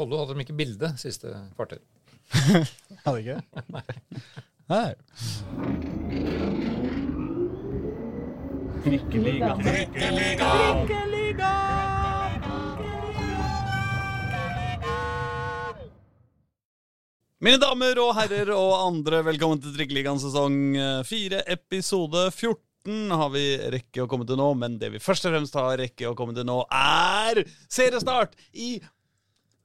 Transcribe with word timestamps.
Follo 0.00 0.16
hadde 0.16 0.32
de 0.32 0.40
ikke 0.46 0.54
bilde 0.56 0.88
siste 0.96 1.28
kvarter. 1.58 1.76
Hadde 3.04 3.18
ikke 3.20 3.34
det? 3.36 3.44
Nei. 4.72 4.94
Mine 17.40 17.58
damer 17.60 18.00
og 18.00 18.14
herrer 18.16 18.52
og 18.54 18.72
andre, 18.78 19.20
velkommen 19.26 19.60
til 19.60 19.74
Trikkeligaen 19.76 20.22
sesong 20.22 20.56
eh, 20.80 21.02
4, 21.04 21.42
episode 21.58 22.24
14 22.30 23.12
har 23.20 23.28
vi 23.34 23.44
rekke 23.76 24.06
å 24.06 24.08
komme 24.08 24.24
til 24.24 24.40
nå. 24.40 24.48
Men 24.56 24.80
det 24.80 24.94
vi 24.96 25.02
først 25.02 25.28
og 25.28 25.36
fremst 25.36 25.60
har 25.60 25.76
rekke 25.82 26.08
å 26.08 26.16
komme 26.16 26.32
til 26.36 26.48
nå, 26.48 26.56
er 26.72 27.44
seriestart 27.68 28.32
i 28.56 28.78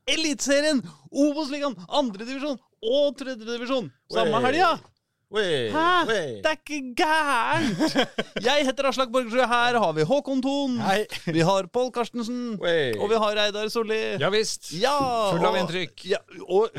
Eliteserien! 0.05 0.83
Obos-ligaen, 1.09 1.73
andredivisjon 1.89 2.59
og 2.85 3.15
tredjedivisjon 3.17 3.87
samme 4.13 4.37
Wey. 4.37 4.45
helga! 4.51 4.75
Hæ? 5.35 6.05
Det 6.05 6.45
er 6.45 6.51
ikke 6.53 6.77
gærent! 6.95 7.95
Jeg 8.45 8.67
heter 8.67 8.85
Aslak 8.87 9.09
Borgersrud. 9.11 9.41
Her 9.49 9.79
har 9.81 9.95
vi 9.97 10.05
Håkon 10.05 10.43
Thon. 10.45 10.75
Hei. 10.85 11.07
Vi 11.33 11.41
har 11.43 11.65
Pål 11.73 11.89
Karstensen. 11.95 12.59
Wey. 12.61 12.93
Og 13.01 13.09
vi 13.09 13.17
har 13.19 13.33
Reidar 13.39 13.67
Solli. 13.73 13.97
Ja 14.21 14.29
visst. 14.31 14.69
Ja, 14.77 14.93
Full 15.33 15.47
av 15.49 15.57
inntrykk. 15.59 16.05
Ja, 16.13 16.21
og, 16.45 16.77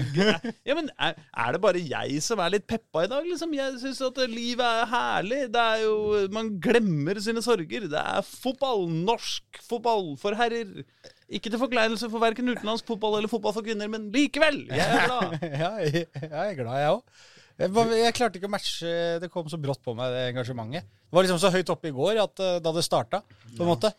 ja, 0.65 0.77
men 0.79 0.88
er, 0.95 1.19
er 1.19 1.52
det 1.59 1.63
bare 1.66 1.83
jeg 1.83 2.23
som 2.24 2.41
er 2.47 2.55
litt 2.55 2.69
peppa 2.71 3.05
i 3.05 3.11
dag? 3.11 3.27
Liksom? 3.27 3.52
Jeg 3.59 3.77
syns 3.83 4.01
at 4.07 4.23
livet 4.30 4.65
er 4.65 4.88
herlig. 4.95 5.43
Det 5.52 5.66
er 5.74 5.83
jo, 5.85 5.99
Man 6.38 6.55
glemmer 6.63 7.19
sine 7.27 7.43
sorger. 7.45 7.91
Det 7.91 8.07
er 8.07 8.24
fotball. 8.30 8.87
Norsk 9.11 9.61
fotball 9.66 10.15
for 10.23 10.38
herrer. 10.38 10.87
Ikke 11.27 11.51
til 11.51 11.59
forkleinelse 11.59 12.07
for 12.12 12.23
verken 12.23 12.53
utenlandsk 12.53 12.87
fotball 12.87 13.16
eller 13.19 13.30
fotball 13.30 13.55
for 13.57 13.66
kvinner, 13.66 13.89
men 13.91 14.11
likevel! 14.15 14.61
Jeg 14.71 14.85
er 14.85 15.07
glad. 15.11 15.33
Ja, 15.43 15.71
jeg, 15.83 16.05
jeg 16.23 16.30
er 16.52 16.59
glad, 16.61 16.77
jeg 16.79 16.93
òg. 16.93 17.25
Jeg, 17.57 17.73
jeg 17.96 18.15
klarte 18.19 18.37
ikke 18.37 18.49
å 18.51 18.52
matche 18.52 18.91
Det 19.23 19.30
kom 19.32 19.47
så 19.49 19.57
brått 19.57 19.80
på 19.82 19.95
meg, 19.97 20.13
det 20.13 20.27
engasjementet. 20.35 20.87
Det 21.07 21.16
var 21.16 21.24
liksom 21.24 21.41
så 21.41 21.51
høyt 21.54 21.71
oppe 21.73 21.88
i 21.91 21.95
går 21.97 22.21
at 22.21 22.43
eh, 22.45 22.59
da 22.63 22.73
det 22.77 22.85
starta, 22.85 23.23
på 23.57 23.65
en 23.65 23.71
måte. 23.71 23.91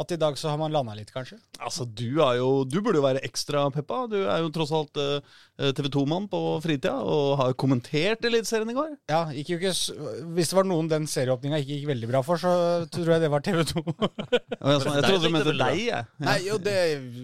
At 0.00 0.14
i 0.14 0.18
dag 0.20 0.38
så 0.40 0.48
har 0.52 0.58
man 0.60 0.72
landa 0.72 0.94
litt, 0.96 1.12
kanskje. 1.12 1.36
Altså, 1.60 1.84
Du 1.84 2.22
er 2.24 2.38
jo, 2.40 2.64
du 2.64 2.80
burde 2.80 3.00
jo 3.00 3.04
være 3.04 3.24
ekstra 3.26 3.66
peppa. 3.74 4.06
Du 4.10 4.18
er 4.22 4.40
jo 4.40 4.52
tross 4.54 4.72
alt 4.74 4.96
TV 5.60 5.90
2-mann 5.92 6.28
på 6.30 6.40
fritida 6.64 6.94
og 7.04 7.34
har 7.40 7.56
kommentert 7.60 8.24
Eliteserien 8.24 8.70
i 8.72 8.76
går. 8.76 8.94
Ja, 9.10 9.26
gikk 9.34 9.52
jo 9.52 9.58
ikke, 9.58 9.72
Hvis 10.36 10.52
det 10.52 10.56
var 10.56 10.68
noen 10.68 10.88
den 10.90 11.08
serieåpninga 11.10 11.60
ikke 11.60 11.76
gikk 11.76 11.90
veldig 11.90 12.10
bra 12.10 12.22
for, 12.24 12.40
så 12.40 12.52
tror 12.92 13.12
jeg 13.14 13.24
det 13.24 13.30
var 13.32 13.44
TV 13.44 13.60
2. 13.68 13.84
Og 13.84 14.72
Jeg, 14.72 14.80
jeg, 14.80 15.04
trodde 15.04 15.20
du 15.26 15.34
mente 15.34 15.54
deg, 15.56 15.82
jeg. 15.84 16.08
Nei, 16.24 16.36
jo, 16.46 16.56
det, 16.62 16.76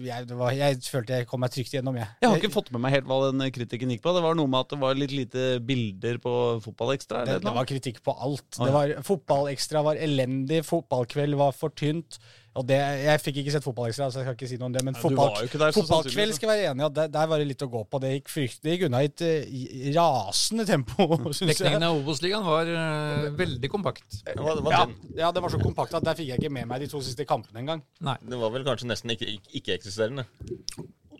jeg, 0.05 0.29
det 0.29 0.37
var, 0.37 0.53
jeg 0.57 0.79
følte 0.85 1.21
jeg 1.21 1.29
kom 1.29 1.41
meg 1.43 1.53
trygt 1.55 1.73
gjennom, 1.73 1.97
jeg. 1.97 2.09
Jeg 2.21 2.31
har 2.31 2.41
ikke 2.41 2.53
fått 2.53 2.71
med 2.75 2.83
meg 2.85 2.97
helt 2.97 3.09
hva 3.09 3.19
den 3.27 3.45
kritikken 3.55 3.93
gikk 3.95 4.05
på. 4.05 4.15
Det 4.17 4.25
var 4.25 4.37
noe 4.37 4.51
med 4.53 4.65
at 4.65 4.73
det 4.75 4.81
var 4.85 4.99
litt 5.01 5.15
lite 5.15 5.47
bilder 5.65 6.21
på 6.23 6.33
Fotballekstra. 6.65 7.25
Det, 7.27 7.39
det 7.45 7.55
var 7.57 7.69
kritikk 7.69 8.03
på 8.05 8.13
alt. 8.13 8.49
Det 8.57 8.69
ja. 8.69 8.75
var, 8.75 8.97
Fotballekstra 9.07 9.85
var 9.87 10.01
elendig, 10.01 10.61
fotballkveld 10.67 11.39
var 11.41 11.55
for 11.57 11.73
tynt. 11.73 12.19
Og 12.57 12.65
det, 12.67 12.77
Jeg 12.77 13.21
fikk 13.21 13.39
ikke 13.43 13.53
sett 13.53 13.65
Fotballekstra, 13.65 14.09
så 14.11 14.21
jeg 14.21 14.27
skal 14.27 14.37
ikke 14.37 14.49
si 14.49 14.57
noe 14.59 14.69
om 14.71 14.75
det. 14.75 14.83
Men 14.87 14.97
fotball, 14.97 15.35
der, 15.51 15.73
fotballkveld 15.75 16.35
skal 16.37 16.49
jeg 16.49 16.53
være 16.53 16.71
enig 16.73 16.83
i 16.83 16.87
at 16.87 16.95
der, 16.97 17.11
der 17.13 17.29
var 17.31 17.41
det 17.41 17.47
litt 17.51 17.65
å 17.65 17.69
gå 17.71 17.83
på. 17.85 18.01
Det 18.03 18.13
gikk, 18.15 18.31
fryktelig 18.33 18.65
det 18.67 18.75
gikk 18.75 18.85
unna 18.89 19.03
i 19.03 19.09
et 19.11 19.25
uh, 19.27 19.87
rasende 19.97 20.67
tempo, 20.69 21.07
syns 21.37 21.43
jeg. 21.45 21.53
Dekningen 21.53 21.87
av 21.89 22.01
Obos-ligaen 22.01 22.47
var 22.47 22.73
uh, 22.73 23.27
veldig 23.37 23.71
kompakt. 23.73 24.21
Var, 24.33 24.63
var 24.65 24.77
Ja, 24.77 24.83
ja, 25.23 25.31
det 25.35 25.45
var 25.45 25.53
så 25.53 25.61
kompakt 25.61 25.97
at 25.97 26.07
der 26.07 26.17
fikk 26.17 26.31
jeg 26.33 26.41
ikke 26.41 26.53
med 26.57 26.69
meg 26.69 26.85
de 26.85 26.91
to 26.91 27.01
siste 27.05 27.27
kampene 27.29 27.63
engang. 27.63 27.85
Det 28.01 28.41
var 28.41 28.53
vel 28.55 28.65
kanskje 28.67 28.89
nesten 28.89 29.13
ikke- 29.13 29.37
ikke- 29.61 29.79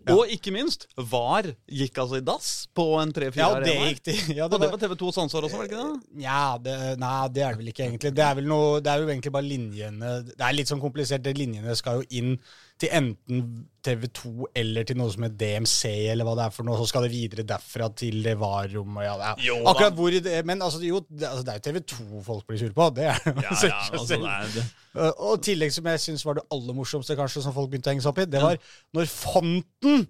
ikke-eksisterende. 0.07 0.17
Og 0.17 0.33
ikke 0.37 0.53
minst, 0.55 0.87
VAR 1.11 1.49
gikk 1.81 1.97
altså 2.03 2.17
i 2.19 2.23
dass 2.25 2.49
på 2.75 2.85
en 3.01 3.11
tre-fire 3.13 3.43
Ja, 3.43 3.49
og 3.55 3.65
det 3.67 3.75
gikk 3.75 4.03
de. 4.07 4.15
Ja, 4.37 4.45
Og 4.45 4.51
det 4.51 4.59
det 4.61 4.69
var 4.71 4.77
var, 4.77 4.83
TV2 4.87 5.11
Sansar 5.13 5.43
også, 5.47 5.57
var 5.57 5.67
det 5.67 5.71
ikke 5.71 5.83
det? 5.83 6.23
ja, 6.23 6.39
det, 6.63 6.77
nei, 6.99 7.15
det 7.35 7.43
er 7.43 7.51
det 7.51 7.57
vel 7.63 7.67
ikke 7.73 7.85
egentlig. 7.87 8.13
Det 8.15 8.23
er, 8.23 8.35
vel 8.39 8.47
noe, 8.47 8.79
det 8.81 8.91
er 8.93 9.03
jo 9.03 9.09
egentlig 9.11 9.31
bare 9.37 9.47
linjene 9.47 10.13
Det 10.31 10.39
er 10.39 10.55
litt 10.57 10.71
sånn 10.71 10.81
komplisert. 10.83 11.27
Linjene 11.37 11.75
skal 11.75 12.01
jo 12.01 12.07
inn 12.21 12.37
til 12.77 12.91
enten 12.93 13.43
TV2 13.87 14.49
eller 14.59 14.85
til 14.85 14.97
noe 14.99 15.09
som 15.13 15.23
er 15.25 15.31
DMC, 15.33 15.81
eller 16.11 16.27
hva 16.27 16.35
det 16.37 16.43
er 16.45 16.53
for 16.53 16.67
noe. 16.67 16.77
Så 16.77 16.89
skal 16.91 17.07
det 17.07 17.11
videre 17.13 17.45
derfra 17.47 17.87
til 17.97 18.19
det 18.25 18.35
VAR-rommet. 18.37 19.05
Ja, 19.07 19.15
det 19.17 19.29
er- 19.31 19.45
Jo 19.47 19.55
akkurat 19.71 19.95
hvor 19.97 20.13
i 20.13 20.19
det 20.19 20.45
Men 20.45 20.61
altså, 20.61 20.81
jo, 20.85 20.99
det, 21.09 21.25
altså, 21.25 21.43
det 21.45 21.53
er 21.55 21.57
jo 21.57 21.79
TV2 21.79 22.23
folk 22.25 22.45
blir 22.47 22.61
sure 22.61 22.75
på. 22.77 22.89
Det 22.95 23.05
er 23.05 23.17
Ja, 23.25 23.55
ja, 23.63 23.81
altså, 23.93 24.13
det 24.13 24.21
er 24.21 24.53
det. 24.53 24.67
Og 25.29 25.41
tillegg 25.41 25.73
som 25.73 25.85
jeg 25.85 25.99
syns 25.99 26.25
var 26.25 26.37
det 26.39 26.45
aller 26.51 26.73
morsomste, 26.73 27.15
kanskje, 27.15 27.41
som 27.45 27.53
folk 27.53 27.69
begynte 27.71 27.89
å 27.89 27.95
henge 27.95 28.05
seg 28.05 28.13
opp 28.13 28.21
i, 28.21 28.29
det 28.29 28.41
var 28.41 28.57
når 28.93 29.09
fonten 29.13 30.07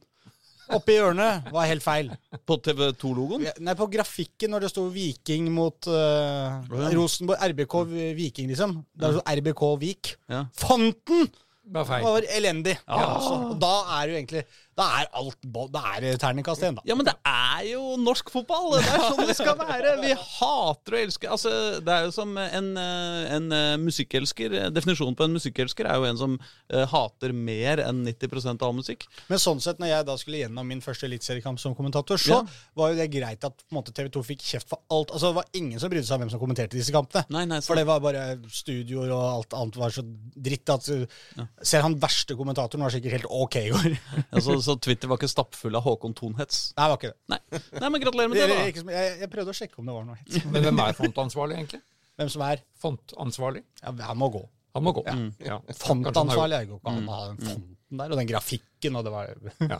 oppi 0.75 0.97
hjørnet 0.97 1.47
var 1.53 1.67
helt 1.69 1.83
feil. 1.83 2.11
På 2.47 2.57
TV2-logoen? 2.59 3.45
Nei, 3.63 3.75
på 3.79 3.87
grafikken 3.91 4.51
når 4.51 4.65
det 4.65 4.71
sto 4.73 4.83
Viking 4.91 5.47
mot 5.55 5.87
uh. 5.87 6.59
Rosenborg, 6.91 7.39
RBK 7.53 7.75
Viking, 8.17 8.49
liksom. 8.51 8.81
Der 8.99 9.15
sto 9.15 9.23
RBK 9.23 9.63
Vik. 9.79 10.15
Ja. 10.27 10.45
Fonten 10.59 11.29
var 11.73 11.87
feil. 11.89 12.05
Det 12.05 12.13
var 12.15 12.27
elendig. 12.37 12.75
Ja, 12.87 13.01
altså. 13.15 13.33
Og 13.51 13.59
da 13.61 13.73
er 13.97 14.11
jo 14.11 14.17
egentlig 14.19 14.43
Da 14.77 14.85
er 15.01 15.07
alt 15.17 15.37
Da 15.73 15.81
er 15.97 16.17
terningkast 16.21 16.61
igjen, 16.61 16.75
da. 16.77 16.83
Ja, 16.85 16.93
men 16.97 17.07
det 17.07 17.15
er 17.25 17.63
jo 17.71 17.95
norsk 17.97 18.29
fotball! 18.29 18.75
Det 18.77 18.83
er 18.93 19.05
sånn 19.07 19.23
det 19.25 19.35
skal 19.39 19.57
være! 19.57 19.95
Vi 20.03 20.11
hater 20.13 20.97
og 20.97 20.99
elsker 21.01 21.31
Altså, 21.33 21.53
Det 21.81 21.93
er 21.95 22.05
jo 22.05 22.11
som 22.13 22.35
en, 22.37 22.67
eh, 22.77 23.23
en 23.37 23.47
eh, 23.57 23.77
musikkelsker. 23.81 24.53
Definisjonen 24.75 25.17
på 25.17 25.25
en 25.25 25.33
musikkelsker 25.33 25.89
er 25.89 25.97
jo 25.97 26.05
en 26.11 26.19
som 26.21 26.35
eh, 26.69 26.85
hater 26.91 27.33
mer 27.33 27.81
enn 27.87 28.03
90% 28.05 28.61
av 28.61 28.69
all 28.69 28.77
musikk. 28.77 29.07
Men 29.31 29.41
sånn 29.41 29.63
sett, 29.63 29.81
når 29.81 29.91
jeg 29.95 30.07
da 30.11 30.17
skulle 30.21 30.43
gjennom 30.43 30.69
min 30.69 30.83
første 30.85 31.09
eliteseriekamp 31.09 31.61
som 31.63 31.73
kommentator, 31.77 32.21
så 32.21 32.37
Ja. 32.37 32.43
var 32.77 32.93
jo 32.93 32.99
det 33.01 33.09
greit 33.17 33.43
at 33.49 33.65
TV 33.97 34.11
2 34.13 34.23
fikk 34.29 34.45
kjeft 34.45 34.69
for 34.69 34.83
alt. 34.93 35.09
Altså, 35.09 35.31
Det 35.33 35.39
var 35.41 35.49
ingen 35.57 35.79
som 35.81 35.89
brydde 35.89 36.05
seg 36.05 36.19
om 36.19 36.25
hvem 36.27 36.33
som 36.35 36.43
kommenterte 36.43 36.77
disse 36.77 36.93
kampene. 36.93 37.25
Nei, 37.33 37.45
nei, 37.49 37.59
For 37.65 37.75
det 37.75 37.87
var 37.89 37.99
bare 38.03 38.37
studioer 38.53 39.09
og 39.09 39.25
alt 39.25 39.57
annet 39.57 39.81
var 39.81 39.89
så 39.95 40.05
dritt 40.05 40.69
at 40.69 40.85
ja. 40.87 41.47
Selv 41.65 41.87
han 41.87 41.97
verste 41.99 42.37
kommentatoren 42.37 42.85
var 42.85 42.93
sikkert 42.93 43.17
helt 43.17 43.29
ok 43.31 43.55
i 43.63 43.69
går. 43.73 43.97
altså, 44.37 44.59
så 44.67 44.75
Twitter 44.83 45.09
var 45.11 45.19
ikke 45.21 45.29
stappfull 45.31 45.77
av 45.79 45.85
Håkon 45.87 46.15
Thon-hets. 46.17 46.59
Nei, 46.77 46.85
det 46.85 46.91
var 46.93 46.99
ikke 46.99 47.13
det. 47.13 47.19
Nei. 47.33 47.61
nei, 47.81 47.89
men 47.93 48.03
gratulerer 48.03 48.31
med 48.33 48.39
det, 48.41 48.47
da. 48.51 48.57
Jeg, 48.67 48.83
jeg, 48.97 49.15
jeg 49.23 49.31
prøvde 49.33 49.53
å 49.55 49.57
sjekke 49.61 49.81
om 49.81 49.89
det 49.89 49.95
var 49.97 50.05
noe 50.09 50.19
hets. 50.19 50.45
Men 50.51 50.67
hvem 50.67 50.83
er 50.83 50.99
fontansvarlig, 50.99 51.57
egentlig? 51.61 51.81
Hvem 52.17 52.29
som 52.33 52.43
er 52.47 52.61
Fontansvarlig? 52.81 53.61
Ja, 53.83 53.93
han 54.09 54.17
må 54.17 54.31
gå. 54.33 54.43
Han 54.77 54.85
må 54.85 54.93
gå. 54.97 55.03
Ja. 55.05 55.15
Kanskje 55.61 55.89
han 55.89 56.05
Fontansvarlig 56.05 56.57
er 56.57 56.69
jo 56.69 56.79
ikke 56.79 56.93
han. 56.93 57.09
å 57.09 57.17
ha 57.17 57.27
den 57.29 57.41
fonten 57.45 58.01
der, 58.01 58.11
og 58.13 58.19
den 58.21 58.29
grafikken, 58.29 58.97
og 58.99 59.05
det 59.07 59.13
var 59.13 59.33
Ja. 59.71 59.79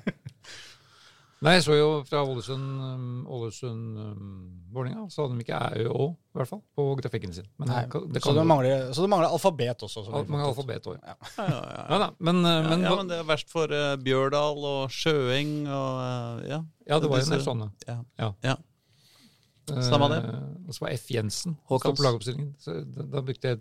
Nei, 1.45 1.51
jeg 1.53 1.63
så 1.67 1.75
jo 1.77 1.87
fra 2.09 2.23
Ålesund, 2.25 2.63
um, 2.81 3.25
um, 3.29 5.09
så 5.11 5.21
hadde 5.21 5.35
de 5.37 5.43
ikke 5.45 5.53
æ, 5.59 5.83
ø, 5.83 5.91
å, 5.93 6.07
i 6.33 6.37
hvert 6.39 6.49
fall, 6.49 6.61
på 6.73 6.85
grafikken 6.97 7.33
sin. 7.35 7.45
Men 7.61 7.69
Nei, 7.69 7.83
det 7.83 7.91
kan, 7.93 8.07
det 8.09 8.21
så, 8.23 8.29
kan 8.31 8.39
det 8.39 8.45
mangler, 8.49 8.87
så 8.97 9.05
det 9.05 9.09
mangler 9.13 9.29
alfabet 9.35 9.83
også. 9.85 10.01
al- 10.17 10.25
mange 10.33 10.47
alfabet 10.49 10.87
også, 10.89 10.97
Ja. 11.05 11.13
Ja, 11.37 11.45
ja, 11.45 11.59
ja. 11.77 11.99
Nei 11.99 12.09
men, 12.31 12.41
uh, 12.45 12.49
Ja, 12.55 12.63
men, 12.71 12.81
ja, 12.87 12.95
men 12.95 13.11
det 13.11 13.19
er 13.21 13.27
verst 13.29 13.53
for 13.53 13.69
uh, 13.69 13.93
Bjørdal 14.01 14.65
og 14.71 14.89
Sjøeng 14.89 15.53
og 15.67 16.01
uh, 16.01 16.41
ja. 16.49 16.59
ja, 16.89 16.99
det 16.99 17.11
var 17.13 17.21
jo 17.21 17.29
en 17.29 17.35
del 17.37 17.45
sånne. 17.45 17.69
Ja. 17.85 17.99
Ja. 18.17 18.31
Ja. 18.49 18.57
Samme 19.83 20.07
det. 20.13 20.21
Eh, 20.23 20.43
Og 20.69 20.73
så 20.73 20.85
var 20.85 20.93
F. 20.95 21.09
Jensen 21.11 21.57
Håkans. 21.67 21.97
på 21.99 22.03
lagoppstillingen. 22.05 22.53
Da 23.11 23.21
brukte 23.21 23.49
jeg 23.51 23.59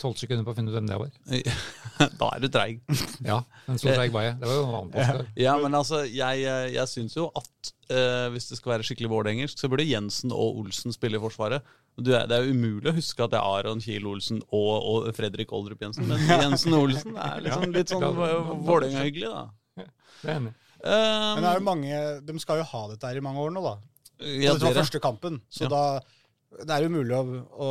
tolv 0.00 0.18
sekunder 0.18 0.44
på 0.46 0.52
å 0.52 0.56
finne 0.56 0.72
ut 0.72 0.76
hvem 0.76 0.88
det 0.90 0.96
var. 0.98 1.12
da 2.20 2.28
er 2.34 2.42
du 2.42 2.48
treig. 2.52 2.80
Ja, 3.30 3.38
men 3.68 3.78
så 3.80 3.94
treig 3.94 4.12
var 4.14 4.26
jeg. 4.26 4.36
Det 4.40 4.48
var 4.50 4.56
jo 4.58 4.64
en 4.66 4.74
annen 4.80 4.92
post. 4.94 5.30
Ja, 5.44 5.54
men 5.62 5.76
altså, 5.78 6.02
jeg, 6.08 6.42
jeg, 6.42 6.72
jeg 6.74 6.90
syns 6.90 7.16
jo 7.18 7.28
at 7.38 7.70
eh, 7.94 8.26
hvis 8.34 8.50
det 8.50 8.58
skal 8.58 8.74
være 8.74 8.86
skikkelig 8.88 9.12
vårdengelsk, 9.12 9.60
så 9.60 9.70
burde 9.72 9.86
Jensen 9.86 10.34
og 10.34 10.60
Olsen 10.64 10.94
spille 10.96 11.20
i 11.20 11.22
Forsvaret. 11.22 11.62
Du 11.94 12.10
det 12.10 12.24
er 12.26 12.42
jo 12.42 12.56
umulig 12.56 12.90
å 12.90 12.96
huske 12.96 13.22
at 13.22 13.30
det 13.36 13.38
er 13.38 13.60
Aron 13.60 13.82
Kiel 13.84 14.08
Olsen 14.10 14.40
og, 14.48 14.72
og 14.90 15.06
Fredrik 15.14 15.52
Oldrup 15.54 15.84
Jensen, 15.84 16.08
men 16.10 16.24
Jensen 16.26 16.74
og 16.74 16.88
Olsen 16.88 17.14
er 17.22 17.44
liksom 17.44 17.70
litt 17.76 17.92
sånn. 17.94 18.08
Vålerenga-hyggelig, 18.66 19.30
da. 19.30 19.44
Det 19.78 20.26
er 20.26 20.36
enig. 20.40 20.54
Um, 20.84 20.90
Men 20.90 21.40
det 21.46 21.50
er 21.52 21.60
jo 21.60 21.64
mange, 21.64 22.00
de 22.26 22.40
skal 22.42 22.58
jo 22.60 22.66
ha 22.68 22.80
dette 22.90 23.08
her 23.08 23.16
i 23.16 23.22
mange 23.24 23.40
år 23.40 23.54
nå, 23.54 23.62
da. 23.64 23.76
ja, 24.20 24.52
dette 24.52 24.66
var 24.66 24.74
første 24.82 25.00
kampen, 25.00 25.38
så 25.48 25.64
Ja. 25.64 25.70
da 25.72 25.84
det 26.66 26.74
er 26.74 26.84
jo 26.84 26.90
mulig 26.92 27.14
å, 27.16 27.22
å, 27.64 27.70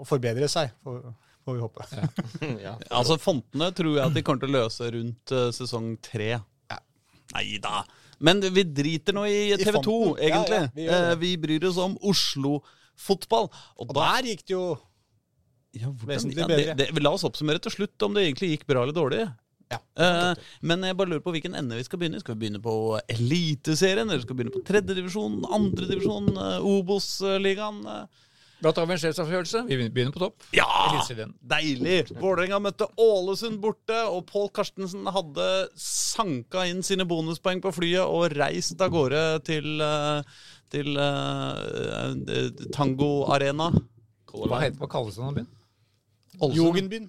å 0.00 0.06
forbedre 0.08 0.46
seg, 0.48 0.70
får, 0.86 1.00
får 1.48 1.56
vi 1.56 1.64
håpe. 1.64 1.86
ja. 2.66 2.74
Altså, 2.90 3.16
Fontene 3.20 3.70
tror 3.76 3.94
jeg 3.96 4.04
at 4.04 4.16
de 4.16 4.24
kommer 4.26 4.44
til 4.44 4.52
å 4.52 4.58
løse 4.60 4.90
rundt 4.94 5.32
uh, 5.32 5.48
sesong 5.56 5.94
tre. 6.04 6.34
Ja. 6.36 6.78
Nei 7.34 7.46
da. 7.64 7.82
Men 8.18 8.42
vi 8.42 8.64
driter 8.66 9.14
nå 9.14 9.24
i 9.30 9.56
TV 9.60 9.78
2, 9.84 9.96
egentlig. 10.18 10.58
Ja, 10.58 10.66
ja, 10.66 10.74
vi. 10.74 10.86
Eh, 10.90 11.14
vi 11.20 11.32
bryr 11.38 11.68
oss 11.68 11.78
om 11.80 11.94
Oslo-fotball. 12.02 13.46
Og, 13.78 13.84
Og 13.86 13.94
da 13.94 14.08
der 14.16 14.32
gikk 14.32 14.42
det 14.48 14.56
jo 14.56 14.64
ja, 15.76 15.90
hvordan, 15.92 16.32
det, 16.32 16.46
bedre. 16.48 16.74
det, 16.80 16.88
La 17.04 17.12
oss 17.14 17.26
oppsummere 17.28 17.62
til 17.62 17.76
slutt 17.76 18.06
om 18.06 18.16
det 18.16 18.24
egentlig 18.26 18.56
gikk 18.56 18.66
bra 18.70 18.82
eller 18.82 18.96
dårlig. 18.96 19.28
Ja. 19.68 19.78
Eh, 20.00 20.46
men 20.66 20.82
jeg 20.82 20.96
bare 20.98 21.12
lurer 21.12 21.22
på 21.22 21.34
hvilken 21.36 21.54
ende 21.58 21.78
vi 21.78 21.86
skal 21.86 22.00
begynne. 22.00 22.22
Skal 22.24 22.34
vi 22.34 22.46
begynne 22.46 22.62
på 22.64 22.74
Eliteserien, 23.14 24.08
eller 24.08 24.24
skal 24.24 24.34
vi 24.34 24.42
begynne 24.42 24.56
på 24.56 24.64
tredjedivisjon, 24.66 25.42
andredivisjon, 25.54 26.32
uh, 26.40 26.70
Obos-ligaen? 26.74 27.84
Uh, 27.86 28.26
Da 28.58 28.72
tar 28.74 28.88
vi 28.88 28.94
en 28.96 29.00
sjefsavgjørelse. 29.00 29.60
Vi 29.68 29.76
begynner 29.86 30.14
på 30.14 30.22
topp. 30.22 30.46
Ja! 30.56 30.66
Deilig! 31.52 31.98
Vålerenga 32.18 32.58
møtte 32.62 32.88
Ålesund 32.98 33.60
borte, 33.62 33.98
og 34.10 34.24
Pål 34.30 34.48
Karstensen 34.56 35.06
hadde 35.14 35.46
sanka 35.78 36.64
inn 36.66 36.82
sine 36.86 37.06
bonuspoeng 37.08 37.62
på 37.62 37.72
flyet 37.76 38.02
og 38.02 38.34
reist 38.34 38.82
av 38.82 38.90
gårde 38.94 39.22
til, 39.46 39.78
eh, 39.84 40.42
til 40.74 40.98
uh, 40.98 42.18
Tango 42.74 43.28
Arena. 43.30 43.70
Hva, 44.32 44.58
heter, 44.64 44.80
det, 44.80 44.90
kalles 44.90 45.20
den 45.20 45.38
byen? 45.38 45.52
Jugendbyen. 46.58 47.08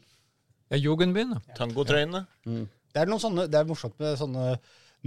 Ja, 0.70 0.78
Jugendbyen. 0.78 1.34
ja. 1.34 1.58
Tangotrøyene. 1.58 2.28
Det 2.46 3.02
er, 3.02 3.10
noen 3.10 3.22
sånne, 3.22 3.50
det 3.50 3.58
er 3.58 3.68
morsomt 3.70 3.98
med 4.02 4.22
sånne 4.22 4.54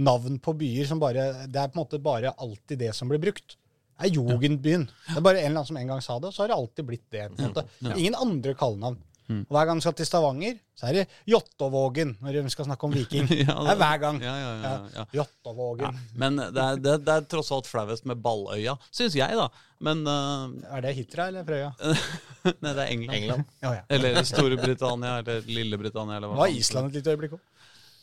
navn 0.03 0.39
på 0.41 0.55
byer 0.57 0.87
som 0.89 0.97
bare 1.01 1.45
Det 1.51 1.59
er 1.59 1.69
på 1.69 1.77
en 1.77 1.83
måte 1.83 1.99
bare 2.01 2.33
alltid 2.41 2.83
det 2.83 2.93
som 2.97 3.07
blir 3.11 3.21
brukt. 3.23 3.55
Det 3.93 4.09
er 4.09 4.13
Jugendbyen. 4.17 4.85
Det 5.07 5.17
er 5.19 5.25
bare 5.25 5.39
en 5.41 5.45
eller 5.51 5.61
annen 5.61 5.69
som 5.71 5.77
en 5.79 5.89
gang 5.93 6.03
sa 6.03 6.19
det, 6.19 6.29
og 6.31 6.35
så 6.35 6.43
har 6.43 6.53
det 6.53 6.59
alltid 6.59 6.87
blitt 6.87 7.07
det. 7.13 7.25
en 7.29 7.35
måte. 7.49 7.65
Ingen 7.95 8.15
andre 8.19 8.55
kallenavn. 8.57 8.99
Og 9.33 9.53
Hver 9.55 9.67
gang 9.69 9.79
vi 9.79 9.83
skal 9.85 9.95
til 9.97 10.07
Stavanger, 10.07 10.57
så 10.77 10.87
er 10.89 10.97
det 10.97 11.03
Jåttåvågen 11.31 12.17
når 12.21 12.41
vi 12.43 12.51
skal 12.51 12.67
snakke 12.67 12.87
om 12.87 12.93
Viking. 12.93 13.27
Det 13.31 13.45
er 13.47 13.79
hver 13.79 14.01
gang. 14.01 14.19
Ja, 14.21 14.33
ja, 14.35 14.49
ja, 14.59 14.73
ja. 14.97 15.05
Jåttåvågen. 15.19 15.99
Men 16.19 16.41
det 16.41 16.65
er, 16.65 16.81
det, 16.81 16.95
det 17.07 17.13
er 17.15 17.29
tross 17.31 17.51
alt 17.55 17.69
flauest 17.69 18.05
med 18.09 18.19
Balløya, 18.23 18.75
syns 18.91 19.15
jeg, 19.17 19.37
da. 19.39 19.47
Men 19.83 20.03
uh, 20.07 20.51
Er 20.75 20.83
det 20.85 20.93
Hitra 20.99 21.29
eller 21.31 21.47
Frøya? 21.47 21.71
Nei, 22.63 22.73
det 22.73 22.83
er 22.83 22.91
England. 22.91 23.15
England. 23.17 23.47
Ja, 23.63 23.73
ja. 23.79 23.85
Eller 23.95 24.19
Storbritannia, 24.27 25.15
eller 25.23 25.47
Lille-Britannia, 25.47 26.19
eller 26.19 26.33
hva 26.33 26.43
var. 26.43 26.53
Island 26.59 26.91
et 26.91 26.99
lite 26.99 27.15
øyeblikk 27.15 27.39
òg. 27.39 27.41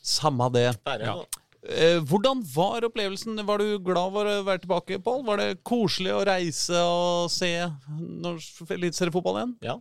Samme 0.01 0.49
det. 0.57 0.67
Ja. 1.05 1.19
Eh, 1.61 1.99
hvordan 2.09 2.41
var 2.55 2.87
opplevelsen? 2.89 3.37
Var 3.47 3.61
du 3.61 3.79
glad 3.85 4.15
for 4.15 4.29
å 4.31 4.41
være 4.47 4.63
tilbake, 4.63 4.99
Pål? 5.05 5.23
Var 5.27 5.43
det 5.43 5.49
koselig 5.67 6.15
å 6.17 6.25
reise 6.25 6.81
og 6.81 7.31
se 7.33 7.53
norsk 7.91 8.63
eliteseriefotball 8.71 9.41
igjen? 9.43 9.55
Ja. 9.67 9.77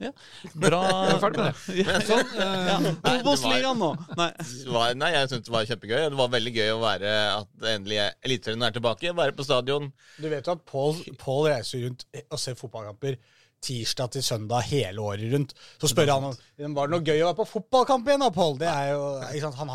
Ja. 0.00 0.10
Bra. 0.56 0.80
Jeg 1.06 1.14
er 1.14 1.22
ferdig 1.22 1.42
med 1.44 1.50
det. 1.52 1.74
Ja. 1.84 1.98
Sånn, 2.08 2.34
eh, 2.40 2.70
Ja. 2.72 2.78
Obos-ligaen 3.20 3.78
nå! 3.78 3.90
Nei. 4.18 4.30
Var, 4.72 4.94
nei, 4.98 5.10
jeg 5.14 5.28
syntes 5.30 5.50
det 5.50 5.54
var 5.54 5.68
kjempegøy. 5.68 5.98
Det 6.08 6.18
var 6.22 6.32
veldig 6.32 6.54
gøy 6.56 6.70
å 6.74 6.80
være 6.82 7.12
at 7.36 7.66
endelig 7.76 8.00
Eliteserien 8.26 8.64
er 8.66 8.74
tilbake. 8.74 9.12
Være 9.20 9.36
på 9.36 9.46
stadion. 9.46 9.90
Du 10.18 10.26
vet 10.32 10.48
jo 10.48 10.56
at 10.56 10.64
Paul, 10.66 10.96
Paul 11.20 11.50
reiser 11.52 11.84
rundt 11.84 12.06
og 12.24 12.40
ser 12.40 12.56
fotballkamper 12.58 13.20
tirsdag 13.64 14.14
til 14.16 14.24
søndag 14.24 14.66
hele 14.70 15.04
året 15.04 15.32
rundt. 15.34 15.54
Så 15.80 15.90
spør 15.92 16.14
han 16.14 16.30
om 16.30 16.76
var 16.76 16.88
det 16.88 16.96
noe 16.96 17.04
gøy 17.04 17.20
å 17.22 17.30
være 17.30 17.38
på 17.42 17.48
fotballkamp 17.54 18.08
igjen. 18.08 18.24
da, 18.24 18.30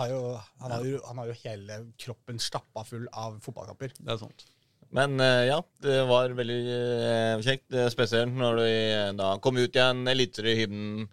jo. 0.09 0.19
Han, 0.61 0.75
han, 0.75 0.91
han 1.09 1.21
har 1.21 1.31
jo 1.31 1.39
hele 1.43 1.79
kroppen 2.01 2.41
stappa 2.41 2.85
full 2.87 3.07
av 3.13 3.39
fotballkamper. 3.45 3.95
Det 3.99 4.15
er 4.15 4.21
sant. 4.21 4.47
Men 4.95 5.19
eh, 5.19 5.42
ja, 5.50 5.57
det 5.83 5.97
var 6.07 6.31
veldig 6.38 6.57
eh, 6.71 7.42
kjekt. 7.44 7.65
eh, 7.75 7.89
Spesielt 7.92 8.31
når 8.31 8.59
vi 8.62 8.75
da 9.19 9.33
kom 9.44 9.57
ut 9.59 9.75
igjen, 9.75 10.06
eliteseriehymnen, 10.07 11.09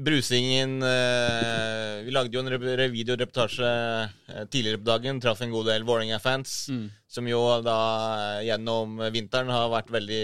brusingen 0.00 0.78
eh, 0.82 2.00
Vi 2.06 2.14
lagde 2.14 2.34
jo 2.36 2.42
en 2.42 2.50
re- 2.52 2.76
re- 2.80 2.88
videoreportasje 2.92 3.70
tidligere 4.50 4.80
på 4.80 4.88
dagen. 4.88 5.20
Traff 5.22 5.42
en 5.44 5.52
god 5.52 5.68
del 5.70 5.84
Vålerenga-fans. 5.88 6.54
Som 7.10 7.26
jo 7.26 7.40
da 7.66 7.76
gjennom 8.46 9.00
vinteren 9.10 9.48
har 9.50 9.68
vært 9.72 9.88
veldig 9.90 10.20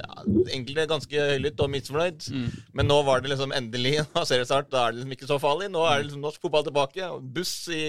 ja, 0.00 0.08
Egentlig 0.50 0.88
ganske 0.90 1.26
høylytt 1.30 1.60
og 1.62 1.70
misfornøyd. 1.70 2.28
Men 2.74 2.90
nå 2.90 2.96
var 3.06 3.22
det 3.22 3.30
liksom 3.32 3.54
endelig 3.54 4.00
Nå 4.16 4.24
ser 4.26 4.42
det 4.42 4.48
snart, 4.50 4.68
da 4.72 4.88
er 4.88 4.92
det 4.92 5.00
liksom 5.04 5.14
ikke 5.16 5.30
så 5.30 5.38
farlig. 5.42 5.70
Nå 5.72 5.84
er 5.86 6.00
det 6.02 6.08
liksom 6.10 6.24
norsk 6.26 6.42
fotball 6.42 6.66
tilbake. 6.68 7.08
Buss 7.36 7.54
i 7.72 7.84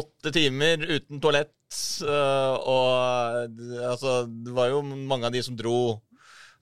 åtte 0.00 0.32
timer 0.34 0.82
uten 0.86 1.20
toalett. 1.22 1.52
øh, 2.02 2.54
og 2.62 3.56
altså, 3.90 4.20
det 4.26 4.52
var 4.54 4.70
jo 4.70 4.82
mange 4.86 5.26
av 5.26 5.34
de 5.34 5.42
som 5.42 5.56
dro 5.58 6.02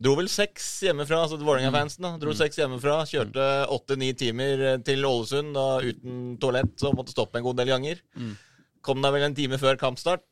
Dro 0.05 0.17
vel 0.19 0.27
seks 0.29 0.65
hjemmefra, 0.83 1.21
altså 1.23 1.39
Vålerenga-fansen. 1.39 2.03
Dro 2.19 2.33
Dro 2.33 2.33
seks 2.37 2.59
hjemmefra, 2.59 2.97
Kjørte 3.07 3.45
åtte-ni 3.73 4.11
timer 4.19 4.65
eh, 4.73 4.81
til 4.85 5.07
Ålesund 5.07 5.55
da, 5.55 5.69
uten 5.85 6.35
toalett 6.43 6.83
og 6.83 6.99
måtte 6.99 7.15
stoppe 7.15 7.39
en 7.39 7.47
god 7.47 7.61
del 7.63 7.71
ganger. 7.71 8.03
Kom 8.85 9.01
da 9.01 9.09
vel 9.15 9.25
en 9.25 9.37
time 9.37 9.57
før 9.57 9.79
kampstart, 9.81 10.27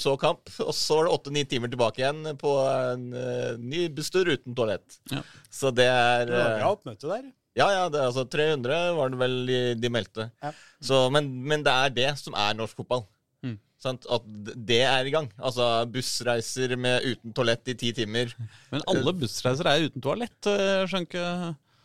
så 0.00 0.14
kamp. 0.20 0.48
Og 0.64 0.72
så 0.72 0.96
var 0.96 1.08
det 1.08 1.16
åtte-ni 1.18 1.42
timer 1.50 1.68
tilbake 1.68 2.00
igjen 2.00 2.30
på 2.40 2.54
en 2.64 3.10
uh, 3.12 3.58
ny 3.60 3.90
busstur 3.92 4.30
uten 4.30 4.56
toalett. 4.56 4.96
Ja. 5.12 5.20
Så 5.52 5.74
det 5.74 5.90
er 5.90 6.24
Det 6.30 6.38
var 6.38 6.54
eh, 6.54 6.56
bra 6.62 6.70
oppmøte 6.78 7.10
der. 7.10 7.26
Ja, 7.58 7.66
ja, 7.74 7.86
det, 7.90 8.02
altså 8.10 8.24
300 8.30 8.76
var 8.96 9.10
det 9.12 9.18
vel 9.20 9.38
de, 9.48 9.60
de 9.80 9.90
meldte. 9.92 10.28
Ja. 10.42 10.52
Så, 10.80 11.00
men, 11.14 11.30
men 11.46 11.64
det 11.66 11.72
er 11.72 11.96
det 11.96 12.10
som 12.20 12.36
er 12.38 12.54
norsk 12.58 12.78
fotball. 12.78 13.02
Mm. 13.46 13.56
Sant? 13.80 14.06
At 14.12 14.28
det 14.70 14.82
er 14.86 15.08
i 15.08 15.14
gang. 15.14 15.30
Altså 15.40 15.66
bussreiser 15.90 16.76
med, 16.78 17.06
uten 17.10 17.34
toalett 17.36 17.72
i 17.72 17.76
ti 17.80 17.90
timer. 17.96 18.32
Men 18.70 18.84
alle 18.92 19.14
bussreiser 19.18 19.66
er 19.70 19.88
uten 19.88 20.04
toalett. 20.04 20.38
eh, 20.46 20.84
Skjønner 20.86 21.08
ikke 21.08 21.26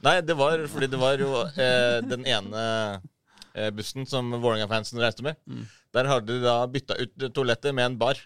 Nei, 0.06 0.20
det 0.22 0.36
var 0.38 0.62
fordi 0.70 0.90
det 0.92 1.00
var 1.02 1.18
jo 1.18 1.32
eh, 1.48 1.98
den 2.06 2.28
ene 2.30 2.64
eh, 3.56 3.72
bussen 3.74 4.06
som 4.06 4.28
Vålerenga-fansen 4.36 5.00
reiste 5.02 5.26
med. 5.26 5.40
Der 5.96 6.10
hadde 6.12 6.30
de 6.36 6.44
da 6.44 6.60
bytta 6.70 6.98
ut 7.00 7.26
toalettet 7.34 7.74
med 7.74 7.88
en 7.88 7.96
bar. 7.98 8.20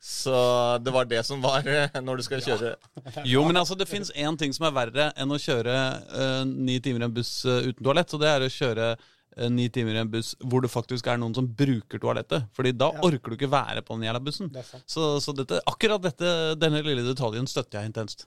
Så 0.00 0.32
det 0.80 0.92
var 0.94 1.04
det 1.04 1.20
som 1.28 1.42
var 1.44 1.66
eh, 1.68 1.98
når 2.00 2.16
du 2.16 2.24
skal 2.24 2.40
kjøre 2.40 2.70
Jo, 3.28 3.42
men 3.44 3.58
altså, 3.60 3.76
det 3.76 3.84
fins 3.90 4.08
én 4.16 4.38
ting 4.40 4.54
som 4.56 4.64
er 4.70 4.72
verre 4.72 5.08
enn 5.20 5.34
å 5.34 5.36
kjøre 5.40 5.74
uh, 6.08 6.44
ni 6.48 6.78
timer 6.80 7.04
i 7.04 7.08
en 7.10 7.16
buss 7.18 7.34
uh, 7.44 7.58
uten 7.66 7.84
toalett, 7.84 8.14
og 8.16 8.22
det 8.22 8.30
er 8.32 8.46
å 8.46 8.48
kjøre 8.54 8.86
uh, 8.96 9.48
ni 9.52 9.68
timer 9.68 9.98
i 9.98 10.00
en 10.00 10.08
buss 10.10 10.32
hvor 10.40 10.64
det 10.64 10.72
faktisk 10.72 11.10
er 11.12 11.20
noen 11.20 11.36
som 11.36 11.44
bruker 11.52 12.00
toalettet. 12.00 12.48
Fordi 12.56 12.72
da 12.80 12.88
Ja. 12.96 13.04
orker 13.10 13.34
du 13.34 13.36
ikke 13.36 13.52
være 13.52 13.84
på 13.84 13.98
den 13.98 14.08
jævla 14.08 14.24
bussen. 14.24 14.48
Det. 14.56 14.64
Så, 14.88 15.10
så 15.20 15.36
dette, 15.36 15.60
akkurat 15.68 16.00
dette, 16.08 16.32
denne 16.56 16.80
lille 16.86 17.04
detaljen 17.04 17.44
støtter 17.50 17.82
jeg 17.82 17.92
intenst. 17.92 18.24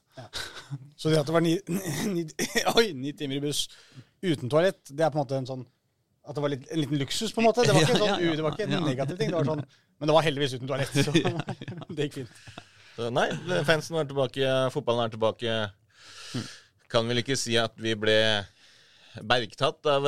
Så 0.96 1.10
det 1.10 1.24
at 1.24 1.26
det 1.30 1.34
var 1.34 1.42
ni, 1.42 1.58
ni, 2.14 2.28
oi, 2.78 2.92
ni 2.94 3.18
timer 3.18 3.42
i 3.42 3.46
buss 3.50 3.66
uten 4.22 4.46
toalett, 4.46 4.86
det 4.94 5.04
er 5.04 5.10
på 5.10 5.18
en 5.18 5.26
måte 5.26 5.42
en 5.42 5.50
sånn 5.50 5.66
at 6.24 6.38
det 6.38 6.40
var 6.40 6.52
litt, 6.54 6.62
en 6.72 6.80
liten 6.80 6.96
luksus, 7.02 7.34
på 7.36 7.42
en 7.42 7.50
måte. 7.50 7.66
Det 7.68 7.74
var 7.76 7.84
ikke 7.84 7.96
en, 7.98 8.00
sånn, 8.00 8.08
Ja, 8.14 8.20
ja, 8.22 8.30
ja. 8.30 8.36
det 8.40 8.44
var 8.46 8.54
ikke 8.56 8.64
en 8.70 8.76
Ja. 8.78 8.84
negativ 8.86 9.18
ting. 9.20 9.32
det 9.34 9.36
var 9.42 9.50
sånn, 9.50 9.64
Men 10.04 10.10
det 10.10 10.16
var 10.18 10.26
heldigvis 10.26 10.54
uten 10.58 10.68
toalett, 10.68 10.98
så 11.00 11.14
det 11.96 12.10
gikk 12.10 12.16
fint. 12.18 12.40
Så 12.98 13.08
nei, 13.16 13.30
fansen 13.64 13.96
er 13.96 14.10
tilbake, 14.10 14.50
fotballen 14.74 15.06
er 15.08 15.14
tilbake. 15.14 15.54
Kan 16.92 17.08
vel 17.08 17.22
ikke 17.22 17.38
si 17.40 17.56
at 17.56 17.72
vi 17.80 17.94
ble 17.96 18.18
bergtatt 19.24 19.88
av 19.88 20.04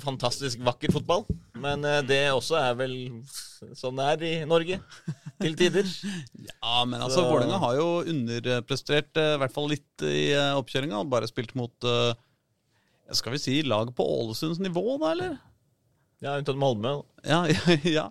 fantastisk 0.00 0.64
vakker 0.64 0.94
fotball. 0.96 1.26
Men 1.60 1.84
eh, 1.84 2.00
det 2.08 2.22
også 2.32 2.56
er 2.56 2.80
vel 2.80 2.96
sånn 3.76 4.00
det 4.00 4.08
er 4.14 4.24
i 4.30 4.32
Norge 4.48 4.80
til 5.42 5.60
tider. 5.60 5.92
Ja, 6.48 6.80
men 6.88 6.96
altså, 7.02 7.20
Så- 7.20 7.28
Vålerenga 7.28 7.60
har 7.66 7.76
jo 7.82 7.86
underprestert, 8.16 9.12
eh, 9.20 9.34
i 9.36 9.40
hvert 9.44 9.54
fall 9.60 9.68
litt 9.74 10.08
i 10.08 10.30
eh, 10.32 10.56
oppkjøringa. 10.56 11.04
Bare 11.12 11.28
spilt 11.28 11.52
mot 11.58 11.76
Skal 13.12 13.36
vi 13.36 13.44
si 13.44 13.60
lag 13.68 13.92
på 13.92 14.08
Ålesunds 14.22 14.64
nivå, 14.64 14.96
da, 15.04 15.12
eller? 15.12 15.36
Ja, 16.22 16.38
unntatt 16.38 16.56
Malmö. 16.56 17.02
Ja, 17.26 17.44
ja. 17.50 17.76
ja. 17.84 18.06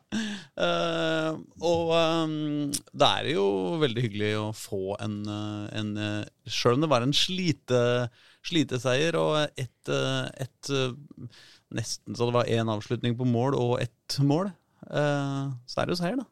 Eh, 0.61 1.37
og 1.65 1.91
um, 1.95 2.33
det 2.69 3.07
er 3.07 3.29
jo 3.31 3.45
veldig 3.81 4.03
hyggelig 4.03 4.31
å 4.38 4.50
få 4.53 4.97
en, 5.01 5.21
uh, 5.25 5.65
en 5.77 5.93
uh, 5.97 6.25
Sjøl 6.45 6.77
om 6.77 6.83
det 6.83 6.91
var 6.91 7.05
en 7.05 7.15
slite, 7.15 7.79
sliteseier 8.45 9.17
og 9.17 9.39
et, 9.59 9.89
eh, 9.89 10.27
et 10.43 10.71
eh, 10.75 10.93
Nesten 11.71 12.17
så 12.17 12.27
det 12.27 12.36
var 12.36 12.51
én 12.51 12.69
avslutning 12.69 13.15
på 13.15 13.25
mål 13.29 13.55
og 13.55 13.74
ett 13.79 14.17
mål, 14.27 14.50
uh, 14.91 15.53
så 15.65 15.81
er 15.81 15.88
det 15.88 15.95
jo 15.95 16.00
seier, 16.01 16.19
da. 16.19 16.27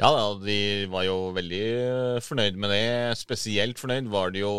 Ja, 0.00 0.08
da, 0.10 0.22
de 0.42 0.58
var 0.90 1.04
jo 1.06 1.18
veldig 1.36 1.64
eh, 1.70 2.20
fornøyd 2.24 2.56
med 2.58 2.72
det. 2.74 3.14
Spesielt 3.20 3.78
fornøyd 3.78 4.08
var 4.10 4.32
de 4.34 4.42
jo 4.42 4.54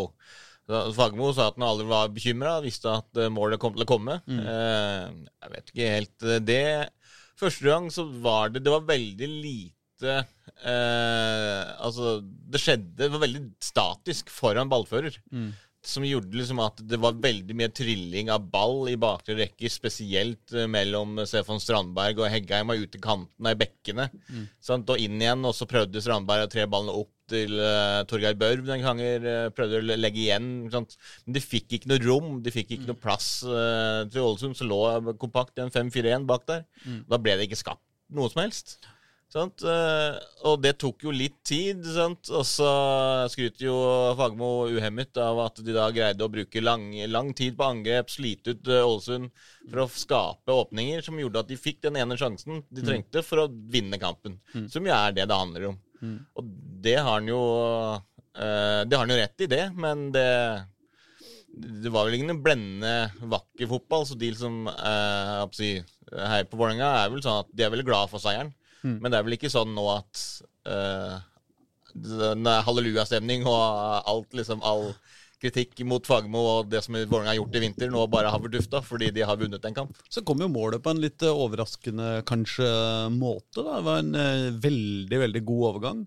Fagermo 0.65 1.29
sa 1.35 1.51
at 1.51 1.59
han 1.59 1.67
aldri 1.67 1.85
var 1.89 2.13
bekymra, 2.13 2.55
visste 2.63 2.89
at 2.89 3.19
eh, 3.19 3.29
målet 3.33 3.59
kom 3.61 3.75
til 3.75 3.85
å 3.85 3.89
komme. 3.89 4.15
Eh, 4.25 5.01
jeg 5.43 5.51
vet 5.53 5.73
ikke 5.73 5.89
helt 5.91 6.25
eh, 6.25 6.39
det. 6.41 6.69
Første 7.39 7.67
gang 7.67 7.89
så 7.91 8.05
var 8.23 8.49
det 8.53 8.61
Det 8.63 8.71
var 8.71 8.85
veldig 8.87 9.27
lite 9.27 10.13
eh, 10.63 11.63
Altså, 11.83 12.17
det 12.23 12.61
skjedde 12.63 12.95
Det 13.03 13.11
var 13.13 13.23
veldig 13.25 13.41
statisk 13.63 14.31
foran 14.33 14.71
ballfører. 14.71 15.17
Som 15.85 16.01
gjorde 16.07 16.33
liksom 16.33 16.57
at 16.63 16.79
det 16.81 16.97
var 16.97 17.19
veldig 17.21 17.53
mye 17.59 17.69
trilling 17.69 18.31
av 18.33 18.47
ball 18.49 18.87
i 18.89 18.95
bakre 18.97 19.35
rekker, 19.37 19.69
spesielt 19.69 20.55
eh, 20.57 20.65
mellom 20.65 21.19
Stefan 21.29 21.61
Strandberg 21.61 22.23
og 22.23 22.31
Heggheim 22.33 22.71
og 22.73 22.81
ut 22.81 22.95
i 22.97 23.01
kantene 23.03 23.53
i 23.53 23.59
bekkene. 23.59 24.07
Sant? 24.59 24.89
Og 24.89 24.97
inn 24.97 25.21
igjen, 25.21 25.45
og 25.45 25.53
så 25.53 25.67
prøvde 25.69 26.01
Strandberg 26.01 26.47
å 26.47 26.49
tre 26.55 26.65
ballene 26.65 26.95
opp 27.03 27.11
til 27.31 27.55
uh, 27.59 28.03
Torgeir 28.09 28.37
Børv 28.39 28.65
den 28.67 28.83
gangen 28.85 29.27
uh, 29.27 29.49
prøvde 29.55 29.81
å 29.81 29.97
legge 29.99 30.23
igjen. 30.25 30.49
Men 30.71 31.37
de 31.37 31.43
fikk 31.43 31.77
ikke 31.77 31.91
noe 31.91 32.03
rom, 32.05 32.29
de 32.45 32.53
fikk 32.53 32.75
ikke 32.75 32.89
noe 32.91 33.01
plass 33.01 33.29
uh, 33.47 34.03
til 34.09 34.25
Ålesund, 34.25 34.57
som 34.59 34.71
lå 34.71 34.81
kompakt 35.21 35.59
i 35.59 35.65
en 35.65 35.73
5-4-1 35.73 36.27
bak 36.29 36.47
der. 36.49 36.67
Da 37.09 37.21
ble 37.21 37.37
det 37.39 37.49
ikke 37.49 37.63
skapt 37.65 37.83
noe 38.13 38.29
som 38.31 38.43
helst. 38.45 38.77
Sant? 39.35 39.65
Eh, 39.67 40.17
og 40.47 40.61
det 40.63 40.75
tok 40.79 41.03
jo 41.07 41.11
litt 41.11 41.41
tid, 41.43 41.81
sant? 41.95 42.29
og 42.31 42.45
så 42.47 42.69
skryter 43.33 43.65
jo 43.67 43.75
Fagermo 44.15 44.69
uhemmet 44.71 45.17
av 45.19 45.41
at 45.47 45.59
de 45.65 45.75
da 45.75 45.89
greide 45.91 46.23
å 46.23 46.31
bruke 46.31 46.63
lang, 46.63 46.87
lang 47.11 47.33
tid 47.35 47.57
på 47.57 47.65
angrep, 47.67 48.13
slite 48.13 48.55
ut 48.55 48.69
eh, 48.71 48.85
Ålesund 48.85 49.31
for 49.65 49.83
å 49.83 49.89
skape 49.91 50.55
åpninger 50.55 51.03
som 51.03 51.19
gjorde 51.19 51.43
at 51.43 51.51
de 51.51 51.59
fikk 51.59 51.81
den 51.87 51.99
ene 51.99 52.15
sjansen 52.19 52.63
de 52.69 52.85
trengte 52.85 53.25
for 53.25 53.43
å 53.43 53.49
vinne 53.49 53.99
kampen. 53.99 54.39
Som 54.71 54.87
jo 54.87 54.95
er 54.95 55.17
det 55.17 55.27
det 55.27 55.41
handler 55.41 55.71
om. 55.73 55.81
Og 56.35 56.51
det 56.85 56.97
har 56.99 57.17
han 57.17 57.29
jo 57.31 57.41
Eh, 58.35 58.81
det 58.87 58.95
har 58.95 59.05
han 59.05 59.13
jo 59.13 59.19
rett 59.19 59.43
i, 59.45 59.51
det, 59.51 59.65
men 59.79 60.09
det 60.15 60.29
det 61.55 61.87
var 61.87 62.03
vel 62.03 62.17
ingen 62.17 62.41
blendende 62.43 63.29
vakker 63.31 63.69
fotball, 63.69 64.01
så 64.03 64.17
de 64.19 64.27
som 64.35 64.65
eh, 64.67 65.43
si, 65.55 65.69
heier 66.11 66.49
på 66.51 66.57
Vålerenga, 66.59 66.89
er 66.99 67.13
vel 67.13 67.21
sånn 67.23 67.45
at 67.45 67.53
de 67.55 67.63
er 67.63 67.71
veldig 67.71 67.85
glad 67.87 68.11
for 68.11 68.19
seieren. 68.19 68.49
Mm. 68.81 68.97
Men 68.99 69.07
det 69.07 69.17
er 69.17 69.23
vel 69.23 69.37
ikke 69.37 69.53
sånn 69.53 69.71
nå 69.71 69.85
at 69.93 70.23
eh, 70.67 71.13
det 71.95 72.33
er 72.35 72.65
hallelujastemning 72.67 73.47
og 73.47 73.63
alt 74.11 74.35
liksom 74.35 74.65
all 74.67 74.89
kritikk 75.45 75.85
mot 75.87 76.09
Fagermo 76.09 76.41
og 76.57 76.73
det 76.73 76.81
som 76.85 76.97
Vålerenga 76.97 77.31
har 77.35 77.39
gjort 77.39 77.55
i 77.55 77.63
vinter, 77.67 77.93
nå 77.93 78.03
bare 78.11 78.33
har 78.33 78.41
fordufta 78.43 78.81
fordi 78.85 79.13
de 79.15 79.23
har 79.29 79.39
vunnet 79.39 79.63
en 79.69 79.77
kamp. 79.77 80.03
Så 80.11 80.25
kom 80.25 80.41
jo 80.43 80.51
målet 80.51 80.83
på 80.83 80.91
en 80.91 81.01
litt 81.05 81.23
eh, 81.23 81.31
overraskende 81.45 82.19
kanskje 82.27 82.67
måte. 83.15 83.61
da. 83.61 83.79
Det 83.79 83.87
var 83.87 84.03
en 84.03 84.15
eh, 84.19 84.51
veldig, 84.65 85.19
veldig 85.27 85.43
god 85.47 85.67
overgang. 85.71 86.05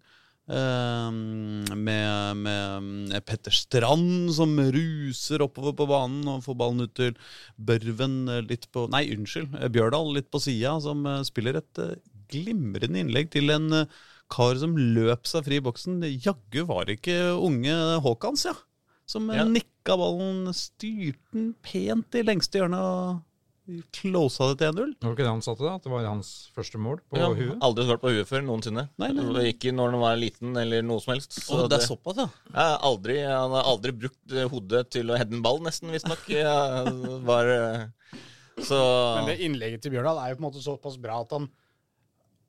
Eh, 0.48 1.08
med, 1.76 2.36
med 2.40 3.16
Petter 3.28 3.52
Strand 3.52 4.30
som 4.32 4.54
ruser 4.72 5.44
oppover 5.44 5.74
på 5.76 5.86
banen 5.90 6.24
og 6.32 6.44
får 6.46 6.56
ballen 6.56 6.86
ut 6.86 6.94
til 6.96 7.16
Børven 7.60 8.22
eh, 8.32 8.44
litt 8.48 8.64
på 8.72 8.86
Nei, 8.92 9.04
unnskyld. 9.12 9.58
eh, 9.60 9.68
Bjørdal 9.74 10.14
litt 10.16 10.30
på 10.32 10.40
sida, 10.40 10.78
som 10.84 11.04
eh, 11.04 11.20
spiller 11.28 11.60
et 11.60 11.82
eh, 11.84 11.98
glimrende 12.32 13.04
innlegg 13.04 13.28
til 13.36 13.52
en 13.52 13.82
eh, 13.82 13.98
kar 14.32 14.56
som 14.60 14.74
løp 14.76 15.28
seg 15.28 15.46
fri 15.46 15.60
i 15.60 15.64
boksen. 15.64 16.00
Jaggu 16.20 16.64
var 16.68 16.90
ikke 16.92 17.14
unge 17.44 17.76
Haakons, 18.04 18.48
ja. 18.48 18.56
Som 19.08 19.30
Ja. 19.32 19.44
nikka 19.48 19.96
ballen, 19.96 20.50
styrte 20.52 21.32
den 21.32 21.54
pent 21.64 22.14
i 22.14 22.22
lengste 22.22 22.60
hjørne 22.60 22.76
og 22.76 23.22
closa 23.92 24.50
det 24.50 24.58
til 24.60 24.68
1-0. 24.72 24.92
Var 25.00 25.08
det 25.08 25.14
ikke 25.16 25.24
det 25.26 25.32
han 25.32 25.42
satte, 25.44 25.64
da? 25.64 25.74
At 25.76 25.82
det 25.84 25.92
var 25.92 26.04
hans 26.08 26.30
første 26.56 26.78
mål 26.80 27.00
på 27.10 27.18
Ja, 27.20 27.28
huet? 27.36 27.58
aldri 27.64 27.84
svart 27.84 28.00
på 28.00 28.12
huet 28.12 28.28
før 28.28 28.44
noensinne. 28.44 28.88
Nei, 28.98 29.10
nei, 29.12 29.24
nei. 29.24 29.44
Ikke 29.52 29.72
når 29.76 29.90
han 29.92 30.00
var 30.00 30.16
liten 30.16 30.56
eller 30.56 30.82
noe 30.82 31.00
som 31.04 31.14
helst. 31.14 31.36
Og 31.52 31.68
det 31.68 31.78
er 31.80 31.86
såpass, 31.86 32.16
ja. 32.16 32.28
Ja, 32.54 32.78
aldri, 32.88 33.18
han 33.24 33.50
har 33.52 33.64
aldri 33.64 33.92
brukt 33.92 34.32
eh, 34.32 34.48
hodet 34.48 34.90
til 34.90 35.08
å 35.12 35.16
heade 35.20 35.32
en 35.36 35.42
ball, 35.44 35.60
nesten, 35.60 35.90
visstnok. 35.92 36.24
Ja, 36.32 36.84
var, 37.28 37.44
eh, 37.48 37.86
så 38.64 38.78
Men 39.24 39.26
det 39.32 39.40
innlegget 39.44 39.82
til 39.84 39.92
Bjørdal 39.92 40.18
er 40.20 40.32
jo 40.34 40.36
på 40.40 40.44
en 40.44 40.50
måte 40.52 40.64
såpass 40.64 40.96
bra 41.00 41.20
at 41.20 41.30
han 41.30 41.44
ha- 41.46 41.48
ha- 41.48 41.52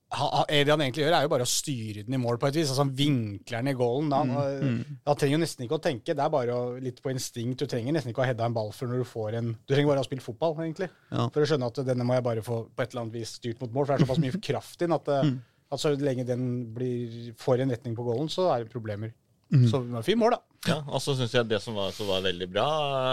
det 0.09 0.71
han 0.73 0.81
egentlig 0.81 1.03
gjør, 1.03 1.13
er 1.13 1.25
jo 1.25 1.31
bare 1.31 1.45
å 1.45 1.49
styre 1.49 2.03
den 2.07 2.15
i 2.17 2.19
mål 2.21 2.39
på 2.41 2.49
et 2.49 2.55
vis. 2.57 2.71
Altså 2.71 2.81
Han 2.81 2.93
vinkler 2.97 3.61
den 3.61 3.71
i 3.71 3.75
goalen. 3.77 4.13
Han, 4.15 4.31
Han, 4.33 4.79
han 5.05 5.19
trenger 5.19 5.35
jo 5.35 5.41
nesten 5.43 5.65
ikke 5.67 5.77
å 5.77 5.83
tenke. 5.83 6.15
Det 6.17 6.23
er 6.25 6.31
bare 6.33 6.55
å, 6.55 6.63
litt 6.81 7.01
på 7.05 7.13
instinkt. 7.13 7.61
Du 7.61 7.69
trenger 7.69 7.93
nesten 7.93 8.09
ikke 8.09 8.23
å 8.23 8.25
ha 8.25 8.31
heada 8.31 8.47
en 8.49 8.55
ball 8.57 8.73
før 8.73 8.89
når 8.89 9.03
du 9.03 9.09
får 9.11 9.37
en 9.39 9.53
Du 9.53 9.75
trenger 9.75 9.91
bare 9.91 10.01
å 10.01 10.03
ha 10.03 10.09
spilt 10.09 10.25
fotball, 10.25 10.57
egentlig. 10.65 10.89
Ja. 11.11 11.27
For 11.29 11.45
å 11.45 11.49
skjønne 11.51 11.69
at 11.69 11.81
denne 11.91 12.07
må 12.09 12.17
jeg 12.17 12.25
bare 12.25 12.45
få 12.45 12.63
på 12.73 12.85
et 12.85 12.89
eller 12.93 13.05
annet 13.05 13.19
vis 13.19 13.35
styrt 13.37 13.61
mot 13.61 13.75
mål. 13.75 13.85
For 13.85 13.93
det 13.93 13.99
er 13.99 14.07
såpass 14.07 14.23
mye 14.25 14.43
kraft 14.49 14.81
i 14.81 14.87
den 14.87 14.97
at, 14.97 15.13
eh, 15.13 15.31
at 15.69 15.83
så 15.83 15.93
lenge 16.01 16.25
den 16.25 16.47
blir, 16.73 17.19
får 17.37 17.61
en 17.61 17.75
retning 17.75 17.97
på 17.97 18.07
goalen, 18.09 18.31
så 18.33 18.49
er 18.55 18.65
det 18.65 18.73
problemer. 18.73 19.13
Så 19.49 19.81
det 19.81 19.93
var 19.95 20.05
fint 20.05 20.19
mål, 20.21 20.35
da. 20.37 20.41
Ja, 20.69 20.79
og 20.85 21.01
så 21.01 21.15
syns 21.17 21.33
jeg 21.33 21.47
det 21.49 21.61
som 21.63 21.77
var, 21.77 21.93
som 21.95 22.09
var 22.11 22.21
veldig 22.21 22.47
bra 22.51 22.65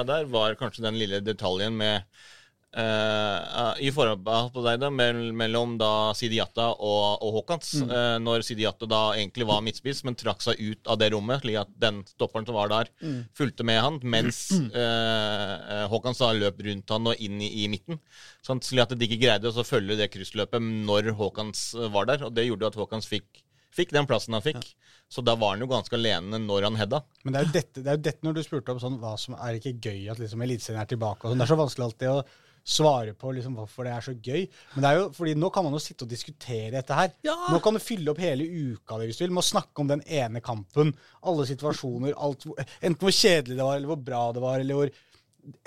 der, 0.05 0.27
var 0.29 0.57
kanskje 0.61 0.85
den 0.85 0.99
lille 1.01 1.23
detaljen 1.25 1.77
med 1.79 2.03
eh, 2.03 2.35
I 2.77 3.91
forhold 3.95 4.21
på 4.53 4.63
deg 4.67 4.81
da, 4.83 4.91
mellom 4.93 5.77
da 5.81 5.91
Sidiata 6.17 6.67
og, 6.75 7.23
og 7.25 7.39
Haakons. 7.39 7.71
eh, 7.87 8.17
når 8.21 8.45
Sidiata 8.45 8.89
da 8.91 9.01
egentlig 9.15 9.47
var 9.49 9.63
midtspiss, 9.65 10.03
men 10.05 10.19
trakk 10.19 10.45
seg 10.45 10.61
ut 10.61 10.91
av 10.93 10.99
det 11.01 11.09
rommet, 11.15 11.41
slik 11.41 11.57
at 11.63 11.73
den 11.81 12.03
stopperen 12.11 12.45
som 12.49 12.59
var 12.59 12.69
der, 12.73 12.91
fulgte 13.37 13.65
med 13.65 13.81
han, 13.81 13.97
mens 14.05 14.51
uh, 14.53 15.87
Haakons 15.89 16.21
da 16.21 16.33
løp 16.37 16.61
rundt 16.67 16.93
han 16.93 17.09
og 17.13 17.23
inn 17.23 17.41
i, 17.41 17.51
i 17.65 17.69
midten. 17.73 18.01
Sånn, 18.45 18.61
slik 18.65 18.85
at 18.85 18.97
de 18.97 19.09
ikke 19.09 19.23
greide 19.25 19.53
å 19.53 19.67
følge 19.67 19.97
det 19.99 20.11
kryssløpet 20.13 20.63
når 20.63 21.15
Haakons 21.17 21.69
var 21.95 22.09
der. 22.13 22.27
Og 22.29 22.35
det 22.37 22.47
gjorde 22.49 22.73
at 22.73 22.79
Haakons 22.81 23.09
fikk, 23.09 23.43
fikk 23.75 23.97
den 23.97 24.09
plassen 24.09 24.37
han 24.37 24.45
fikk. 24.45 24.75
Så 25.09 25.23
da 25.23 25.37
var 25.39 25.55
han 25.55 25.63
jo 25.63 25.69
ganske 25.71 25.95
alene 25.95 26.41
når 26.43 26.67
han 26.67 26.79
hedda. 26.81 27.01
Men 27.23 27.37
det 27.37 27.41
er 27.41 27.47
jo 27.47 27.55
dette, 27.55 27.83
det 27.83 27.91
er 27.93 27.99
jo 27.99 28.05
dette 28.09 28.27
når 28.27 28.37
du 28.37 28.43
spurte 28.43 28.75
om 28.75 28.81
sånn, 28.83 28.99
hva 29.03 29.15
som 29.21 29.37
er 29.39 29.61
ikke 29.61 29.77
gøy 29.79 30.09
at 30.11 30.21
liksom 30.21 30.43
Eliteserien 30.43 30.83
er 30.83 30.91
tilbake. 30.91 31.23
og 31.23 31.31
sånn. 31.33 31.41
Det 31.41 31.47
er 31.47 31.53
så 31.53 31.59
vanskelig 31.61 31.87
alltid 31.87 32.11
å 32.11 32.19
svare 32.67 33.15
på 33.15 33.31
liksom, 33.37 33.55
hvorfor 33.61 33.87
det 33.87 33.95
er 33.95 34.05
så 34.05 34.15
gøy. 34.15 34.47
Men 34.75 34.83
det 34.83 34.91
er 34.91 34.99
jo, 34.99 35.09
fordi 35.15 35.35
nå 35.39 35.51
kan 35.55 35.67
man 35.67 35.77
jo 35.77 35.83
sitte 35.83 36.07
og 36.07 36.11
diskutere 36.11 36.75
dette 36.75 36.99
her. 36.99 37.13
Ja. 37.27 37.37
Nå 37.53 37.61
kan 37.63 37.77
du 37.77 37.83
fylle 37.83 38.11
opp 38.13 38.23
hele 38.23 38.47
uka 38.47 38.99
det 38.99 39.11
hvis 39.11 39.21
du 39.21 39.27
vil, 39.27 39.35
med 39.37 39.45
å 39.45 39.51
snakke 39.53 39.83
om 39.83 39.91
den 39.93 40.03
ene 40.07 40.43
kampen. 40.45 40.91
Alle 41.31 41.47
situasjoner. 41.49 42.17
Alt, 42.19 42.49
enten 42.81 43.03
hvor 43.03 43.15
kjedelig 43.15 43.59
det 43.59 43.69
var, 43.69 43.79
eller 43.79 43.93
hvor 43.93 44.03
bra 44.09 44.25
det 44.35 44.43
var, 44.43 44.65
eller 44.65 44.81
hvor 44.81 44.97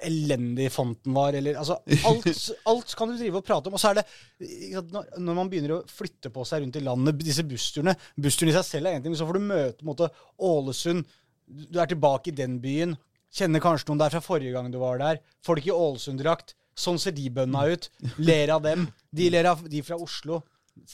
elendig 0.04 0.68
fonten 0.76 1.14
var, 1.16 1.36
eller 1.40 1.56
altså 1.56 1.78
alt, 2.10 2.40
alt 2.68 2.96
kan 3.00 3.12
du 3.12 3.16
drive 3.16 3.40
og 3.40 3.46
prate 3.48 3.70
om. 3.72 3.78
Og 3.78 3.82
så 3.82 3.94
er 3.94 4.02
det 4.02 4.84
når, 4.92 5.14
når 5.24 5.38
man 5.38 5.52
begynner 5.52 5.78
å 5.78 5.82
flytte 5.88 6.32
på 6.36 6.44
seg 6.48 6.66
rundt 6.66 6.80
i 6.80 6.84
landet, 6.84 7.20
disse 7.24 7.46
bussturene 7.48 7.96
Bussturene 8.20 8.52
i 8.52 8.58
seg 8.58 8.68
selv 8.68 8.90
er 8.90 8.98
én 8.98 9.06
ting, 9.06 9.14
men 9.14 9.22
så 9.22 9.28
får 9.30 9.40
du 9.40 9.48
møte 9.48 9.88
måte, 9.88 10.10
Ålesund. 10.50 11.08
Du 11.48 11.80
er 11.80 11.90
tilbake 11.90 12.34
i 12.34 12.36
den 12.36 12.60
byen. 12.64 12.98
Kjenner 13.34 13.64
kanskje 13.64 13.92
noen 13.92 14.02
der 14.02 14.14
fra 14.14 14.24
forrige 14.26 14.54
gang 14.56 14.68
du 14.74 14.80
var 14.82 15.00
der. 15.02 15.22
Folk 15.46 15.68
i 15.68 15.74
Ålesund-drakt. 15.74 16.58
Sånn 16.80 17.00
ser 17.02 17.16
de 17.16 17.28
bøndene 17.34 17.76
ut. 17.76 17.90
Ler 18.24 18.56
av 18.56 18.64
dem. 18.64 18.88
De 19.12 19.28
ler 19.34 19.50
av 19.52 19.66
de 19.68 19.84
fra 19.84 19.98
Oslo. 20.00 20.42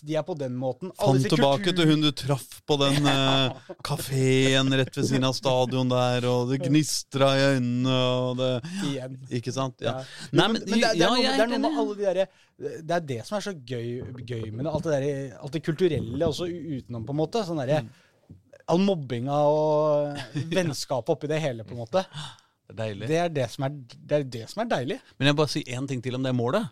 De 0.01 0.15
er 0.17 0.23
på 0.25 0.33
den 0.37 0.55
måten. 0.57 0.89
Alle 0.97 1.19
Fant 1.19 1.35
tilbake 1.35 1.73
til 1.75 1.89
hun 1.91 2.03
du 2.03 2.09
traff 2.17 2.61
på 2.67 2.77
den 2.81 3.05
uh, 3.11 3.53
kafeen 3.85 4.73
rett 4.79 4.97
ved 4.97 5.07
siden 5.09 5.27
av 5.27 5.35
stadion 5.37 5.91
der, 5.91 6.25
og 6.29 6.49
det 6.51 6.61
gnistra 6.63 7.31
i 7.37 7.43
øynene, 7.55 7.97
og 8.25 8.39
det 8.39 8.49
Igjen. 8.89 9.19
Ikke 9.39 9.53
sant? 9.55 9.83
Ja. 9.85 9.99
Ja. 9.99 10.31
Nei, 10.31 10.47
men, 10.55 10.63
men, 10.63 10.81
det, 10.81 10.95
det, 10.95 11.05
er 11.05 11.13
noe, 11.13 11.21
det 11.21 11.35
er 11.35 11.43
er 11.45 11.51
noe 11.53 11.61
med 11.67 11.83
alle 11.83 11.99
de 11.99 12.07
derre 12.07 12.25
Det 12.57 12.97
er 12.97 13.05
det 13.11 13.19
som 13.27 13.37
er 13.37 13.45
så 13.45 13.53
gøy, 13.53 13.91
gøy 14.23 14.49
med 14.49 14.65
det. 14.65 14.71
Alt 14.71 14.87
det, 14.87 14.95
der, 14.95 15.37
alt 15.41 15.59
det 15.59 15.63
kulturelle 15.65 16.31
også 16.31 16.49
utenom, 16.49 17.05
på 17.05 17.15
en 17.15 17.21
måte. 17.21 17.45
Sånn 17.45 17.61
derre 17.61 17.83
All 18.73 18.81
mobbinga 18.81 19.43
og 19.45 20.47
vennskapet 20.49 21.11
oppi 21.13 21.29
det 21.29 21.37
hele, 21.43 21.61
på 21.67 21.75
en 21.75 21.83
måte. 21.83 22.01
Det 22.65 22.73
er 22.73 22.79
deilig. 22.81 23.07
Det 23.11 23.19
er 23.21 23.29
det 23.29 23.49
som 23.53 23.67
er, 23.67 23.75
det 23.95 24.17
er, 24.17 24.23
det 24.39 24.47
som 24.51 24.63
er 24.65 24.71
deilig. 24.77 24.99
Men 25.19 25.27
jeg 25.31 25.37
bare 25.37 25.53
si 25.53 25.63
én 25.69 25.87
ting 25.87 26.01
til 26.01 26.17
om 26.17 26.23
det 26.25 26.33
målet. 26.35 26.65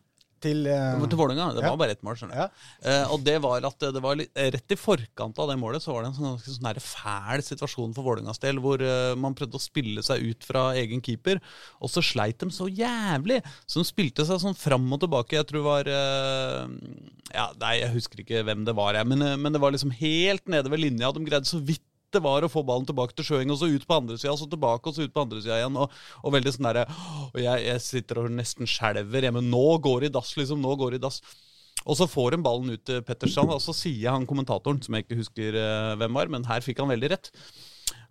Til, 0.44 0.66
uh, 0.68 1.00
Til 1.08 1.16
Vålerenga. 1.16 1.54
Det 1.56 1.62
Ja. 1.64 1.70
var 1.72 1.78
bare 1.80 1.94
ett 1.96 2.02
mål, 2.04 2.18
skjønner 2.20 2.36
du. 2.36 2.40
Ja. 2.42 3.04
Uh, 3.06 3.14
og 3.14 3.22
det 3.24 3.38
var 3.40 3.64
at 3.64 3.80
det 3.96 4.02
var 4.04 4.18
litt, 4.20 4.32
rett 4.36 4.74
i 4.76 4.76
forkant 4.76 5.38
av 5.40 5.48
det 5.48 5.56
målet 5.62 5.80
så 5.86 5.94
var 5.94 6.04
det 6.04 6.10
en 6.10 6.18
sånn, 6.18 6.42
sånn 6.58 6.68
her 6.68 6.82
fæl 6.84 7.44
situasjon 7.48 7.94
for 7.96 8.04
Vålerengas 8.04 8.42
del, 8.44 8.60
hvor 8.60 8.84
uh, 8.84 9.14
man 9.16 9.38
prøvde 9.40 9.56
å 9.56 9.64
spille 9.64 10.04
seg 10.04 10.20
ut 10.34 10.44
fra 10.44 10.66
egen 10.76 11.00
keeper, 11.06 11.40
og 11.80 11.88
så 11.94 12.04
sleit 12.04 12.44
de 12.44 12.52
så 12.52 12.68
jævlig. 12.68 13.40
Så 13.64 13.80
de 13.80 13.88
spilte 13.88 14.26
seg 14.28 14.44
sånn 14.44 14.58
fram 14.60 14.92
og 14.92 15.00
tilbake. 15.06 15.38
Jeg 15.40 15.48
tror 15.48 15.62
det 15.62 15.70
var 15.70 15.94
Ja, 17.32 17.48
nei, 17.64 17.78
jeg 17.80 17.94
husker 17.96 18.20
ikke 18.20 18.44
hvem 18.44 18.66
det 18.68 18.76
var, 18.76 19.00
jeg, 19.00 19.08
men, 19.08 19.24
men 19.40 19.56
det 19.56 19.62
var 19.64 19.72
liksom 19.72 19.96
helt 19.96 20.44
nede 20.52 20.68
ved 20.70 20.84
linja. 20.84 21.14
De 21.16 21.24
greide 21.24 21.48
så 21.48 21.64
vidt 21.64 21.86
det 22.14 22.24
var 22.24 22.46
å 22.46 22.52
få 22.52 22.64
ballen 22.68 22.88
tilbake 22.90 23.16
til 23.18 23.28
Sjøeng, 23.28 23.54
og 23.54 23.60
så 23.62 23.70
ut 23.72 23.88
på 23.90 23.98
andre 23.98 24.18
sida, 24.20 24.36
så 24.40 24.48
tilbake, 24.50 24.90
og 24.90 24.98
så 24.98 25.08
ut 25.08 25.16
på 25.16 25.24
andre 25.26 25.42
sida 25.44 25.60
igjen. 25.62 25.80
Og, 25.82 25.98
og 26.24 26.36
veldig 26.36 26.54
sånn 26.56 26.70
derre 26.70 26.86
Og 27.32 27.40
jeg, 27.42 27.66
jeg 27.68 27.84
sitter 27.88 28.24
og 28.24 28.36
nesten 28.38 28.70
skjelver 28.70 29.28
hjemme. 29.28 29.44
Nå 29.46 29.66
går 29.84 30.06
det 30.06 30.14
i 30.14 30.16
dass, 30.20 30.34
liksom. 30.40 30.62
Nå 30.64 30.78
går 30.80 30.96
det 30.96 31.02
i 31.02 31.06
dass. 31.08 31.20
Og 31.84 31.98
så 32.00 32.08
får 32.08 32.38
han 32.38 32.46
ballen 32.46 32.74
ut 32.78 32.86
til 32.88 33.04
Petterstrand, 33.04 33.52
og 33.52 33.62
så 33.64 33.76
sier 33.76 34.14
han 34.14 34.28
kommentatoren, 34.30 34.80
som 34.84 34.96
jeg 34.96 35.08
ikke 35.08 35.20
husker 35.20 35.60
eh, 35.60 35.94
hvem 36.00 36.20
var, 36.20 36.32
men 36.32 36.46
her 36.48 36.64
fikk 36.64 36.80
han 36.84 36.92
veldig 36.94 37.12
rett. 37.16 37.32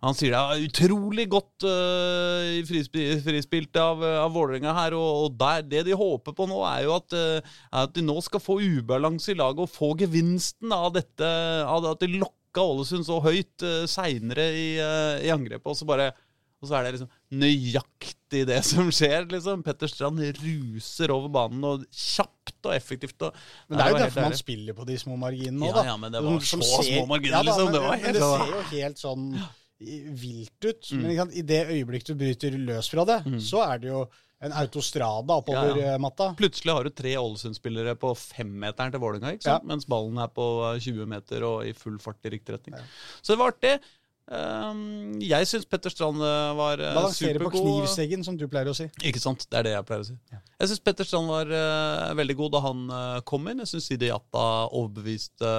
Han 0.03 0.15
sier 0.17 0.33
det 0.33 0.39
er 0.39 0.65
utrolig 0.67 1.25
godt 1.31 1.63
uh, 1.63 2.59
frispilt, 2.67 3.21
frispilt 3.23 3.77
av, 3.79 4.01
av 4.03 4.33
Vålerenga 4.35 4.73
her, 4.75 4.95
og, 4.99 5.27
og 5.27 5.37
der, 5.39 5.63
det 5.63 5.85
de 5.87 5.95
håper 5.97 6.35
på 6.35 6.47
nå, 6.49 6.59
er 6.67 6.83
jo 6.87 6.97
at, 6.97 7.15
eh, 7.15 7.53
er 7.71 7.87
at 7.87 7.93
de 7.95 8.03
nå 8.03 8.17
skal 8.25 8.43
få 8.43 8.59
ubalanse 8.59 9.31
i 9.31 9.37
laget 9.39 9.63
og 9.63 9.71
få 9.71 9.93
gevinsten 10.01 10.75
av 10.75 10.91
dette, 10.97 11.29
av 11.63 11.87
at 11.93 12.03
de 12.03 12.19
lokka 12.53 12.61
Ålesund 12.69 13.05
så 13.07 13.17
høyt 13.23 13.63
uh, 13.65 13.85
seinere 13.89 14.45
i, 14.53 14.67
uh, 14.77 15.17
i 15.25 15.31
angrepet, 15.33 15.65
og 15.65 15.75
så 15.77 15.85
bare 15.89 16.11
og 16.63 16.69
så 16.69 16.77
er 16.77 16.85
det 16.85 16.91
liksom 16.93 17.09
nøyaktig 17.41 18.45
det 18.47 18.61
som 18.71 18.87
skjer. 18.95 19.25
liksom. 19.27 19.63
Petter 19.65 19.89
Strand 19.91 20.21
ruser 20.39 21.11
over 21.11 21.27
banen, 21.33 21.63
og 21.67 21.81
kjapt 21.91 22.69
og 22.69 22.71
effektivt. 22.77 23.17
Og, 23.27 23.33
Men 23.67 23.77
det 23.81 23.83
er 23.83 23.91
jo 23.91 23.97
derfor 24.05 24.21
man 24.29 24.37
spiller 24.39 24.73
på 24.77 24.85
de 24.87 24.95
små 25.01 25.17
marginene 25.19 25.59
òg, 25.67 25.73
Ja, 25.73 25.75
da. 25.81 25.83
ja, 25.89 25.97
men 25.99 26.13
det 26.15 26.21
var 26.23 26.39
som 26.39 26.61
så 26.63 26.79
ser- 26.83 27.01
små 27.01 27.05
marginer, 27.09 27.35
Ja 27.35 27.43
da, 27.43 27.49
liksom. 27.49 27.65
Men, 27.65 27.73
Det 27.73 27.81
var 27.83 27.97
men 27.97 28.13
det 28.15 28.21
ser 28.23 28.53
jo 28.53 28.63
helt 28.77 29.03
sånn 29.03 29.27
vilt 30.23 30.65
ut. 30.69 30.91
Mm. 30.93 31.01
Men 31.03 31.33
i 31.35 31.41
det 31.51 31.61
øyeblikk 31.67 32.05
du 32.07 32.13
bryter 32.15 32.55
løs 32.55 32.87
fra 32.93 33.03
det, 33.11 33.19
så 33.43 33.59
er 33.67 33.83
det 33.83 33.89
jo 33.91 34.05
en 34.43 34.55
autostrada 34.61 35.39
oppover 35.39 35.73
Ja, 35.77 35.81
ja. 35.81 35.95
eh, 35.95 35.99
matta. 36.03 36.31
Plutselig 36.39 36.75
har 36.75 36.87
du 36.87 36.93
tre 36.93 37.15
Ålesund-spillere 37.19 37.95
på 37.99 38.13
femmeteren 38.19 38.93
til 38.93 39.03
Vålerenga, 39.03 39.35
ja. 39.39 39.59
mens 39.67 39.87
ballen 39.89 40.19
er 40.21 40.31
på 40.33 40.47
20 40.83 41.09
meter 41.09 41.47
og 41.47 41.67
i 41.67 41.73
full 41.77 41.99
fart 42.03 42.23
i 42.27 42.35
riktig 42.35 42.57
retning. 42.57 42.79
Så 43.21 43.33
det 43.33 43.41
var 43.41 43.55
artig. 43.55 43.77
Um, 44.23 45.17
jeg 45.19 45.43
syns 45.49 45.65
Petter 45.67 45.91
Strand 45.91 46.21
eh, 46.23 46.51
var 46.55 46.79
uh, 46.79 46.93
Balansere 46.95 47.41
på 47.43 47.49
knivseggen, 47.57 48.21
som 48.23 48.37
du 48.39 48.45
pleier 48.47 48.69
å 48.71 48.75
si. 48.77 48.85
Ikke 49.03 49.19
sant? 49.19 49.43
Det 49.51 49.57
er 49.59 49.67
det 49.67 49.73
jeg 49.73 49.87
pleier 49.89 50.05
å 50.05 50.07
si. 50.07 50.15
Jeg 50.31 50.69
syns 50.71 50.83
Petter 50.85 51.07
Strand 51.07 51.27
var 51.27 51.51
uh, 51.51 52.13
veldig 52.15 52.37
god 52.39 52.53
da 52.55 52.61
han 52.63 52.85
uh, 52.87 53.17
kom 53.27 53.49
inn. 53.51 53.59
Jeg 53.65 53.73
syns 53.73 53.89
Idiata 53.91 54.45
overbeviste 54.71 55.51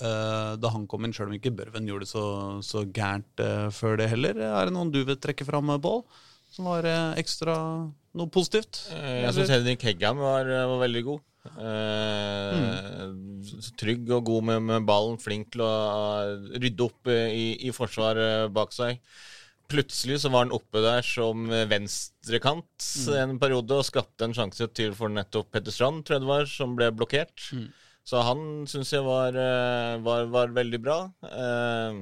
eh, 0.00 0.52
da 0.60 0.72
han 0.72 0.88
kom 0.90 1.04
inn, 1.04 1.12
sjøl 1.14 1.28
om 1.28 1.36
ikke 1.36 1.52
Børven 1.60 1.88
gjorde 1.88 2.06
det 2.06 2.12
så, 2.14 2.24
så 2.64 2.86
gærent 2.88 3.44
eh, 3.44 3.68
før 3.74 4.00
det 4.00 4.08
heller. 4.14 4.40
Er 4.48 4.68
det 4.68 4.74
noen 4.74 4.92
du 4.94 5.02
vil 5.04 5.20
trekke 5.20 5.46
fram, 5.46 5.70
Bål, 5.84 6.02
som 6.50 6.66
var 6.70 6.86
eh, 6.88 7.14
ekstra 7.22 7.54
noe 8.18 8.30
positivt? 8.34 8.84
Eh, 8.96 9.20
Jeg 9.24 9.34
syns 9.38 9.52
Henrik 9.54 9.84
Heggheim 9.86 10.18
var, 10.22 10.48
var 10.50 10.80
veldig 10.84 11.04
god. 11.06 11.20
Eh, 11.60 13.10
s- 13.46 13.72
trygg 13.80 14.10
og 14.12 14.24
god 14.28 14.44
med, 14.50 14.62
med 14.68 14.86
ballen. 14.88 15.18
Flink 15.22 15.52
til 15.54 15.62
å 15.64 15.72
rydde 16.60 16.86
opp 16.86 17.10
eh, 17.10 17.30
i, 17.32 17.46
i 17.68 17.72
forsvaret 17.74 18.50
bak 18.54 18.74
seg. 18.76 18.98
Plutselig 19.70 20.16
så 20.24 20.32
var 20.34 20.46
han 20.48 20.54
oppe 20.56 20.80
der 20.82 21.04
som 21.06 21.44
venstrekant 21.46 21.68
venstrekant 21.70 23.20
en 23.22 23.36
periode 23.38 23.76
og 23.78 23.86
skapte 23.86 24.26
en 24.26 24.34
sjanse 24.34 24.66
til 24.74 24.96
for 24.98 25.12
nettopp 25.14 25.52
Petter 25.54 25.70
Strand, 25.70 26.02
tror 26.04 26.16
jeg 26.18 26.24
det 26.24 26.30
var, 26.32 26.48
som 26.50 26.74
ble 26.74 26.88
blokkert. 26.90 27.44
Så 28.10 28.18
han 28.26 28.40
syns 28.66 28.90
jeg 28.90 29.04
var, 29.06 29.36
eh, 29.38 30.00
var, 30.02 30.26
var 30.32 30.50
veldig 30.56 30.80
bra. 30.82 30.98
Eh, 31.22 32.00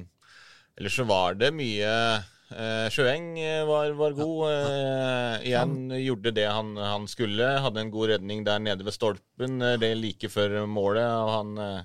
ellers 0.79 0.97
så 0.97 1.05
var 1.05 1.37
det 1.37 1.51
mye 1.53 1.85
eh, 1.93 2.25
Sjøeng 2.49 3.27
eh, 3.37 3.61
var, 3.69 3.91
var 3.99 4.15
god. 4.17 4.39
Eh, 4.49 5.47
igjen 5.51 5.75
gjorde 6.01 6.31
det 6.33 6.47
han, 6.49 6.71
han 6.81 7.05
skulle. 7.11 7.45
Hadde 7.61 7.83
en 7.83 7.91
god 7.93 8.09
redning 8.15 8.41
der 8.47 8.59
nede 8.63 8.85
ved 8.87 8.95
stolpen. 8.95 9.61
eh, 9.61 9.75
det 9.81 9.91
like 9.99 10.29
før 10.33 10.63
målet 10.65 11.05
av 11.05 11.29
han 11.37 11.57
eh, 11.61 11.83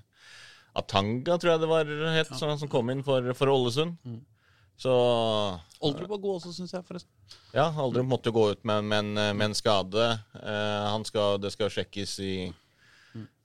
Atanga, 0.74 1.36
tror 1.38 1.52
jeg 1.52 1.60
det 1.62 1.68
var 1.70 1.90
het, 2.16 2.32
som, 2.34 2.50
som 2.58 2.70
kom 2.72 2.88
inn 2.90 3.04
for, 3.06 3.28
for 3.38 3.52
Ålesund. 3.52 3.94
Så 4.74 4.90
Oldrup 5.84 6.08
var 6.10 6.18
god 6.18 6.40
også, 6.40 6.50
syns 6.56 6.72
jeg, 6.74 6.82
forresten. 6.88 7.12
ja, 7.54 7.68
Aldrup 7.78 8.08
måtte 8.10 8.32
gå 8.34 8.48
ut 8.56 8.64
med, 8.66 8.82
med, 8.90 9.04
en, 9.04 9.36
med 9.38 9.44
en 9.52 9.54
skade. 9.54 10.08
Eh, 10.40 10.86
han 10.90 11.04
skal, 11.06 11.36
det 11.38 11.52
skal 11.54 11.70
sjekkes 11.70 12.16
i, 12.26 12.32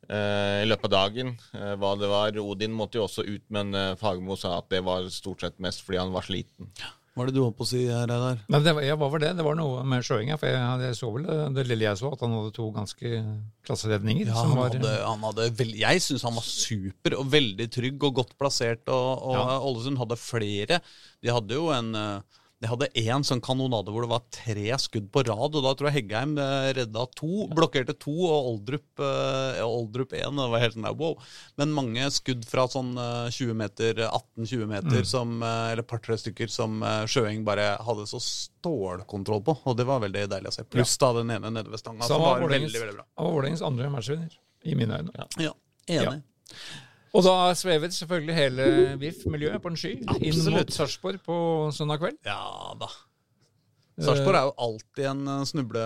eh, 0.09 0.55
i 0.63 0.65
løpet 0.65 0.87
av 0.89 0.95
dagen 0.95 1.35
eh, 1.53 1.75
hva 1.77 1.91
det 2.01 2.09
var. 2.09 2.39
Odin 2.41 2.73
måtte 2.73 2.97
jo 2.97 3.05
også 3.05 3.27
ut, 3.27 3.45
men 3.53 3.75
eh, 3.77 3.91
Fagermo 4.01 4.39
sa 4.41 4.55
at 4.57 4.71
det 4.73 4.81
var 4.87 5.05
stort 5.13 5.45
sett 5.45 5.59
mest 5.61 5.85
fordi 5.85 6.01
han 6.01 6.15
var 6.15 6.25
sliten. 6.25 6.71
Hva 7.19 7.25
er 7.25 7.31
det 7.33 7.35
du 7.35 7.41
holdt 7.43 7.57
på 7.59 7.65
å 7.65 7.67
si, 7.67 7.81
Reidar? 7.91 8.37
Det 8.47 8.71
var, 8.77 8.85
ja, 8.87 8.95
hva 8.95 9.09
var 9.11 9.19
det? 9.19 9.33
Det 9.35 9.43
var 9.43 9.57
noe 9.59 9.81
med 9.83 10.05
Sjøeng. 10.07 10.31
For 10.39 10.47
jeg, 10.47 10.85
jeg 10.87 10.95
så 10.95 11.09
vel 11.11 11.25
det, 11.27 11.37
det 11.57 11.65
lille 11.67 11.83
jeg 11.89 11.99
så, 11.99 12.13
at 12.15 12.23
han 12.23 12.35
hadde 12.37 12.53
to 12.55 12.69
ganske 12.77 13.11
klasseredninger. 13.67 14.29
Ja, 14.31 14.37
han 14.39 14.55
var, 14.55 14.71
hadde, 14.71 14.93
han 15.03 15.25
hadde 15.27 15.49
veld, 15.59 15.75
jeg 15.81 16.03
syns 16.05 16.23
han 16.23 16.37
var 16.39 16.47
super 16.47 17.17
og 17.19 17.27
veldig 17.35 17.67
trygg 17.75 18.07
og 18.07 18.15
godt 18.21 18.33
plassert. 18.39 18.85
Og, 18.87 19.09
og 19.29 19.35
Ja. 19.35 19.59
Ålesund 19.69 19.99
hadde 19.99 20.17
flere. 20.23 20.79
De 21.19 21.33
hadde 21.35 21.59
jo 21.59 21.67
en 21.75 21.91
eh, 21.99 22.38
De 22.59 22.67
hadde 22.67 22.89
én 22.99 23.23
sånn 23.23 23.39
kanonade 23.39 23.91
hvor 23.93 24.03
det 24.03 24.11
var 24.11 24.23
tre 24.35 24.75
skudd 24.83 25.05
på 25.13 25.21
rad, 25.23 25.53
og 25.55 25.63
da 25.63 25.71
tror 25.79 25.87
jeg 25.87 26.01
Heggheim 26.01 26.33
eh, 26.43 26.71
redda 26.75 27.05
to. 27.15 27.45
Blokkerte 27.55 27.95
to, 27.95 28.11
og 28.27 28.49
Oldrup 28.49 29.03
eh, 29.05 29.61
Oldrup 29.63 30.11
én. 30.17 30.35
Det 30.35 30.47
var 30.51 30.63
helt 30.65 30.75
sånn 30.75 30.89
wow. 30.99 31.15
Men 31.61 31.71
mange 31.77 32.09
skudd 32.11 32.43
fra 32.49 32.65
sånn 32.71 32.91
eh, 32.99 33.29
20 33.31 33.55
meter, 33.61 34.03
18-20 34.09 34.67
meter, 34.73 35.07
som, 35.07 35.37
eh, 35.39 35.71
eller 35.71 35.87
par-tre 35.87 36.19
stykker, 36.19 36.51
som 36.51 36.83
eh, 36.83 37.05
Sjøeng 37.07 37.45
bare 37.47 37.71
hadde 37.87 38.09
så 38.11 38.19
stålkontroll 38.25 39.45
på. 39.47 39.55
Og 39.63 39.79
det 39.79 39.87
var 39.87 40.03
veldig 40.03 40.27
deilig 40.35 40.51
å 40.51 40.57
se. 40.59 40.67
Pluss 40.67 40.97
da 40.99 41.13
den 41.21 41.31
ene 41.37 41.53
nede 41.55 41.71
ved 41.71 41.79
stanga, 41.79 42.03
så 42.03 42.19
han 42.19 42.25
var 42.27 42.43
var 42.43 42.57
veldig, 42.57 42.75
veldig 42.75 42.99
bra. 42.99 43.07
han 43.15 43.29
var 43.29 43.39
Vålerengens 43.39 43.65
andre 43.71 43.89
matchvinner, 43.95 44.37
i 44.67 44.75
mine 44.75 44.99
øyne. 44.99 45.27
Ja, 45.39 45.55
enig. 45.87 46.21
Og 47.17 47.25
da 47.25 47.35
svevet 47.57 47.95
selvfølgelig 47.95 48.35
hele 48.37 48.65
VIF-miljøet 49.01 49.61
på 49.63 49.71
en 49.71 49.79
sky 49.79 49.93
inn 50.21 50.41
mot 50.53 50.73
Sarpsborg 50.73 51.21
på 51.25 51.37
søndag 51.73 52.01
kveld. 52.03 52.19
Ja 52.27 52.75
da. 52.79 52.89
Sarpsborg 53.99 54.37
er 54.37 54.45
jo 54.47 54.53
alltid 54.63 55.07
en 55.09 55.23
eh, 55.27 55.41
snuble 55.49 55.81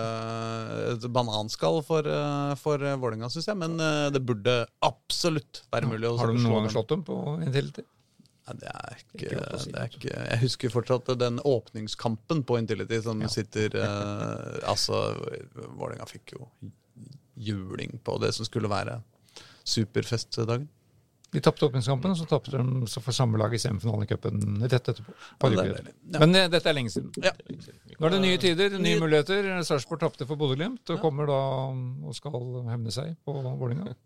et 0.92 1.06
bananskall 1.16 1.80
for, 1.86 2.06
eh, 2.06 2.52
for 2.60 2.84
eh, 2.84 2.98
Vålerenga, 3.00 3.30
syns 3.32 3.48
jeg. 3.50 3.58
Men 3.58 3.74
det 4.14 4.22
burde 4.26 4.60
absolutt 4.86 5.64
være 5.74 5.90
mulig 5.90 6.10
å 6.10 6.14
Har 6.20 6.30
du 6.30 6.38
noen 6.38 6.66
gang 6.68 6.74
slått 6.76 6.92
dem 6.94 7.02
på 7.06 7.18
Intility? 7.40 7.86
Nei, 8.44 8.54
det 8.60 8.70
er 8.70 8.98
ikke, 9.00 9.42
si, 9.56 9.70
det 9.72 9.80
er 9.80 9.92
ikke 9.96 10.14
Jeg 10.14 10.40
husker 10.42 10.72
fortsatt 10.74 11.06
den 11.16 11.38
åpningskampen 11.48 12.42
på 12.44 12.58
Intility 12.60 12.98
som 13.02 13.22
sitter 13.32 13.72
eh, 13.80 14.58
Altså, 14.68 15.00
Vålerenga 15.56 16.06
fikk 16.10 16.36
jo 16.36 16.50
juling 17.34 17.96
på 18.04 18.14
det 18.22 18.30
som 18.36 18.46
skulle 18.46 18.68
være 18.70 19.00
superfestdagen. 19.66 20.68
De 21.34 21.40
tapte 21.42 21.66
åpningskampen, 21.66 22.12
og 22.14 22.18
så 22.20 22.26
tapte 22.30 22.52
de 22.54 22.86
så 22.90 23.00
for 23.02 23.16
samme 23.16 23.38
lag 23.40 23.52
i 23.56 23.58
semifinalen 23.58 24.06
i 24.06 24.08
cupen 24.12 24.38
rett 24.62 24.76
etterpå. 24.92 25.14
Ja, 25.42 25.50
det. 25.50 25.82
Ja. 26.14 26.20
Men 26.22 26.32
det, 26.36 26.44
dette 26.54 26.70
er 26.70 26.76
lenge 26.78 26.92
siden. 26.94 27.10
Ja. 27.24 27.32
Nå 27.98 28.06
er 28.06 28.14
det 28.14 28.20
nye 28.22 28.38
tider, 28.38 28.76
nye 28.78 28.84
Nye- 28.94 29.02
muligheter. 29.02 29.48
Sarpsborg 29.66 30.00
tapte 30.04 30.28
for 30.30 30.38
Bodø-Glimt 30.40 30.94
og 30.94 31.02
kommer 31.02 31.26
da 31.30 31.40
og 32.06 32.14
skal 32.14 32.38
hevne 32.70 32.94
seg 32.94 33.16
på 33.26 33.34
Vålerenga. 33.42 33.96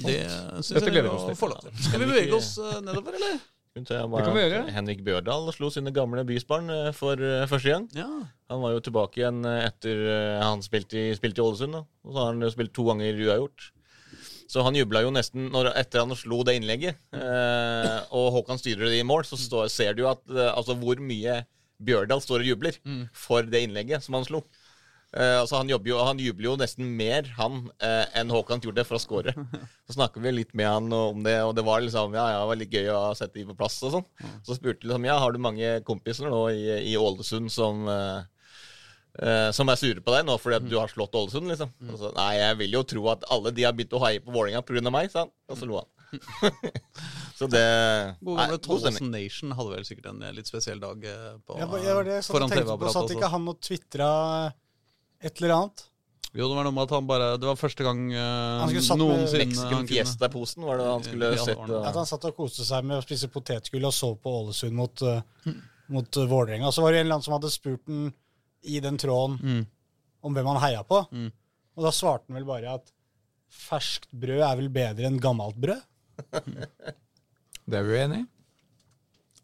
Det 0.00 0.16
syns 0.64 0.70
jeg 0.80 0.92
vi 0.94 1.02
må 1.06 1.16
til. 1.28 1.36
få 1.36 1.48
lov 1.50 1.64
til. 1.66 1.72
Skal 1.84 2.00
vi 2.04 2.06
bevege 2.08 2.36
oss 2.38 2.54
eh, 2.62 2.78
nedover, 2.86 3.16
eller? 3.18 3.40
Henrik 4.74 5.02
Bjørdal 5.06 5.50
slo 5.54 5.68
sine 5.70 5.92
gamle 5.94 6.24
bysbarn 6.26 6.70
eh, 6.74 6.88
for 6.96 7.20
eh, 7.22 7.44
første 7.50 7.70
gang. 7.74 7.84
Ja. 7.94 8.06
Han 8.50 8.62
var 8.64 8.72
jo 8.74 8.80
tilbake 8.86 9.20
igjen 9.20 9.44
eh, 9.46 9.66
etter 9.68 10.00
eh, 10.10 10.38
han 10.42 10.62
spilte 10.64 10.98
i, 10.98 11.10
spilte 11.18 11.42
i 11.42 11.44
Ålesund. 11.44 11.76
da. 11.76 11.84
Og 12.06 12.14
så 12.14 12.18
har 12.24 12.32
han 12.32 12.42
jo 12.46 12.50
spilt 12.54 12.72
to 12.74 12.86
ganger 12.88 13.20
uavgjort. 13.28 13.68
Så 14.50 14.64
han 14.66 14.74
jubla 14.74 15.04
jo 15.04 15.12
nesten 15.14 15.46
når, 15.54 15.70
etter 15.78 16.02
han 16.02 16.16
slo 16.18 16.40
det 16.46 16.56
innlegget. 16.58 16.98
Eh, 17.14 17.98
og 18.18 18.32
Håkan 18.34 18.58
styrer 18.58 18.88
det 18.90 18.98
i 18.98 19.06
mål, 19.06 19.22
så 19.28 19.38
står, 19.38 19.68
ser 19.70 19.94
du 19.94 20.02
jo 20.04 20.10
at 20.10 20.24
eh, 20.34 20.50
altså 20.50 20.74
hvor 20.80 20.98
mye 21.02 21.44
Bjørdal 21.80 22.20
står 22.20 22.42
og 22.42 22.50
jubler 22.50 22.76
for 23.16 23.46
det 23.48 23.62
innlegget 23.64 24.04
som 24.04 24.18
han 24.18 24.26
slo. 24.26 24.42
Eh, 25.10 25.36
altså 25.40 25.58
han, 25.58 25.70
jo, 25.70 25.78
han 25.98 26.20
jubler 26.22 26.50
jo 26.50 26.56
nesten 26.60 26.90
mer, 26.98 27.26
han, 27.38 27.64
eh, 27.82 28.04
enn 28.20 28.30
Håkan 28.30 28.62
gjorde 28.62 28.84
for 28.86 28.98
å 28.98 29.02
score. 29.02 29.34
Så 29.86 29.96
snakker 29.96 30.22
vi 30.22 30.34
litt 30.34 30.52
med 30.54 30.68
han 30.70 30.92
om 30.94 31.24
det, 31.26 31.38
og 31.46 31.54
det 31.58 31.64
var 31.66 31.82
liksom, 31.82 32.14
ja, 32.14 32.26
ja, 32.34 32.42
det 32.42 32.50
var 32.50 32.60
litt 32.60 32.76
gøy 32.76 32.90
å 32.94 33.00
sette 33.18 33.40
de 33.40 33.46
på 33.48 33.56
plass 33.58 33.80
og 33.86 33.96
sånn. 33.96 34.06
Så 34.46 34.58
spurte 34.58 34.84
vi 34.84 34.90
liksom, 34.90 35.08
ja, 35.08 35.18
har 35.22 35.34
du 35.34 35.42
mange 35.42 35.72
kompiser 35.86 36.30
nå 36.30 36.44
i, 36.54 36.62
i 36.92 36.98
Ålesund 37.00 37.50
som 37.54 37.88
eh, 37.90 38.20
eh, 39.18 39.48
som 39.56 39.68
er 39.72 39.78
sure 39.80 40.02
på 40.04 40.14
deg 40.14 40.26
nå 40.28 40.36
fordi 40.40 40.58
at 40.60 40.68
du 40.70 40.76
har 40.78 40.92
slått 40.92 41.16
Ålesund, 41.18 41.50
liksom. 41.50 41.72
Mm. 41.80 41.94
Altså, 41.94 42.12
Nei, 42.16 42.28
jeg 42.38 42.58
vil 42.62 42.76
jo 42.78 42.82
tro 42.94 43.06
at 43.14 43.26
alle 43.34 43.52
de 43.56 43.66
har 43.66 43.74
begynt 43.76 43.96
å 43.98 44.02
haie 44.04 44.22
på 44.22 44.34
Vålerenga 44.34 44.62
pga. 44.66 44.84
meg, 44.90 45.10
sa 45.12 45.24
han. 45.26 45.32
Og 45.50 45.58
så 45.58 45.68
lo 45.70 45.80
han. 45.80 45.90
så 47.38 47.46
det 47.46 47.66
God 48.20 48.40
Nei, 48.40 48.46
gamle 48.50 48.80
stemning. 48.82 49.12
Nation 49.14 49.52
hadde 49.54 49.76
vel 49.76 49.86
sikkert 49.86 50.10
en 50.10 50.24
eh, 50.26 50.32
litt 50.34 50.50
spesiell 50.50 50.80
dag 50.82 51.04
eh, 51.06 51.28
på, 51.46 51.58
ja, 51.60 51.68
var- 51.70 51.84
jeg 51.84 51.94
var 52.00 52.08
det 52.08 52.16
jeg 52.18 52.26
foran 52.30 52.50
TV-apparatet 52.50 52.98
satt 52.98 53.14
ikke 53.14 53.30
han 53.34 53.46
og 53.52 53.60
tvitra 53.62 54.10
et 55.20 55.38
eller 55.42 55.54
annet? 55.56 55.86
Jo, 56.30 56.46
det 56.46 56.54
var 56.54 56.66
noe 56.66 56.74
med 56.76 56.84
at 56.86 56.92
han 56.94 57.06
bare 57.08 57.28
Det 57.42 57.46
var 57.48 57.56
første 57.58 57.82
gang 57.82 58.04
uh, 58.14 58.60
Han 58.60 58.68
skulle 58.70 58.84
satt 58.86 59.00
med 59.00 59.08
noensinne 59.08 59.46
Mexican 59.50 59.88
Fiesta-posen 59.90 60.62
var 60.62 60.78
det 60.78 60.84
han 60.86 61.02
skulle 61.02 61.30
Ja, 61.34 61.42
sett. 61.42 61.72
At 61.80 61.96
han 61.98 62.06
satt 62.06 62.26
og 62.28 62.36
koste 62.36 62.66
seg 62.68 62.86
med 62.86 63.00
å 63.00 63.02
spise 63.02 63.26
potetgull 63.34 63.88
og 63.88 63.94
så 63.96 64.12
på 64.14 64.34
Ålesund 64.44 64.76
mot, 64.78 65.02
uh, 65.02 65.50
mot 65.90 66.18
uh, 66.20 66.26
Vålerenga. 66.30 66.70
Så 66.70 66.84
var 66.84 66.94
det 66.94 67.00
en 67.00 67.08
eller 67.08 67.18
annen 67.18 67.26
som 67.26 67.34
hadde 67.34 67.50
spurt 67.50 67.82
den 67.90 68.12
i 68.62 68.80
den 68.84 68.98
tråden 69.00 69.38
Mm. 69.42 69.66
om 70.22 70.34
hvem 70.36 70.46
han 70.52 70.60
heia 70.62 70.82
på. 70.84 71.02
Mm. 71.12 71.30
Og 71.76 71.84
da 71.86 71.92
svarte 71.94 72.24
han 72.28 72.36
vel 72.40 72.44
bare 72.48 72.74
at 72.80 72.90
ferskt 73.50 74.10
brød 74.12 74.42
er 74.46 74.56
vel 74.60 74.68
bedre 74.68 75.06
enn 75.08 75.20
gammelt 75.22 75.56
brød. 75.56 75.80
Det 77.70 77.78
er 77.78 77.86
vi 77.86 77.98
enig 78.02 78.18
i. 78.24 78.26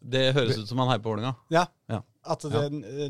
Det 0.07 0.21
høres 0.35 0.57
ut 0.61 0.67
som 0.69 0.79
han 0.83 0.89
heier 0.91 1.01
på 1.03 1.09
Vålerenga. 1.13 1.33
Ja. 1.51 1.65
Ja. 1.89 2.01
At 2.27 2.43
det, 2.51 2.61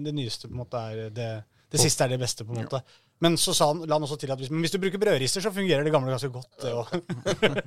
det 0.05 0.13
nyeste 0.15 0.47
på 0.47 0.53
en 0.55 0.61
måte 0.61 0.77
er 0.91 1.09
det 1.13 1.27
Det 1.73 1.79
siste 1.81 2.05
er 2.05 2.13
det 2.13 2.19
beste, 2.21 2.45
på 2.45 2.53
en 2.55 2.61
måte. 2.63 2.79
Men 3.19 3.35
så 3.41 3.53
sa 3.57 3.67
han, 3.71 3.81
la 3.89 3.97
han 3.97 4.05
også 4.05 4.15
til 4.21 4.31
at 4.31 4.39
hvis, 4.39 4.49
hvis 4.53 4.71
du 4.71 4.77
bruker 4.79 5.01
brødrister, 5.01 5.41
så 5.41 5.51
fungerer 5.51 5.83
det 5.83 5.91
gamle 5.91 6.13
ganske 6.13 6.29
godt. 6.29 6.53
Det, 6.61 6.69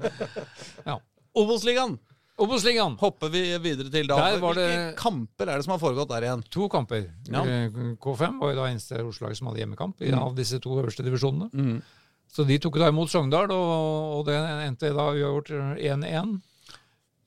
ja. 0.89 0.97
Obos-ligaen 1.37 1.99
Obos-ligaen. 2.41 2.97
hopper 3.01 3.31
vi 3.33 3.43
videre 3.61 3.93
til 3.93 4.09
da. 4.09 4.17
Der 4.17 4.41
var 4.41 4.57
Hvilke 4.57 4.97
kamper 4.99 5.49
er 5.49 5.61
det 5.61 5.67
som 5.67 5.75
har 5.75 5.83
foregått 5.83 6.11
der 6.13 6.27
igjen? 6.27 6.45
To 6.57 6.69
kamper. 6.73 7.07
Ja. 7.29 7.45
Eh, 7.45 7.81
K5 8.01 8.39
var 8.41 8.55
jo 8.55 8.59
da 8.61 8.69
eneste 8.71 9.01
Oslo-lag 9.05 9.37
som 9.37 9.51
hadde 9.51 9.61
hjemmekamp 9.63 10.01
i, 10.01 10.13
av 10.17 10.37
disse 10.39 10.61
to 10.63 10.79
øverste 10.81 11.05
divisjonene. 11.05 11.51
Mm. 11.53 11.81
Så 12.31 12.47
de 12.47 12.59
tok 12.63 12.79
da 12.79 12.89
imot 12.93 13.11
Sogndal, 13.11 13.51
og, 13.51 14.19
og 14.21 14.29
det 14.29 14.39
endte 14.39 14.93
da 14.95 15.11
uavgjort 15.11 15.51
1-1. 15.77 16.37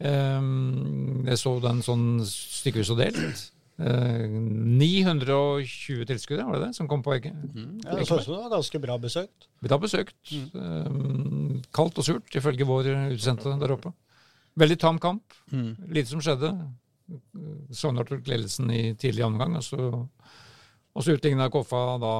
Um, 0.03 1.23
jeg 1.27 1.39
så 1.39 1.57
den 1.63 1.83
sånn 1.85 2.07
stykkevis 2.27 2.91
og 2.95 3.01
delt. 3.03 3.43
Uh, 3.79 4.25
920 4.29 6.05
tilskuere, 6.09 6.45
var 6.47 6.57
det 6.57 6.69
det, 6.69 6.77
som 6.77 6.89
kom 6.89 7.03
på 7.05 7.15
Egge? 7.15 7.33
ja, 7.33 7.97
det 7.97 8.07
så 8.07 8.19
ut 8.19 8.25
som 8.25 8.35
det 8.35 8.41
var 8.45 8.55
ganske 8.55 8.81
bra 8.83 8.97
besøkt. 9.01 9.49
Vi 9.63 9.71
har 9.71 9.81
besøkt. 9.81 10.33
Um, 10.55 11.61
kaldt 11.75 11.99
og 12.01 12.07
surt, 12.07 12.31
ifølge 12.35 12.67
vår 12.67 12.93
utsendte 13.13 13.53
der 13.61 13.75
oppe. 13.75 13.93
Veldig 14.59 14.79
tam 14.79 14.99
kamp. 15.01 15.33
Mm. 15.51 15.75
Lite 15.89 16.09
som 16.11 16.21
skjedde. 16.21 16.51
Sogndal 17.75 18.05
tok 18.07 18.27
ledelsen 18.29 18.69
i 18.73 18.81
tidlig 18.99 19.25
omgang, 19.25 19.55
og 19.59 19.63
så, 19.65 19.79
og 20.93 21.03
så 21.05 21.15
utligna 21.17 21.49
Koffa 21.53 21.81
da 22.01 22.13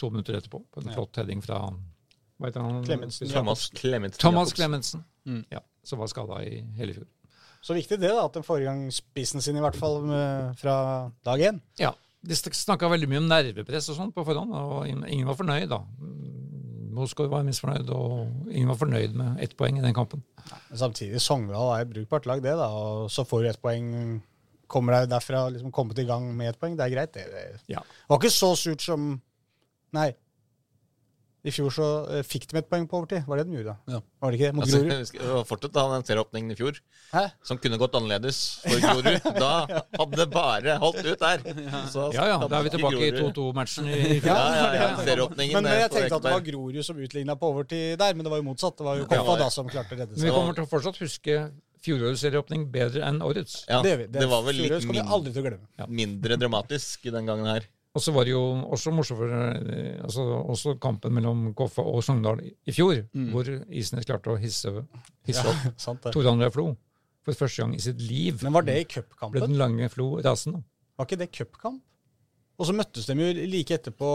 to 0.00 0.10
minutter 0.14 0.38
etterpå 0.38 0.62
på 0.72 0.82
en 0.82 0.88
Ja. 0.90 0.94
flott 0.96 1.16
heading 1.20 1.42
fra 1.44 1.58
hva 2.40 2.46
heter 2.48 2.62
han? 2.62 2.84
Clemensen. 2.84 3.28
Thomas 3.30 3.70
Clementsen. 3.74 4.20
Thomas 4.20 4.52
Clementsen, 4.54 5.04
Mm. 5.26 5.44
Ja, 5.50 5.60
som 5.82 5.98
var 5.98 6.06
skada 6.08 6.42
i 6.44 6.60
hele 6.76 6.92
fjor. 6.94 7.06
Så 7.62 7.72
viktig 7.74 7.96
det, 7.98 8.10
da, 8.10 8.24
at 8.26 8.32
den 8.34 8.42
forrige 8.44 8.66
gang 8.68 8.90
spissen 8.92 9.40
sin, 9.40 9.56
i 9.56 9.60
hvert 9.60 9.76
fall 9.76 10.02
med, 10.04 10.54
fra 10.60 11.10
dag 11.24 11.40
én. 11.40 11.60
Ja, 11.78 11.94
De 12.26 12.34
snakka 12.34 12.88
veldig 12.88 13.08
mye 13.08 13.18
om 13.18 13.28
nervepress 13.28 13.88
og 13.90 13.96
sånn 13.96 14.12
på 14.12 14.24
forhånd, 14.24 14.52
og 14.54 14.86
ingen 14.88 15.26
var 15.26 15.34
fornøyd, 15.36 15.68
da. 15.68 15.78
Moskva 16.94 17.26
var 17.32 17.42
misfornøyd, 17.46 17.90
og 17.90 18.50
ingen 18.52 18.70
var 18.70 18.78
fornøyd 18.80 19.14
med 19.18 19.40
ett 19.44 19.56
poeng 19.58 19.78
i 19.78 19.82
den 19.84 19.94
kampen. 19.96 20.22
Men 20.70 20.78
samtidig, 20.78 21.20
Sogndal 21.24 21.72
er 21.74 21.84
et 21.84 21.90
brukbart 21.92 22.26
lag, 22.30 22.42
det, 22.44 22.54
da. 22.60 22.68
Og 22.70 23.10
så 23.12 23.24
får 23.26 23.42
du 23.42 23.48
ett 23.50 23.62
poeng. 23.62 23.88
Kommer 24.70 24.96
deg 24.96 25.10
derfra, 25.12 25.44
liksom 25.52 25.72
kommet 25.74 25.98
i 26.00 26.06
gang 26.08 26.30
med 26.36 26.48
ett 26.54 26.58
poeng. 26.60 26.76
Det 26.78 26.86
er 26.86 26.94
greit, 26.94 27.12
det. 27.12 27.26
Det 27.32 27.74
Ja. 27.74 27.82
var 28.08 28.18
ikke 28.18 28.30
så 28.32 28.54
surt 28.56 28.80
som 28.80 29.20
Nei. 29.94 30.08
I 31.44 31.52
fjor 31.52 31.68
så 31.76 31.86
eh, 32.08 32.22
fikk 32.24 32.46
de 32.48 32.56
et 32.56 32.68
poeng 32.70 32.86
på 32.88 32.96
overtid. 32.96 33.26
Var 33.28 33.36
det 33.36 33.44
de 33.50 33.56
gjorde, 33.58 33.72
da? 33.74 33.92
Ja. 33.92 33.98
Var 34.24 34.30
det 34.32 34.38
ikke 34.38 34.46
det? 34.48 34.54
Mot 34.56 34.64
Altså, 34.64 34.78
Grorud? 34.80 35.10
det 35.12 35.32
var 35.34 35.44
fortsatt 35.44 35.74
den 35.76 36.04
serieåpningen 36.08 36.54
i 36.54 36.56
fjor 36.56 36.78
Hæ? 37.12 37.24
som 37.44 37.58
kunne 37.60 37.76
gått 37.82 37.98
annerledes 37.98 38.38
for 38.64 38.80
Grorud. 38.80 39.26
Da 39.36 39.50
hadde 39.98 40.16
det 40.22 40.26
bare 40.32 40.78
holdt 40.80 41.04
ut 41.04 41.20
der. 41.20 41.44
Så 41.92 42.06
Ja, 42.16 42.24
ja, 42.32 42.38
da 42.48 42.58
er 42.62 42.64
vi 42.64 42.72
tilbake 42.78 43.02
i 43.10 43.12
2-2-matchen 43.18 43.90
i 43.92 43.98
i 43.98 44.16
Ja, 44.16 44.22
fjor. 44.24 44.40
ja, 44.40 44.72
ja. 44.78 44.88
Serieåpningen 45.04 45.52
Men, 45.60 45.68
men 45.68 45.80
jeg 45.84 45.90
tenkte 45.98 46.16
at 46.16 46.22
det 46.30 46.32
var 46.38 46.46
Grorud 46.48 46.80
som 46.88 46.96
utligna 47.04 47.36
på 47.36 47.52
overtid 47.52 47.98
der, 48.00 48.14
men 48.16 48.24
det 48.24 48.32
var 48.32 48.40
jo 48.40 48.48
motsatt. 48.48 48.76
Det 48.80 48.88
var 48.88 48.96
jo 48.96 49.04
Ja, 49.04 49.12
Koffa 49.12 49.36
det- 49.36 49.44
da 49.44 49.50
som 49.50 49.68
klarte 49.68 49.92
å 49.92 50.00
redde 50.00 50.16
Men 50.16 50.24
vi 50.24 50.30
kommer 50.38 50.54
til 50.56 50.64
å 50.64 50.70
fortsatt 50.72 50.96
huske 51.04 51.36
fjorårets 51.84 52.24
serieåpning 52.24 52.64
bedre 52.72 53.04
enn 53.04 53.20
årets. 53.20 53.66
Ja, 53.68 53.82
Det 53.84 53.92
gjør 53.92 53.98
vi. 54.00 54.06
det 54.16 54.28
var 54.32 54.42
vel 54.48 54.54
litt 54.56 54.64
Fjorårets 54.72 54.86
kommer 54.88 54.96
vi 54.96 55.02
min, 55.04 55.12
aldri 55.12 55.32
til 55.36 55.42
å 55.42 55.46
glemme. 55.50 55.88
mindre 55.92 56.36
dramatisk 56.40 57.02
den 57.12 57.26
gangen 57.28 57.44
her. 57.52 57.68
Og 57.94 58.02
så 58.02 58.10
var 58.10 58.26
det 58.26 58.32
jo 58.34 58.40
også 58.74 58.90
morsomt 58.90 59.20
for 59.20 59.30
eh, 59.30 60.00
altså, 60.02 60.24
også 60.50 60.72
kampen 60.82 61.14
mellom 61.14 61.44
Koffa 61.54 61.82
og 61.86 62.00
Sogndal 62.02 62.40
i- 62.42 62.72
fjor, 62.74 62.96
fjor, 63.12 63.28
hvor 63.30 63.50
Isnes 63.70 64.04
klarte 64.08 64.32
å 64.32 64.38
hisse, 64.40 64.72
hisse 65.28 65.44
opp 65.46 65.62
ja, 65.68 65.74
Tore 65.78 66.12
Tor 66.16 66.30
André 66.32 66.48
Flo 66.54 66.72
for 67.24 67.38
første 67.38 67.62
gang 67.62 67.74
i 67.76 67.80
sitt 67.80 68.00
liv. 68.02 68.42
Men 68.42 68.52
var 68.58 68.66
det 68.66 68.74
i 68.82 69.02
Ble 69.30 69.44
den 69.46 69.54
lange 69.60 69.86
Flo 69.94 70.08
rasende. 70.26 70.64
Var 70.98 71.06
ikke 71.06 71.20
det 71.22 71.30
cupkamp? 71.38 71.80
Og 72.58 72.66
så 72.68 72.74
møttes 72.76 73.06
de 73.08 73.14
jo 73.18 73.30
like 73.50 73.74
etterpå 73.78 74.10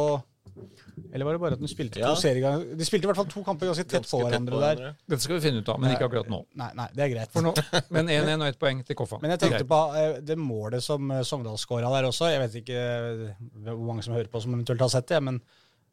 Eller 1.14 1.26
var 1.26 1.34
det 1.36 1.42
bare 1.42 1.56
at 1.58 1.62
de 1.64 1.70
spilte 1.72 2.00
Ja. 2.02 2.10
to 2.14 2.20
serier 2.22 2.64
De 2.78 2.86
spilte 2.86 3.08
i 3.08 3.10
hvert 3.10 3.18
fall 3.18 3.30
to 3.32 3.44
kamper 3.46 3.70
ganske 3.72 3.86
tett 3.88 4.04
Ganske 4.04 4.12
på 4.18 4.20
hverandre 4.26 4.60
der. 4.64 4.96
Dette 5.10 5.22
skal 5.24 5.40
vi 5.40 5.44
finne 5.48 5.62
ut 5.64 5.70
av, 5.74 5.80
men 5.80 5.94
ikke 5.96 6.06
akkurat 6.10 6.30
nå. 6.30 6.42
Nei, 6.60 6.70
nei, 6.78 6.88
det 6.94 7.06
er 7.06 7.14
greit. 7.16 7.32
For 7.34 7.42
nå 7.46 7.54
men 7.96 8.12
1-1 8.14 8.42
og 8.44 8.48
ett 8.52 8.60
poeng 8.62 8.84
til 8.86 8.96
Koffa. 9.00 9.20
Men 9.24 9.32
jeg 9.36 9.40
tenkte 9.46 9.66
på 9.70 9.80
eh, 9.96 10.20
det 10.22 10.38
målet 10.38 10.84
som 10.86 11.10
eh, 11.16 11.24
Sogndal 11.28 11.58
skåra 11.62 11.90
der 11.96 12.10
også. 12.12 12.30
Jeg 12.34 12.44
vet 12.46 12.60
ikke 12.62 12.78
eh, 12.84 13.42
hvor 13.72 13.88
mange 13.94 14.04
som 14.06 14.14
hører 14.18 14.30
på 14.32 14.42
som 14.44 14.54
eventuelt 14.54 14.82
har 14.86 14.94
sett 14.94 15.08
det, 15.12 15.22
men 15.24 15.42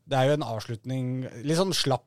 det 0.06 0.14
er 0.20 0.28
jo 0.28 0.34
en 0.36 0.44
avslutning 0.46 1.06
Litt 1.42 1.58
sånn 1.58 1.72
slapp 1.74 2.04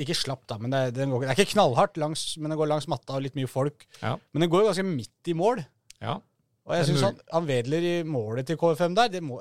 Ikke 0.00 0.14
slapp, 0.16 0.46
da, 0.48 0.56
men 0.56 0.72
det, 0.72 0.78
er- 1.04 1.10
går, 1.10 1.26
det 1.26 1.34
er 1.34 1.40
ikke 1.42 1.52
knallhardt, 1.52 1.98
langs, 2.00 2.38
men 2.40 2.48
det 2.54 2.56
går 2.56 2.70
langs 2.70 2.86
matta 2.88 3.18
og 3.18 3.26
litt 3.26 3.34
mye 3.36 3.50
folk. 3.50 3.84
Ja. 4.00 4.14
Men 4.32 4.46
den 4.46 4.52
går 4.54 4.62
jo 4.64 4.70
ganske 4.70 4.86
midt 4.88 5.28
i 5.32 5.34
mål. 5.36 5.64
ja. 6.00 6.20
Og 6.62 6.76
jeg 6.76 6.84
Det 6.84 6.88
syns 6.92 7.02
han, 7.02 7.16
han 7.32 7.46
vedler 7.48 7.82
i 7.82 7.94
målet 8.06 8.46
til 8.46 8.54
KFM 8.56 8.92
der. 8.94 9.08
Det 9.10 9.18
må, 9.26 9.40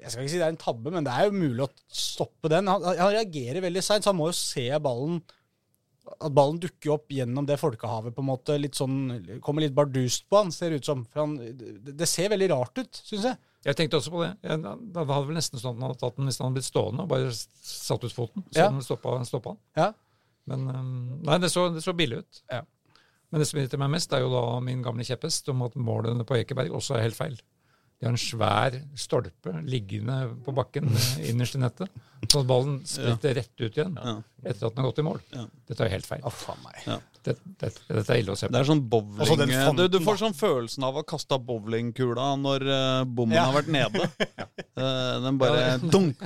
jeg 0.00 0.10
skal 0.12 0.24
ikke 0.24 0.32
si 0.32 0.40
det 0.40 0.46
er 0.48 0.54
en 0.54 0.60
tabbe, 0.60 0.90
men 0.94 1.04
det 1.06 1.12
er 1.12 1.28
jo 1.28 1.36
mulig 1.36 1.64
å 1.66 1.70
stoppe 1.92 2.48
den. 2.52 2.70
Han, 2.70 2.82
han 2.88 3.12
reagerer 3.14 3.62
veldig 3.64 3.82
seint, 3.84 4.04
så 4.06 4.10
han 4.12 4.18
må 4.18 4.30
jo 4.30 4.36
se 4.38 4.64
ballen 4.82 5.20
At 6.18 6.32
ballen 6.34 6.58
dukker 6.58 6.96
opp 6.96 7.12
gjennom 7.14 7.46
det 7.46 7.56
folkehavet, 7.60 8.14
på 8.16 8.22
en 8.24 8.26
måte. 8.32 8.56
Litt 8.58 8.74
sånn, 8.74 8.96
Kommer 9.44 9.62
litt 9.62 9.74
bardust 9.76 10.24
på 10.28 10.40
han, 10.40 10.50
ser 10.54 10.70
det 10.74 10.80
ut 10.82 10.88
som. 10.88 11.04
For 11.12 11.22
han, 11.22 11.36
det, 11.38 11.94
det 12.00 12.08
ser 12.10 12.32
veldig 12.32 12.48
rart 12.50 12.80
ut, 12.82 13.02
syns 13.06 13.28
jeg. 13.30 13.38
Jeg 13.62 13.78
tenkte 13.78 14.00
også 14.00 14.10
på 14.10 14.24
det. 14.24 14.32
Jeg, 14.42 14.58
da 14.64 15.04
hadde 15.06 15.28
vel 15.28 15.36
nesten 15.38 15.60
sånn 15.62 15.76
at 15.76 15.78
han 15.78 15.86
hadde 15.86 16.00
tatt 16.02 16.16
den 16.18 16.26
hvis 16.26 16.40
han 16.40 16.48
hadde 16.48 16.56
blitt 16.58 16.66
stående 16.66 17.04
og 17.06 17.12
bare 17.12 17.28
satt 17.36 18.02
ut 18.08 18.16
foten. 18.16 18.42
Så 18.50 18.58
Ja. 18.58 18.66
hadde 18.72 18.82
stoppa, 18.88 19.14
stoppa 19.28 19.52
han. 19.54 19.60
Ja. 19.78 19.86
Men 20.50 20.64
um, 20.74 20.88
nei, 21.28 21.36
det 21.38 21.52
så, 21.54 21.68
det 21.70 21.84
så 21.86 21.94
billig 21.94 22.24
ut. 22.24 22.40
Ja. 22.50 22.64
Men 23.30 23.40
det 23.40 23.46
som 23.48 23.60
irriterer 23.62 23.84
meg 23.84 23.92
mest, 23.94 24.12
er 24.12 24.24
jo 24.26 24.32
da 24.34 24.42
min 24.60 24.82
gamle 24.84 25.06
kjepphest 25.06 25.46
om 25.54 25.62
at 25.68 25.78
målene 25.78 26.26
på 26.26 26.34
Ekeberg 26.40 26.74
også 26.74 26.98
er 26.98 27.06
helt 27.06 27.16
feil. 27.16 27.38
De 28.02 28.08
har 28.08 28.16
en 28.16 28.18
svær 28.18 28.74
stolpe 28.98 29.52
liggende 29.62 30.16
på 30.42 30.50
bakken 30.56 30.88
eh, 30.98 31.30
innerst 31.30 31.54
i 31.54 31.60
nettet, 31.62 32.00
så 32.26 32.42
ballen 32.46 32.80
spretter 32.88 33.36
rett 33.38 33.54
ut 33.62 33.78
igjen 33.78 33.94
Ja. 33.94 34.16
etter 34.42 34.66
at 34.66 34.74
den 34.74 34.82
har 34.82 34.88
gått 34.90 34.98
i 34.98 35.04
mål. 35.06 35.20
Ja. 35.30 35.44
Dette 35.70 35.84
er 35.84 35.90
jo 35.92 35.94
helt 35.94 36.08
feil. 36.10 36.24
Å, 36.26 36.32
faen 36.34 36.64
meg. 36.66 36.80
Ja. 37.26 37.34
Dette, 37.62 38.02
er 38.02 38.20
ille 38.22 38.34
å 38.34 38.38
se 38.38 38.48
på. 38.48 38.52
Det 38.54 38.60
er 38.62 38.68
sånn 38.68 38.82
Altså, 38.82 39.36
bowling 39.36 39.52
fonten, 39.54 39.86
du, 39.86 39.98
du 39.98 40.04
får 40.04 40.18
sånn 40.22 40.34
følelsen 40.36 40.86
av 40.88 40.98
å 40.98 41.04
kaste 41.06 41.38
bowlingkula 41.38 42.32
når 42.40 42.66
uh, 42.66 43.04
bommen 43.06 43.36
Ja. 43.36 43.46
har 43.50 43.60
vært 43.60 43.72
nede. 43.72 44.08
Eh, 44.72 45.16
den 45.20 45.36
bare 45.36 45.74
dunk. 45.92 46.22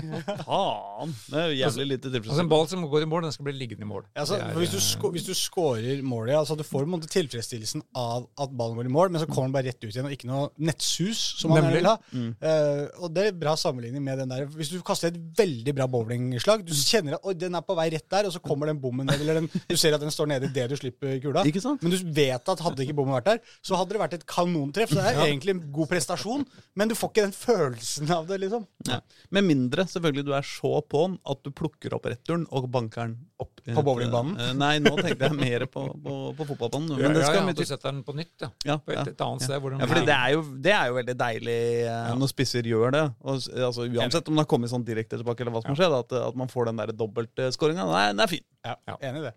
Faen! 0.47 1.11
Det 1.27 1.41
er 1.41 1.49
jo 1.51 1.57
jævlig 1.59 1.87
lite 1.91 2.13
Altså 2.21 2.45
En 2.45 2.51
ball 2.51 2.69
som 2.71 2.85
går 2.87 3.03
i 3.03 3.09
mål, 3.11 3.25
den 3.27 3.35
skal 3.35 3.49
bli 3.49 3.55
liggende 3.59 3.83
i 3.83 3.89
mål. 3.91 4.05
Ja, 4.15 4.23
altså, 4.23 4.37
er, 4.39 4.53
hvis, 4.55 4.71
du 4.71 4.79
eh, 4.79 4.85
sko 4.85 5.11
hvis 5.11 5.27
du 5.27 5.33
scorer 5.35 5.99
målet, 6.07 6.31
ja, 6.37 6.45
altså 6.45 6.55
du 6.55 6.63
får 6.63 6.87
måte 6.87 7.11
tilfredsstillelsen 7.11 7.83
av 7.99 8.29
at 8.39 8.55
ballen 8.55 8.79
går 8.79 8.87
i 8.87 8.93
mål, 8.95 9.11
men 9.11 9.25
så 9.25 9.27
kommer 9.27 9.51
den 9.51 9.57
bare 9.57 9.67
rett 9.73 9.83
ut 9.83 9.91
igjen, 9.91 10.07
og 10.07 10.15
ikke 10.15 10.31
noe 10.31 10.47
nettsus, 10.63 11.25
som 11.41 11.51
man 11.51 11.65
gjerne 11.65 11.75
vil 11.75 11.91
ha. 11.91 11.97
Eh, 12.23 12.85
og 13.03 13.11
det 13.19 13.27
er 13.33 13.37
bra 13.43 13.57
sammenligning 13.59 14.07
med 14.07 14.23
den 14.23 14.31
der. 14.31 14.47
Hvis 14.55 14.71
du 14.71 14.79
kaster 14.87 15.11
et 15.11 15.19
veldig 15.43 15.75
bra 15.81 15.89
bowlingslag, 15.91 16.63
du 16.63 16.71
kjenner 16.79 17.19
at 17.19 17.43
den 17.43 17.59
er 17.59 17.67
på 17.67 17.77
vei 17.83 17.91
rett 17.97 18.07
der, 18.15 18.31
og 18.31 18.37
så 18.37 18.45
kommer 18.47 18.71
den 18.71 18.79
bommen 18.81 19.11
ned, 19.11 19.27
eller 19.27 19.43
den, 19.43 19.51
du 19.51 19.75
ser 19.75 19.99
at 19.99 20.07
den 20.07 20.15
står 20.15 20.31
nede 20.31 20.53
idet 20.53 20.71
du 20.71 20.79
slipper 20.79 20.86
kula. 20.93 21.45
Ikke 21.49 21.63
sant? 21.63 21.83
Men 21.83 21.93
du 21.95 21.99
vet 22.17 22.49
at 22.53 22.63
hadde 22.65 22.85
ikke 22.85 22.95
bommen 22.97 23.17
vært 23.17 23.29
der, 23.31 23.41
så 23.65 23.77
hadde 23.81 23.95
det 23.97 24.01
vært 24.03 24.17
et 24.19 24.27
kanontreff. 24.27 24.91
Så 24.93 25.01
det 25.01 25.13
er 25.15 25.23
egentlig 25.27 25.55
en 25.57 25.63
god 25.73 25.89
prestasjon, 25.91 26.45
men 26.75 26.89
du 26.89 26.95
får 26.99 27.13
ikke 27.13 27.27
den 27.27 27.37
følelsen 27.37 28.11
av 28.15 28.27
det, 28.29 28.41
liksom. 28.45 28.67
Ja. 28.89 29.01
Med 29.35 29.45
mindre 29.49 29.87
selvfølgelig 29.91 30.27
du 30.27 30.33
er 30.37 30.47
så 30.47 30.81
på 30.87 31.05
at 31.27 31.43
du 31.47 31.51
plukker 31.57 31.95
opp 31.97 32.07
returen 32.11 32.47
og 32.51 32.69
banker 32.71 33.07
den 33.09 33.17
opp. 33.43 33.53
På 33.67 33.83
bowlingbanen? 33.83 34.37
eh, 34.39 34.53
Nei, 34.55 34.77
nå 34.79 34.93
tenkte 35.01 35.27
jeg 35.27 35.35
mer 35.35 35.65
på, 35.67 35.83
på, 36.05 36.17
på 36.39 36.45
fotballbanen. 36.53 36.93
ja, 36.95 37.01
Men 37.09 37.17
det 37.17 37.23
ja, 37.25 37.31
skal 37.33 37.41
ja, 37.41 37.47
mye 37.49 37.57
du 37.59 37.65
setter 37.67 37.91
den 37.91 38.03
på 38.07 38.15
nytt, 38.15 38.35
ja. 38.45 38.51
Ja, 38.65 38.77
På 38.79 38.95
et, 38.95 39.11
et 39.11 39.25
annet 39.27 39.43
sted 39.43 39.59
hvor 39.61 39.75
den 39.75 39.83
Ja, 39.83 39.89
fordi 39.91 40.05
det 40.07 40.15
er, 40.15 40.31
jo, 40.37 40.45
det 40.63 40.75
er 40.77 40.87
jo 40.93 40.95
veldig 41.01 41.17
deilig 41.19 41.57
eh, 41.91 42.13
når 42.21 42.31
spisser 42.31 42.69
gjør 42.71 42.95
det. 42.95 43.03
Og, 43.27 43.41
altså, 43.67 43.89
uansett 43.91 44.31
om 44.31 44.39
det 44.39 44.45
har 44.45 44.51
kommet 44.55 44.71
sånn 44.71 44.87
direkte 44.87 45.19
tilbake, 45.19 45.43
eller 45.43 45.57
hva 45.57 45.65
som 45.65 45.75
har 45.75 45.81
skjedd, 45.83 45.97
at, 45.99 46.15
at 46.31 46.39
man 46.39 46.53
får 46.53 46.71
den 46.71 46.79
der 46.85 46.95
dobbeltskåringa. 46.95 47.89
Nei, 47.91 48.05
den 48.15 48.23
er 48.27 48.31
fin. 48.31 48.47
Ja, 48.67 48.77
Ja. 48.87 48.97
Enig 49.11 49.25
i 49.25 49.27
det. 49.29 49.35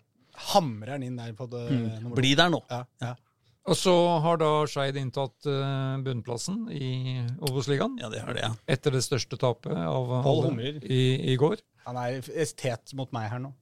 Hamrer 0.51 0.95
han 0.95 1.03
inn 1.05 1.17
der 1.19 1.33
på 1.37 1.47
det 1.51 1.65
mm. 1.69 2.13
Bli 2.15 2.35
der 2.39 2.51
nå. 2.53 2.61
Ja, 2.71 2.83
ja. 3.03 3.15
Og 3.69 3.77
så 3.77 3.93
har 4.23 4.39
da 4.41 4.49
Skeid 4.71 4.97
inntatt 4.97 5.45
uh, 5.45 5.99
bunnplassen 6.01 6.63
i 6.73 7.19
Obos-ligaen. 7.45 7.99
Ja, 8.01 8.09
det 8.09 8.23
har 8.25 8.33
det, 8.33 8.45
ja. 8.47 8.53
Etter 8.71 8.95
det 8.95 9.03
største 9.05 9.37
tapet 9.37 9.75
av 9.75 10.09
Pål 10.09 10.29
alle 10.31 10.47
Humrer. 10.47 10.79
i, 10.81 11.01
i 11.33 11.35
går. 11.37 11.59
Han 11.85 11.99
er 12.01 12.23
estet 12.41 12.95
mot 12.97 13.11
meg 13.13 13.29
her 13.29 13.43
nå. 13.43 13.53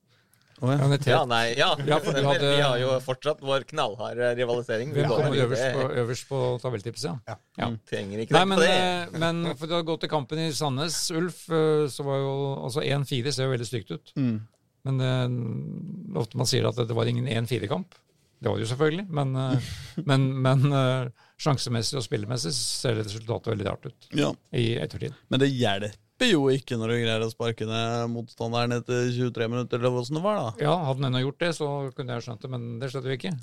Oh, 0.58 0.72
ja. 0.74 0.98
Ja, 1.06 1.20
nei, 1.30 1.54
ja. 1.54 1.76
Ja, 1.86 2.00
hadde- 2.02 2.56
Vi 2.56 2.62
har 2.62 2.78
jo 2.82 2.96
fortsatt 3.06 3.42
vår 3.46 3.68
knallharde 3.70 4.32
rivalisering. 4.40 4.94
Vi 4.94 5.04
kommer 5.06 5.36
øverst 5.36 5.74
på, 5.76 5.84
øverst 6.02 6.28
på 6.28 6.40
tabelltipset? 6.64 7.20
Ja. 7.28 7.36
Ja. 7.60 7.68
Trenger 7.86 8.24
ikke 8.24 8.34
Nei, 8.34 8.46
men, 8.46 8.60
det. 8.60 8.72
eh, 8.72 9.20
men 9.22 9.44
for 9.56 9.68
å 9.68 9.84
gå 9.86 10.00
til 10.02 10.10
kampen 10.10 10.40
i 10.42 10.50
Sandnes, 10.52 10.98
Ulf, 11.14 11.44
eh, 11.52 11.86
så 11.94 12.04
var 12.08 12.18
jo 12.24 12.34
altså 12.66 12.82
1-4 12.82 13.32
ser 13.32 13.46
jo 13.46 13.54
veldig 13.54 13.68
stygt 13.70 13.92
ut. 13.94 14.14
Mm. 14.18 14.48
Men 14.88 15.04
uh, 15.04 16.20
ofte 16.22 16.40
man 16.40 16.50
sier 16.50 16.68
at 16.70 16.80
det 16.80 16.96
var 16.96 17.10
ingen 17.10 17.28
1-4-kamp. 17.28 17.96
Det 18.40 18.50
var 18.50 18.60
det 18.60 18.68
jo 18.68 18.72
selvfølgelig, 18.72 19.08
men, 19.10 19.36
uh, 19.36 19.70
men, 20.06 20.28
men 20.46 20.66
uh, 20.72 21.30
sjansemessig 21.42 21.98
og 22.00 22.06
spillemessig 22.06 22.54
ser 22.56 23.00
resultatet 23.02 23.54
veldig 23.54 23.70
rart 23.70 23.88
ut 23.90 24.12
ja. 24.18 24.34
i 24.56 24.76
ettertid. 24.80 25.16
Men 25.34 25.42
det 25.42 25.50
hjelper 25.50 26.32
jo 26.32 26.48
ikke 26.50 26.78
når 26.80 26.94
du 26.94 26.96
greier 27.02 27.26
å 27.26 27.30
sparke 27.30 27.66
ned 27.70 28.14
motstanderen 28.14 28.78
etter 28.78 29.10
23 29.14 29.50
minutter, 29.54 29.82
eller 29.82 30.00
åssen 30.02 30.18
det 30.18 30.24
var, 30.24 30.40
da. 30.40 30.54
Ja, 30.66 30.76
hadde 30.86 31.02
den 31.02 31.10
ennå 31.12 31.24
gjort 31.26 31.42
det, 31.44 31.52
så 31.58 31.68
kunne 31.98 32.18
jeg 32.18 32.26
skjønt 32.26 32.46
det, 32.46 32.52
men 32.54 32.70
det 32.82 32.92
skjedde 32.94 33.12
jo 33.12 33.18
ikke. 33.20 33.34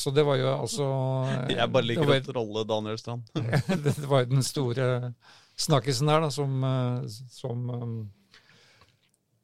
Så 0.00 0.12
det 0.16 0.24
var 0.28 0.40
jo 0.40 0.48
altså 0.54 0.86
Jeg 1.52 1.72
bare 1.74 1.88
liker 1.88 2.08
var, 2.08 2.22
å 2.22 2.30
trolle 2.30 2.64
Daniel 2.68 3.00
Strand. 3.00 3.28
det 3.88 3.96
var 4.08 4.24
jo 4.24 4.32
den 4.32 4.44
store 4.44 4.88
snakkisen 5.66 6.08
der, 6.12 6.24
da, 6.24 6.32
som, 6.32 6.64
som 7.32 7.68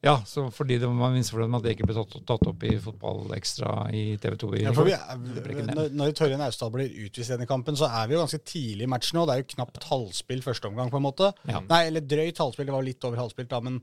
Ja, 0.03 0.17
så 0.27 0.49
fordi 0.51 0.75
det 0.81 0.87
var 0.89 1.13
misfornøyd 1.13 1.47
med 1.53 1.61
at 1.61 1.63
det 1.63 1.73
ikke 1.77 1.85
ble 1.87 1.95
tatt, 1.95 2.15
tatt 2.27 2.47
opp 2.49 2.63
i 2.67 2.73
Fotballekstra 2.83 3.69
i 3.95 4.01
TV 4.19 4.33
2 4.41 4.49
i 4.57 4.63
Ja, 4.65 4.73
for 4.75 4.83
vi 4.89 4.91
er, 4.97 5.69
når, 5.69 5.93
når 5.95 6.11
Torjen 6.17 6.41
Austdal 6.43 6.73
blir 6.73 6.91
utvist 7.05 7.29
i 7.31 7.35
denne 7.37 7.47
kampen, 7.47 7.77
så 7.79 7.87
er 7.87 8.09
vi 8.09 8.17
jo 8.17 8.23
ganske 8.25 8.41
tidlig 8.43 8.83
i 8.83 8.89
matchen 8.91 9.15
nå. 9.15 9.23
Det 9.29 9.35
er 9.37 9.43
jo 9.45 9.51
knapt 9.55 9.85
halvspill 9.87 10.43
første 10.43 10.67
omgang, 10.67 10.91
på 10.91 10.99
en 10.99 11.05
måte. 11.07 11.29
Ja. 11.47 11.61
Nei, 11.69 11.85
eller 11.87 12.03
drøyt 12.03 12.41
halvspill. 12.43 12.67
Det 12.67 12.75
var 12.75 12.83
litt 12.83 13.07
over 13.07 13.21
halvspilt, 13.23 13.47
da, 13.53 13.61
men, 13.63 13.77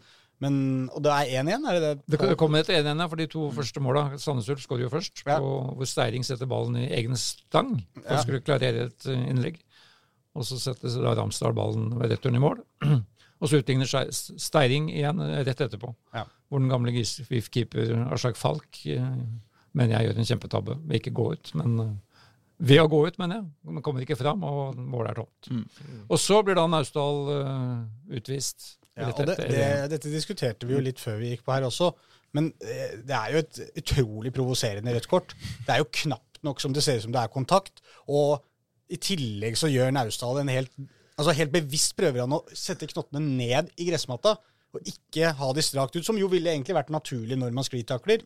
men 0.44 0.58
Og 0.92 1.00
det 1.06 1.14
er 1.16 1.32
1-1, 1.40 1.64
er 1.72 1.78
det 1.78 1.82
det? 1.86 1.94
Det 2.12 2.20
kommer 2.20 2.36
kom 2.44 2.58
et 2.60 2.72
1-1 2.76 3.02
for 3.14 3.22
de 3.22 3.28
to 3.38 3.46
første 3.56 3.84
måla. 3.88 4.04
Sandnes 4.20 4.50
Ulf 4.52 4.66
skårer 4.66 4.84
jo 4.84 4.92
først, 4.92 5.24
Ja. 5.24 5.38
og, 5.40 5.72
hvor 5.80 5.88
Steiring 5.88 6.26
setter 6.28 6.50
ballen 6.52 6.76
i 6.82 6.90
egen 7.00 7.16
stang 7.16 7.78
for 7.96 8.04
Ja. 8.12 8.18
å 8.20 8.26
skulle 8.26 8.44
klarere 8.44 8.90
et 8.90 9.08
innlegg. 9.16 9.56
Og 10.36 10.44
så 10.46 10.60
setter 10.60 11.00
da 11.00 11.16
Ramsdal 11.16 11.56
ballen 11.56 11.94
ved 11.98 12.12
returen 12.12 12.36
i 12.36 12.44
mål. 12.44 12.60
Og 13.40 13.48
så 13.48 13.60
utligner 13.62 13.88
Steiring 14.12 14.90
igjen 14.92 15.22
eh, 15.24 15.40
rett 15.48 15.62
etterpå. 15.64 15.94
Ja. 16.16 16.26
Hvor 16.50 16.62
den 16.62 16.70
gamle 16.72 16.92
GIF-keeper 16.92 17.94
Aslak 18.12 18.36
Falk 18.36 18.82
eh, 18.84 19.14
mener 19.76 19.96
jeg 19.96 20.10
gjør 20.10 20.20
en 20.20 20.30
kjempetabbe 20.32 20.76
ved 20.82 21.00
ikke 21.00 21.14
gå 21.16 21.26
ut. 21.34 21.52
Men 21.58 21.78
eh, 21.84 21.94
ved 22.70 22.82
å 22.82 22.90
gå 22.92 23.00
ut, 23.08 23.16
mener 23.20 23.40
jeg. 23.40 23.48
Men 23.70 23.84
kommer 23.84 24.04
ikke 24.04 24.18
fram, 24.20 24.44
og 24.44 24.76
målet 24.76 25.14
er 25.14 25.22
tomt. 25.22 25.48
Mm. 25.48 26.04
Og 26.10 26.20
så 26.20 26.40
blir 26.44 26.58
da 26.58 26.66
Naustdal 26.68 27.32
eh, 27.38 28.20
utvist. 28.20 28.74
Ja, 28.98 29.08
og 29.08 29.22
det, 29.24 29.38
det, 29.48 29.66
dette 29.94 30.12
diskuterte 30.12 30.68
vi 30.68 30.74
jo 30.74 30.82
litt 30.84 31.00
før 31.00 31.20
vi 31.22 31.32
gikk 31.32 31.46
på 31.46 31.54
her 31.54 31.64
også. 31.68 31.92
Men 32.36 32.50
eh, 32.60 32.98
det 33.06 33.16
er 33.16 33.32
jo 33.32 33.42
et 33.44 33.60
utrolig 33.80 34.34
provoserende 34.36 34.92
rødt 34.96 35.08
kort. 35.10 35.34
Det 35.64 35.72
er 35.72 35.80
jo 35.80 35.88
knapt 36.02 36.42
nok 36.46 36.60
som 36.62 36.74
det 36.76 36.84
ser 36.84 37.00
ut 37.00 37.06
som 37.06 37.14
det 37.16 37.22
er 37.22 37.32
kontakt. 37.32 37.80
Og 38.12 38.42
i 38.90 38.98
tillegg 39.00 39.56
så 39.58 39.70
gjør 39.70 39.94
Naustdal 39.94 40.42
en 40.42 40.52
helt 40.52 40.74
Altså 41.20 41.36
helt 41.36 41.52
bevisst 41.52 41.92
prøver 41.98 42.24
han 42.24 42.32
å 42.32 42.44
sette 42.56 42.88
knottene 42.88 43.20
ned 43.20 43.68
i 43.76 43.90
gressmatta 43.90 44.38
og 44.70 44.86
ikke 44.86 45.32
ha 45.34 45.52
de 45.54 45.62
strakt 45.66 45.96
ut, 45.98 46.06
som 46.06 46.18
jo 46.18 46.28
ville 46.30 46.50
egentlig 46.52 46.76
vært 46.76 46.92
naturlig 46.94 47.38
når 47.38 47.54
man 47.56 47.66
sklitakler. 47.66 48.22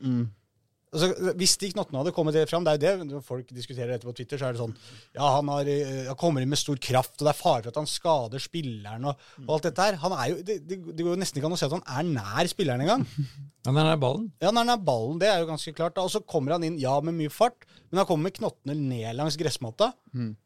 altså, 0.93 1.33
Hvis 1.41 1.57
de 1.63 1.71
knottene 1.73 2.03
hadde 2.03 2.13
kommet 2.15 2.37
fram, 2.51 2.67
det 2.67 2.75
er 2.77 2.99
jo 3.01 3.07
det 3.09 3.23
folk 3.25 3.49
diskuterer 3.49 3.95
dette 3.95 4.07
på 4.07 4.13
Twitter, 4.17 4.39
så 4.41 4.51
er 4.51 4.55
det 4.55 4.61
sånn 4.61 4.75
Ja, 5.17 5.31
han, 5.39 5.49
har, 5.49 5.71
eh, 5.71 6.05
han 6.11 6.19
kommer 6.21 6.45
inn 6.45 6.53
med 6.53 6.61
stor 6.61 6.77
kraft, 6.77 7.17
og 7.17 7.25
det 7.25 7.33
er 7.33 7.41
fare 7.41 7.65
for 7.65 7.73
at 7.73 7.81
han 7.81 7.89
skader 7.91 8.45
spilleren 8.45 9.09
og, 9.09 9.25
og 9.47 9.57
alt 9.57 9.71
dette 9.71 9.89
her. 9.89 9.99
Han 10.05 10.17
er 10.19 10.31
jo, 10.35 10.39
det, 10.51 10.61
det, 10.69 10.81
går 11.01 11.15
jo 11.15 11.19
nesten 11.23 11.41
ikke 11.41 11.49
an 11.49 11.57
å 11.57 11.61
se 11.63 11.71
at 11.71 11.79
han 11.79 11.89
er 11.97 12.13
nær 12.21 12.53
spilleren 12.53 12.85
engang. 12.85 13.09
Han 13.65 13.79
er 13.81 13.87
nær 13.89 13.97
ballen. 13.97 14.27
Ja, 14.43 14.51
han 14.51 14.59
er 14.61 14.67
nær 14.69 14.81
ballen, 14.85 15.17
det 15.23 15.31
er 15.31 15.39
jo 15.41 15.47
ganske 15.49 15.73
klart. 15.73 15.97
Og 15.97 16.11
så 16.13 16.21
kommer 16.21 16.53
han 16.53 16.67
inn, 16.67 16.75
ja, 16.77 16.99
med 17.01 17.17
mye 17.17 17.33
fart, 17.33 17.65
men 17.89 18.03
han 18.03 18.05
kommer 18.05 18.29
med 18.29 18.35
knottene 18.37 18.75
ned 18.77 19.17
langs 19.17 19.39
gressmatta. 19.41 19.87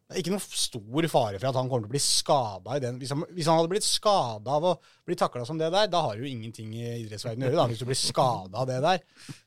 Det 0.09 0.16
er 0.16 0.23
ikke 0.23 0.33
noe 0.33 0.40
stor 0.40 1.07
fare 1.12 1.37
for 1.37 1.47
at 1.51 1.57
han 1.59 1.66
kommer 1.68 1.83
til 1.85 1.90
å 1.90 1.92
bli 1.92 2.01
skada 2.01 2.77
i 2.79 2.81
den. 2.81 2.97
Hvis 2.97 3.11
han, 3.12 3.25
hvis 3.37 3.49
han 3.51 3.59
hadde 3.59 3.68
blitt 3.75 3.85
skada 3.85 4.55
av 4.57 4.64
å 4.64 4.71
bli 5.05 5.16
takla 5.21 5.42
som 5.44 5.59
det 5.61 5.68
der, 5.75 5.90
da 5.92 6.01
har 6.07 6.16
du 6.16 6.23
jo 6.25 6.31
ingenting 6.31 6.71
i 6.73 6.87
idrettsverdenen 7.03 7.44
å 7.44 7.51
gjøre, 7.51 7.59
da, 7.61 7.66
hvis 7.68 7.83
du 7.83 7.88
blir 7.90 7.99
skada 8.01 8.62
av 8.62 8.71
det 8.71 8.79
der. 8.87 9.03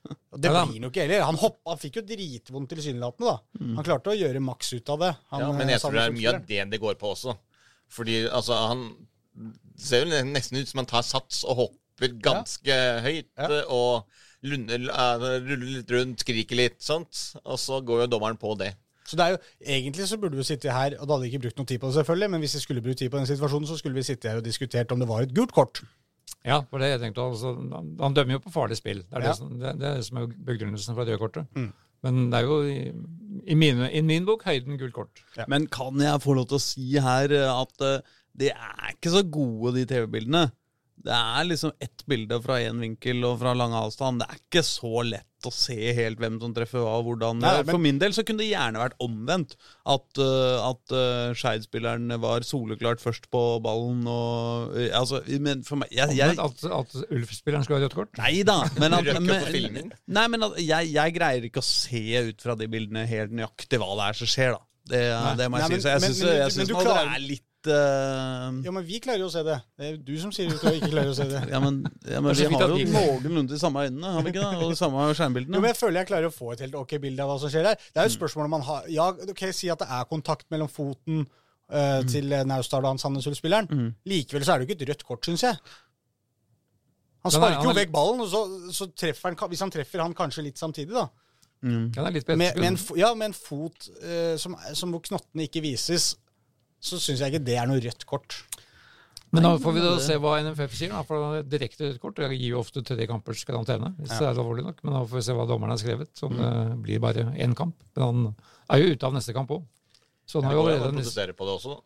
Og 0.06 0.38
det 0.38 0.52
Ja, 0.52 0.54
blir 0.54 0.60
han 0.62 0.86
jo 0.86 0.92
ikke 0.94 1.08
heller. 1.08 1.24
Han, 1.26 1.40
hopp, 1.42 1.58
han 1.66 1.82
fikk 1.82 1.98
jo 1.98 2.04
dritvondt 2.12 2.70
tilsynelatende, 2.76 3.34
da. 3.34 3.72
Han 3.80 3.88
klarte 3.88 4.14
å 4.14 4.20
gjøre 4.20 4.44
maks 4.52 4.70
ut 4.78 4.94
av 4.94 5.02
det. 5.02 5.10
Han, 5.34 5.46
Ja, 5.48 5.50
men 5.58 5.66
eh, 5.66 5.74
jeg 5.74 5.82
tror 5.82 5.98
det 5.98 6.04
er 6.06 6.16
mye 6.20 6.36
av 6.36 6.46
det 6.54 6.62
det 6.76 6.82
går 6.86 7.00
på 7.02 7.16
også. 7.16 7.36
Fordi 7.98 8.20
altså, 8.30 8.62
han 8.70 8.86
ser 9.82 10.06
jo 10.06 10.22
nesten 10.30 10.62
ut 10.62 10.70
som 10.70 10.84
han 10.84 10.92
tar 10.94 11.10
sats 11.10 11.42
og 11.42 11.58
hopper 11.64 12.14
ganske 12.22 12.78
høyt. 13.08 13.32
Ja. 13.34 13.64
Og 13.66 14.06
lunder, 14.46 14.88
eh, 14.94 15.26
ruller 15.42 15.66
litt 15.80 15.98
rundt, 15.98 16.22
skriker 16.22 16.62
litt, 16.62 16.78
sånt. 16.86 17.32
Og 17.42 17.58
så 17.58 17.82
går 17.82 18.06
jo 18.06 18.12
dommeren 18.14 18.38
på 18.38 18.54
det. 18.62 18.76
Så 19.12 19.18
det 19.20 19.26
er 19.26 19.34
jo, 19.36 19.40
Egentlig 19.78 20.06
så 20.08 20.18
burde 20.22 20.40
vi 20.40 20.46
sitte 20.48 20.72
her, 20.72 20.96
og 20.98 21.04
da 21.08 21.18
hadde 21.18 21.26
vi 21.26 21.32
ikke 21.34 21.44
brukt 21.48 21.60
noe 21.60 21.68
tid 21.68 21.82
på 21.82 21.90
det, 21.92 21.98
selvfølgelig, 22.00 22.30
men 22.32 22.44
hvis 22.46 22.56
vi 22.58 22.62
skulle 22.64 22.84
brukt 22.86 23.02
tid 23.04 23.12
på 23.12 23.20
den 23.20 23.28
situasjonen, 23.28 23.68
så 23.68 23.78
skulle 23.82 24.00
vi 24.00 24.06
sitte 24.08 24.32
her 24.32 24.40
og 24.40 24.46
diskutert 24.48 24.94
om 24.96 25.04
det 25.04 25.10
var 25.12 25.26
et 25.28 25.36
gult 25.36 25.52
kort. 25.56 25.84
Ja, 26.48 26.62
for 26.72 26.82
det 26.82 26.88
jeg 26.94 27.02
tenkte 27.04 27.22
altså, 27.22 27.52
han, 27.60 27.92
han 28.00 28.16
dømmer 28.18 28.38
jo 28.40 28.44
på 28.48 28.54
farlig 28.56 28.80
spill. 28.80 29.04
Det 29.04 29.20
er, 29.20 29.26
Ja. 29.28 29.34
det, 29.34 29.38
som, 29.38 29.52
det, 29.60 29.74
det 29.82 29.88
er 29.90 30.00
det 30.00 30.08
som 30.08 30.22
er 30.22 30.30
begrunnelsen 30.48 30.96
for 30.96 31.06
det 31.06 31.14
røde 31.14 31.22
kortet. 31.26 31.52
Mm. 31.60 31.68
Men 32.02 32.22
det 32.32 32.40
er 32.40 32.48
jo 32.48 32.56
i, 32.66 32.78
i, 33.46 33.58
mine, 33.60 33.92
i 33.94 34.02
min 34.02 34.26
bok 34.26 34.48
høyden 34.48 34.80
gult 34.82 34.96
kort. 34.96 35.22
Men 35.52 35.68
kan 35.70 36.00
jeg 36.02 36.24
få 36.24 36.34
lov 36.40 36.48
til 36.50 36.58
å 36.58 36.64
si 36.64 36.88
her 37.04 37.36
eh, 37.36 37.52
at 37.52 37.86
uh, 37.86 38.18
det 38.34 38.50
er 38.56 38.96
ikke 38.96 39.12
så 39.14 39.22
gode, 39.28 39.76
de 39.76 39.86
TV-bildene. 39.86 40.48
Det 41.02 41.18
er 41.18 41.46
liksom 41.50 41.74
ett 41.82 42.04
bilde 42.10 42.38
fra 42.44 42.60
én 42.62 42.80
vinkel 42.82 43.24
og 43.26 43.40
fra 43.42 43.56
lang 43.58 43.74
avstand. 43.74 44.22
Det 44.22 44.28
er 44.30 44.42
ikke 44.42 44.64
så 44.66 45.02
lett 45.08 45.48
å 45.48 45.52
se 45.54 45.76
helt 45.98 46.20
hvem 46.22 46.36
som 46.42 46.54
treffer 46.54 46.84
hva 46.84 47.00
og 47.00 47.08
hvordan. 47.08 47.40
Nei, 47.42 47.54
men- 47.64 47.74
For 47.74 47.82
min 47.82 47.98
del 48.02 48.14
så 48.14 48.24
kunne 48.28 48.44
det 48.44 48.52
gjerne 48.52 48.84
vært 48.84 48.98
omvendt. 49.02 49.56
At, 49.90 50.06
uh, 50.22 50.70
at 50.70 50.94
uh, 50.94 51.34
Skeid-spilleren 51.34 52.14
var 52.22 52.46
soleklart 52.46 53.02
først 53.02 53.30
på 53.34 53.42
ballen 53.66 54.06
og 54.06 54.76
uh, 54.78 54.90
Altså, 55.00 55.24
men 55.42 55.64
for 55.66 55.82
meg 55.82 55.90
jeg, 55.96 56.14
jeg, 56.20 56.36
Men 56.36 56.46
at, 56.46 56.66
at 56.70 56.98
Ulf-spilleren 57.10 57.66
skulle 57.66 57.82
ha 57.82 57.88
rødt 57.88 57.98
kort? 57.98 58.18
Nei 58.22 58.44
da. 58.46 58.62
Men, 58.78 58.94
at, 58.94 59.10
men, 59.22 59.94
nei, 60.06 60.28
men 60.28 60.50
at 60.50 60.60
jeg, 60.62 60.94
jeg 60.94 61.18
greier 61.18 61.50
ikke 61.50 61.64
å 61.64 61.66
se 61.66 62.04
ut 62.30 62.42
fra 62.46 62.58
de 62.60 62.70
bildene 62.70 63.08
helt 63.10 63.34
nøyaktig 63.34 63.82
hva 63.82 63.96
det 63.98 64.12
er 64.12 64.22
som 64.22 64.30
skjer, 64.30 64.60
da. 64.60 64.68
Det, 64.92 65.02
det 65.38 65.48
må 65.50 65.62
jeg 65.62 65.70
Nei, 65.72 65.78
si. 65.78 65.82
Så 65.82 65.92
jeg 65.94 66.54
syns 66.58 66.70
det 66.70 66.94
er 66.98 67.26
litt 67.26 67.48
eh, 67.68 68.48
Ja, 68.66 68.72
men 68.72 68.84
vi 68.88 69.00
klarer 69.04 69.20
jo 69.20 69.28
å 69.28 69.34
se 69.34 69.44
det. 69.44 69.58
Det 69.78 69.86
er 69.92 69.98
du 69.98 70.14
som 70.22 70.32
sier 70.32 70.50
du 70.50 70.56
ikke 70.56 70.90
klarer 70.92 71.12
å 71.12 71.16
se 71.18 71.26
det. 71.30 71.42
ja, 71.54 71.60
men, 71.60 71.82
ja, 72.08 72.22
men 72.22 72.34
vi 72.36 72.48
har 72.50 72.74
jo 72.74 72.78
noenlunde 72.94 73.54
de 73.54 73.60
samme 73.62 73.84
øynene, 73.88 74.14
har 74.16 74.24
vi 74.26 74.32
ikke 74.34 74.42
det? 74.46 74.62
Og 74.64 74.72
de 74.74 74.80
samme 74.80 75.06
skjermbildene. 75.18 75.56
Jo, 75.58 75.62
men 75.62 75.72
jeg 75.74 75.80
føler 75.82 76.02
jeg 76.02 76.10
klarer 76.14 76.30
å 76.32 76.34
få 76.36 76.54
et 76.56 76.64
helt 76.66 76.76
ok 76.82 76.96
bilde 77.04 77.22
av 77.26 77.30
hva 77.34 77.38
som 77.44 77.52
skjer 77.54 77.70
her. 77.72 77.76
Det 77.76 77.98
er 77.98 78.02
Mm. 78.02 78.10
jo 78.10 78.14
et 78.14 78.18
spørsmål 78.20 78.46
om 78.50 78.56
man 78.58 78.66
har 78.70 78.90
Ja, 78.90 79.10
ok, 79.36 79.46
si 79.54 79.70
at 79.70 79.80
det 79.80 79.88
er 79.90 80.10
kontakt 80.10 80.50
mellom 80.50 80.70
foten 80.72 81.28
eh, 81.72 82.02
Mm. 82.02 82.08
til 82.12 82.34
eh, 82.34 82.44
Naustdal 82.44 82.84
og 82.84 82.90
han 82.96 82.98
Sandnes 83.00 83.28
Ull-spilleren. 83.28 83.94
Likevel 84.06 84.44
så 84.44 84.54
er 84.54 84.60
det 84.60 84.68
jo 84.68 84.74
ikke 84.76 84.82
et 84.82 84.90
rødt 84.90 85.04
kort, 85.08 85.24
syns 85.26 85.42
jeg. 85.44 85.56
Han 87.24 87.32
sparker 87.32 87.62
jo 87.62 87.70
han- 87.70 87.78
vekk 87.78 87.92
ballen, 87.94 88.22
og 88.24 88.28
så, 88.32 88.42
så 88.74 88.88
treffer 88.98 89.30
han 89.36 89.50
Hvis 89.52 89.60
han 89.62 89.72
treffer 89.72 90.02
han 90.02 90.14
kanskje 90.18 90.44
litt 90.44 90.58
samtidig, 90.58 90.94
da. 90.96 91.08
Mm. 91.64 91.92
Ja, 91.96 92.02
det 92.02 92.08
er 92.10 92.14
litt 92.16 92.26
på 92.26 92.36
Med, 92.36 92.56
med, 92.58 92.66
en, 92.72 92.78
ja, 92.98 93.12
med 93.14 93.26
en 93.30 93.34
fot 93.38 93.86
uh, 94.02 94.36
som, 94.42 94.56
som 94.74 94.90
hvor 94.92 95.04
knottene 95.06 95.46
ikke 95.46 95.62
vises, 95.62 96.16
så 96.82 96.98
syns 97.00 97.22
jeg 97.22 97.32
ikke 97.34 97.46
det 97.46 97.56
er 97.62 97.68
noe 97.70 97.80
rødt 97.84 98.06
kort. 98.10 98.42
Men 99.32 99.46
da 99.46 99.54
får 99.64 99.74
vi 99.78 99.80
da 99.84 99.92
se 100.04 100.16
hva 100.20 100.34
NFF 100.44 100.74
sier, 100.76 100.90
da, 100.92 101.04
for 101.08 101.38
det 101.38 101.46
direkte 101.54 101.86
rødt 101.88 102.02
kort. 102.04 102.18
Jeg 102.20 102.36
gir 102.42 102.50
jo 102.52 102.60
ofte 102.60 102.82
tre 102.84 103.06
kampers 103.08 103.46
karantene, 103.48 103.94
hvis 104.02 104.12
det 104.18 104.26
er 104.28 104.34
alvorlig 104.34 104.66
nok. 104.66 104.82
Men 104.84 104.98
da 104.98 105.04
får 105.08 105.22
vi 105.22 105.24
se 105.30 105.36
hva 105.38 105.46
dommeren 105.48 105.72
har 105.72 105.80
skrevet. 105.80 106.10
Så 106.20 106.28
Mm. 106.28 106.42
det 106.42 106.82
blir 106.84 107.00
bare 107.00 107.24
én 107.40 107.56
kamp. 107.56 107.76
Men 107.96 108.04
han 108.04 108.36
er 108.70 108.82
jo 108.84 108.92
ute 108.96 109.04
av 109.08 109.14
neste 109.14 109.34
kamp 109.34 109.50
òg. 109.56 109.64
Så 110.28 110.42
han 110.42 110.50
Det 110.50 110.52
har 110.52 110.54
jo 110.58 110.68
allerede 110.68 110.94
protestere 110.98 111.34
på 111.34 111.46
det 111.48 111.54
også, 111.56 111.70
da. 111.78 111.82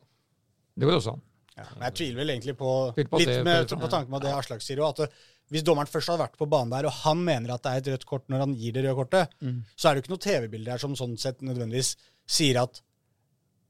Det 0.79 0.87
går 0.89 0.97
også 0.97 1.13
an. 1.13 1.21
Men 1.55 1.83
jeg 1.87 1.93
tviler 1.95 2.15
vel 2.15 2.29
egentlig 2.33 2.57
på, 2.57 2.71
på 2.95 3.17
litt 3.19 3.27
det- 3.27 3.43
med, 3.45 3.67
på 3.69 3.89
tanke 3.89 4.09
med 4.09 4.21
det 4.21 4.33
Aslak 4.33 4.61
sier 4.61 4.77
òg, 4.81 4.99
at 4.99 5.11
hvis 5.51 5.63
dommeren 5.63 5.87
først 5.87 6.07
hadde 6.09 6.19
vært 6.25 6.37
på 6.37 6.49
banen 6.49 6.71
der, 6.71 6.85
og 6.87 6.91
han 7.05 7.23
mener 7.23 7.53
at 7.53 7.61
det 7.61 7.71
er 7.71 7.77
et 7.77 7.87
rødt 7.93 8.05
kort 8.05 8.27
når 8.27 8.39
han 8.39 8.55
gir 8.55 8.73
det 8.73 8.83
røde 8.83 8.95
kortet, 8.95 9.29
så 9.77 9.89
er 9.89 9.93
det 9.93 10.01
jo 10.01 10.03
ikke 10.03 10.15
noe 10.17 10.25
TV-bilde 10.25 10.71
her 10.71 10.77
som 10.81 10.95
sånn 10.95 11.15
sett 11.17 11.39
nødvendigvis 11.41 11.95
sier 12.27 12.57
at 12.63 12.81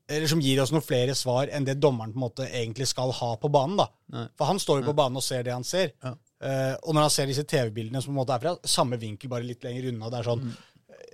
eller 0.08 0.28
som 0.30 0.42
gir 0.42 0.62
oss 0.62 0.72
noen 0.74 0.86
flere 0.86 1.16
svar 1.18 1.50
enn 1.54 1.66
det 1.66 1.80
dommeren 1.82 2.14
på 2.14 2.20
en 2.20 2.26
måte 2.28 2.46
egentlig 2.50 2.88
skal 2.92 3.14
ha 3.16 3.32
på 3.42 3.50
banen. 3.50 3.80
da. 3.80 3.88
Nei. 4.14 4.28
For 4.38 4.52
han 4.52 4.62
står 4.62 4.82
jo 4.82 4.92
på 4.92 4.98
banen 4.98 5.18
og 5.18 5.26
ser 5.26 5.44
det 5.48 5.54
han 5.56 5.66
ser. 5.66 5.92
Ja. 6.04 6.14
Uh, 6.46 6.76
og 6.84 6.94
når 6.94 7.08
han 7.08 7.14
ser 7.14 7.30
disse 7.32 7.46
TV-bildene 7.48 8.02
som 8.04 8.12
på 8.12 8.16
en 8.16 8.22
måte 8.22 8.36
er 8.36 8.44
fra 8.44 8.56
samme 8.70 9.00
vinkel, 9.02 9.32
bare 9.32 9.48
litt 9.48 9.64
lenger 9.66 9.90
unna, 9.92 10.12
det 10.12 10.22
er 10.22 10.28
sånn 10.30 10.48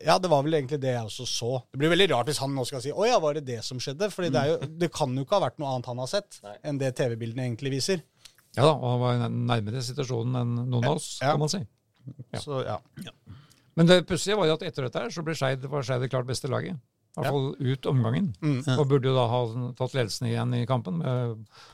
Ja, 0.01 0.15
det 0.17 0.31
var 0.31 0.41
vel 0.41 0.57
egentlig 0.57 0.79
det 0.81 0.95
jeg 0.95 1.07
også 1.07 1.27
så. 1.29 1.51
Det 1.71 1.77
blir 1.77 1.91
veldig 1.93 2.07
rart 2.09 2.31
hvis 2.31 2.39
han 2.41 2.55
nå 2.57 2.65
skal 2.65 2.81
si 2.81 2.91
'Å 2.91 3.05
ja, 3.05 3.19
var 3.21 3.37
det 3.37 3.45
det 3.45 3.59
som 3.63 3.77
skjedde?' 3.77 4.09
For 4.11 4.25
det, 4.25 4.33
er 4.33 4.65
det 4.81 4.89
kan 4.91 5.13
jo 5.15 5.23
ikke 5.23 5.37
ha 5.37 5.45
vært 5.45 5.59
noe 5.61 5.75
annet 5.75 5.91
han 5.91 6.01
har 6.01 6.09
sett, 6.09 6.39
Nei. 6.43 6.55
enn 6.63 6.79
det 6.81 6.95
TV-bildene 6.97 7.45
egentlig 7.45 7.75
viser. 7.77 8.01
Ja 8.57 8.65
da, 8.65 8.73
og 8.73 8.87
han 8.89 8.99
var 8.99 9.29
nærmere 9.29 9.83
situasjonen 9.85 10.41
enn 10.41 10.55
noen 10.73 10.89
av 10.89 10.97
oss, 10.97 11.19
kan 11.21 11.39
man 11.39 11.53
si. 11.53 11.61
Ja. 12.33 12.39
Så 12.41 12.63
ja. 12.65 12.79
Men 13.77 13.87
det 13.87 14.01
pussige 14.09 14.35
var 14.35 14.49
jo 14.49 14.57
at 14.57 14.65
etter 14.67 14.87
dette 14.87 14.99
her, 14.99 15.13
så 15.13 15.23
ble 15.23 15.35
Skeid 15.37 15.63
Skeid 15.63 16.01
det 16.01 16.09
klart 16.11 16.27
beste 16.27 16.49
laget. 16.51 16.81
I 17.11 17.19
hvert 17.19 17.25
Ja. 17.27 17.31
fall 17.31 17.55
ut 17.59 17.85
omgangen. 17.91 18.27
Mm. 18.41 18.61
Og 18.79 18.87
burde 18.87 19.09
jo 19.09 19.15
da 19.17 19.25
ha 19.27 19.39
tatt 19.75 19.93
ledelsen 19.97 20.29
igjen 20.29 20.53
i 20.55 20.65
kampen. 20.65 21.01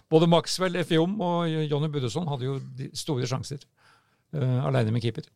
Både 0.10 0.28
Maxwell 0.28 0.76
Efjom 0.82 1.20
og 1.22 1.46
Jonny 1.70 1.88
Buddeson 1.94 2.26
hadde 2.28 2.48
jo 2.48 2.56
store 2.98 3.28
sjanser 3.30 3.62
uh, 4.34 4.66
aleine 4.66 4.92
med 4.96 5.04
keeper. 5.06 5.28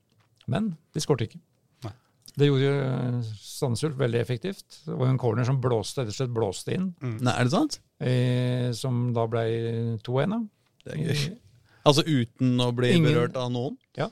Men 0.50 0.72
de 0.94 1.00
skårte 1.04 1.28
ikke. 1.28 1.38
Nei. 1.86 1.92
Det 2.36 2.48
gjorde 2.50 2.72
uh, 2.82 3.30
Sandnes 3.46 3.84
veldig 4.00 4.20
effektivt. 4.24 4.80
Det 4.88 4.98
var 4.98 5.12
en 5.12 5.20
corner 5.22 5.46
som 5.46 5.62
blåste, 5.62 6.02
rett 6.02 6.10
og 6.10 6.18
slett 6.18 6.34
blåste 6.34 6.74
inn, 6.74 6.96
Nei, 7.02 7.36
er 7.38 7.46
det 7.46 7.54
sant? 7.54 7.78
eh, 8.02 8.72
som 8.74 9.12
da 9.14 9.28
ble 9.30 9.44
2-1. 10.02 10.34
da. 10.34 10.40
Det 10.88 10.96
er 10.98 11.04
gøy. 11.06 11.38
Altså 11.86 12.02
uten 12.10 12.58
å 12.62 12.72
bli 12.74 12.90
Ingen- 12.96 13.06
berørt 13.14 13.38
av 13.38 13.52
noen? 13.54 13.78
Ja. 13.98 14.10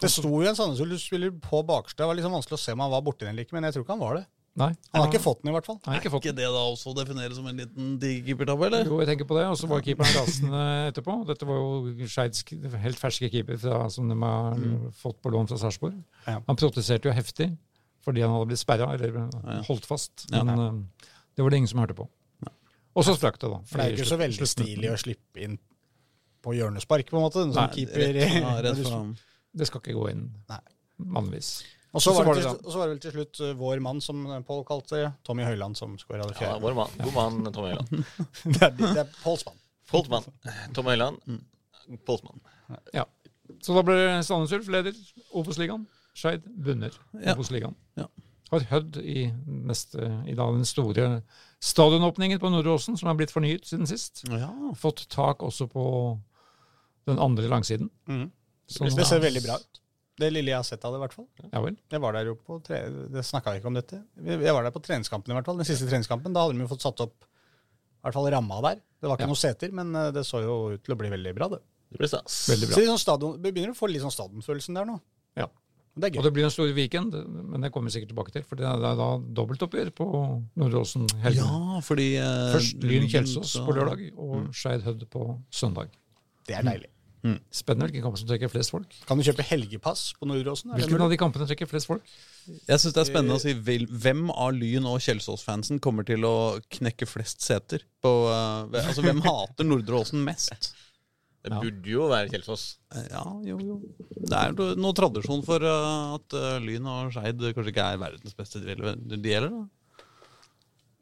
Det 0.00 0.08
sto 0.12 0.28
jo 0.28 0.40
en 0.48 0.56
Sandnes 0.56 0.80
Ulf-spiller 0.80 1.30
på 1.40 1.60
bakerste. 1.68 2.00
Det 2.00 2.08
var 2.08 2.16
liksom 2.16 2.32
vanskelig 2.32 2.56
å 2.56 2.64
se 2.64 2.72
om 2.72 2.80
han 2.84 2.90
var 2.92 3.04
borti 3.04 3.24
den 3.24 3.34
eller 3.34 3.44
ikke, 3.44 3.52
men 3.56 3.64
jeg 3.68 3.76
tror 3.76 3.84
ikke 3.84 3.94
han 3.96 4.02
var 4.04 4.14
det. 4.18 4.26
Nei, 4.56 4.70
Han 4.94 5.02
har 5.02 5.10
ikke 5.10 5.20
fått 5.20 5.42
den, 5.42 5.50
i 5.50 5.54
hvert 5.54 5.66
fall. 5.68 5.76
Nei, 5.84 5.98
ikke 6.00 6.08
er 6.08 6.20
ikke 6.22 6.32
det 6.38 6.46
da 6.48 6.62
også 6.70 6.92
å 6.92 6.96
definere 6.96 7.36
som 7.36 7.44
en 7.50 7.58
liten 7.60 7.90
digerkeepertabbe, 8.00 8.68
eller? 8.70 8.88
Jo, 8.88 9.00
jeg 9.02 9.10
tenker 9.10 9.28
på 9.28 9.36
det. 9.36 9.44
Og 9.52 9.58
så 9.60 9.68
var 9.68 9.82
keeperen 9.84 10.14
rasende 10.16 10.62
etterpå. 10.88 11.16
Dette 11.28 11.48
var 11.48 11.58
jo 11.60 12.08
Skeids 12.08 12.40
helt 12.86 13.00
ferske 13.00 13.28
keeper 13.32 13.60
fra, 13.60 13.82
som 13.92 14.08
de 14.08 14.16
har 14.22 14.62
fått 14.96 15.20
på 15.20 15.32
lån 15.34 15.50
fra 15.52 15.60
Sarpsborg. 15.60 15.98
Ja. 16.24 16.38
Han 16.48 16.56
protesterte 16.56 17.10
jo 17.10 17.14
heftig 17.16 17.50
fordi 18.06 18.22
han 18.22 18.30
hadde 18.32 18.46
blitt 18.52 18.62
sperra, 18.62 18.92
eller 18.94 19.62
holdt 19.66 19.86
fast. 19.90 20.28
Ja. 20.30 20.44
Men 20.46 20.62
eh, 20.62 21.06
det 21.36 21.44
var 21.44 21.52
det 21.52 21.58
ingen 21.60 21.72
som 21.74 21.82
hørte 21.82 21.98
på. 21.98 22.06
Og 22.96 23.04
så 23.04 23.12
sprakk 23.18 23.36
det, 23.42 23.50
da. 23.52 23.58
For 23.68 23.76
det 23.76 23.84
er 23.84 23.92
jo 23.92 24.00
ikke 24.00 24.08
så 24.14 24.20
veldig 24.22 24.46
stilig 24.48 24.88
å 24.88 24.98
slippe 25.00 25.42
inn 25.44 25.58
på 26.46 26.54
hjørnespark, 26.56 27.10
på 27.12 27.18
en 27.18 27.24
måte. 27.26 27.42
Som 27.50 27.58
Nei, 27.58 27.68
keeper. 27.74 28.04
Rett, 28.16 28.36
ja, 28.40 28.52
rett 28.64 28.78
du- 28.80 28.86
fram. 28.88 29.10
Det 29.56 29.68
skal 29.68 29.82
ikke 29.82 29.96
gå 29.98 30.06
inn 30.14 30.22
vanligvis. 30.96 31.58
Og 31.94 32.02
så 32.02 32.12
var, 32.12 32.24
var 32.26 32.34
det 32.34 32.42
det 32.44 32.50
til- 32.58 32.72
så 32.72 32.78
var 32.80 32.86
det 32.88 32.94
vel 32.96 33.02
til 33.04 33.12
slutt 33.14 33.40
uh, 33.40 33.52
vår 33.56 33.80
mann, 33.80 34.00
som 34.04 34.24
Pål 34.46 34.64
kalte 34.68 35.12
Tommy 35.24 35.44
Høiland, 35.46 35.76
som 35.78 35.94
skåra 36.00 36.26
det 36.28 36.36
Ja, 36.42 36.58
vår 36.60 36.74
mann. 36.76 36.90
God 36.98 37.14
mann, 37.14 37.52
Tommy 37.52 37.70
Høiland. 37.72 38.04
det 38.56 38.62
er, 38.62 38.74
det 38.80 38.90
er 39.04 39.12
Påls 39.22 39.46
mann. 39.46 39.56
Polsmann. 39.90 40.24
Tommy 40.74 40.96
Høiland. 40.96 41.20
Polsmann. 42.04 42.40
Ja. 42.92 43.04
Så 43.62 43.76
da 43.76 43.82
ble 43.86 43.96
Sandnes 44.26 44.52
Ulf 44.56 44.66
leder 44.74 44.96
Obos-ligaen. 45.38 45.86
Skeid 46.16 46.42
bunner 46.66 46.90
Ja. 47.22 47.36
Obos-ligaen. 47.36 47.76
Ja. 47.96 48.08
Har 48.50 48.64
Hødd 48.70 48.96
i, 49.02 49.28
neste, 49.46 50.08
i 50.26 50.34
dag 50.38 50.52
den 50.54 50.66
store 50.66 51.06
stadionåpningen 51.62 52.38
på 52.42 52.50
Nordåsen, 52.50 52.98
som 52.98 53.08
er 53.10 53.16
blitt 53.18 53.32
fornyet 53.34 53.66
siden 53.66 53.86
sist. 53.90 54.24
Ja. 54.30 54.50
Fått 54.78 55.06
tak 55.10 55.42
også 55.46 55.66
på 55.70 55.86
den 57.06 57.18
andre 57.22 57.48
langsiden. 57.50 57.88
Mm. 58.10 58.28
Det 58.66 59.06
ser 59.06 59.22
veldig 59.22 59.42
bra 59.46 59.56
ut. 59.62 59.80
Det 60.16 60.30
lille 60.32 60.48
jeg 60.48 60.56
har 60.56 60.64
sett 60.64 60.84
av 60.88 60.94
det, 60.94 60.98
i 60.98 61.02
hvert 61.04 61.12
fall. 61.16 61.26
Ja 61.52 61.60
vel. 61.60 61.74
Jeg 61.92 62.00
var 62.00 62.12
der 62.16 62.24
jo 62.30 62.34
på 62.40 62.56
tre... 62.64 62.78
Det 63.12 63.22
snakka 63.28 63.52
vi 63.52 63.60
ikke 63.60 63.68
om 63.68 63.74
dette. 63.76 63.98
Jeg 64.24 64.54
var 64.56 64.64
der 64.64 64.72
på 64.72 64.80
treningskampen, 64.86 65.32
i 65.34 65.36
hvert 65.36 65.44
fall. 65.50 65.58
Den 65.60 65.68
siste 65.68 65.88
treningskampen. 65.90 66.32
Da 66.32 66.46
hadde 66.46 66.56
de 66.56 66.64
jo 66.64 66.70
fått 66.72 66.86
satt 66.86 67.02
opp 67.04 67.26
i 67.26 68.06
hvert 68.06 68.14
fall 68.16 68.28
ramma 68.32 68.60
der. 68.64 68.80
Det 69.02 69.10
var 69.10 69.18
ikke 69.18 69.26
Ja. 69.26 69.32
noen 69.34 69.42
seter, 69.42 69.72
men 69.76 69.92
uh, 69.94 70.10
det 70.14 70.22
så 70.24 70.40
jo 70.40 70.54
ut 70.76 70.82
til 70.86 70.94
å 70.94 70.98
bli 71.00 71.10
veldig 71.12 71.34
bra, 71.36 71.48
det. 71.52 71.60
Det 71.92 72.00
blir 72.00 72.08
stas. 72.08 72.38
Veldig 72.48 72.68
Så 72.68 72.72
bra. 72.72 72.80
litt 72.80 72.90
sånn 72.94 73.02
stadion, 73.04 73.36
Vi 73.42 73.52
begynner 73.52 73.74
å 73.76 73.78
få 73.78 73.88
litt 73.92 74.02
sånn 74.02 74.14
stadionfølelsen 74.14 74.74
der 74.80 74.88
nå. 74.88 74.96
Ja. 75.36 75.48
Det 75.96 76.10
er 76.12 76.18
Og 76.20 76.24
det 76.26 76.32
blir 76.36 76.44
en 76.44 76.50
stor 76.52 76.72
weekend, 76.76 77.12
men 77.52 77.60
det 77.64 77.70
kommer 77.72 77.88
vi 77.90 77.94
sikkert 77.98 78.10
tilbake 78.14 78.32
til. 78.32 78.42
For 78.44 78.56
det 78.60 78.66
er 78.68 78.80
da 78.98 79.10
dobbeltoppgjør 79.20 79.92
på 79.96 80.08
Nordåsen 80.60 81.06
helgen. 81.22 81.44
ja, 81.44 81.80
fordi 81.84 82.08
eh, 82.20 82.52
Først 82.56 82.82
Lyn 82.84 83.06
Kjelsås 83.08 83.54
på 83.64 83.72
lørdag 83.76 84.02
og 84.16 84.50
Skeid 84.56 84.84
Hødd 84.84 85.06
på 85.12 85.28
søndag. 85.50 85.88
Det 86.46 86.56
er 86.58 86.62
deilig. 86.68 86.90
Spennende 87.50 87.88
hvilken 87.88 88.04
kamp 88.04 88.18
som 88.20 88.28
trekker 88.28 88.50
flest 88.52 88.70
folk. 88.70 88.92
Kan 89.08 89.18
du 89.18 89.24
kjøpe 89.26 89.42
helgepass 89.48 90.12
på 90.18 90.28
Nordåsen? 90.30 90.70
Hvilken 90.78 91.02
av 91.02 91.10
de 91.10 91.18
kampene 91.18 91.46
trekker 91.48 91.66
flest 91.70 91.88
folk? 91.90 92.04
Jeg 92.46 92.78
syns 92.78 92.94
det 92.94 93.02
er 93.02 93.08
spennende 93.08 93.38
å 93.38 93.42
si 93.42 93.54
hvem 93.56 94.28
av 94.30 94.52
Lyn 94.54 94.86
og 94.86 95.00
Kjelsås-fansen 95.02 95.80
kommer 95.82 96.06
til 96.06 96.22
å 96.28 96.34
knekke 96.78 97.08
flest 97.10 97.42
seter. 97.42 97.82
På, 98.04 98.12
eh, 98.30 98.82
altså, 98.86 99.02
hvem 99.02 99.22
hater 99.26 99.66
Nordre 99.66 100.02
Åsen 100.04 100.22
mest? 100.26 100.74
Det 101.46 101.54
burde 101.62 101.90
jo 101.90 102.08
være 102.10 102.30
Kjelsås. 102.32 102.62
Eh, 102.94 103.04
Ja, 103.12 103.24
jo, 103.46 103.58
jo. 103.62 103.76
Det 104.26 104.34
er 104.34 104.54
noe 104.78 104.94
tradisjon 104.98 105.44
for 105.46 105.62
eh, 105.62 106.14
at 106.16 106.34
eh, 106.34 106.56
Lyn 106.64 106.86
og 106.90 107.12
Skeid 107.14 107.38
kanskje 107.54 107.70
ikke 107.74 107.84
er 107.92 108.00
verdens 108.02 108.34
beste 108.34 108.62
gjelder, 108.62 108.96
da. 109.50 109.60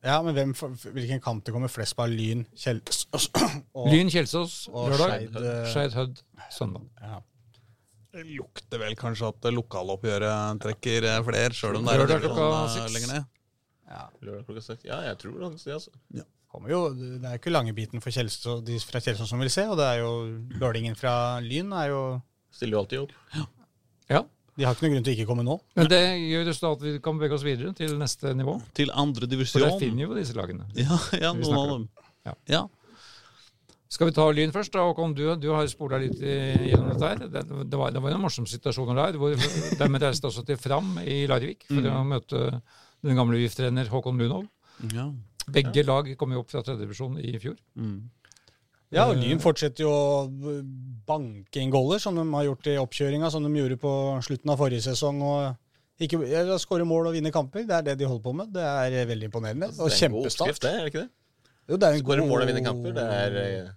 Ja, 0.05 0.19
men 0.25 0.37
hvem, 0.37 0.51
hvilken 0.93 1.21
kamp 1.25 1.45
det 1.47 1.53
kommer 1.55 1.71
flest 1.73 1.97
på 1.97 2.05
Lyn, 2.13 2.43
Kjelsås 2.61 3.31
og, 3.77 3.87
Lyn 3.89 4.11
Kjelsås 4.13 4.57
og 4.69 4.91
lørdag. 4.93 5.31
Skeid, 5.73 5.95
eh, 5.95 5.97
Hødd 5.97 6.21
søndag. 6.53 6.85
Ja. 7.01 7.23
Det 8.15 8.25
lukter 8.29 8.79
vel 8.79 8.95
kanskje 8.99 9.31
at 9.33 9.49
lokaloppgjøret 9.51 10.61
trekker 10.63 11.09
eh, 11.09 11.23
flere, 11.27 11.57
sjøl 11.57 11.81
om 11.81 11.89
det 11.89 11.95
er 11.97 12.05
Lørdag 12.05 12.21
klokka 12.27 12.51
eh, 12.51 12.69
seks. 12.77 12.93
lenger 12.99 13.13
ned. 13.15 13.33
Ja. 13.95 14.05
Lørdag 14.29 14.45
klokka 14.51 14.67
seks. 14.69 14.85
Ja, 14.91 15.01
jeg 15.09 15.19
tror 15.25 15.41
det. 15.41 15.51
altså. 15.79 15.97
Kommer 16.55 16.71
jo, 16.71 16.83
det 16.95 17.25
er 17.27 17.41
ikke 17.41 17.51
langebiten 17.51 18.05
for 18.05 18.15
Kjelsås, 18.15 18.61
de 18.69 18.77
fra 18.85 19.01
Kjelsås 19.03 19.33
som 19.33 19.41
vil 19.43 19.51
se, 19.51 19.65
og 19.67 19.81
det 19.81 19.89
er 19.89 20.05
jo 20.05 20.13
Lørdingen 20.61 20.95
fra 21.01 21.41
Lyn 21.43 21.73
er 21.75 21.91
jo 21.91 22.05
Stiller 22.55 22.77
jo 22.77 22.85
alltid 22.85 23.01
opp. 23.03 23.17
Ja. 23.35 23.49
Ja. 24.13 24.21
De 24.55 24.67
har 24.67 24.77
ikke 24.77 24.87
noen 24.87 24.95
grunn 24.95 25.05
til 25.07 25.13
å 25.13 25.17
ikke 25.19 25.27
komme 25.29 25.45
nå. 25.47 25.57
Men 25.75 25.91
det 25.91 26.01
gjør 26.21 26.49
jo 26.49 26.55
så 26.55 26.71
at 26.77 26.83
vi 26.85 26.95
kan 27.03 27.19
bevege 27.19 27.35
oss 27.35 27.45
videre 27.47 27.73
til 27.75 27.97
neste 27.99 28.35
nivå. 28.39 28.55
Til 28.77 28.93
andre 28.95 29.27
For 29.43 29.65
der 29.65 29.77
finner 29.81 30.05
vi 30.05 30.07
jo 30.07 30.17
disse 30.19 30.37
lagene. 30.39 30.69
Ja, 30.79 30.99
ja, 31.19 31.33
noen 31.35 31.59
av 31.59 31.73
dem. 31.73 31.87
Ja. 32.25 32.35
Ja. 32.53 32.63
Skal 33.95 34.09
vi 34.09 34.15
ta 34.17 34.25
Lyn 34.31 34.55
først? 34.55 34.73
da, 34.75 34.87
Håkon? 34.89 35.13
Du, 35.15 35.23
du 35.39 35.49
har 35.55 35.67
spola 35.71 36.01
litt 36.03 36.19
gjennom 36.19 36.89
dette. 36.93 37.11
her. 37.11 37.27
Det, 37.31 37.45
det, 37.71 37.79
var, 37.79 37.93
det 37.95 38.03
var 38.03 38.15
en 38.15 38.23
morsom 38.23 38.47
situasjon 38.51 38.95
der. 38.99 39.19
hvor 39.21 39.35
De 39.81 40.03
reiste 40.07 40.31
også 40.31 40.43
til 40.47 40.59
Fram 40.59 40.97
i 41.03 41.25
Larvik 41.31 41.67
for 41.71 41.91
å 41.91 42.01
møte 42.07 42.43
den 43.05 43.19
gamle 43.19 43.39
VIF-trener 43.43 43.91
Håkon 43.93 44.19
Munov. 44.19 44.49
Ja. 44.95 45.11
Begge 45.55 45.85
lag 45.85 46.09
kom 46.19 46.33
jo 46.33 46.43
opp 46.43 46.51
fra 46.51 46.63
tredjedivisjon 46.65 47.19
i 47.23 47.35
fjor. 47.43 47.59
Mm. 47.79 47.99
Ja, 48.93 49.09
og 49.09 49.17
Lyn 49.19 49.41
fortsetter 49.43 49.87
jo 49.87 49.91
å 49.91 50.59
banke 51.07 51.61
inn 51.63 51.73
goller, 51.73 51.99
som 52.03 52.17
de 52.19 52.25
har 52.35 52.45
gjort 52.47 52.69
i 52.71 52.77
oppkjøringa, 52.79 53.31
som 53.33 53.45
de 53.45 53.53
gjorde 53.59 53.79
på 53.81 53.93
slutten 54.27 54.53
av 54.53 54.61
forrige 54.61 54.85
sesong. 54.87 55.23
og 55.25 56.05
ikke 56.05 56.59
Skåre 56.63 56.87
mål 56.89 57.11
og 57.11 57.17
vinne 57.17 57.33
kamper, 57.35 57.67
det 57.69 57.75
er 57.79 57.89
det 57.89 57.99
de 58.03 58.09
holder 58.11 58.25
på 58.25 58.35
med. 58.35 58.53
Det 58.55 58.63
er 58.63 59.07
veldig 59.07 59.31
imponerende. 59.31 59.71
Og 59.79 59.91
Det 59.91 60.03
er 60.03 60.07
en 60.09 60.19
god 60.19 60.31
oppskrift, 60.31 60.63
det, 60.63 60.71
er 60.75 60.85
det 60.85 60.93
ikke 60.93 61.05
det? 61.05 61.11
Jo, 61.69 61.77
det 61.77 61.89
er 61.89 61.93
en 61.97 62.05
Skåre 62.05 62.23
god- 62.23 62.31
mål 62.31 62.45
og 62.45 62.49
vinne 62.51 62.65
kamper. 62.65 62.95
Det 62.97 63.05
er 63.19 63.37
eh, 63.43 63.69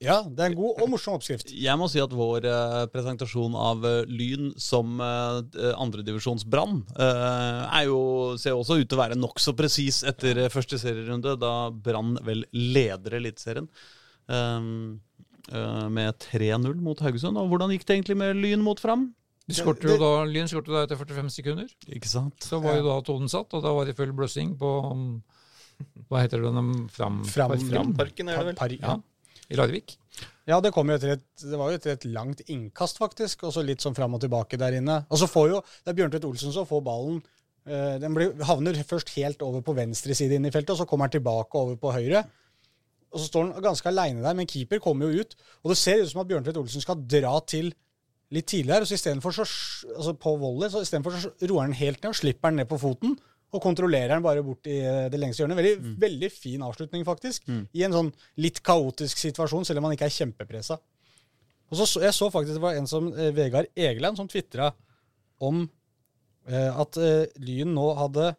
Ja, 0.00 0.22
det 0.22 0.38
er 0.38 0.52
en 0.52 0.56
god 0.58 0.80
og 0.82 0.90
morsom 0.92 1.16
oppskrift. 1.18 1.50
Jeg 1.50 1.78
må 1.78 1.88
si 1.90 1.98
at 2.00 2.12
vår 2.14 2.44
eh, 2.46 2.86
presentasjon 2.92 3.56
av 3.58 3.84
eh, 3.84 4.04
Lyn 4.06 4.52
som 4.56 5.00
uh, 5.02 5.42
andredivisjons 5.74 6.44
Brann 6.46 6.84
eh, 6.94 7.62
er 7.80 7.88
jo, 7.88 8.00
ser 8.38 8.54
også 8.54 8.78
ut 8.78 8.88
til 8.88 8.98
å 8.98 9.02
være 9.02 9.18
nokså 9.18 9.56
presis 9.58 10.04
etter 10.06 10.44
eh, 10.44 10.52
første 10.54 10.78
serierunde, 10.78 11.34
da 11.42 11.70
Brann 11.70 12.14
vel 12.22 12.46
leder 12.54 13.18
Eliteserien. 13.18 13.68
Um, 14.28 15.00
eh, 15.48 15.86
med 15.88 16.18
3-0 16.20 16.74
mot 16.84 17.00
Haugesund. 17.00 17.38
Og 17.40 17.48
hvordan 17.48 17.72
gikk 17.72 17.86
det 17.88 17.96
egentlig 17.98 18.18
med 18.20 18.36
Lyn 18.36 18.64
mot 18.64 18.80
Fram? 18.80 19.08
De 19.48 19.56
skårte 19.56 19.88
jo 19.88 19.96
da, 19.96 20.10
Lyn 20.28 20.48
skårte 20.50 20.74
da 20.74 20.82
etter 20.84 20.98
45 21.00 21.30
sekunder. 21.32 21.70
Ikke 21.88 22.10
sant? 22.10 22.36
Så 22.44 22.60
var 22.60 22.76
jo 22.76 22.84
da 22.84 22.98
tonen 23.06 23.30
satt, 23.32 23.54
og 23.56 23.64
da 23.64 23.72
var 23.72 23.88
det 23.88 23.96
full 23.96 24.12
bløssing 24.12 24.50
på 24.60 24.72
um, 24.92 25.06
Hva 26.10 26.20
heter 26.26 26.42
det? 26.44 26.50
den 26.52 26.74
Fram, 26.92 27.22
Fram- 27.24 27.56
Framparken, 27.70 28.28
er 28.28 28.42
det 28.42 28.50
vel? 28.50 28.58
Par, 28.60 28.74
Ja, 28.76 28.98
i 29.48 29.56
Larvik. 29.56 29.96
Ja, 30.48 30.58
det, 30.64 30.72
kom 30.76 30.88
jo 30.88 30.96
etter 30.98 31.14
et, 31.14 31.24
det 31.40 31.56
var 31.60 31.70
jo 31.72 31.78
etter 31.78 31.94
et 31.94 32.04
langt 32.12 32.40
innkast, 32.48 33.00
faktisk. 33.00 33.46
Og 33.48 33.54
så 33.56 33.64
litt 33.64 33.84
sånn 33.84 33.96
fram 33.96 34.16
og 34.16 34.22
tilbake 34.24 34.60
der 34.60 34.76
inne. 34.80 35.02
Og 35.08 35.20
så 35.20 35.28
får 35.28 35.48
jo 35.54 35.62
Det 35.62 35.92
er 35.92 35.96
Bjørntvedt 36.02 36.28
Olsen 36.28 36.52
som 36.52 36.68
får 36.68 36.84
ballen. 36.84 37.22
eh, 37.68 37.96
den 38.00 38.14
blir, 38.16 38.32
havner 38.48 38.76
først 38.84 39.14
helt 39.16 39.42
over 39.44 39.60
på 39.64 39.74
venstre 39.76 40.14
side 40.16 40.36
inn 40.36 40.48
i 40.48 40.52
feltet, 40.52 40.72
og 40.72 40.80
så 40.80 40.86
kommer 40.88 41.08
han 41.08 41.16
tilbake 41.16 41.56
over 41.56 41.76
på 41.76 41.92
høyre. 41.92 42.24
Og 43.12 43.20
så 43.22 43.26
står 43.30 43.46
han 43.54 43.62
ganske 43.64 43.88
aleine 43.88 44.20
der, 44.24 44.34
men 44.36 44.46
keeper 44.50 44.78
kommer 44.84 45.08
jo 45.08 45.22
ut. 45.24 45.34
Og 45.64 45.70
det 45.72 45.78
ser 45.80 46.02
ut 46.02 46.10
som 46.10 46.20
at 46.20 46.28
Bjørntvedt 46.28 46.58
Olsen 46.60 46.82
skal 46.84 47.00
dra 47.08 47.38
til 47.48 47.70
litt 48.34 48.46
tidligere. 48.50 48.84
Så 48.84 48.98
istedenfor 48.98 49.32
så 49.32 49.46
Altså 49.96 50.12
på 50.20 50.34
volley, 50.38 50.68
så 50.70 50.82
istedenfor 50.84 51.16
så 51.16 51.30
roer 51.48 51.62
han 51.68 51.72
helt 51.78 52.02
ned 52.02 52.10
og 52.12 52.18
slipper 52.18 52.50
han 52.50 52.56
ned 52.60 52.68
på 52.68 52.78
foten. 52.82 53.14
Og 53.56 53.62
kontrollerer 53.64 54.12
han 54.12 54.22
bare 54.22 54.42
bort 54.44 54.66
i 54.68 54.76
eh, 54.84 55.06
det 55.08 55.16
lengste 55.22 55.40
hjørnet. 55.40 55.56
Veldig, 55.56 55.94
veldig 56.02 56.28
fin 56.34 56.62
avslutning, 56.66 57.04
faktisk. 57.08 57.46
I 57.72 57.86
en 57.86 57.94
sånn 57.96 58.10
litt 58.44 58.60
kaotisk 58.62 59.16
situasjon, 59.22 59.64
selv 59.64 59.80
om 59.80 59.88
han 59.88 59.94
ikke 59.96 60.04
er 60.10 60.12
kjempepressa. 60.18 60.76
Og 61.70 61.76
så, 61.80 61.86
så- 61.88 62.02
Jeg 62.04 62.12
så 62.12 62.28
faktisk 62.32 62.54
det 62.58 62.60
var 62.66 62.76
en 62.76 62.86
som 62.86 63.08
eh, 63.14 63.30
Vegard 63.32 63.66
Egeland 63.76 64.16
som 64.20 64.28
tvitra 64.28 64.68
om 65.40 65.62
eh, 66.48 66.68
at 66.80 66.96
eh, 67.00 67.24
Lyn 67.40 67.72
nå 67.72 67.88
hadde 67.96 68.34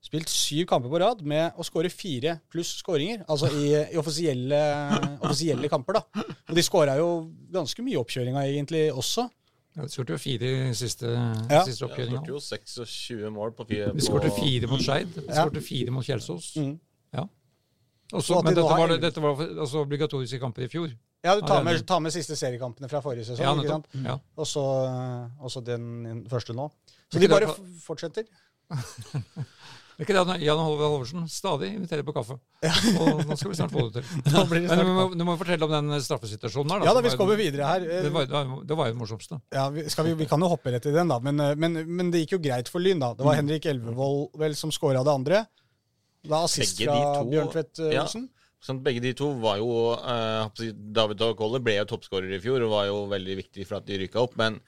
spilt 0.00 0.30
syv 0.32 0.64
kamper 0.70 0.88
på 0.92 1.00
rad 1.02 1.20
med 1.28 1.58
å 1.60 1.64
skåre 1.66 1.90
fire 1.92 2.38
pluss 2.50 2.76
skåringer. 2.80 3.24
Altså 3.28 3.50
i, 3.52 3.66
i 3.92 3.98
offisielle, 4.00 4.60
offisielle 5.26 5.68
kamper, 5.72 6.00
da. 6.00 6.24
Og 6.48 6.56
de 6.56 6.64
skåra 6.64 6.96
jo 7.00 7.10
ganske 7.52 7.84
mye 7.84 7.98
i 7.98 8.00
oppkjøringa 8.00 8.46
egentlig 8.48 8.86
også. 8.94 9.26
Ja, 9.76 9.84
de 9.86 9.92
skåret 9.92 10.14
jo 10.16 10.18
fire 10.18 10.48
i 10.70 10.72
siste, 10.74 11.06
Ja. 11.12 11.60
siste 11.66 11.86
Ja, 11.86 11.94
de 11.94 12.06
skåret 12.08 12.32
jo 12.32 12.40
26 12.42 13.28
mål 13.30 13.52
på 13.54 13.68
fire. 13.68 13.92
De 13.94 14.02
skåret 14.02 14.34
fire 14.34 14.66
mot 14.72 14.82
Skeid. 14.82 15.12
De 15.14 15.26
Ja. 15.28 15.44
skårte 15.44 15.62
fire 15.62 15.90
mot 15.94 16.04
Kjelsås. 16.06 16.56
Mm. 16.56 16.72
Ja. 17.14 17.26
Også, 18.12 18.40
men 18.42 18.54
de 18.56 18.58
dette 18.62 18.80
var, 18.80 18.96
dette 18.98 19.22
var 19.22 19.38
altså 19.46 19.84
obligatoriske 19.84 20.40
kamper 20.42 20.64
i 20.66 20.68
fjor. 20.72 20.90
Ja, 21.22 21.36
du 21.36 21.44
tar 21.46 21.62
med, 21.62 21.86
tar 21.86 22.00
med 22.00 22.10
siste 22.10 22.34
seriekampene 22.34 22.88
fra 22.90 22.98
forrige 23.04 23.28
sesong. 23.28 23.44
Ja, 23.44 23.52
ikke 23.54 23.68
sant? 23.68 23.86
Ja. 24.08 24.16
Og 24.40 24.46
så 25.52 25.60
den 25.62 26.24
første 26.32 26.56
nå. 26.56 26.66
Så 27.12 27.20
de 27.20 27.28
bare 27.28 27.52
fortsetter. 27.84 28.24
Er 30.00 30.06
ikke 30.06 30.14
det 30.16 30.20
at 30.32 30.40
Jan 30.40 30.60
Halvorsen 30.64 31.26
stadig 31.28 31.68
inviterer 31.76 32.04
på 32.08 32.14
kaffe. 32.16 32.38
Og 32.64 33.18
nå 33.28 33.36
skal 33.36 33.50
vi 33.50 33.56
snart 33.58 33.74
få 33.74 33.82
det 33.92 34.00
til. 34.00 34.22
Nå 34.32 34.44
blir 34.48 34.62
det 34.64 34.70
Men 34.72 34.80
du 34.88 34.92
må, 34.96 35.02
du 35.12 35.24
må 35.28 35.34
fortelle 35.36 35.66
om 35.68 35.74
den 35.74 36.00
straffesituasjonen 36.06 36.72
her. 36.78 36.86
Ja 36.88 36.94
da, 36.96 37.02
vi 37.04 37.12
skal 37.12 37.28
jo 37.28 37.36
videre 37.36 37.68
her. 37.68 37.84
Det 38.06 38.12
var, 38.14 38.24
det 38.30 38.32
var, 38.78 38.88
jo 38.88 38.94
det 38.96 39.00
morsomste. 39.02 39.36
Ja, 39.52 39.66
vi, 39.74 39.84
skal 39.92 40.08
vi, 40.08 40.14
vi 40.22 40.28
kan 40.30 40.40
jo 40.40 40.48
hoppe 40.54 40.72
rett 40.72 40.88
i 40.88 40.94
den, 40.96 41.12
da. 41.12 41.20
Men, 41.20 41.36
eh, 41.44 41.52
men, 41.60 41.76
men 41.84 42.08
det 42.14 42.22
gikk 42.24 42.38
jo 42.38 42.42
greit 42.48 42.72
for 42.72 42.80
Lyn, 42.80 43.02
da. 43.04 43.12
Det 43.18 43.26
var 43.28 43.36
Mm. 43.36 43.42
Henrik 43.44 43.66
Elvevold 43.70 44.40
vel 44.40 44.56
som 44.58 44.72
scora 44.72 45.04
det 45.04 45.12
andre. 45.12 45.44
Da 46.26 46.42
assist 46.48 46.80
Begge 46.80 46.90
fra 46.96 47.04
Bjørn 47.04 47.20
to- 47.20 47.30
Bjørntvedt 47.36 47.82
eh, 47.84 47.92
Ja. 47.98 48.02
Olsen. 48.08 48.26
Sånn, 48.60 48.80
begge 48.84 49.00
de 49.00 49.14
to 49.16 49.30
var 49.40 49.56
jo 49.56 49.68
eh, 49.96 50.72
David 50.92 51.22
og 51.24 51.38
Kolle 51.38 51.60
ble 51.64 51.78
jo 51.78 51.86
toppskårer 51.92 52.34
i 52.36 52.40
fjor 52.42 52.60
og 52.66 52.72
var 52.74 52.88
jo 52.90 52.98
veldig 53.08 53.36
viktig 53.38 53.64
for 53.68 53.78
at 53.78 53.86
de 53.88 53.96
rykka 54.02 54.20
opp. 54.20 54.34
Men, 54.40 54.58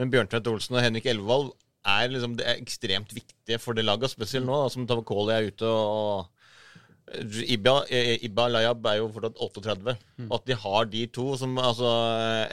men 0.00 0.12
Bjørntvedt 0.12 0.48
Olsen 0.52 0.78
og 0.78 0.84
Henrik 0.86 1.08
Elvevold 1.12 1.50
er 1.82 2.12
liksom 2.12 2.36
det 2.38 2.46
er 2.46 2.60
ekstremt 2.60 3.10
viktige 3.14 3.58
for 3.58 3.74
det 3.74 3.86
laget, 3.86 4.12
spesielt 4.12 4.46
nå 4.46 4.64
da, 4.64 4.70
som 4.72 4.86
Tavakoli 4.86 5.34
er 5.34 5.50
ute 5.50 5.68
og 5.68 6.30
Ibba, 7.12 7.82
eh, 7.90 8.24
Ibba 8.24 8.46
Layab 8.48 8.86
er 8.86 9.00
jo 9.00 9.08
fortsatt 9.12 9.40
38. 9.42 9.94
Mm. 10.22 10.28
at 10.32 10.44
de 10.46 10.54
har 10.54 10.84
de 10.86 11.02
to 11.12 11.24
som 11.36 11.56
altså 11.58 11.88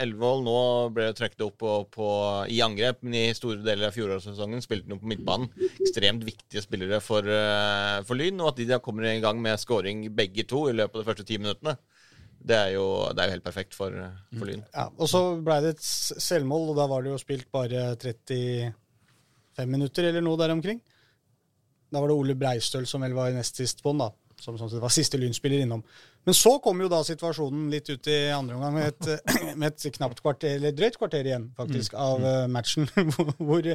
Elvevold 0.02 0.42
nå 0.44 0.56
ble 0.96 1.06
trukket 1.16 1.44
opp 1.46 1.56
på, 1.62 1.76
på, 1.94 2.08
i 2.50 2.58
angrep, 2.64 2.98
men 3.06 3.14
i 3.14 3.36
store 3.36 3.62
deler 3.64 3.88
av 3.88 3.96
fjorårssesongen 3.96 4.64
spilte 4.64 4.90
han 4.90 5.00
på 5.00 5.08
midtbanen. 5.12 5.48
Ekstremt 5.78 6.26
viktige 6.26 6.64
spillere 6.64 7.00
for, 7.04 7.24
eh, 7.24 8.02
for 8.08 8.18
Lyn, 8.18 8.42
og 8.42 8.52
at 8.52 8.60
de 8.60 8.68
da 8.72 8.80
kommer 8.82 9.08
i 9.08 9.22
gang 9.22 9.40
med 9.40 9.60
scoring 9.62 10.08
begge 10.16 10.44
to 10.50 10.66
i 10.68 10.76
løpet 10.76 10.98
av 10.98 11.04
de 11.04 11.10
første 11.12 11.28
ti 11.30 11.38
minuttene. 11.40 11.78
Det 12.40 12.56
er 12.56 12.70
jo, 12.74 12.84
det 13.14 13.22
er 13.22 13.30
jo 13.30 13.36
helt 13.36 13.46
perfekt 13.46 13.76
for, 13.76 13.96
for 14.34 14.50
Lyn. 14.50 14.66
Ja, 14.74 14.90
og 14.90 15.08
så 15.12 15.24
ble 15.44 15.60
det 15.64 15.76
et 15.76 15.86
selvmål, 15.86 16.72
og 16.72 16.80
da 16.82 16.90
var 16.90 17.04
det 17.04 17.14
jo 17.14 17.22
spilt 17.22 17.48
bare 17.54 17.94
35 19.60 19.76
minutter 19.76 20.08
eller 20.08 20.24
noe 20.24 20.40
der 20.40 20.54
omkring. 20.54 20.80
Da 21.90 22.00
var 22.00 22.10
det 22.10 22.16
Ole 22.18 22.36
Breistøl 22.38 22.86
som 22.86 23.02
vel 23.04 23.16
var 23.16 23.32
nest 23.34 23.58
sist 23.60 23.82
på 23.82 23.94
den, 23.94 24.04
da. 24.04 24.10
Som 24.40 24.56
sånn 24.56 24.70
sett 24.72 24.80
var 24.80 24.92
siste 24.94 25.18
Lyn-spiller 25.20 25.66
innom. 25.66 25.82
Men 26.24 26.36
så 26.36 26.54
kom 26.64 26.80
jo 26.80 26.88
da 26.88 27.02
situasjonen 27.04 27.66
litt 27.72 27.90
ut 27.90 28.08
i 28.08 28.18
andre 28.32 28.56
omgang 28.56 28.76
med 28.78 28.92
et, 28.92 29.26
med 29.60 29.72
et 29.72 29.96
knapt 29.98 30.22
kvarter, 30.24 30.56
eller 30.56 30.76
drøyt 30.76 30.96
kvarter 31.00 31.28
igjen, 31.28 31.50
faktisk, 31.58 31.96
av 31.98 32.24
uh, 32.24 32.46
matchen. 32.48 32.88
hvor, 33.48 33.68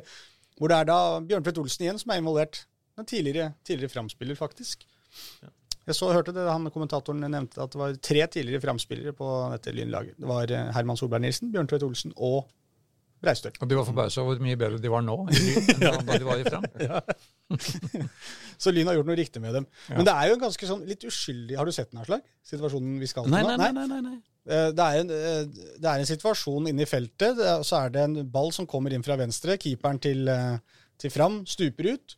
hvor 0.58 0.72
det 0.72 0.80
er 0.80 0.90
da 0.90 1.00
Bjørntvedt 1.22 1.62
Olsen 1.62 1.86
igjen 1.86 2.02
som 2.02 2.16
er 2.16 2.24
involvert. 2.24 2.64
En 2.98 3.06
tidligere, 3.06 3.52
tidligere 3.68 3.94
framspiller, 3.94 4.40
faktisk. 4.40 4.88
Jeg 5.86 5.98
så, 6.00 6.10
hørte 6.10 6.34
det, 6.34 6.46
han 6.50 6.66
Kommentatoren 6.74 7.22
nevnte 7.28 7.62
at 7.62 7.74
det 7.74 7.80
var 7.80 7.98
tre 8.02 8.24
tidligere 8.32 8.64
framspillere 8.64 9.14
på 9.14 9.28
dette 9.54 9.74
Lynlaget. 9.76 10.18
Det 10.18 10.30
var 10.30 10.50
eh, 10.50 10.72
Herman 10.74 10.98
Solberg 10.98 11.22
Nilsen, 11.22 11.52
Bjørntvedt 11.54 11.86
Olsen 11.86 12.16
og 12.16 12.48
Breistøl. 13.26 13.56
Og 13.62 13.68
de 13.72 13.78
var 13.80 13.88
forbausa 13.90 14.22
over 14.22 14.38
hvor 14.38 14.46
mye 14.46 14.58
bedre 14.62 14.80
de 14.82 14.92
var 14.94 15.04
nå 15.06 15.18
enn 15.26 15.82
da- 15.84 16.18
de 16.22 16.28
var 16.28 16.40
i 16.42 16.46
Fram. 16.48 16.64
Så 18.62 18.72
Lyn 18.74 18.88
har 18.88 18.96
gjort 18.98 19.10
noe 19.10 19.18
riktig 19.20 19.42
med 19.44 19.54
dem. 19.58 19.66
Men 19.92 20.06
det 20.08 20.14
er 20.16 20.30
jo 20.30 20.38
en 20.38 20.44
ganske 20.46 20.70
sånn 20.70 20.86
litt 20.88 21.04
uskyldig 21.06 21.58
Har 21.60 21.68
du 21.68 21.74
sett 21.76 21.92
den, 21.92 22.00
Aslak? 22.02 22.24
Situasjonen 22.48 22.96
vi 23.02 23.10
skal 23.12 23.28
til 23.28 23.34
Nei, 23.36 23.42
nå? 23.44 23.56
nei, 23.60 23.70
nei. 23.76 23.84
nei, 23.84 23.88
nei, 23.92 24.02
nei. 24.16 24.18
Eh, 24.46 24.70
Det 24.78 24.86
er, 24.86 25.00
en, 25.02 25.12
eh, 25.12 25.68
det 25.82 25.90
er 25.92 26.02
en 26.04 26.10
situasjon 26.10 26.70
inne 26.72 26.86
i 26.86 26.90
feltet, 26.90 27.40
og 27.58 27.66
så 27.68 27.82
er 27.84 27.94
det 27.96 28.04
en 28.06 28.18
ball 28.32 28.52
som 28.56 28.68
kommer 28.70 28.94
inn 28.96 29.04
fra 29.06 29.18
venstre. 29.20 29.58
Keeperen 29.62 30.00
til, 30.04 30.24
eh, 30.32 30.58
til 31.02 31.14
Fram 31.14 31.42
stuper 31.50 31.92
ut 31.96 32.18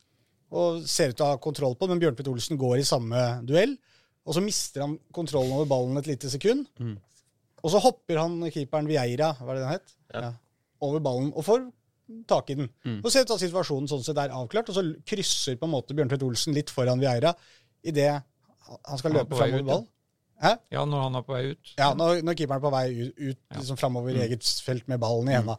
og 0.55 0.84
ser 0.88 1.12
ut 1.12 1.18
til 1.20 1.26
å 1.26 1.32
ha 1.34 1.39
kontroll 1.43 1.74
på 1.76 1.88
den, 1.88 1.97
men 1.97 2.03
Bjørnpet 2.05 2.28
Olsen 2.32 2.60
går 2.60 2.78
i 2.80 2.86
samme 2.88 3.24
duell. 3.47 3.74
Og 4.28 4.36
så 4.36 4.43
mister 4.43 4.84
han 4.86 4.93
kontrollen 5.16 5.51
over 5.55 5.68
ballen 5.72 5.97
et 5.99 6.08
lite 6.08 6.30
sekund. 6.32 6.68
Og 7.64 7.72
så 7.74 7.80
hopper 7.84 8.20
han 8.22 8.38
keeperen 8.53 8.88
Vieira, 8.88 9.34
hva 9.41 9.51
er 9.51 9.58
det 9.58 9.64
den 9.66 9.74
het? 9.74 9.95
Ja. 10.14 10.30
Over 10.82 11.00
ballen 11.04 11.32
og 11.34 11.46
får 11.46 11.66
tak 12.28 12.50
i 12.50 12.56
den. 12.56 12.70
Mm. 12.86 13.02
Så 13.04 13.12
ser 13.12 13.24
det 13.26 13.30
ut 13.32 13.36
at 13.36 13.42
situasjonen 13.44 13.90
sånn 13.92 14.04
sett 14.06 14.18
er 14.22 14.32
avklart, 14.36 14.70
og 14.72 14.76
så 14.78 14.84
krysser 15.06 15.58
på 15.60 15.68
en 15.68 15.74
måte 15.74 15.96
Bjørn 15.98 16.10
Tvedt 16.10 16.24
Olsen 16.24 16.54
litt 16.56 16.70
foran 16.72 17.00
Vieira 17.04 17.34
idet 17.84 18.12
han 18.68 19.00
skal 19.00 19.12
løpe 19.16 19.36
fram 19.36 19.52
mot 19.52 19.64
ballen. 19.64 19.66
ball. 19.68 19.88
Hæ? 20.44 20.52
Ja, 20.72 20.84
når 20.86 21.02
han 21.08 21.16
er 21.16 21.24
på 21.26 21.34
vei 21.34 21.44
ut. 21.52 21.74
Ja, 21.80 21.94
når, 21.98 22.22
når 22.24 22.36
keeperen 22.38 22.60
er 22.62 22.66
på 22.68 22.72
vei 22.72 22.86
ut, 23.08 23.14
ut 23.18 23.38
Ja. 23.52 23.58
liksom 23.58 23.78
framover 23.80 24.14
Mm. 24.14 24.22
eget 24.22 24.44
felt 24.66 24.88
med 24.88 25.00
ballen 25.00 25.30
i 25.30 25.34
henda. 25.34 25.56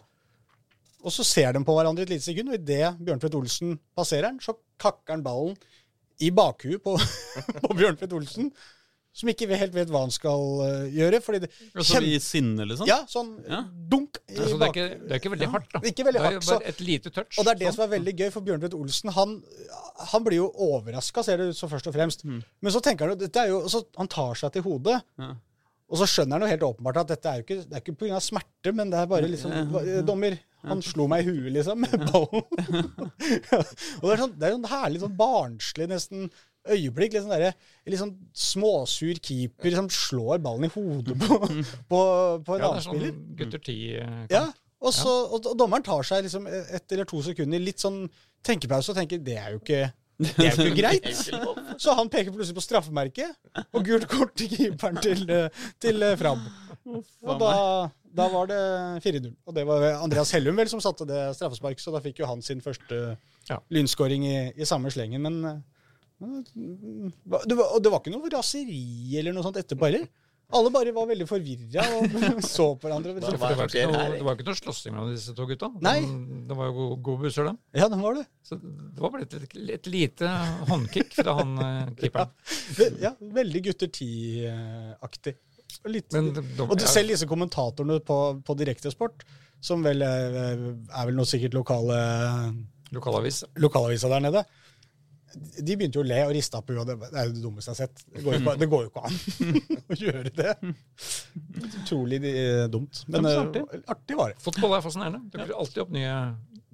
Og 1.05 1.12
så 1.12 1.25
ser 1.25 1.53
de 1.53 1.64
på 1.64 1.75
hverandre 1.75 2.03
et 2.03 2.09
lite 2.11 2.25
sekund, 2.25 2.49
og 2.49 2.55
idet 2.55 2.97
Bjørntvedt 2.99 3.35
Olsen 3.35 3.79
passerer 3.97 4.29
den, 4.31 4.41
så 4.41 4.55
kakker 4.79 5.14
han 5.14 5.23
ballen 5.23 5.57
i 6.21 6.31
bakhuet 6.31 6.83
på, 6.83 6.97
på 7.64 7.75
Bjørntvedt 7.79 8.12
Olsen, 8.12 8.53
som 9.12 9.28
ikke 9.32 9.48
helt 9.59 9.72
vet 9.74 9.88
hva 9.90 10.00
han 10.04 10.12
skal 10.14 10.42
øh, 10.62 10.84
gjøre. 10.94 11.20
fordi 11.24 11.40
det, 11.42 11.48
Altså 11.74 11.96
kjem- 11.96 12.04
i 12.06 12.18
sinne, 12.22 12.66
liksom? 12.68 12.86
Ja, 12.86 13.00
sånn 13.11 13.32
Ja. 13.48 13.64
dunk 13.64 14.20
i 14.28 14.36
Altså, 14.36 14.59
det, 14.59 14.68
er 14.68 14.72
ikke, 14.74 15.00
det 15.09 15.11
er 15.16 15.18
ikke 15.22 15.32
veldig 15.34 15.48
hardt, 15.54 15.72
da. 15.72 15.80
Ikke 15.80 16.04
veldig 16.06 16.20
Det 16.22 16.30
er 16.36 16.46
bare 16.52 16.68
et 16.68 16.80
lite 16.80 17.11
touch. 17.11 17.38
Og 17.38 17.44
det 17.44 17.50
er 17.54 17.59
det 17.59 17.66
sånn. 17.68 17.74
som 17.74 17.84
er 17.88 17.98
veldig 17.98 18.14
gøy, 18.20 18.30
for 18.32 18.40
Bjørnvedt 18.46 18.74
Olsen 18.78 19.11
han, 19.16 19.42
han 20.12 20.24
blir 20.24 20.36
jo 20.42 20.52
overraska, 20.54 21.24
ser 21.24 21.36
det 21.38 21.48
ut 21.50 21.56
som 21.56 21.68
først 21.72 21.86
og 21.90 21.94
fremst. 21.94 22.24
Mm. 22.24 22.42
Men 22.62 22.72
så 22.72 22.80
tenker 22.84 23.09
han 23.09 23.18
dette 23.18 23.36
er 23.42 23.48
jo, 23.48 23.62
så 23.68 23.84
han 23.96 24.06
tar 24.09 24.34
seg 24.34 24.52
til 24.52 24.62
hodet. 24.62 25.02
Ja. 25.18 25.34
Og 25.88 25.96
så 25.96 26.04
skjønner 26.04 26.36
han 26.36 26.42
jo 26.44 26.52
helt 26.52 26.66
åpenbart 26.68 26.98
at 27.00 27.09
dette 27.09 27.26
er 27.30 27.36
jo 27.40 27.46
ikke, 27.46 27.62
det 27.64 27.72
er 27.74 27.80
ikke 27.80 27.96
pga. 27.96 28.18
smerte, 28.20 28.74
men 28.76 28.90
det 28.92 28.98
er 29.00 29.06
bare 29.09 29.22
liksom 29.26 29.50
hva- 29.72 30.04
Dommer, 30.04 30.38
han 30.68 30.82
slo 30.82 31.06
meg 31.09 31.24
i 31.24 31.30
huet, 31.30 31.52
liksom, 31.54 31.80
med 31.80 32.04
ballen. 32.12 32.44
og 34.02 34.04
det 34.04 34.12
er 34.12 34.20
sånn, 34.22 34.34
det 34.38 34.48
er 34.48 34.54
sånn 34.56 34.68
herlig 34.68 35.00
sånn 35.02 35.16
barnslig 35.18 35.88
nesten 35.88 36.28
øyeblikk. 36.75 37.12
Litt 37.16 37.25
sånn 37.25 37.35
der, 37.35 37.55
litt 37.89 38.01
sånn 38.01 38.14
småsur 38.37 39.21
keeper 39.25 39.77
som 39.79 39.89
slår 39.93 40.41
ballen 40.45 40.69
i 40.69 40.73
hodet 40.75 41.16
på, 41.23 41.39
på, 41.93 42.01
på 42.47 42.57
en 42.57 42.64
Ja, 42.64 42.71
det 42.71 42.71
annen 42.71 42.81
er 42.81 42.87
spiller. 42.87 43.12
sånn 43.12 43.37
gutter 43.43 43.62
ti-kamp. 43.69 44.35
Ja, 44.35 44.45
og, 44.79 44.93
så, 44.95 45.12
og, 45.33 45.47
og 45.51 45.57
dommeren 45.59 45.83
tar 45.87 46.05
seg 46.07 46.27
liksom 46.27 46.47
ett 46.51 46.93
eller 46.95 47.09
to 47.11 47.23
sekunder 47.27 47.59
litt 47.62 47.83
sånn 47.83 48.05
tenkepause 48.47 48.93
og 48.93 49.01
tenker 49.01 49.19
det 49.27 49.35
er 49.41 49.57
jo 49.57 49.59
ikke, 49.62 49.81
det 50.23 50.35
er 50.47 50.53
jo 50.55 50.69
ikke 50.69 50.77
greit. 50.79 51.09
Så 51.83 51.95
han 51.99 52.09
peker 52.11 52.31
plutselig 52.35 52.57
på 52.61 52.62
straffemerket 52.64 53.64
og 53.75 53.83
gult 53.87 54.07
kort 54.11 54.37
til 54.39 54.51
keeperen 54.53 55.01
til, 55.03 55.25
eh, 55.31 55.49
til 55.83 56.03
eh, 56.07 56.14
Fram. 56.19 56.45
Og 56.89 57.35
da, 57.43 57.51
da 58.16 58.27
var 58.33 58.47
det 58.51 58.61
4-0. 59.05 59.27
Og 59.51 59.55
det 59.59 59.64
var 59.69 59.85
Andreas 59.99 60.31
Hellum 60.35 60.57
vel 60.59 60.71
som 60.71 60.81
satte 60.83 61.07
det 61.11 61.21
straffespark, 61.37 61.83
så 61.83 61.93
da 61.95 62.01
fikk 62.05 62.23
jo 62.23 62.31
han 62.31 62.43
sin 62.43 62.62
første 62.64 63.03
Ja. 63.51 63.59
lynskåring 63.73 64.25
i, 64.29 64.37
i 64.61 64.66
samme 64.69 64.91
slengen. 64.95 65.23
Men, 65.27 65.62
var, 66.21 67.69
og 67.75 67.83
det 67.85 67.91
var 67.93 68.01
ikke 68.03 68.14
noe 68.14 68.31
raseri 68.33 68.81
eller 69.21 69.37
noe 69.37 69.45
sånt 69.47 69.61
etterpå 69.61 69.89
heller. 69.91 70.09
Alle 70.57 70.71
bare 70.73 70.93
var 70.97 71.05
veldig 71.11 71.27
forvirra 71.29 71.83
og 71.99 72.14
så 72.49 72.71
på 72.81 72.87
hverandre. 72.89 73.12
Det 73.19 73.21
var, 73.37 73.51
det 73.53 73.57
var, 73.59 73.66
ikke 73.69 73.83
noe, 73.91 74.05
det 74.14 74.25
var 74.25 74.39
ikke 74.39 74.47
noe 74.49 74.57
slåssing 74.57 74.95
mellom 74.97 75.11
disse 75.12 75.35
to 75.37 75.45
gutta. 75.51 75.69
Nei. 75.85 75.99
De, 76.07 76.39
det 76.49 76.57
var 76.57 76.71
jo 76.71 76.77
gode, 76.79 76.97
gode 77.05 77.27
busser, 77.27 77.51
dem. 77.51 77.59
Ja, 77.77 77.91
det 77.93 77.99
var 78.01 78.16
det. 78.16 78.25
Så 78.49 78.57
det 78.62 79.03
var 79.05 79.12
bare 79.12 79.27
et, 79.27 79.37
et 79.77 79.91
lite 79.93 80.31
håndkick 80.71 81.12
fra 81.19 81.35
han 81.43 81.53
eh, 81.66 81.91
keeperen. 82.01 82.33
Ja, 82.81 82.89
Ja, 83.11 83.12
veldig 83.37 83.62
gutter 83.69 83.93
ti-aktig. 83.93 85.37
Og 85.85 85.93
litt- 85.93 86.16
Men 86.16 86.33
de, 86.33 86.41
de, 86.57 86.64
Og 86.64 86.79
du, 86.81 86.87
selv 86.89 87.12
disse 87.12 87.29
kommentatorene 87.29 88.01
på, 88.09 88.19
på 88.49 88.57
Direktesport, 88.57 89.27
som 89.61 89.85
vel 89.85 90.01
er, 90.07 90.39
er 90.41 91.11
vel 91.11 91.16
noe 91.19 91.29
sikkert 91.29 91.53
lokale 91.61 92.01
lokalavis. 92.97 93.43
lokalavisa 93.61 94.09
der 94.14 94.25
nede, 94.25 94.43
de 95.37 95.76
begynte 95.76 95.99
jo 96.01 96.05
å 96.05 96.09
le 96.09 96.20
og 96.26 96.33
riste 96.37 96.61
på 96.64 96.74
huet. 96.76 96.89
Det 96.89 97.11
er 97.12 97.29
jo 97.29 97.35
det 97.37 97.43
dummeste 97.45 97.72
jeg 97.72 97.76
har 97.76 97.81
sett. 97.87 98.05
Det 98.14 98.24
går 98.24 98.35
jo, 98.39 98.41
ikke- 98.45 98.59
det 98.62 98.68
går 98.72 98.85
jo 98.87 98.91
ikke 98.93 99.07
an 99.09 99.18
å 99.93 99.99
gjøre 100.03 100.35
det. 100.39 100.55
Utrolig 101.83 102.20
eh, 102.33 102.66
dumt. 102.72 103.05
Men 103.09 103.24
Ja, 103.29 103.41
artig. 103.45 103.64
men 103.72 103.83
artig 103.95 104.16
var 104.18 104.33
det. 104.35 104.41
Fotball 104.45 104.79
er 104.79 104.85
fascinerende. 104.85 105.24
Det 105.33 105.43
dukker 105.43 105.59
alltid 105.61 105.83
opp 105.85 105.93
nye, 105.95 106.14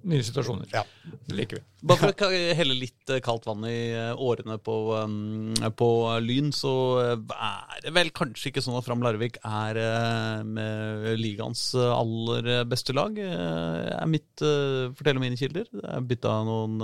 nye 0.05 0.25
situasjoner. 0.27 0.69
Ja. 0.75 0.83
Det 1.29 1.37
liker 1.39 1.59
vi. 1.61 1.65
Bare 1.85 2.01
for 2.15 2.27
å 2.29 2.31
helle 2.59 2.77
litt 2.79 3.11
eh, 3.13 3.21
kaldt 3.25 3.47
vann 3.49 3.65
i 3.69 3.75
eh, 3.93 4.13
årene 4.17 4.57
på, 4.65 4.75
um, 5.03 5.53
på 5.77 5.89
Lyn, 6.25 6.51
så 6.57 6.73
eh, 7.03 7.37
er 7.37 7.85
det 7.85 7.95
vel 7.97 8.13
kanskje 8.17 8.51
ikke 8.53 8.63
sånn 8.65 8.79
at 8.79 8.87
Fram 8.87 9.03
Larvik 9.05 9.39
er 9.45 9.81
eh, 9.83 10.43
med 10.49 11.11
ligaens 11.21 11.67
eh, 11.77 11.91
aller 11.93 12.65
beste 12.71 12.97
lag. 12.97 13.19
eh, 13.19 13.95
Er 13.99 14.11
mitt, 14.11 14.33
Fortell 14.41 15.19
om 15.21 15.25
mine 15.27 15.41
kilder. 15.41 15.69
Det 15.73 15.85
er 15.97 16.05
bytta 16.15 16.39
noen 16.49 16.79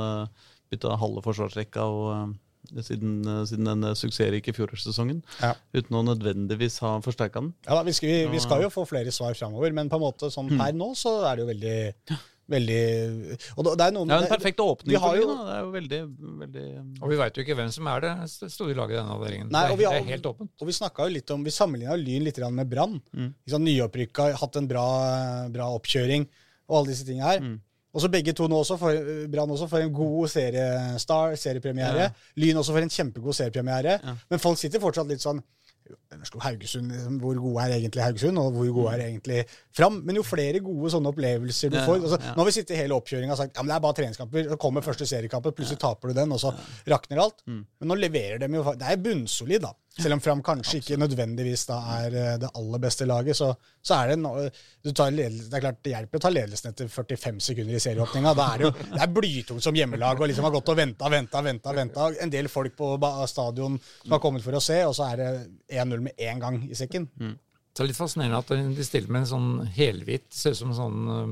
bytta 0.71 0.97
halve 1.01 1.23
forsvarsrekka 1.27 1.85
og 1.91 2.07
eh, 2.15 2.83
siden, 2.87 3.21
eh, 3.27 3.43
siden 3.51 3.67
den 3.71 3.85
eh, 3.91 3.95
suksessrike 3.99 4.55
fjorårssesongen. 4.57 5.23
Ja. 5.43 5.55
Uten 5.75 5.97
å 6.01 6.05
nødvendigvis 6.07 6.79
ha 6.85 6.97
forsterka 7.05 7.41
den. 7.43 7.53
Ja, 7.67 7.79
da, 7.81 7.83
vi, 7.87 7.93
skal, 7.97 8.09
vi, 8.13 8.19
vi 8.37 8.43
skal 8.43 8.63
jo 8.67 8.71
få 8.75 8.87
flere 8.89 9.11
svar 9.15 9.35
framover, 9.39 9.73
men 9.77 9.89
på 9.91 9.99
en 9.99 10.05
måte 10.09 10.31
sånn 10.31 10.53
per 10.57 10.73
nå 10.77 10.93
så 10.99 11.19
er 11.31 11.37
det 11.41 11.47
jo 11.47 11.53
veldig 11.55 12.21
Veldig 12.51 13.37
Og 13.63 13.67
det 13.79 13.85
er 13.85 13.93
noen 13.95 14.11
er 14.11 14.25
en 14.25 14.31
perfekt 14.33 14.59
åpning 14.59 14.91
vi 14.91 14.99
har 14.99 15.13
for 15.15 15.21
jo- 15.21 15.35
Det 15.39 15.53
er 15.55 15.61
jo 15.63 15.69
veldig, 15.71 16.01
veldig 16.41 16.65
Og 16.99 17.13
vi 17.13 17.19
veit 17.21 17.37
jo 17.39 17.45
ikke 17.45 17.55
hvem 17.61 17.69
som 17.71 17.87
er 17.93 18.01
det 18.03 18.11
st- 18.27 18.49
store 18.51 18.75
laget 18.75 18.97
i 18.97 18.99
denne 18.99 19.15
avdelingen. 19.15 19.53
Nei, 19.55 19.63
det, 19.71 19.77
vi 19.79 19.85
er, 19.87 19.93
har- 19.93 20.01
det 20.01 20.09
er 20.09 20.11
helt 20.17 20.27
åpent. 20.33 20.51
Og 20.59 20.67
vi 20.67 20.75
jo 21.07 21.15
litt 21.15 21.31
om, 21.31 21.45
vi 21.47 21.53
sammenligna 21.55 21.95
Lyn 22.01 22.25
litt 22.27 22.41
med 22.59 22.69
Brann. 22.73 22.97
Mm. 23.15 23.29
Ikke 23.47 23.61
Nyopprykka, 23.63 24.27
hatt 24.43 24.57
en 24.59 24.67
bra, 24.67 24.87
bra 25.55 25.69
oppkjøring 25.79 26.27
og 26.67 26.75
alle 26.81 26.91
disse 26.91 27.07
tingene 27.07 27.31
her. 27.31 27.39
Mm. 27.41 27.55
Og 27.91 28.05
så 28.05 28.11
begge 28.13 28.35
to 28.37 28.47
nå 28.51 28.61
også, 28.63 28.77
Brann 29.33 29.51
også 29.51 29.67
får 29.71 29.87
en 29.87 29.95
god 29.95 30.29
seriestar, 30.31 31.35
seriepremiere. 31.41 32.11
Ja. 32.11 32.29
Lyn 32.39 32.61
også 32.61 32.77
får 32.77 32.87
en 32.87 32.93
kjempegod 32.95 33.35
seriepremiere. 33.35 33.97
Ja. 33.99 34.15
Men 34.31 34.43
folk 34.43 34.61
sitter 34.61 34.83
fortsatt 34.83 35.11
litt 35.11 35.25
sånn 35.25 35.43
Haugesund, 35.91 36.91
liksom, 36.93 37.17
hvor 37.23 37.35
gode 37.41 37.65
er 37.65 37.73
egentlig 37.79 38.03
Haugesund, 38.05 38.39
og 38.39 38.53
hvor 38.55 38.69
gode 38.77 38.93
er 38.95 39.05
egentlig 39.09 39.41
Fram? 39.75 40.01
Men 40.07 40.19
jo 40.21 40.23
flere 40.27 40.61
gode 40.63 40.91
sånne 40.93 41.11
opplevelser 41.11 41.73
du 41.73 41.79
Ja, 41.79 41.85
får 41.87 41.99
altså. 42.01 42.19
Nå 42.21 42.43
har 42.43 42.49
vi 42.49 42.55
sittet 42.55 42.79
hele 42.79 42.95
oppkjøringa 42.95 43.35
og 43.35 43.41
sagt 43.41 43.57
ja, 43.57 43.65
men 43.65 43.73
det 43.73 43.77
er 43.77 43.85
bare 43.87 43.99
treningskamper. 43.99 44.49
Så 44.53 44.59
kommer 44.61 44.87
første 44.87 45.09
seriekampen, 45.09 45.55
plutselig 45.57 45.81
taper 45.83 46.13
du 46.13 46.21
den, 46.21 46.35
og 46.35 46.43
så 46.43 46.53
rakner 46.91 47.25
alt. 47.25 47.43
Mm. 47.47 47.63
Men 47.81 47.93
nå 47.93 47.99
leverer 47.99 48.43
de 48.43 48.51
jo 48.55 48.65
Det 48.79 48.87
er 48.87 49.03
bunnsolid, 49.03 49.67
da. 49.67 49.75
Selv 49.99 50.15
om 50.15 50.21
Fram 50.23 50.39
kanskje 50.47 50.79
ikke 50.79 50.97
nødvendigvis 51.01 51.65
da 51.67 51.81
er 51.97 52.15
eh, 52.15 52.37
det 52.39 52.51
aller 52.57 52.81
beste 52.83 53.09
laget, 53.11 53.37
så, 53.37 53.49
så 53.83 53.97
er 53.99 54.13
det 54.13 54.95
tar 54.95 55.11
ledelse, 55.11 55.49
Det 55.51 55.59
er 55.59 55.65
klart 55.65 55.81
det 55.83 55.95
hjelper 55.97 56.21
å 56.21 56.23
ta 56.23 56.31
ledelsen 56.31 56.71
etter 56.71 56.93
45 56.93 57.41
sekunder 57.49 57.75
i 57.75 57.83
serieåpninga. 57.83 58.35
Da 58.39 58.47
er 58.53 58.63
det 58.63 58.69
jo 58.69 58.73
det 58.95 59.03
er 59.03 59.13
blytungt 59.19 59.67
som 59.67 59.77
hjemmelag 59.77 60.23
og 60.23 60.31
liksom 60.31 60.47
har 60.47 60.55
gått 60.55 60.71
og 60.71 60.79
venta, 60.79 61.11
venta, 61.11 61.43
venta. 61.43 61.75
venta. 61.75 62.09
En 62.23 62.33
del 62.33 62.49
folk 62.53 62.77
på 62.79 62.95
stadion 63.27 63.79
som 63.83 64.15
har 64.15 64.23
kommet 64.23 64.47
for 64.47 64.57
å 64.57 64.63
se, 64.63 64.79
og 64.87 64.95
så 64.97 65.11
er 65.11 65.21
det 65.25 65.31
1-0 65.83 66.07
med 66.07 66.23
én 66.23 66.41
gang 66.43 66.63
i 66.71 66.79
sekken. 66.79 67.11
Så 67.81 67.87
det 67.87 67.89
er 67.89 67.95
litt 67.95 67.99
fascinerende 68.03 68.39
at 68.43 68.75
de 68.77 68.85
stiller 68.85 69.09
med 69.09 69.23
en 69.23 69.29
sånn 69.31 69.69
helhvit, 69.73 70.27
ser 70.37 70.53
ut 70.53 70.59
som 70.59 70.75
sånn 70.77 70.99
um, 71.09 71.31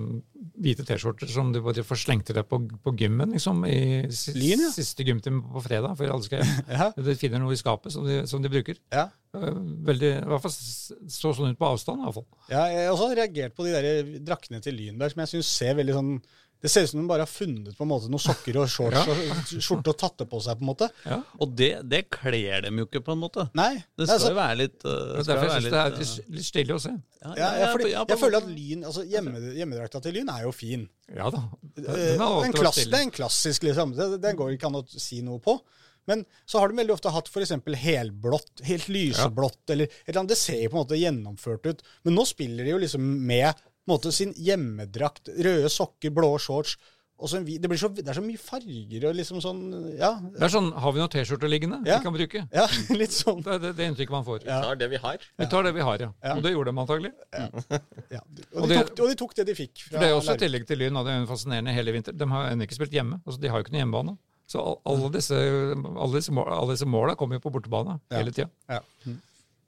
hvite 0.57 0.87
T-skjorter 0.89 1.29
som 1.29 1.51
du 1.53 1.59
bare 1.61 1.85
får 1.85 2.01
slengt 2.01 2.25
til 2.31 2.39
deg 2.39 2.47
på, 2.49 2.63
på 2.87 2.95
gymmen, 2.97 3.35
liksom, 3.37 3.67
i 3.69 4.07
Lyn, 4.33 4.63
ja. 4.65 4.71
siste 4.73 5.05
gymtime 5.05 5.43
på 5.45 5.61
fredag, 5.67 5.99
For 5.99 6.09
alle 6.09 6.25
skal. 6.25 6.55
Ja. 6.79 6.87
De 6.97 7.17
finner 7.21 7.43
noe 7.43 7.53
i 7.53 7.61
skapet 7.61 7.93
som 7.93 8.09
de, 8.09 8.23
som 8.31 8.41
de 8.41 8.49
bruker. 8.49 8.81
Ja. 8.89 9.11
Uh, 9.37 9.61
Veldig, 9.91 10.15
i 10.23 10.31
hvert 10.33 10.47
fall 10.47 10.57
så 10.57 11.35
sånn 11.37 11.53
ut 11.53 11.61
på 11.61 11.69
avstand, 11.69 12.01
i 12.01 12.09
hvert 12.09 12.17
fall. 12.23 12.29
Ja, 12.49 12.65
jeg 12.73 12.87
har 12.87 12.95
også 12.97 13.13
reagert 13.21 13.59
på 13.59 13.69
de 13.69 13.77
der 13.77 14.17
draktene 14.33 14.65
til 14.65 14.81
Lynberg, 14.81 15.13
som 15.13 15.27
jeg 15.27 15.35
syns 15.35 15.53
ser 15.53 15.77
veldig 15.77 15.99
sånn 16.01 16.15
Det 16.61 16.71
ser 16.73 16.83
ut 16.83 16.91
som 16.91 16.99
de 17.01 17.07
bare 17.07 17.23
har 17.23 17.31
funnet 17.31 17.77
på 17.79 17.85
en 17.87 17.91
måte 17.93 18.09
noen 18.11 18.19
sokker 18.23 18.57
og 18.59 18.67
shorts 18.73 18.97
Ja. 18.99 19.15
og 19.15 19.63
skjorte 19.63 19.93
og 19.93 19.99
tatt 20.01 20.17
det 20.19 20.27
på 20.31 20.41
seg, 20.43 20.59
på 20.59 20.65
en 20.67 20.71
måte. 20.73 20.89
Ja. 21.07 21.19
Og 21.39 21.53
det, 21.55 21.69
det 21.87 22.01
kler 22.11 22.65
dem 22.67 22.81
jo 22.83 22.87
ikke, 22.89 23.03
på 23.07 23.15
en 23.15 23.21
måte. 23.23 23.45
Nei. 23.55 23.77
Det 23.97 24.09
skal 24.09 24.17
altså- 24.17 24.33
jo 24.33 24.39
være 24.41 24.57
litt 24.59 24.85
uh, 24.85 24.91
er 24.91 25.23
derfor 25.23 25.45
jeg 25.47 25.55
syns 25.55 25.69
det 25.71 25.79
er 25.85 25.91
litt, 25.95 26.01
litt, 26.03 26.35
litt 26.41 26.49
stilig 26.51 26.75
å 26.75 26.81
se. 26.83 26.95
Ja, 27.23 27.33
Ja, 27.37 27.49
jeg, 27.63 27.71
fordi, 27.77 27.91
ja, 27.93 28.05
jeg 28.11 28.19
føler 28.25 28.39
at 28.43 28.51
lyn, 28.51 28.85
altså 28.91 29.07
hjemme, 29.07 29.45
Hjemmedrakta 29.59 30.03
til 30.03 30.15
Lyn 30.19 30.29
er 30.35 30.43
jo 30.49 30.53
fin. 30.55 30.89
Ja 31.15 31.31
da. 31.31 31.45
Den 31.79 31.87
Eh, 31.95 32.19
har 32.19 32.45
en 32.45 32.53
klass, 32.59 32.83
det 32.85 32.95
er 32.95 33.07
en 33.07 33.15
klassisk, 33.15 33.63
liksom. 33.71 33.95
Det, 33.95 34.21
den 34.23 34.37
går 34.39 34.57
ikke 34.59 34.67
an 34.73 34.81
å 34.83 34.87
si 34.99 35.23
noe 35.23 35.39
på. 35.43 35.61
Men 36.09 36.23
så 36.49 36.59
har 36.63 36.69
de 36.73 36.79
veldig 36.79 36.95
ofte 36.95 37.11
hatt 37.13 37.27
f.eks. 37.29 37.51
helblått, 37.85 38.63
helt 38.65 38.87
lyseblått, 38.89 39.61
eller 39.75 39.85
et 39.91 40.09
eller 40.09 40.23
annet. 40.23 40.31
Det 40.33 40.39
ser 40.41 40.63
jo 40.63 40.71
på 40.73 40.79
en 40.79 40.85
måte 40.87 40.99
gjennomført 40.99 41.67
ut. 41.69 41.83
Men 42.07 42.15
nå 42.17 42.25
spiller 42.27 42.65
de 42.65 42.71
jo 42.73 42.79
liksom 42.81 43.05
med 43.29 43.53
måte, 43.89 44.13
sin 44.15 44.35
hjemmedrakt. 44.37 45.33
Røde 45.39 45.69
sokker, 45.73 46.13
blå 46.15 46.35
shorts. 46.43 46.77
Og 47.19 47.27
så 47.27 47.41
en 47.41 47.47
det, 47.49 47.67
blir 47.67 47.79
så, 47.81 47.89
det 47.91 48.05
er 48.07 48.15
så 48.15 48.23
mye 48.23 48.39
farger 48.39 49.09
og 49.09 49.17
liksom 49.19 49.41
sånn 49.43 49.63
Ja, 49.99 50.13
Det 50.23 50.45
er 50.47 50.53
sånn, 50.53 50.69
Har 50.71 50.93
vi 50.95 51.01
noen 51.03 51.11
T-skjorter 51.11 51.51
liggende 51.51 51.81
Ja. 51.83 51.97
vi 51.99 52.05
kan 52.05 52.15
bruke? 52.15 52.43
ja 52.55 52.67
litt 53.01 53.11
sånn. 53.17 53.41
Det 53.43 53.57
er 53.57 53.59
det, 53.65 53.73
det 53.81 53.89
inntrykket 53.91 54.15
man 54.15 54.23
får. 54.29 54.45
Ja. 54.47 54.61
tar 54.63 54.79
det 54.79 54.87
vi 54.93 55.01
har. 55.03 55.25
Vi 55.43 55.49
tar 55.51 55.67
det 55.67 55.73
vi 55.75 55.83
har, 55.83 56.05
ja. 56.05 56.13
Ja. 56.23 56.37
Og 56.37 56.45
det 56.47 56.53
gjorde 56.55 56.71
de 56.71 56.79
antagelig. 56.85 57.11
Ja. 57.35 57.49
Og, 57.51 58.63
Og 58.63 58.69
de 58.71 58.79
tok, 58.79 58.93
og 59.03 59.11
de 59.11 59.17
tok 59.19 59.35
det 59.41 59.49
de 59.51 59.57
fikk. 59.59 59.83
For 59.89 59.99
det 59.99 60.13
er 60.13 60.15
også 60.15 60.37
i 60.39 60.43
tillegg 60.45 60.69
til 60.71 60.79
Lyn, 60.79 61.01
og 61.01 61.11
det 61.11 61.17
er 61.19 61.27
fascinerende 61.27 61.75
hele 61.75 61.97
vinter. 61.97 62.15
De 62.15 62.31
har 62.31 62.53
ennå 62.53 62.69
ikke 62.69 62.79
spilt 62.79 62.95
hjemme. 62.95 63.19
altså 63.27 63.43
De 63.43 63.51
har 63.51 63.59
jo 63.59 63.67
ikke 63.67 63.75
noen 63.75 63.83
hjemmebane. 63.83 64.15
Så 64.49 64.63
alle 64.89 65.11
disse, 65.19 65.35
alle 65.35 66.13
disse, 66.15 66.33
mål, 66.39 66.47
alle 66.55 66.77
disse 66.79 66.87
måla 66.89 67.19
kommer 67.19 67.37
jo 67.41 67.49
på 67.49 67.51
bortebane 67.59 67.99
hele 68.15 68.31
tida. 68.31 68.47
Ja. 68.71 68.79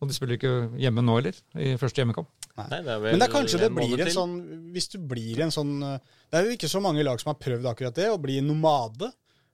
Og 0.00 0.08
de 0.08 0.14
spiller 0.16 0.38
ikke 0.38 0.54
hjemme 0.80 1.02
nå 1.04 1.18
heller, 1.18 1.36
i 1.60 1.74
første 1.82 2.00
hjemmekamp. 2.00 2.30
Nei, 2.70 2.82
det 2.84 2.98
vel 3.02 3.10
Men 3.14 3.22
det 3.22 3.28
er 3.28 3.32
kanskje 3.36 3.62
det 3.62 3.70
blir 3.74 4.04
en 4.04 4.12
sånn 4.14 4.36
Hvis 4.74 4.88
du 4.92 4.98
blir 4.98 5.40
en 5.46 5.50
sånn 5.54 5.72
Det 5.80 6.36
er 6.40 6.44
jo 6.50 6.58
ikke 6.58 6.68
så 6.70 6.80
mange 6.84 7.02
lag 7.06 7.18
som 7.22 7.32
har 7.32 7.40
prøvd 7.40 7.66
akkurat 7.72 7.94
det, 7.96 8.10
å 8.12 8.20
bli 8.20 8.40
nomade. 8.44 9.08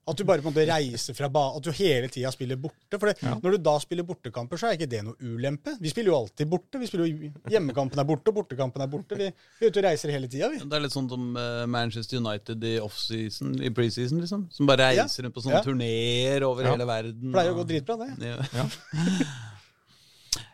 At 0.06 0.14
du 0.14 0.22
bare 0.22 0.38
på 0.38 0.46
en 0.46 0.54
måte 0.54 0.62
reiser 0.68 1.16
fra 1.18 1.26
ba 1.34 1.40
At 1.58 1.64
du 1.66 1.72
hele 1.74 2.06
tida 2.06 2.30
spiller 2.30 2.54
borte. 2.62 2.94
For 2.94 3.10
det, 3.10 3.16
når 3.42 3.56
du 3.56 3.58
da 3.66 3.72
spiller 3.82 4.06
bortekamper, 4.06 4.60
så 4.60 4.68
er 4.68 4.76
ikke 4.76 4.86
det 4.92 5.00
noe 5.02 5.16
ulempe. 5.18 5.72
Vi 5.82 5.90
spiller 5.90 6.12
jo 6.12 6.18
alltid 6.20 6.46
borte. 6.52 6.78
Vi 6.78 6.86
spiller 6.86 7.08
jo 7.10 7.32
Hjemmekampen 7.50 7.98
er 7.98 8.06
borte, 8.06 8.30
og 8.30 8.36
bortekampen 8.38 8.84
er 8.84 8.92
borte. 8.92 9.18
Vi, 9.18 9.26
vi 9.58 9.66
er 9.66 9.72
ute 9.74 9.82
og 9.82 9.88
reiser 9.88 10.14
hele 10.14 10.30
tida, 10.30 10.52
vi. 10.52 10.60
Det 10.62 10.78
er 10.78 10.84
litt 10.84 10.94
sånn 10.94 11.10
som 11.10 11.26
eh, 11.42 11.64
Manchester 11.66 12.20
United 12.22 12.62
i 12.70 12.76
offseason, 12.84 13.56
i 13.66 13.72
preseason, 13.74 14.22
liksom. 14.22 14.46
Som 14.54 14.70
bare 14.70 14.92
reiser 14.92 15.26
rundt 15.26 15.34
på 15.34 15.42
sånne 15.42 15.58
Ja. 15.58 15.64
turneer 15.66 16.46
over 16.46 16.62
Ja. 16.68 16.76
hele 16.76 16.86
verden. 16.86 17.34
Pleier 17.34 17.50
å 17.50 17.58
gå 17.58 17.66
dritbra, 17.74 17.98
det. 18.04 18.30
Ja. 18.54 18.70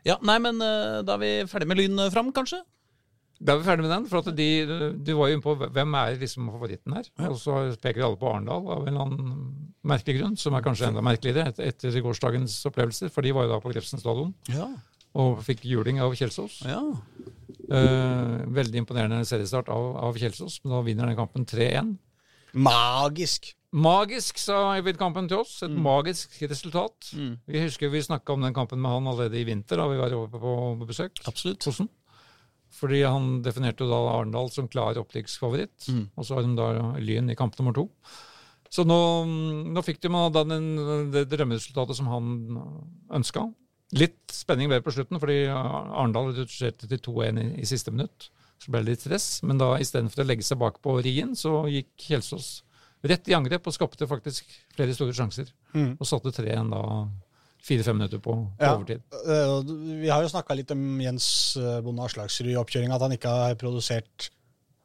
Ja. 0.05 0.17
nei, 0.23 0.39
men 0.43 0.61
eh, 0.61 1.01
da 1.07 1.15
er 1.15 1.23
vi 1.23 1.33
ferdig 1.51 1.69
med 1.71 1.79
Lyn 1.79 2.01
fram, 2.11 2.33
kanskje? 2.35 2.63
Da 3.43 3.55
er 3.55 3.59
vi 3.61 3.67
ferdig 3.67 3.83
med 3.87 3.91
den. 3.91 4.05
for 4.11 4.23
de, 4.31 4.49
Du 5.03 5.13
var 5.19 5.29
jo 5.31 5.35
inne 5.37 5.43
på 5.43 5.57
hvem 5.59 5.95
er 5.99 6.17
liksom 6.21 6.47
favoritten 6.53 6.95
her. 6.95 7.09
Og 7.29 7.37
så 7.43 7.57
peker 7.83 8.05
alle 8.07 8.19
på 8.21 8.29
Arendal 8.31 8.69
av 8.71 8.83
en 8.87 8.89
eller 8.93 9.05
annen 9.07 9.73
merkelig 9.83 10.21
grunn, 10.21 10.37
som 10.39 10.55
er 10.55 10.63
kanskje 10.63 10.89
enda 10.93 11.03
merkeligere 11.03 11.49
etter, 11.51 11.67
etter 11.73 12.01
gårsdagens 12.05 12.55
opplevelser. 12.71 13.11
For 13.11 13.23
de 13.27 13.33
var 13.35 13.49
jo 13.49 13.55
da 13.55 13.61
på 13.65 13.73
Grefsen 13.75 13.99
stadion 13.99 14.35
Ja. 14.53 14.69
og 15.15 15.43
fikk 15.43 15.65
juling 15.67 15.99
av 16.01 16.15
Kjelsås. 16.15 16.63
ja. 16.67 16.83
Eh, 17.73 18.47
veldig 18.53 18.79
imponerende 18.83 19.25
seriestart 19.25 19.69
av, 19.73 19.97
av 19.97 20.17
Kjelsås, 20.19 20.61
men 20.65 20.73
da 20.75 20.81
vinner 20.83 21.07
den 21.07 21.17
kampen 21.17 21.45
3-1. 21.47 21.97
Magisk. 22.55 23.53
Magisk, 23.73 24.37
sa 24.37 24.75
Eivind 24.75 24.99
Kampen 25.01 25.29
til 25.31 25.39
oss. 25.41 25.63
Et 25.63 25.71
Mm. 25.71 25.83
magisk 25.83 26.35
resultat. 26.43 27.13
Vi 27.49 27.61
husker 27.63 27.89
vi 27.91 28.03
snakka 28.03 28.35
om 28.35 28.43
den 28.43 28.53
kampen 28.53 28.79
med 28.81 28.91
han 28.91 29.07
allerede 29.07 29.35
i 29.41 29.45
vinter, 29.45 29.77
da 29.77 29.89
vi 29.89 29.97
var 29.97 30.13
over 30.13 30.29
på, 30.29 30.79
på 30.79 30.87
besøk. 30.87 31.23
Absolutt. 31.27 31.61
Hvordan? 31.65 31.89
Fordi 32.71 33.03
han 33.03 33.43
definerte 33.43 33.89
da 33.89 33.97
Arendal 34.19 34.51
som 34.51 34.69
klar 34.69 34.95
opprykksfavoritt. 35.01 35.89
Mm. 35.89 36.11
Og 36.17 36.25
så 36.25 36.35
har 36.35 36.43
de 36.43 36.55
da 36.57 36.99
Lyn 37.01 37.31
i 37.31 37.35
kamp 37.35 37.57
nummer 37.59 37.73
to. 37.73 37.89
Så 38.71 38.85
nå, 38.85 39.27
nå 39.73 39.83
fikk 39.85 40.01
de 40.01 40.09
da 40.09 40.45
den, 40.45 40.77
det 41.13 41.29
drømmeresultatet 41.31 41.97
som 41.97 42.07
han 42.09 42.29
ønska. 43.11 43.55
Litt 43.93 44.33
spenning 44.33 44.69
ble 44.69 44.81
det 44.81 44.85
på 44.87 44.93
slutten, 44.93 45.21
fordi 45.21 45.47
Arendal 45.53 46.33
reduserte 46.33 46.89
til 46.89 46.99
2-1 46.99 47.39
i, 47.41 47.61
i 47.61 47.65
siste 47.69 47.93
minutt. 47.93 48.31
Så 48.59 48.71
ble 48.73 48.81
det 48.85 48.89
litt 48.95 49.01
stress. 49.05 49.43
Men 49.43 49.59
da 49.61 49.75
istedenfor 49.77 50.25
å 50.25 50.27
legge 50.29 50.45
seg 50.45 50.59
bak 50.59 50.81
på 50.85 51.03
rien, 51.03 51.35
så 51.37 51.65
gikk 51.69 51.89
Kjelsås 52.09 52.63
rett 53.05 53.29
i 53.29 53.35
angrep 53.37 53.67
og 53.67 53.75
skapte 53.75 54.07
faktisk 54.11 54.49
flere 54.77 54.95
store 54.95 55.15
sjanser. 55.17 55.51
Mm. 55.75 55.97
Og 55.99 56.07
satte 56.09 56.33
3-1 56.35 56.71
da 56.73 56.83
fire-fem 57.63 57.99
minutter 57.99 58.19
på, 58.23 58.35
på 58.59 58.63
Ja. 58.65 58.75
overtid. 58.77 59.03
Eh, 59.23 59.75
Vi 60.03 60.09
har 60.11 60.23
jo 60.23 60.31
snakka 60.33 60.55
litt 60.59 60.71
om 60.75 61.01
Jens 61.01 61.57
eh, 61.57 61.81
Bonde 61.85 62.03
Aslaksrud 62.07 62.51
i 62.51 62.57
oppkjøringa, 62.59 62.97
at 62.97 63.05
han 63.07 63.15
ikke 63.15 63.31
har 63.31 63.55
produsert 63.61 64.31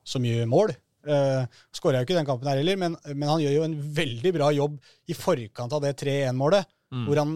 så 0.06 0.22
mye 0.24 0.46
mål. 0.50 0.76
Uh, 1.08 1.46
Skåra 1.72 2.02
jo 2.02 2.06
ikke 2.08 2.18
den 2.18 2.26
kampen 2.28 2.50
her 2.50 2.58
heller, 2.60 2.76
men, 2.76 2.98
men 3.16 3.30
han 3.30 3.40
gjør 3.40 3.54
jo 3.54 3.64
en 3.64 3.76
veldig 3.96 4.32
bra 4.36 4.50
jobb 4.52 4.74
i 5.08 5.16
forkant 5.16 5.72
av 5.72 5.82
det 5.86 5.94
3-1-målet. 6.02 6.68
Hvor 6.88 7.20
han 7.20 7.32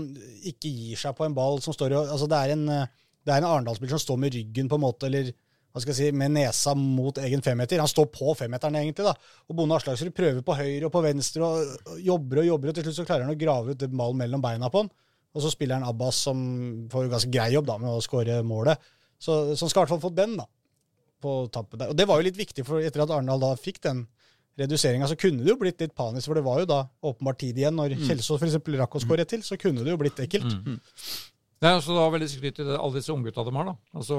ikke 0.47 0.69
gir 0.71 0.99
seg 0.99 1.15
på 1.15 1.25
en 1.25 1.33
ball 1.35 1.57
som 1.63 1.75
står 1.75 1.91
og 1.91 2.11
altså 2.13 2.27
Det 2.31 2.37
er 2.39 2.53
en, 2.53 2.61
eh, 2.71 2.91
det 3.27 3.33
er 3.33 3.41
en 3.41 3.47
Arendalsspiller 3.49 3.95
som 3.97 4.03
står 4.03 4.19
med 4.23 4.35
ryggen 4.35 4.69
på 4.71 4.77
en 4.79 4.83
måte, 4.85 5.07
eller 5.09 5.31
hva 5.71 5.81
skal 5.81 5.93
jeg 5.93 5.99
si, 5.99 6.17
med 6.17 6.33
nesa 6.35 6.73
mot 6.75 7.17
egen 7.23 7.43
femmeter. 7.45 7.79
Han 7.79 7.89
står 7.89 8.09
på 8.11 8.33
femmeteren, 8.35 8.75
egentlig. 8.81 9.07
da. 9.07 9.13
Og 9.47 9.55
Bonde 9.55 9.77
Aslaksrud 9.77 10.11
prøver 10.15 10.43
på 10.45 10.55
høyre 10.59 10.87
og 10.89 10.93
på 10.93 11.03
venstre 11.05 11.47
og, 11.47 11.91
jobber 12.03 12.43
og 12.43 12.49
jobber, 12.49 12.71
og 12.71 12.77
til 12.77 12.87
slutt 12.87 12.99
så 12.99 13.07
klarer 13.07 13.27
han 13.27 13.35
å 13.35 13.39
grave 13.39 13.75
ut 13.75 13.85
ballen 13.87 14.19
mellom 14.19 14.43
beina 14.43 14.71
på 14.71 14.83
han. 14.83 14.91
Og 15.31 15.45
så 15.45 15.51
spiller 15.53 15.79
han 15.79 15.87
Abbas, 15.87 16.17
som 16.27 16.41
får 16.91 17.11
ganske 17.13 17.31
grei 17.31 17.53
jobb 17.53 17.69
da, 17.69 17.77
med 17.79 17.93
å 17.93 18.01
skåre 18.03 18.41
målet. 18.43 18.81
Så, 19.15 19.55
så 19.55 19.63
han 19.63 19.71
skal 19.71 19.79
i 19.79 19.83
hvert 19.85 19.93
fall 19.95 20.03
få 20.09 20.15
den, 20.17 20.35
da. 20.41 20.47
På 21.21 21.37
tappet 21.53 21.79
der. 21.79 21.93
Og 21.93 21.95
det 21.95 22.07
var 22.09 22.19
jo 22.19 22.27
litt 22.27 22.39
viktig, 22.39 22.65
for 22.67 22.83
etter 22.83 23.05
at 23.05 23.13
Arendal 23.13 23.39
da 23.39 23.53
fikk 23.59 23.79
den 23.85 24.03
reduseringa, 24.59 25.07
så 25.07 25.15
kunne 25.15 25.45
det 25.45 25.53
jo 25.53 25.59
blitt 25.61 25.79
litt 25.79 25.93
panisk, 25.95 26.27
for 26.27 26.35
det 26.35 26.43
var 26.43 26.59
jo 26.59 26.67
da 26.67 26.81
åpenbart 27.07 27.39
tid 27.39 27.59
igjen. 27.61 27.77
Når 27.77 27.95
Kjelsås 28.09 28.41
f.eks. 28.41 28.57
rakk 28.81 28.97
å 28.97 29.03
skåre 29.05 29.23
til, 29.29 29.45
så 29.45 29.55
kunne 29.61 29.85
det 29.85 29.93
jo 29.93 29.99
blitt 30.01 30.19
ekkelt. 30.25 30.51
Det 31.61 31.69
altså 31.69 31.93
Det 31.93 32.01
var 32.01 32.13
veldig 32.15 32.27
skryt 32.31 32.55
til 32.57 32.69
alle 32.73 32.95
disse 32.97 33.13
unggutta 33.13 33.43
de 33.45 33.51
har. 33.53 33.67
da. 33.69 33.75
Altså 33.93 34.15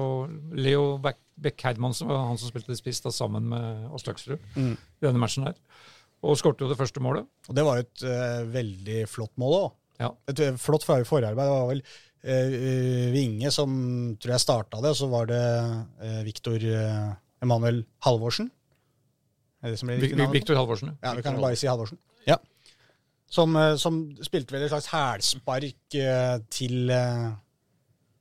Leo 0.54 0.84
Beck, 1.02 1.18
Beck 1.42 1.64
Herdmansen 1.66 2.06
var 2.06 2.28
han 2.28 2.38
som 2.38 2.52
spilte 2.52 2.76
spiss 2.78 3.00
da, 3.02 3.10
sammen 3.10 3.48
med 3.50 3.88
Aslaksrud 3.98 4.38
Mm. 4.54 4.76
i 4.76 5.06
denne 5.06 5.18
matchen 5.18 5.48
her. 5.48 5.56
Og 6.22 6.36
skåret 6.38 6.60
jo 6.62 6.68
det 6.70 6.78
første 6.78 7.02
målet. 7.02 7.26
Og 7.48 7.56
det 7.58 7.64
var 7.66 7.80
et 7.82 8.04
uh, 8.06 8.46
veldig 8.46 9.00
flott 9.10 9.32
mål 9.42 9.56
òg. 9.58 9.68
Ja. 9.98 10.12
Et 10.30 10.38
eh, 10.38 10.54
flott 10.56 10.84
forarbeid. 10.86 11.34
Det 11.34 11.34
var 11.50 11.66
vel 11.72 11.82
uh, 11.82 13.10
Vinge 13.12 13.50
som 13.50 13.74
tror 14.22 14.36
jeg 14.36 14.44
starta 14.44 14.78
det, 14.80 14.94
og 14.94 14.98
så 15.02 15.08
var 15.10 15.26
det 15.26 15.42
uh, 15.42 16.22
Viktor 16.22 16.62
uh, 16.62 17.10
Emanuel 17.42 17.82
Halvorsen. 18.06 18.52
Som? 19.78 19.90
Viktor 20.30 20.54
Halvorsen. 20.58 20.94
ja. 20.94 21.10
Ja, 21.10 21.14
vi 21.18 21.22
kan 21.26 21.34
jo 21.34 21.42
bare 21.42 21.58
si 21.58 21.66
Halvorsen. 21.70 21.98
Ja. 22.26 22.38
Som, 23.32 23.56
eh, 23.56 23.74
som 23.80 24.02
spilte 24.20 24.52
vel 24.52 24.66
et 24.66 24.72
slags 24.72 24.90
hælspark 24.92 25.96
eh, 25.96 26.38
til, 26.52 26.90
eh, 26.92 27.30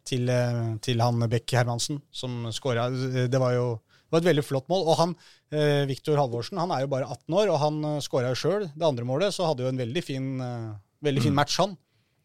til, 0.07 0.29
eh, 0.31 0.75
til 0.83 1.03
han 1.03 1.27
Beck 1.31 1.51
Hermansen, 1.51 1.99
som 2.15 2.45
skåra. 2.55 2.87
Det 3.27 3.41
var 3.41 3.57
jo 3.57 3.71
det 4.11 4.17
var 4.17 4.23
et 4.25 4.27
veldig 4.33 4.43
flott 4.43 4.67
mål. 4.67 4.81
Og 4.91 4.97
han, 4.99 5.13
eh, 5.55 5.85
Viktor 5.87 6.19
Halvorsen 6.19 6.59
han 6.59 6.71
er 6.75 6.83
jo 6.83 6.89
bare 6.91 7.07
18 7.07 7.31
år, 7.31 7.51
og 7.53 7.59
han 7.61 7.77
uh, 7.85 7.99
skåra 8.03 8.33
jo 8.33 8.39
sjøl 8.41 8.65
det 8.67 8.83
andre 8.83 9.05
målet, 9.07 9.31
så 9.31 9.47
hadde 9.47 9.63
jo 9.63 9.69
en 9.71 9.79
veldig 9.79 10.03
fin, 10.03 10.25
eh, 10.43 10.73
veldig 11.07 11.23
fin 11.23 11.37
match, 11.37 11.55
han. 11.63 11.77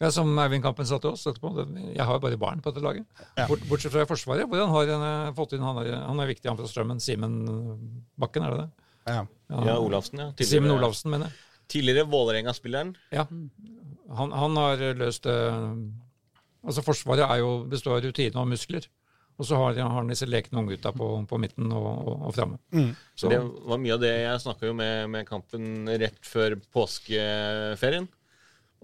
Ja, 0.02 0.10
Som 0.10 0.34
Eivind 0.42 0.64
Kampen 0.64 0.84
sa 0.84 0.98
til 0.98 1.14
oss 1.14 1.22
etterpå. 1.30 1.52
Jeg 1.94 2.02
har 2.02 2.18
jo 2.18 2.24
bare 2.24 2.36
barn 2.36 2.58
på 2.60 2.72
dette 2.74 2.82
laget. 2.82 3.06
Ja. 3.38 3.46
Bort, 3.46 3.62
bortsett 3.70 3.94
fra 3.94 4.02
i 4.02 4.10
Forsvaret, 4.10 4.50
hvor 4.50 4.58
han 4.60 4.74
har 4.74 4.90
en, 4.96 5.06
eh, 5.06 5.32
fått 5.38 5.54
inn 5.54 5.62
han 5.62 5.78
er, 5.84 5.94
han 5.94 6.20
er 6.20 6.26
viktig, 6.26 6.50
han 6.50 6.58
fra 6.58 6.66
Strømmen. 6.66 6.98
Simen 7.00 7.38
Bakken, 8.18 8.42
er 8.42 8.50
det 8.50 8.64
det? 8.64 8.70
Ja. 9.06 9.22
Ja, 9.70 9.78
Olafsen, 9.78 10.18
ja. 10.18 10.32
Simen 10.42 10.74
Olafsen, 10.74 11.14
mener 11.14 11.30
jeg. 11.30 11.38
Tidligere 11.72 12.06
Vålerenga-spilleren. 12.10 12.94
Ja. 13.14 13.26
Han, 14.16 14.32
han 14.32 14.60
har 14.60 14.84
løst 14.98 15.26
det 15.26 15.38
Altså, 16.66 16.82
Forsvaret 16.82 17.22
er 17.22 17.40
jo, 17.44 17.50
består 17.70 18.00
av 18.00 18.02
rutine 18.02 18.40
og 18.42 18.48
muskler. 18.50 18.88
Og 19.36 19.46
så 19.46 19.58
har, 19.60 19.76
har 19.76 19.92
han 19.98 20.08
disse 20.10 20.26
lekne 20.26 20.62
unggutta 20.62 20.90
på, 20.96 21.08
på 21.28 21.38
midten 21.38 21.68
og, 21.70 21.86
og, 21.86 22.14
og 22.26 22.34
framme. 22.34 22.56
Mm. 22.72 22.92
det 23.28 23.40
var 23.68 23.80
mye 23.82 23.94
av 23.94 24.02
det 24.02 24.12
jeg 24.14 24.42
snakka 24.46 24.70
jo 24.70 24.76
med, 24.78 25.10
med 25.12 25.28
kampen 25.28 25.90
rett 25.92 26.18
før 26.24 26.56
påskeferien. 26.72 28.08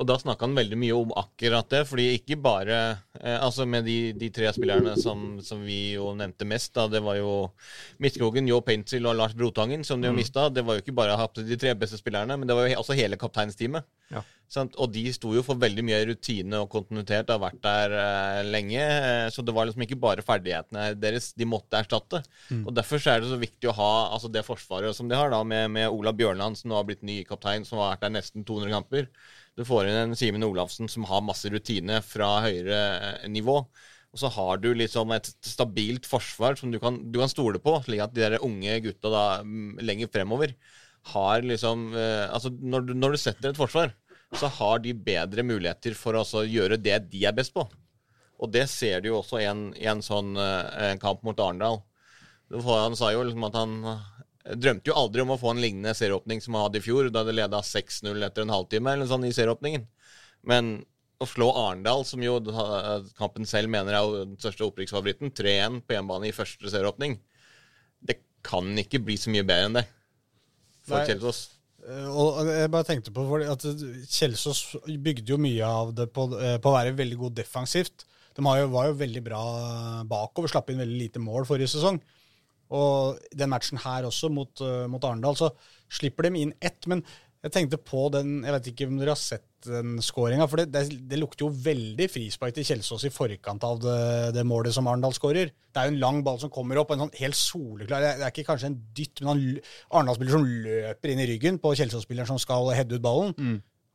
Og 0.00 0.08
da 0.08 0.16
snakka 0.16 0.46
han 0.46 0.56
veldig 0.56 0.78
mye 0.80 0.96
om 0.96 1.10
akkurat 1.20 1.68
det, 1.72 1.82
fordi 1.88 2.06
ikke 2.16 2.38
bare 2.40 2.76
eh, 3.20 3.36
Altså 3.36 3.66
med 3.68 3.84
de, 3.84 3.96
de 4.16 4.30
tre 4.32 4.48
spillerne 4.54 4.94
som, 5.00 5.36
som 5.44 5.60
vi 5.66 5.94
jo 5.98 6.12
nevnte 6.16 6.48
mest, 6.48 6.72
da, 6.78 6.86
det 6.90 7.02
var 7.04 7.18
jo 7.18 7.32
Midtskogen, 8.02 8.48
Jo 8.48 8.62
Pencil 8.64 9.06
og 9.10 9.18
Lars 9.18 9.36
Brotangen, 9.36 9.84
som 9.84 10.00
de 10.00 10.08
jo 10.08 10.16
mista. 10.16 10.48
Det 10.48 10.64
var 10.64 10.78
jo 10.78 10.84
ikke 10.84 10.96
bare 10.96 11.18
de 11.42 11.58
tre 11.60 11.74
beste 11.78 12.00
spillerne, 12.00 12.38
men 12.38 12.48
det 12.48 12.56
var 12.56 12.68
jo 12.68 12.78
også 12.80 12.96
hele 12.96 13.20
kapteinsteamet. 13.20 13.84
Ja. 14.12 14.24
Og 14.60 14.90
de 14.92 15.06
sto 15.16 15.30
jo 15.32 15.40
for 15.44 15.56
veldig 15.60 15.84
mye 15.86 16.00
rutine 16.10 16.58
og 16.60 16.68
kontinuitet, 16.72 17.30
har 17.32 17.40
vært 17.40 17.60
der 17.64 17.94
eh, 17.96 18.40
lenge. 18.48 18.80
Eh, 18.80 19.28
så 19.32 19.44
det 19.44 19.54
var 19.56 19.68
liksom 19.68 19.84
ikke 19.86 20.00
bare 20.00 20.24
ferdighetene 20.24 20.90
deres 21.00 21.30
de 21.38 21.48
måtte 21.48 21.78
erstatte. 21.80 22.20
Og 22.66 22.72
Derfor 22.76 23.00
så 23.00 23.14
er 23.14 23.22
det 23.22 23.30
så 23.32 23.40
viktig 23.40 23.70
å 23.70 23.76
ha 23.78 23.92
altså 24.12 24.28
det 24.32 24.44
forsvaret 24.44 24.96
som 24.96 25.08
de 25.08 25.16
har, 25.16 25.32
da, 25.32 25.40
med, 25.44 25.70
med 25.72 25.88
Ola 25.92 26.12
Bjørnland, 26.16 26.58
som 26.58 26.72
nå 26.72 26.80
har 26.80 26.88
blitt 26.88 27.04
ny 27.06 27.22
kaptein, 27.28 27.64
som 27.68 27.80
har 27.80 27.94
vært 27.94 28.08
der 28.08 28.16
nesten 28.18 28.44
200 28.48 28.76
kamper. 28.76 29.08
Du 29.58 29.64
får 29.68 29.88
inn 29.88 29.98
en 29.98 30.16
Simen 30.16 30.44
Olafsen 30.46 30.88
som 30.88 31.04
har 31.10 31.24
masse 31.24 31.50
rutine 31.52 32.00
fra 32.04 32.38
høyere 32.46 32.78
eh, 32.98 33.26
nivå. 33.28 33.58
Og 34.12 34.20
så 34.20 34.28
har 34.32 34.60
du 34.60 34.70
liksom 34.76 35.12
et 35.16 35.28
stabilt 35.44 36.08
forsvar 36.08 36.56
som 36.60 36.72
du 36.72 36.78
kan, 36.80 36.98
du 37.12 37.18
kan 37.20 37.32
stole 37.32 37.60
på, 37.64 37.78
slik 37.84 38.02
at 38.04 38.14
de 38.16 38.24
der 38.24 38.44
unge 38.44 38.78
gutta 38.84 39.12
da 39.12 39.24
mm, 39.44 39.80
lenger 39.84 40.10
fremover 40.12 40.56
har 41.12 41.42
liksom 41.42 41.92
eh, 41.96 42.26
Altså, 42.30 42.52
når 42.52 42.88
du, 42.88 42.94
når 42.96 43.14
du 43.14 43.20
setter 43.20 43.50
et 43.50 43.60
forsvar, 43.60 43.94
så 44.38 44.48
har 44.48 44.80
de 44.80 44.94
bedre 44.96 45.44
muligheter 45.44 45.96
for 45.98 46.16
å 46.16 46.22
også 46.24 46.44
gjøre 46.48 46.80
det 46.80 47.02
de 47.12 47.24
er 47.28 47.36
best 47.36 47.52
på. 47.56 47.66
Og 48.42 48.52
det 48.52 48.64
ser 48.72 49.02
du 49.02 49.10
jo 49.10 49.18
også 49.20 49.40
i 49.42 49.48
en, 49.48 49.66
i 49.76 49.88
en 49.90 50.00
sånn 50.04 50.36
eh, 50.40 50.94
kamp 51.02 51.24
mot 51.26 51.40
Arendal. 51.40 51.82
Han 52.52 52.96
sa 52.96 53.12
jo 53.14 53.24
liksom 53.24 53.44
at 53.48 53.56
han 53.56 53.76
drømte 54.42 54.90
jo 54.90 54.96
aldri 54.98 55.22
om 55.22 55.34
å 55.34 55.40
få 55.40 55.52
en 55.52 55.62
lignende 55.62 55.94
serieåpning 55.94 56.42
som 56.42 56.56
han 56.56 56.66
hadde 56.66 56.80
i 56.80 56.84
fjor, 56.84 57.10
da 57.14 57.22
det 57.26 57.36
leda 57.36 57.62
6-0 57.62 58.26
etter 58.26 58.44
en 58.44 58.54
halvtime 58.54 58.96
eller 58.96 59.10
sånn 59.10 59.26
i 59.28 59.34
serieåpningen. 59.34 59.86
Men 60.50 60.72
å 61.22 61.28
slå 61.30 61.52
Arendal, 61.54 62.04
som 62.08 62.22
jo 62.24 62.38
eh, 62.50 63.08
kampen 63.18 63.46
selv 63.48 63.70
mener 63.70 63.94
er 63.94 64.14
den 64.24 64.38
største 64.40 64.66
opprykksfavoritten, 64.66 65.30
3-1 65.38 65.82
på 65.86 65.96
hjemmebane 65.96 66.30
i 66.30 66.36
første 66.36 66.70
serieåpning, 66.72 67.18
det 68.02 68.18
kan 68.42 68.66
ikke 68.82 69.02
bli 69.06 69.18
så 69.20 69.30
mye 69.30 69.46
bedre 69.46 69.68
enn 69.68 69.78
det 69.78 69.84
for 70.88 70.98
Nei. 70.98 71.04
Kjelsås. 71.12 71.42
Eh, 71.86 72.08
Og 72.10 72.50
jeg 72.50 72.72
bare 72.74 72.88
tenkte 72.88 73.14
på 73.14 73.26
at 73.46 73.68
Kjelsås 74.10 74.64
bygde 74.86 75.34
jo 75.34 75.38
mye 75.38 75.68
av 75.68 75.94
det 75.94 76.08
på, 76.14 76.26
eh, 76.40 76.58
på 76.58 76.72
å 76.72 76.74
være 76.74 76.96
veldig 76.98 77.20
god 77.20 77.38
defensivt. 77.38 78.08
De 78.34 78.42
jo, 78.42 78.68
var 78.72 78.88
jo 78.88 78.98
veldig 78.98 79.22
bra 79.22 79.42
bakover, 80.08 80.50
slapp 80.50 80.70
inn 80.72 80.80
veldig 80.82 80.98
lite 80.98 81.22
mål 81.22 81.46
forrige 81.46 81.74
sesong. 81.74 82.00
Og 82.72 83.20
den 83.36 83.52
matchen 83.52 83.80
her 83.82 84.08
også, 84.08 84.30
mot, 84.32 84.64
eh, 84.64 84.86
mot 84.90 85.04
Arendal, 85.04 85.36
så 85.36 85.52
slipper 85.92 86.28
de 86.28 86.40
inn 86.40 86.54
ett. 86.60 86.88
Men 86.88 87.04
jeg 87.42 87.52
tenkte 87.56 87.78
på 87.82 88.06
den 88.14 88.44
Jeg 88.44 88.54
vet 88.54 88.68
ikke 88.70 88.86
om 88.86 89.00
dere 89.00 89.16
har 89.16 89.20
sett 89.20 89.48
den 89.66 89.98
skåringa, 90.02 90.46
for 90.50 90.58
det, 90.58 90.72
det, 90.74 90.96
det 91.06 91.18
lukter 91.20 91.46
jo 91.46 91.52
veldig 91.64 92.08
frispark 92.10 92.54
til 92.56 92.66
Kjelsås 92.66 93.04
i 93.06 93.12
forkant 93.14 93.62
av 93.62 93.76
det, 93.82 93.98
det 94.34 94.42
målet 94.46 94.74
som 94.74 94.88
Arendal 94.90 95.14
skårer. 95.14 95.52
Det 95.52 95.78
er 95.78 95.86
jo 95.86 95.92
en 95.94 96.00
lang 96.02 96.18
ball 96.26 96.40
som 96.42 96.50
kommer 96.50 96.80
opp, 96.80 96.90
en 96.90 97.04
sånn 97.04 97.14
helt 97.20 97.38
soleklar 97.38 98.02
Det 98.02 98.10
er, 98.16 98.32
ikke 98.32 98.48
kanskje 98.48 98.72
en 98.72 98.80
dytt, 98.96 99.22
men 99.22 99.44
Arendal-spiller 99.92 100.34
som 100.34 100.48
løper 100.66 101.12
inn 101.12 101.22
i 101.22 101.28
ryggen 101.30 101.60
på 101.62 101.76
Kjelsås-spilleren 101.78 102.32
som 102.32 102.40
skal 102.42 102.72
heade 102.74 102.98
ut 102.98 103.04
ballen. 103.04 103.36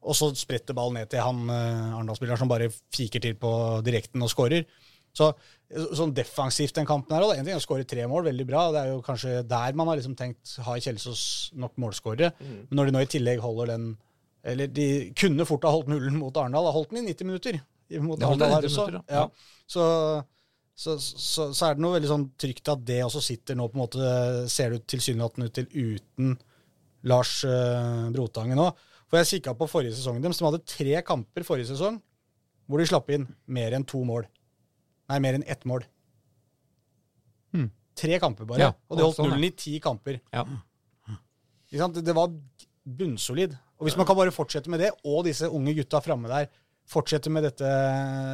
og 0.07 0.15
så 0.15 0.30
spretter 0.39 0.78
ballen 0.78 1.01
ned 1.01 1.11
til 1.11 1.19
han 1.19 1.49
eh, 1.51 1.95
Arendal-spilleren 1.97 2.39
som 2.39 2.51
bare 2.51 2.69
fiker 2.95 3.23
til 3.23 3.36
på 3.36 3.51
direkten 3.84 4.23
og 4.23 4.32
skårer. 4.32 4.63
Så 5.18 5.32
sånn 5.97 6.13
defensivt 6.15 6.78
den 6.78 6.88
kampen 6.88 7.15
her, 7.15 7.26
òg. 7.26 7.36
En 7.36 7.43
ting 7.43 7.55
er 7.55 7.59
å 7.59 7.63
skåre 7.63 7.88
tre 7.88 8.05
mål, 8.07 8.28
veldig 8.30 8.45
bra. 8.47 8.68
Det 8.72 8.82
er 8.82 8.91
jo 8.93 9.01
kanskje 9.03 9.41
der 9.47 9.76
man 9.78 9.89
har 9.91 9.99
liksom 9.99 10.15
tenkt 10.20 10.55
har 10.63 10.80
Kjelsås 10.84 11.24
nok 11.59 11.76
målskårere. 11.82 12.32
Men 12.39 12.80
når 12.80 12.88
de 12.88 12.95
nå 12.95 13.03
i 13.03 13.09
tillegg 13.18 13.43
holder 13.43 13.74
den 13.76 13.95
Eller 14.47 14.70
de 14.72 15.11
kunne 15.18 15.43
fort 15.43 15.65
ha 15.68 15.74
holdt 15.74 15.89
nullen 15.91 16.15
mot 16.15 16.38
Arendal. 16.39 16.70
Har 16.70 16.76
holdt 16.78 16.93
den 16.93 17.01
i 17.01 17.11
90 17.11 17.28
minutter. 17.28 17.59
Mot 17.99 18.22
Arendal 18.24 18.53
her 18.53 18.63
90 18.63 18.70
også. 18.70 18.86
minutter, 18.88 19.15
ja. 19.15 19.24
ja. 19.26 19.63
Så, 19.68 19.88
så, 20.78 20.95
så, 21.01 21.49
så 21.51 21.65
er 21.68 21.76
det 21.76 21.84
noe 21.84 21.97
veldig 21.97 22.11
sånn 22.13 22.28
trygt 22.39 22.72
at 22.72 22.86
det 22.88 23.01
også 23.03 23.24
sitter 23.26 23.57
nå 23.57 23.68
på 23.68 23.76
en 23.76 23.84
måte 23.84 24.11
Ser 24.53 24.76
det 24.76 24.86
tilsynelatende 24.88 25.49
ut 25.49 25.57
til 25.57 25.68
uten 25.74 26.38
Lars 27.07 27.41
uh, 27.43 28.07
Brotangen 28.13 28.61
òg. 28.61 28.86
For 29.07 29.20
jeg 29.20 29.38
kikka 29.38 29.55
på 29.57 29.68
forrige 29.72 29.97
sesongen 29.97 30.24
deres. 30.24 30.39
De 30.39 30.47
hadde 30.47 30.63
tre 30.68 31.01
kamper 31.07 31.43
forrige 31.47 31.74
sesong 31.74 31.99
hvor 32.68 32.82
de 32.82 32.88
slapp 32.88 33.11
inn 33.15 33.28
mer 33.55 33.76
enn 33.76 33.86
to 33.88 34.01
mål. 34.03 34.26
Nei, 35.08 35.20
mer 35.24 35.38
enn 35.39 35.45
ett 35.47 35.64
mål. 35.70 35.86
Tre 37.97 38.20
kamper 38.22 38.45
bare. 38.45 38.62
Ja, 38.62 38.74
og 38.91 38.99
de 38.99 39.05
holdt 39.08 39.18
sånn, 39.18 39.32
nullen 39.32 39.47
i 39.47 39.55
ti 39.58 39.80
kamper. 39.82 40.20
Ja. 40.34 40.43
Ikke 41.66 41.80
sant? 41.82 41.95
Det- 42.05 42.14
var 42.16 42.30
bunnsolid. 42.86 43.58
Og 43.80 43.88
hvis 43.88 43.97
man 43.97 44.05
kan 44.05 44.16
bare 44.16 44.32
fortsette 44.32 44.70
med 44.70 44.80
det, 44.80 44.91
og 45.03 45.26
disse 45.26 45.49
unge 45.49 45.74
gutta 45.76 45.99
framme 45.99 46.28
der 46.30 46.47
fortsette 46.88 47.30
med 47.30 47.43
dette, 47.43 47.68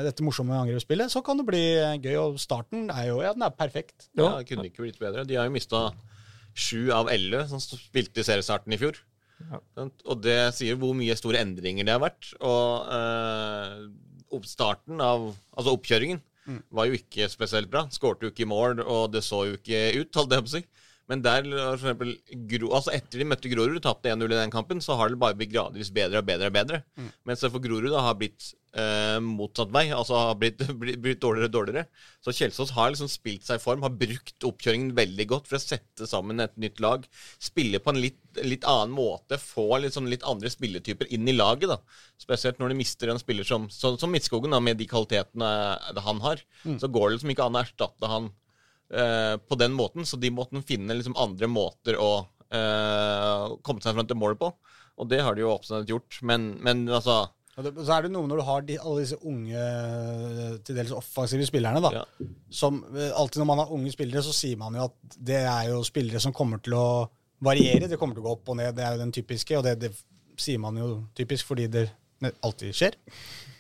dette 0.04 0.22
morsomme 0.22 0.52
angrepsspillet, 0.54 1.10
så 1.10 1.24
kan 1.24 1.38
det 1.38 1.46
bli 1.48 1.64
gøy. 2.04 2.16
Og 2.20 2.38
starten 2.40 2.90
er 2.92 3.08
jo 3.08 3.22
ja, 3.22 3.32
den 3.34 3.42
er 3.42 3.50
perfekt. 3.56 4.10
Ja, 4.16 4.38
det 4.38 4.48
kunne 4.48 4.68
ikke 4.68 4.84
blitt 4.84 5.00
bedre. 5.00 5.26
De 5.26 5.36
har 5.36 5.46
jo 5.46 5.56
mista 5.56 5.94
sju 6.54 6.92
av 6.92 7.08
elleve 7.10 7.48
som 7.48 7.58
spilte 7.60 8.20
i 8.20 8.24
seriestarten 8.28 8.72
i 8.74 8.78
fjor. 8.78 9.00
Ja. 9.50 9.60
Og 10.06 10.22
det 10.22 10.54
sier 10.54 10.76
hvor 10.76 10.94
mye 10.94 11.16
store 11.18 11.40
endringer 11.42 11.86
det 11.88 11.96
har 11.96 12.04
vært. 12.04 12.34
Og 12.40 12.92
eh, 12.94 13.88
oppstarten 14.34 15.02
av 15.02 15.32
Altså 15.58 15.74
oppkjøringen 15.74 16.22
var 16.74 16.90
jo 16.90 16.98
ikke 16.98 17.30
spesielt 17.32 17.72
bra. 17.72 17.86
Skårte 17.94 18.28
jo 18.28 18.34
ikke 18.34 18.46
i 18.46 18.50
mål, 18.50 18.82
og 18.84 19.14
det 19.14 19.24
så 19.26 19.44
jo 19.50 19.60
ikke 19.60 19.86
ut, 20.02 20.20
holdt 20.20 20.36
jeg 20.36 20.46
på 20.46 20.52
å 20.52 20.56
si. 20.58 20.64
Men 21.12 21.20
der, 21.20 21.44
for 21.52 21.76
eksempel, 21.76 22.14
Gro, 22.48 22.70
altså 22.78 22.94
etter 22.96 23.20
de 23.20 23.28
møtte 23.28 23.50
Grorud, 23.52 23.82
tapte 23.84 24.12
1-0 24.14 24.24
i 24.30 24.38
den 24.38 24.54
kampen, 24.54 24.80
så 24.84 24.96
har 24.96 25.12
det 25.12 25.20
bare 25.20 25.36
blitt 25.36 25.52
gradvis 25.52 25.92
bedre 25.94 26.22
og 26.22 26.28
bedre 26.30 26.48
og 26.48 26.56
bedre. 26.56 26.84
Mens 27.28 27.44
det 27.44 27.52
for 27.52 27.64
Grorud 27.64 27.92
da 27.92 28.06
har 28.06 28.16
blitt 28.20 28.54
eh, 28.80 29.18
motsatt 29.24 29.74
vei, 29.76 29.90
altså 29.92 30.16
har 30.16 30.38
blitt, 30.40 30.64
blitt, 30.82 31.02
blitt 31.04 31.20
dårligere 31.24 31.50
og 31.50 31.56
dårligere. 31.58 31.84
Så 32.24 32.34
Kjelsås 32.38 32.72
har 32.78 32.94
liksom 32.94 33.12
spilt 33.12 33.44
seg 33.44 33.60
i 33.60 33.64
form, 33.64 33.84
har 33.84 33.92
brukt 34.00 34.48
oppkjøringen 34.48 34.94
veldig 34.98 35.26
godt 35.34 35.50
for 35.50 35.60
å 35.60 35.64
sette 35.64 36.08
sammen 36.10 36.40
et 36.44 36.56
nytt 36.62 36.80
lag. 36.84 37.04
Spille 37.36 37.82
på 37.84 37.92
en 37.92 38.00
litt, 38.00 38.22
litt 38.40 38.64
annen 38.70 38.96
måte, 38.96 39.42
få 39.42 39.82
liksom 39.84 40.08
litt 40.12 40.24
andre 40.24 40.52
spilletyper 40.54 41.12
inn 41.14 41.28
i 41.28 41.36
laget. 41.36 41.74
da. 41.74 41.82
Spesielt 42.22 42.64
når 42.64 42.72
de 42.72 42.80
mister 42.80 43.12
en 43.12 43.20
spiller 43.22 43.48
som, 43.48 43.68
som, 43.74 44.00
som 44.00 44.14
Midtskogen, 44.14 44.56
da, 44.56 44.64
med 44.64 44.80
de 44.80 44.88
kvalitetene 44.88 45.52
han 46.08 46.24
har. 46.24 46.48
Så 46.80 46.88
går 46.88 47.10
det 47.10 47.20
liksom 47.20 47.36
ikke 47.36 47.50
an 47.50 47.60
å 47.60 47.66
erstatte 47.66 48.14
han 48.14 48.32
eh, 48.94 49.36
på 49.42 49.58
den 49.60 49.76
måten, 49.76 50.06
så 50.06 50.20
de 50.22 50.32
måtte 50.34 50.62
finne 50.68 50.96
liksom 50.98 51.18
andre 51.20 51.50
måter 51.50 51.98
å 52.00 52.12
uh, 52.24 53.56
komme 53.66 53.84
seg 53.84 53.96
fram 53.98 54.10
til 54.10 54.20
målet 54.20 54.42
på. 54.42 54.52
Og 55.02 55.10
det 55.10 55.24
har 55.26 55.36
de 55.36 55.44
jo 55.44 55.54
absolutt 55.56 55.90
gjort. 55.90 56.20
Men, 56.22 56.54
men 56.64 56.86
altså 56.88 57.24
så 57.54 57.92
er 57.94 58.08
det 58.08 58.10
noe 58.10 58.26
når 58.26 58.40
du 58.40 58.46
har 58.48 58.64
de, 58.66 58.76
alle 58.82 59.04
disse 59.04 59.18
unge, 59.30 59.66
til 60.66 60.78
dels 60.78 60.94
offensive 60.98 61.46
spillerne, 61.46 61.82
da. 61.86 61.92
Ja. 62.00 62.30
Som 62.50 62.80
eh, 62.96 63.12
alltid 63.14 63.44
når 63.44 63.50
man 63.52 63.62
har 63.62 63.74
unge 63.76 63.92
spillere, 63.94 64.24
så 64.26 64.34
sier 64.34 64.58
man 64.58 64.74
jo 64.78 64.88
at 64.88 65.18
det 65.20 65.44
er 65.44 65.68
jo 65.70 65.84
spillere 65.86 66.22
som 66.24 66.34
kommer 66.34 66.64
til 66.66 66.74
å 66.80 66.88
variere. 67.46 67.90
Det 67.92 68.00
kommer 68.02 68.18
til 68.18 68.24
å 68.24 68.28
gå 68.28 68.34
opp 68.40 68.50
og 68.50 68.58
ned. 68.58 68.74
Det 68.74 68.86
er 68.86 68.96
jo 68.96 69.04
den 69.04 69.14
typiske, 69.14 69.60
og 69.60 69.68
det, 69.68 69.76
det 69.84 69.92
sier 70.42 70.62
man 70.64 70.80
jo 70.82 70.88
typisk 71.14 71.52
fordi 71.52 71.68
det 71.70 71.86
alltid 72.42 72.76
skjer. 72.78 72.98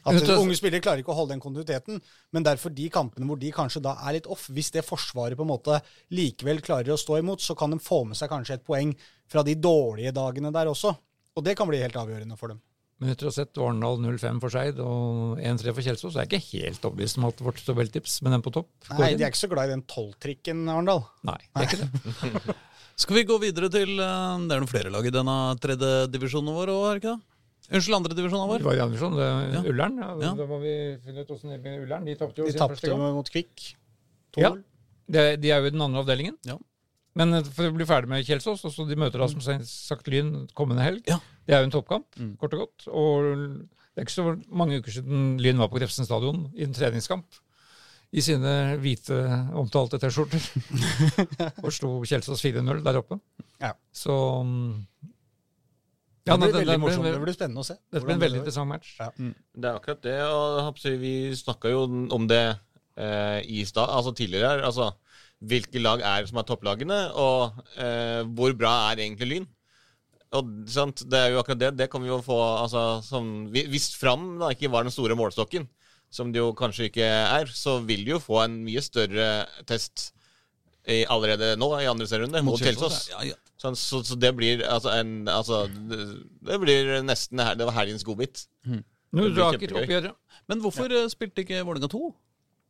At 0.03 0.27
Unge 0.35 0.55
spillere 0.59 0.83
klarer 0.83 0.99
ikke 0.99 1.13
å 1.13 1.15
holde 1.15 1.31
den 1.31 1.43
kontinuiteten, 1.43 2.01
men 2.35 2.43
derfor 2.43 2.73
de 2.75 2.89
kampene 2.91 3.27
hvor 3.29 3.39
de 3.39 3.53
kanskje 3.55 3.81
da 3.85 3.93
er 4.03 4.17
litt 4.17 4.27
off, 4.27 4.49
hvis 4.51 4.73
det 4.75 4.83
forsvaret 4.83 5.39
på 5.39 5.45
en 5.45 5.51
måte 5.53 5.77
likevel 6.11 6.59
klarer 6.65 6.91
å 6.91 6.99
stå 6.99 7.21
imot, 7.21 7.43
så 7.43 7.55
kan 7.55 7.71
de 7.71 7.79
få 7.79 8.01
med 8.09 8.19
seg 8.19 8.31
kanskje 8.31 8.59
et 8.59 8.67
poeng 8.67 8.91
fra 9.31 9.45
de 9.47 9.55
dårlige 9.55 10.11
dagene 10.15 10.51
der 10.51 10.71
også. 10.71 10.91
Og 11.33 11.45
det 11.47 11.55
kan 11.57 11.69
bli 11.71 11.79
helt 11.81 11.95
avgjørende 11.97 12.35
for 12.37 12.51
dem. 12.51 12.59
Men 13.01 13.09
etter 13.11 13.27
å 13.27 13.31
ha 13.31 13.35
sett 13.35 13.57
Arendal 13.59 13.97
0-5 14.03 14.37
for 14.43 14.53
Skeid 14.53 14.77
og 14.83 15.39
1-3 15.41 15.71
for 15.73 15.83
Kjelsås, 15.87 16.13
så 16.13 16.21
er 16.21 16.27
jeg 16.27 16.43
ikke 16.43 16.59
helt 16.67 16.85
overbevist 16.87 17.17
om 17.19 17.25
at 17.27 17.41
vårt 17.43 17.63
tabelltips 17.65 18.19
med 18.23 18.35
den 18.35 18.43
på 18.45 18.53
topp 18.53 18.69
går 18.91 19.01
Nei, 19.01 19.09
inn. 19.11 19.19
de 19.19 19.25
er 19.25 19.33
ikke 19.33 19.41
så 19.41 19.49
glad 19.51 19.71
i 19.71 19.73
den 19.73 19.83
tolvtrikken, 19.89 20.61
Arendal. 20.71 21.01
Nei, 21.27 21.39
det 21.49 21.63
er 21.63 21.71
ikke 21.71 21.81
det. 21.81 22.55
Skal 23.03 23.17
vi 23.17 23.25
gå 23.25 23.39
videre 23.41 23.71
til 23.73 23.95
eh, 23.97 24.41
Det 24.45 24.53
er 24.53 24.61
noen 24.61 24.69
flere 24.69 24.91
lag 24.93 25.07
i 25.09 25.11
denne 25.11 25.35
tredje 25.63 25.91
divisjonen 26.13 26.53
vår 26.53 26.71
òg, 26.75 26.83
er 26.85 26.99
det 26.99 27.01
ikke 27.01 27.15
det? 27.15 27.32
Unnskyld, 27.71 27.95
andre 27.95 28.15
divisjonen 28.17 28.49
vår. 28.49 28.59
Det 28.59 28.67
var 28.67 28.75
i 28.75 28.81
det, 29.15 29.27
Ja. 29.53 29.61
Ullern. 29.71 29.97
Ja, 30.01 30.09
Ja. 30.21 30.33
Da 30.35 30.45
må 30.49 30.59
vi 30.61 30.73
finne 31.05 31.21
ut 31.23 31.31
åssen 31.31 31.49
det 31.49 31.61
blir 31.61 31.77
med 31.77 31.85
Ullern. 31.87 32.05
De 32.05 32.15
tapte 32.15 32.37
jo 32.41 32.45
De 32.45 32.51
sin 32.51 32.59
første 32.59 32.81
tapte 32.81 32.89
gang. 32.91 33.13
mot 33.15 33.29
Kvikk. 33.29 33.75
Ja. 34.37 34.49
2-0. 34.51 34.63
De 35.09 35.49
er 35.51 35.59
jo 35.61 35.65
i 35.67 35.69
den 35.71 35.81
andre 35.81 36.03
avdelingen. 36.03 36.37
Ja. 36.45 36.57
Men 37.15 37.33
eh, 37.33 37.43
for 37.43 37.69
å 37.69 37.75
bli 37.75 37.85
ferdig 37.85 38.09
med 38.09 38.25
Kjelsås, 38.25 38.63
og 38.65 38.71
så 38.73 38.87
de 38.89 38.95
møter 38.95 39.19
da 39.19 39.27
som 39.27 39.39
sagt 39.63 40.07
Lyn 40.07 40.47
kommende 40.53 40.81
helg. 40.83 41.03
Ja. 41.07 41.19
Det 41.45 41.53
er 41.55 41.61
jo 41.63 41.69
en 41.69 41.75
toppkamp, 41.75 42.05
Mm. 42.19 42.37
kort 42.37 42.53
og 42.53 42.59
godt. 42.67 42.87
Og 42.87 43.23
det 43.93 44.01
er 44.01 44.05
ikke 44.07 44.17
så 44.17 44.41
mange 44.49 44.79
uker 44.81 44.91
siden 44.91 45.37
Lyn 45.39 45.57
var 45.57 45.69
på 45.69 45.77
Grefsen 45.79 46.05
stadion 46.05 46.51
i 46.57 46.63
en 46.63 46.73
treningskamp. 46.73 47.25
I 48.13 48.21
sine 48.21 48.77
hvite, 48.77 49.15
omtalte 49.57 49.97
T-skjorter. 49.99 50.41
og 51.63 51.71
slo 51.73 52.01
Kjelsås 52.05 52.41
4-0 52.45 52.83
der 52.83 52.97
oppe. 52.99 53.19
Ja. 53.61 53.73
Så 53.91 54.13
mm, 56.25 56.39
Det 56.39 56.39
blir 56.39 56.53
veldig 56.53 56.65
det- 56.73 56.79
morsomt. 56.79 57.03
det- 57.03 57.13
Det 57.13 57.21
blir 57.21 57.33
spennende 57.35 57.59
å 57.59 57.65
se. 57.65 57.73
Dette 57.91 58.05
blir 58.05 58.13
en 58.13 58.19
veldig 58.19 58.31
det 58.39 58.39
interessant 58.43 58.67
match. 58.69 58.95
Ja. 58.99 59.09
Det 59.17 59.65
er 59.65 59.79
akkurat 59.79 60.01
det. 60.01 60.21
og 60.21 60.75
Vi 60.83 61.31
snakka 61.35 61.69
jo 61.69 61.83
om 62.15 62.27
det 62.27 62.59
eh, 62.97 63.41
i 63.43 63.63
stad, 63.65 63.89
altså 63.89 64.13
tidligere 64.15 64.47
her. 64.49 64.61
Altså, 64.63 64.93
hvilke 65.43 65.81
lag 65.81 65.99
er 66.01 66.21
det 66.21 66.29
som 66.29 66.37
er 66.37 66.43
topplagene, 66.43 67.11
og 67.13 67.53
eh, 67.77 68.23
hvor 68.23 68.53
bra 68.55 68.91
er 68.91 68.97
egentlig 68.97 69.27
Lyn? 69.27 69.47
Og 70.33 70.47
sant, 70.67 71.03
Det 71.09 71.13
er 71.19 71.29
jo 71.31 71.41
akkurat 71.43 71.59
det. 71.59 71.77
Det 71.77 71.89
kan 71.91 72.01
vi 72.01 72.07
jo 72.07 72.21
få 72.21 72.37
altså, 72.63 73.03
som, 73.03 73.47
Hvis 73.51 73.95
Fram 73.95 74.39
da 74.39 74.49
ikke 74.49 74.71
var 74.71 74.83
den 74.83 74.91
store 74.91 75.15
målstokken, 75.15 75.67
som 76.09 76.31
det 76.31 76.39
jo 76.39 76.53
kanskje 76.53 76.89
ikke 76.89 77.03
er, 77.05 77.45
så 77.45 77.83
vil 77.85 78.05
de 78.05 78.11
jo 78.11 78.19
få 78.19 78.43
en 78.45 78.63
mye 78.63 78.81
større 78.81 79.45
test 79.65 80.11
i, 80.87 81.03
allerede 81.05 81.55
nå, 81.57 81.69
i 81.79 81.85
andre 81.89 82.05
serierunde, 82.05 82.43
mot 82.43 82.59
Kjelsås. 82.59 83.09
Ja, 83.09 83.21
ja. 83.23 83.35
Sånn, 83.63 83.77
så, 83.79 84.01
så 84.03 84.17
det 84.19 84.33
blir 84.35 84.59
altså 84.67 84.91
en 84.99 85.23
altså, 85.31 85.61
det, 85.71 85.99
det 86.43 86.57
blir 86.59 86.89
nesten 87.07 87.39
Det 87.57 87.63
var 87.69 87.77
helgens 87.77 88.03
godbit. 88.03 88.41
Raker 89.13 90.11
Men 90.51 90.59
hvorfor 90.63 90.91
ja. 90.91 91.05
spilte 91.11 91.45
ikke 91.45 91.61
Vålerenga 91.63 91.87
2 91.93 92.01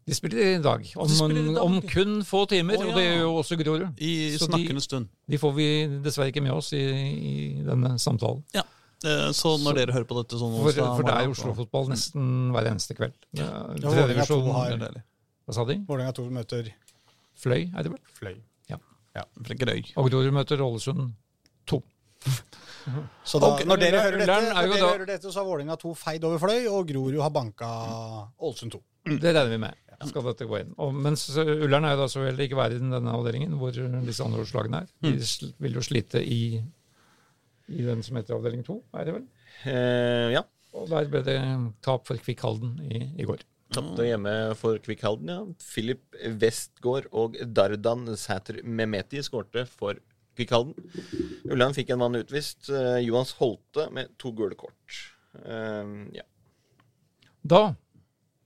De 0.06 0.14
spiller 0.18 0.41
i 0.58 0.62
dag. 0.62 0.84
Om, 1.00 1.08
De 1.08 1.39
i 1.39 1.44
dag. 1.56 1.64
om 1.64 1.78
kun 1.88 2.18
få 2.28 2.44
timer, 2.52 2.76
Å, 2.78 2.89
og 2.91 2.98
det 3.00 3.06
ja. 3.06 3.12
gjør 3.16 3.22
jo 3.24 3.34
også 3.39 3.58
Grorud. 3.62 4.02
i 4.04 4.12
Så 4.36 4.46
de- 4.46 4.52
snakkende 4.52 4.84
stund? 4.84 5.08
De 5.32 5.39
får 5.39 5.54
vi 5.56 5.68
dessverre 6.04 6.30
ikke 6.34 6.44
med 6.44 6.52
oss 6.52 6.74
i, 6.76 6.82
i 6.84 7.34
denne 7.64 7.94
samtalen. 8.04 8.44
Ja. 8.54 8.66
Eh, 9.04 9.32
Så 9.32 9.56
når 9.58 9.72
Så- 9.72 9.76
dere 9.80 9.94
hører 9.96 10.06
på 10.10 10.18
dette 10.22 10.38
sånn 10.39 10.54
For, 10.60 10.72
for 10.76 11.04
det 11.08 11.16
er 11.16 11.32
Oslo-fotball 11.32 11.88
nesten 11.89 12.52
hver 12.52 12.68
eneste 12.70 12.94
kveld. 13.00 13.16
Ja, 13.34 13.48
Tredje 13.80 13.96
Vålerenga 13.96 14.28
2 14.28 14.41
har-. 14.52 15.04
Hva 15.48 15.54
sa 15.56 15.66
de? 15.66 15.80
Vålerenga 15.88 16.14
2 16.20 16.30
møter 16.30 16.74
Fløy, 17.39 17.72
er 17.74 17.84
det 17.84 17.91
vel? 17.91 18.00
Fløy. 18.20 18.36
Frekkerøy. 19.45 19.82
Og 20.01 20.09
Grorud 20.09 20.34
møter 20.34 20.61
Ålesund 20.66 21.11
2. 21.70 21.82
Så 23.24 23.39
da, 23.39 23.53
Ok, 23.53 23.61
når 23.68 23.80
dere, 23.80 23.99
hører 24.03 24.18
dette, 24.20 24.26
Ullern 24.28 24.45
er 24.49 24.53
når 24.55 24.74
dere 24.74 24.80
da- 24.82 24.89
hører 24.91 25.07
dette, 25.07 25.32
så 25.32 25.39
har 25.39 25.45
Vålerenga 25.47 25.78
2 25.80 25.91
feid 25.95 26.26
over 26.28 26.41
Fløy, 26.41 26.66
og 26.68 26.88
Grorud 26.89 27.20
har 27.24 27.32
banka 27.36 27.70
Ålesund 28.43 28.74
2. 28.76 28.82
Det 29.22 29.32
regner 29.36 29.53
vi 29.53 29.59
med. 29.64 29.80
Skal 30.03 30.26
dette 30.28 30.43
gå 30.49 30.57
inn. 30.59 30.74
Og 30.84 30.89
mens 30.99 31.22
Ullern 31.39 31.86
er 31.88 31.93
jo 31.95 32.01
da 32.01 32.07
så 32.11 32.26
heller 32.26 32.43
ikke 32.43 32.57
være 32.59 32.76
i 32.76 32.82
denne 32.82 33.14
avdelingen 33.16 33.53
hvor 33.59 33.72
disse 34.03 34.26
andre 34.26 34.41
årslagene 34.43 34.82
er. 34.84 34.89
De 35.05 35.14
sl- 35.24 35.53
vil 35.64 35.78
jo 35.80 35.84
slite 35.86 36.20
i, 36.28 36.41
i 37.72 37.86
den 37.88 38.03
som 38.03 38.20
heter 38.20 38.36
avdeling 38.36 38.66
2, 38.68 38.76
er 38.99 39.07
det 39.07 39.14
vel? 39.16 39.24
Eh, 39.64 40.34
ja. 40.36 40.41
Og 40.76 40.89
der 40.91 41.07
ble 41.07 41.22
det 41.24 41.38
tap 41.86 42.03
for 42.09 42.20
Kvikk 42.20 42.43
Halden 42.43 42.74
i, 42.84 43.03
i 43.22 43.28
går. 43.30 43.45
Tapte 43.74 44.06
hjemme 44.06 44.34
for 44.60 44.80
Kvikk 44.84 45.04
Halden, 45.06 45.32
ja. 45.32 45.40
Filip 45.64 46.18
Westgård 46.42 47.08
og 47.12 47.38
Dardan 47.56 48.06
Sæter 48.20 48.62
Mehmeti 48.64 49.22
skårte 49.26 49.66
for 49.70 49.98
Kvikk 50.38 50.54
Halden. 50.54 50.76
Ulland 51.50 51.78
fikk 51.78 51.94
en 51.94 52.02
mann 52.02 52.20
utvist. 52.20 52.70
Eh, 52.70 53.00
Johans 53.06 53.34
Holte 53.40 53.88
med 53.94 54.14
to 54.22 54.34
gule 54.36 54.58
kort. 54.60 55.00
Uh, 55.34 56.06
ja. 56.14 56.26
Da 57.42 57.64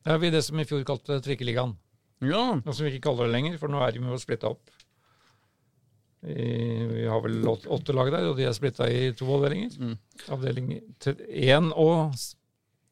er 0.07 0.23
vi 0.23 0.31
det 0.31 0.41
som 0.47 0.59
i 0.59 0.65
fjor 0.67 0.85
kalte 0.87 1.19
Trikkeligaen. 1.23 1.75
Ja. 2.23 2.57
Og 2.63 2.73
som 2.73 2.87
vi 2.87 2.95
ikke 2.95 3.09
kaller 3.09 3.27
det 3.27 3.35
lenger, 3.35 3.59
for 3.61 3.71
nå 3.71 3.83
er 3.83 3.93
de 3.93 4.01
jo 4.01 4.19
splitta 4.21 4.51
opp. 4.55 4.71
I, 6.27 6.47
vi 6.89 7.05
har 7.05 7.21
vel 7.23 7.43
åtte 7.45 7.93
lag 7.93 8.09
der, 8.11 8.25
og 8.31 8.39
de 8.39 8.47
er 8.47 8.55
splitta 8.57 8.87
i 8.89 9.11
to 9.15 9.27
avdelinger. 9.35 9.75
Mm. 9.77 9.97
Avdeling 10.33 10.71
én 11.29 11.69
og 11.77 12.17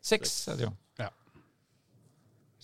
seks 0.06 0.36
er 0.52 0.60
det 0.60 0.68
jo. 0.68 0.76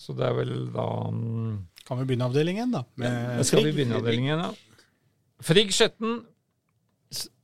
Ja. 0.02 0.06
Så 0.08 0.16
det 0.18 0.26
er 0.26 0.34
vel 0.34 0.52
da 0.74 0.84
um, 1.08 1.62
Kan 1.86 1.98
vi 2.02 2.08
begynne 2.10 2.26
avdelingen, 2.30 2.72
da? 2.74 2.84
Med 2.98 3.44
skal 3.46 3.64
vi 3.68 3.72
begynne 3.76 4.00
avdelingen, 4.02 4.42
ja. 4.48 4.52
Frigg 5.42 5.70
Skjetten 5.74 6.20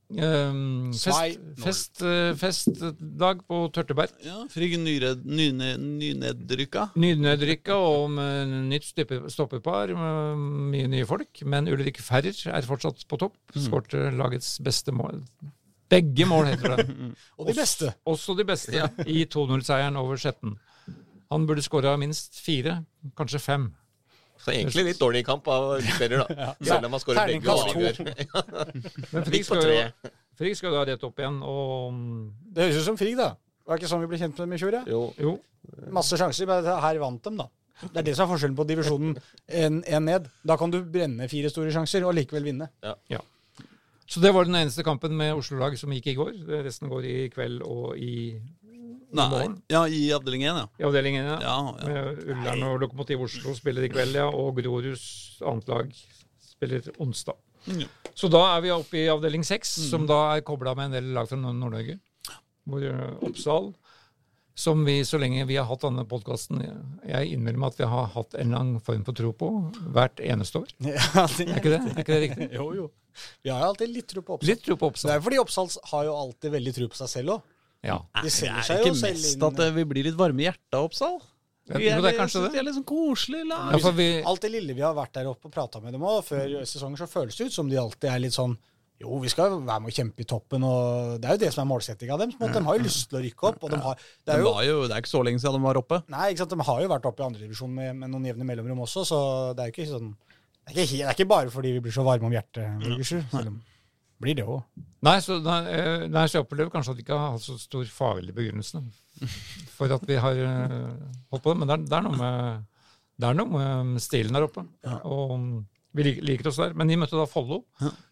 Um, 0.09 0.89
fest, 0.97 1.37
fest, 1.61 1.99
festdag 2.41 3.43
på 3.45 3.57
Tørteberg. 3.75 4.09
Ja, 4.25 4.39
Frigg 4.49 4.73
nyred- 4.81 5.21
nyne- 5.21 5.75
nynedrykka. 5.77 6.87
Nynedrykka 6.97 7.75
og 7.77 8.07
med 8.15 8.47
nytt 8.71 8.87
stoppe- 8.87 9.29
stoppepar, 9.29 9.93
med 9.93 10.41
mye 10.73 10.87
nye 10.89 11.05
folk. 11.05 11.43
Men 11.45 11.69
Ulrik 11.69 12.01
Ferrer 12.01 12.33
er 12.49 12.65
fortsatt 12.65 13.05
på 13.07 13.19
topp. 13.21 13.35
Skårte 13.53 14.09
lagets 14.17 14.57
beste 14.65 14.89
mål. 14.91 15.21
Begge 15.93 16.25
mål, 16.25 16.45
heter 16.55 16.75
det. 16.77 16.87
Og 17.37 17.45
de 17.45 17.53
beste. 17.61 17.93
Også 18.09 18.33
de 18.35 18.45
beste 18.49 18.73
i 19.05 19.27
2-0-seieren 19.29 19.95
over 20.01 20.17
Skjetten. 20.17 20.57
Han 21.29 21.45
burde 21.49 21.61
skåra 21.61 21.93
minst 22.01 22.39
fire, 22.41 22.79
kanskje 23.17 23.41
fem. 23.43 23.67
Så 24.39 24.53
egentlig 24.53 24.85
litt 24.87 25.01
dårlig 25.01 25.25
kamp 25.27 25.47
av 25.51 25.81
spiller 25.83 26.23
da. 26.23 26.53
Selv 26.69 26.87
om 26.87 26.95
han 26.95 27.03
skårer 27.03 27.33
begge 27.33 27.53
avgjør. 27.53 27.99
Men 29.13 29.27
Frigg 29.27 29.45
skal, 29.45 29.65
jo, 29.67 30.11
Frigg 30.39 30.57
skal 30.57 30.75
da 30.77 30.85
rett 30.87 31.05
opp 31.05 31.19
igjen, 31.19 31.41
og 31.43 31.99
Det 32.55 32.69
høres 32.69 32.81
ut 32.81 32.87
som 32.87 32.99
Frigg, 32.99 33.19
da. 33.19 33.33
Var 33.67 33.75
det 33.75 33.83
ikke 33.83 33.91
sånn 33.91 34.03
vi 34.05 34.09
ble 34.09 34.21
kjent 34.21 34.37
med 34.37 34.45
dem 34.47 34.55
i 34.55 34.61
fjor? 34.61 34.77
Ja? 34.79 34.83
Jo. 34.89 35.01
jo, 35.19 35.33
Masse 35.93 36.17
sjanser, 36.17 36.47
men 36.49 36.69
her 36.85 37.01
vant 37.03 37.25
dem, 37.27 37.41
da. 37.43 37.49
Det 37.79 38.01
er 38.01 38.07
det 38.09 38.15
som 38.17 38.25
er 38.25 38.31
forskjellen 38.33 38.57
på 38.57 38.65
divisjonen 38.67 39.19
én 39.47 40.03
ned. 40.03 40.25
Da 40.47 40.57
kan 40.59 40.71
du 40.71 40.81
brenne 40.83 41.29
fire 41.31 41.51
store 41.51 41.71
sjanser 41.75 42.07
og 42.07 42.15
likevel 42.17 42.49
vinne. 42.49 42.67
Ja. 42.83 43.21
Så 44.09 44.23
det 44.23 44.33
var 44.33 44.47
den 44.47 44.57
eneste 44.57 44.83
kampen 44.83 45.13
med 45.15 45.37
Oslo-lag 45.37 45.77
som 45.79 45.93
gikk 45.93 46.09
i 46.11 46.15
går. 46.17 46.33
Resten 46.65 46.89
går 46.91 47.05
i 47.05 47.17
kveld 47.31 47.61
og 47.61 47.93
i, 48.01 48.39
Nei, 49.15 49.47
ja, 49.73 49.81
i 49.89 50.01
avdeling 50.13 50.43
1, 50.45 50.57
ja. 50.61 50.65
i 50.79 50.85
avdelingen. 50.85 51.25
Ja. 51.25 51.37
Ja, 51.41 51.57
ja. 51.81 51.87
Med 51.87 52.23
Ullern 52.29 52.63
og 52.67 52.79
Lokomotiv 52.83 53.23
Oslo 53.25 53.55
spiller 53.57 53.87
i 53.87 53.89
kveld, 53.89 54.13
ja. 54.19 54.27
Og 54.29 54.55
Groruds 54.61 55.39
annet 55.41 55.67
lag 55.71 55.93
spiller 56.51 56.91
onsdag. 57.01 57.37
Mm. 57.65 57.83
Så 58.15 58.29
da 58.31 58.43
er 58.55 58.61
vi 58.65 58.71
oppe 58.75 58.99
i 59.01 59.07
avdeling 59.11 59.43
seks, 59.47 59.71
som 59.89 60.05
da 60.09 60.19
er 60.35 60.45
kobla 60.45 60.75
med 60.77 60.89
en 60.91 60.97
del 60.99 61.09
lag 61.15 61.29
fra 61.29 61.39
Nord- 61.39 61.57
Nord-Norge. 61.59 61.97
Hvor 62.69 62.83
eh, 62.85 63.13
Oppsal, 63.25 63.71
som 64.59 64.81
vi 64.85 64.99
så 65.07 65.17
lenge 65.21 65.45
vi 65.47 65.55
har 65.55 65.65
hatt 65.69 65.85
denne 65.85 66.03
podkasten 66.05 66.59
Jeg 67.07 67.29
innrømmer 67.31 67.71
at 67.71 67.77
vi 67.79 67.87
har 67.87 68.09
hatt 68.13 68.35
en 68.35 68.51
lang 68.51 68.71
form 68.83 69.05
for 69.07 69.15
tro 69.15 69.31
på 69.33 69.49
hvert 69.95 70.19
eneste 70.21 70.61
år. 70.61 70.73
Ja, 70.91 71.25
det, 71.37 71.47
Er 71.47 71.61
ikke 71.61 71.71
det, 71.73 71.79
er 71.95 72.01
ikke 72.03 72.17
det 72.17 72.23
riktig? 72.27 72.49
Jo, 72.59 72.67
jo. 72.75 72.89
Vi 73.43 73.49
har 73.51 73.63
alltid 73.65 73.89
litt 73.95 74.07
tro 74.11 74.21
på 74.21 74.35
Oppsal. 74.37 74.51
Litt 74.51 74.61
tro 74.67 74.75
på 74.77 74.85
Det 74.89 74.93
Oppsal. 74.93 75.13
er 75.15 75.23
fordi 75.25 75.39
Oppsal 75.41 75.71
har 75.93 76.05
jo 76.11 76.17
alltid 76.25 76.53
veldig 76.59 76.75
tro 76.75 76.89
på 76.91 76.99
seg 76.99 77.09
selv 77.17 77.37
òg. 77.39 77.47
Ja. 77.85 77.97
De 78.19 78.25
Det 78.27 78.31
selger 78.35 78.57
er 78.59 78.65
seg 78.67 78.79
jo 78.81 78.89
ikke 78.89 78.99
selv 78.99 79.19
mest 79.19 79.35
inn 79.35 79.45
at 79.47 79.59
eh, 79.65 79.75
vi 79.77 79.83
blir 79.87 80.07
litt 80.09 80.17
varme 80.19 80.43
i 80.43 80.47
hjertet 80.49 80.79
Oppsal. 80.79 81.19
Vi 81.69 81.85
er, 81.85 82.01
det 82.01 82.09
er 82.15 82.17
kanskje 82.17 82.41
det. 82.47 82.49
De 82.55 82.57
er 82.59 82.65
litt 82.65 82.75
sånn 82.79 82.87
koselig 82.89 83.43
lag. 83.45 83.75
Ja, 83.77 83.91
vi, 83.93 84.07
Alt 84.25 84.41
det 84.41 84.49
lille 84.55 84.73
vi 84.73 84.81
har 84.81 84.95
vært 84.97 85.13
der 85.19 85.27
oppe 85.29 85.51
og 85.51 85.53
prata 85.53 85.79
med 85.83 85.93
dem 85.93 86.01
òg, 86.01 86.23
før 86.25 86.55
sesongen, 86.65 86.97
så 86.97 87.05
føles 87.07 87.37
det 87.37 87.51
ut 87.51 87.53
som 87.55 87.69
de 87.69 87.77
alltid 87.77 88.09
er 88.09 88.23
litt 88.25 88.33
sånn 88.35 88.55
Jo, 88.99 89.19
vi 89.23 89.29
skal 89.31 89.53
være 89.53 89.77
med 89.79 89.93
å 89.93 89.95
kjempe 89.95 90.25
i 90.25 90.27
toppen, 90.27 90.63
og 90.65 91.21
det 91.21 91.29
er 91.29 91.37
jo 91.37 91.41
det 91.45 91.51
som 91.55 91.61
er 91.63 91.69
målsettinga 91.69 92.17
deres. 92.19 92.35
på. 92.35 92.49
De 92.51 92.63
har 92.65 92.75
jo 92.75 92.83
lyst 92.83 93.05
til 93.07 93.19
å 93.19 93.21
rykke 93.23 93.45
opp. 93.47 93.61
og 93.63 93.69
de 93.71 93.77
har, 93.85 94.01
det 94.27 94.33
er 94.33 94.41
jo 94.41 94.49
var 94.49 94.65
jo, 94.67 94.81
det 94.89 94.97
er 94.97 95.03
ikke 95.05 95.11
så 95.13 95.21
lenge 95.23 95.39
siden 95.39 95.55
de 95.55 95.67
var 95.69 95.79
oppe. 95.79 96.01
Nei, 96.11 96.25
ikke 96.33 96.41
sant? 96.41 96.51
De 96.57 96.67
har 96.67 96.81
jo 96.83 96.89
vært 96.91 97.05
oppe 97.07 97.23
i 97.23 97.27
andredivisjon 97.29 97.71
med, 97.77 97.93
med 98.01 98.11
noen 98.11 98.25
jevne 98.27 98.43
mellomrom 98.49 98.81
også, 98.83 99.05
så 99.07 99.19
det 99.55 99.63
er 99.63 99.69
jo 99.71 99.77
ikke 99.77 99.87
sånn 99.93 100.09
Det 100.67 100.75
er 100.75 100.83
ikke, 100.83 100.97
det 100.99 101.05
er 101.07 101.15
ikke 101.15 101.29
bare 101.31 101.53
fordi 101.53 101.71
vi 101.77 101.85
blir 101.85 101.95
så 101.95 102.03
varme 102.03 102.27
om 102.27 102.35
hjertet, 102.35 102.65
Burgerser, 102.83 103.23
selv 103.31 103.53
om 103.53 103.61
blir 104.21 104.35
det 104.37 104.45
òg. 104.47 104.61
Nei, 105.05 105.15
så, 105.23 105.37
nei, 105.43 105.59
eh, 105.71 106.07
nei, 106.11 106.25
så 106.27 106.39
jeg 106.39 106.45
opplever 106.45 106.71
kanskje 106.73 106.91
at 106.93 106.99
vi 106.99 107.05
ikke 107.05 107.17
har 107.19 107.35
hatt 107.37 107.45
så 107.45 107.55
stor 107.61 107.87
faglig 107.93 108.35
begrunnelse 108.35 108.81
for 109.75 109.91
at 109.95 110.03
vi 110.07 110.17
har 110.19 110.39
eh, 110.43 110.91
holdt 111.31 111.43
på 111.45 111.53
det. 111.53 111.59
Men 111.61 111.71
det 111.71 111.77
er, 111.77 111.85
det 111.87 111.97
er 111.99 112.05
noe 112.07 112.19
med 112.19 112.65
det 113.19 113.27
er 113.27 113.35
noe 113.35 113.51
med 113.91 113.99
stilen 114.03 114.35
der 114.35 114.45
oppe. 114.47 114.63
Og 115.03 115.33
vi 115.95 116.05
liker, 116.05 116.23
liker 116.23 116.51
oss 116.51 116.59
der. 116.61 116.75
Men 116.77 116.87
de 116.87 116.95
møtte 117.01 117.17
da 117.19 117.25
Follo, 117.27 117.65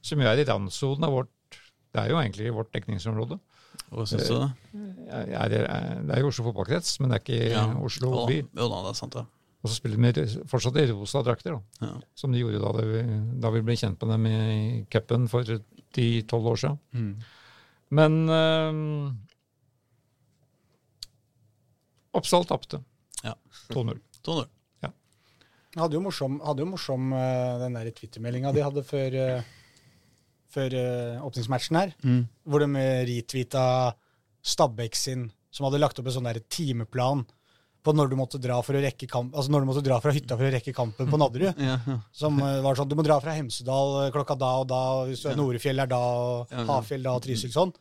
som 0.03 0.19
jo 0.23 0.27
er 0.27 0.41
i 0.41 0.47
randsonen 0.47 1.07
av 1.07 1.13
vårt 1.15 1.31
Det 1.95 2.01
er 2.01 2.11
jo 2.11 2.17
egentlig 2.19 2.51
vårt 2.55 2.73
dekningsområde. 2.75 3.37
Hva 3.87 4.03
syns 4.09 4.27
du? 4.27 4.35
da? 4.35 4.49
Det 4.73 5.37
er, 5.37 5.55
det 6.03 6.11
er 6.17 6.19
jo 6.23 6.31
Oslo 6.31 6.49
fotballkrets, 6.49 6.97
men 6.99 7.11
det 7.13 7.19
er 7.19 7.23
ikke 7.23 7.51
Ja. 7.53 7.63
Oslo 7.87 8.25
by. 8.27 8.41
jo 8.43 8.67
da, 8.73 8.81
det 8.83 8.91
er 8.91 8.99
sant, 8.99 9.15
det. 9.15 9.23
Og 9.63 9.71
så 9.71 9.77
spiller 9.79 10.13
de 10.13 10.25
fortsatt 10.51 10.75
i 10.81 10.85
rosa 10.91 11.23
drakter, 11.25 11.55
da. 11.55 11.87
Ja. 11.87 11.93
Som 12.19 12.35
de 12.35 12.43
gjorde 12.43 12.59
da, 12.61 12.73
det 12.77 12.85
vi, 12.91 13.01
da 13.41 13.51
vi 13.55 13.63
ble 13.65 13.77
kjent 13.79 14.03
med 14.03 14.11
dem 14.13 14.27
i 14.29 14.85
cupen 14.91 15.29
for 15.31 15.47
10-12 15.95 16.51
år 16.51 16.61
siden. 16.63 16.77
Men 17.89 18.29
eh, 18.29 18.73
Oppsal 22.17 22.45
tapte. 22.49 22.81
Ja. 23.23 23.35
2-0. 23.71 23.99
2-0. 24.25 24.47
Hadde 25.77 25.97
jo 25.97 26.01
morsom, 26.01 26.39
hadde 26.41 26.63
jo 26.63 26.71
morsom 26.71 27.11
eh, 27.13 27.55
den 27.61 27.75
der 27.77 27.91
Twitter-meldinga 27.93 28.53
de 28.55 28.63
hadde 28.65 28.83
før, 28.88 29.13
eh, 29.13 29.49
før 30.53 30.73
eh, 30.73 31.25
åpningsmatchen 31.27 31.77
her, 31.77 31.91
hvor 32.47 32.63
de 32.63 32.85
retweeta 33.11 33.65
Stabæk 34.47 34.95
sin, 34.95 35.27
som 35.51 35.67
hadde 35.67 35.81
lagt 35.81 35.99
opp 35.99 36.07
en 36.07 36.15
sånn 36.15 36.29
der 36.29 36.39
timeplan 36.49 37.25
på 37.88 37.93
når 37.95 38.11
du 38.11 38.17
måtte 38.19 38.39
dra 38.43 38.59
for 38.65 38.75
å 38.77 38.81
rekke 38.83 39.07
kamp, 39.09 39.31
altså 39.33 39.53
når 39.55 39.63
du 39.63 39.69
måtte 39.71 39.83
dra 39.88 39.97
fra 40.03 40.11
hytta 40.15 40.35
for 40.38 40.47
å 40.49 40.51
rekke 40.53 40.73
kampen 40.75 41.07
på 41.11 41.19
Nadderud. 41.21 41.61
Ja, 41.63 41.77
ja. 41.93 41.97
Som 42.11 42.38
eh, 42.43 42.59
var 42.65 42.75
sånn, 42.79 42.91
Du 42.91 42.97
må 42.99 43.05
dra 43.07 43.17
fra 43.23 43.33
Hemsedal 43.38 43.95
eh, 44.05 44.11
klokka 44.15 44.35
da 44.39 44.51
og 44.61 44.67
da, 44.71 44.81
hvis 45.07 45.23
du 45.23 45.31
er 45.31 45.39
Norefjell 45.39 45.79
er 45.85 45.89
da, 45.95 46.01
og 46.03 46.51
Ja. 46.53 46.67
Hafjell 46.73 47.07
da, 47.07 47.15
og 47.17 47.23
Trysil 47.25 47.53
sånn. 47.55 47.71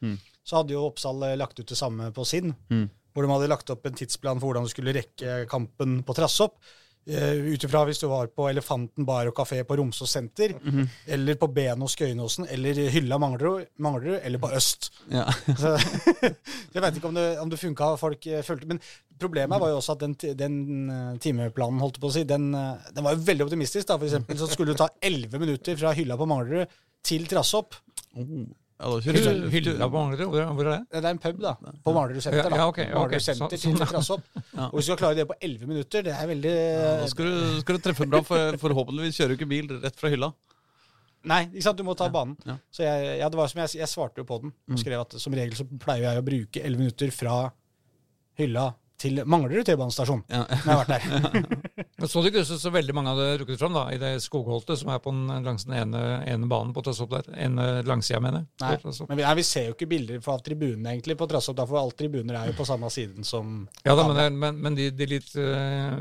Så 0.46 0.61
hadde 0.61 0.76
jo 0.76 0.84
Oppsal 0.86 1.22
eh, 1.26 1.36
lagt 1.40 1.59
ut 1.59 1.66
det 1.66 1.78
samme 1.78 2.12
på 2.14 2.24
sin, 2.24 2.54
Mm. 2.70 2.86
hvor 3.16 3.24
de 3.26 3.32
hadde 3.32 3.48
lagt 3.50 3.70
opp 3.74 3.86
en 3.88 3.94
tidsplan 3.98 4.38
for 4.38 4.50
hvordan 4.52 4.66
du 4.68 4.70
skulle 4.70 4.92
rekke 4.94 5.46
kampen 5.50 6.02
på 6.07 6.14
Trassopp. 6.14 6.54
Uh, 7.07 7.52
Ut 7.54 7.62
ifra 7.62 7.84
hvis 7.86 8.00
du 8.02 8.09
var 8.11 8.26
på 8.34 8.48
Elefanten 8.50 9.04
bar 9.07 9.28
og 9.30 9.34
kafé 9.38 9.61
på 9.62 9.76
Romsås 9.78 10.11
senter, 10.11 10.57
Mhm. 10.59 10.88
eller 11.07 11.36
på 11.38 11.46
Benås 11.54 11.94
Skøyenåsen, 11.94 12.48
eller 12.50 12.74
Hylla 12.90 13.18
Manglerud, 13.22 14.18
eller 14.24 14.38
på 14.42 14.50
Øst. 14.57 14.90
Ja. 15.12 15.22
Så, 15.62 15.76
jeg 16.74 16.82
vet 16.82 16.96
ikke 16.98 17.07
om 17.12 17.14
det, 17.14 17.26
om 17.38 17.48
det 17.52 17.61
funka, 17.62 17.92
folk 18.00 18.26
fulgte 18.42 18.66
Men 18.66 18.80
problemet 19.18 19.61
var 19.62 19.70
jo 19.70 19.78
også 19.78 19.94
at 19.94 20.02
den, 20.02 20.16
den 20.36 20.90
eh, 20.90 21.16
timeplanen, 21.22 21.78
holdt 21.80 22.00
på 22.02 22.11
å 22.11 22.12
si, 22.12 22.24
den, 22.28 22.50
eh, 22.59 22.90
den 22.92 23.04
var 23.07 23.14
jo 23.14 23.22
veldig 23.30 23.46
optimistisk. 23.46 23.86
da, 23.86 23.96
For 24.02 24.07
eksempel 24.11 24.36
så 24.42 24.50
skulle 24.50 24.74
du 24.74 24.82
ta 24.82 24.88
elleve 25.00 25.38
minutter 25.38 25.78
fra 25.78 25.94
hylla 25.96 26.18
på 26.18 26.26
Manglerud 26.26 26.66
til 27.07 27.24
Trassopp. 27.30 27.78
Oh. 28.18 28.48
Ja, 28.76 28.90
Hylla 29.00 29.30
hylla 29.48 29.86
på 29.88 29.96
Manglerud, 29.96 30.34
hvor, 30.52 30.66
er 30.68 30.72
det? 30.74 30.80
Det 30.92 30.98
er 31.00 31.06
en 31.14 31.18
pub 31.22 31.38
da, 31.40 31.54
på 31.84 31.92
Manglerud 31.96 32.20
senter. 32.20 32.50
da. 32.50 32.56
Ja, 32.60 32.66
okay, 32.68 32.84
ok, 32.90 32.92
ja, 32.92 33.04
ok. 33.06 33.14
Senter 33.24 33.56
Så- 33.56 33.70
til 33.72 34.02
sånn, 34.04 34.24
ja. 34.52 34.66
Og 34.72 34.76
du 34.76 34.82
skal 34.84 34.98
klare 35.00 35.16
det 35.16 35.24
på 35.30 35.36
elleve 35.40 35.66
minutter, 35.70 36.02
det 36.04 36.12
er 36.12 36.28
veldig 36.28 36.52
Ja, 36.52 36.90
da 37.00 37.06
skal 37.08 37.30
du, 37.30 37.60
skal 37.62 37.78
du 37.78 37.86
treffe 37.86 38.06
bra, 38.12 38.20
for 38.26 38.58
forhåpentligvis 38.60 39.16
kjører 39.16 39.32
du 39.32 39.36
ikke 39.38 39.48
bil 39.54 39.72
rett 39.80 39.96
fra 39.96 40.12
hylla. 40.12 40.28
Nei, 41.26 41.40
ikke 41.48 41.64
sant, 41.64 41.80
du 41.80 41.86
må 41.88 41.96
ta 41.98 42.10
banen. 42.12 42.36
ja. 42.46 42.58
Så 42.70 42.84
jeg, 42.84 43.16
ja, 43.22 43.28
det 43.32 43.40
var 43.40 43.48
som 43.48 43.62
jeg, 43.64 43.72
jeg 43.80 43.88
svarte 43.88 44.20
jo 44.20 44.28
på 44.28 44.42
den 44.44 44.52
og 44.70 44.78
skrev 44.84 45.00
at 45.06 45.16
som 45.24 45.32
regel 45.34 45.56
så 45.58 45.64
pleier 45.80 46.10
jeg 46.10 46.20
å 46.20 46.26
bruke 46.28 46.62
elleve 46.62 46.84
minutter 46.84 47.10
fra 47.16 47.38
hylla 48.38 48.74
til 49.00 49.22
Manglerud 49.24 49.64
T-banestasjon 49.66 50.22
Ja. 50.28 50.44
når 50.44 50.56
jeg 50.56 50.68
har 50.68 50.84
vært 50.84 50.92
der. 50.92 51.86
Så 51.97 52.20
det 52.20 52.28
ikke 52.28 52.42
ut 52.44 52.49
som 52.51 52.59
så 52.61 52.70
veldig 52.74 52.92
mange 52.92 53.12
hadde 53.14 53.26
rukket 53.40 53.57
fram 53.61 53.72
da, 53.72 53.86
i 53.94 53.97
det 53.97 54.11
skogholtet 54.20 54.76
som 54.82 54.90
er 54.92 54.99
på 55.01 55.14
den, 55.14 55.30
langs 55.47 55.64
den 55.64 55.78
ene, 55.78 56.01
ene 56.28 56.49
banen 56.51 56.74
på 56.76 56.82
Trassopp 56.84 57.14
der. 57.14 57.30
Ene 57.40 57.80
langsida, 57.88 58.20
mener 58.20 58.42
jeg. 58.42 58.49
Nei, 58.61 59.07
men 59.09 59.16
vi, 59.16 59.24
nei, 59.24 59.30
vi 59.38 59.44
ser 59.49 59.70
jo 59.70 59.76
ikke 59.76 59.88
bilder 59.88 60.20
fra 60.24 60.34
tribunene 60.44 60.92
egentlig 60.92 61.16
på 61.16 61.28
Trassopp, 61.30 61.62
for 61.64 61.80
alle 61.80 61.97
tribuner 61.97 62.36
er 62.36 62.51
jo 62.51 62.57
på 62.59 62.66
samme 62.68 62.90
siden 62.92 63.24
som 63.24 63.62
Ja 63.86 63.94
da, 63.97 64.05
men, 64.12 64.36
men, 64.42 64.61
men 64.61 64.76
de, 64.76 64.90
de, 64.92 65.09
litt, 65.09 65.32
eh, 65.40 65.97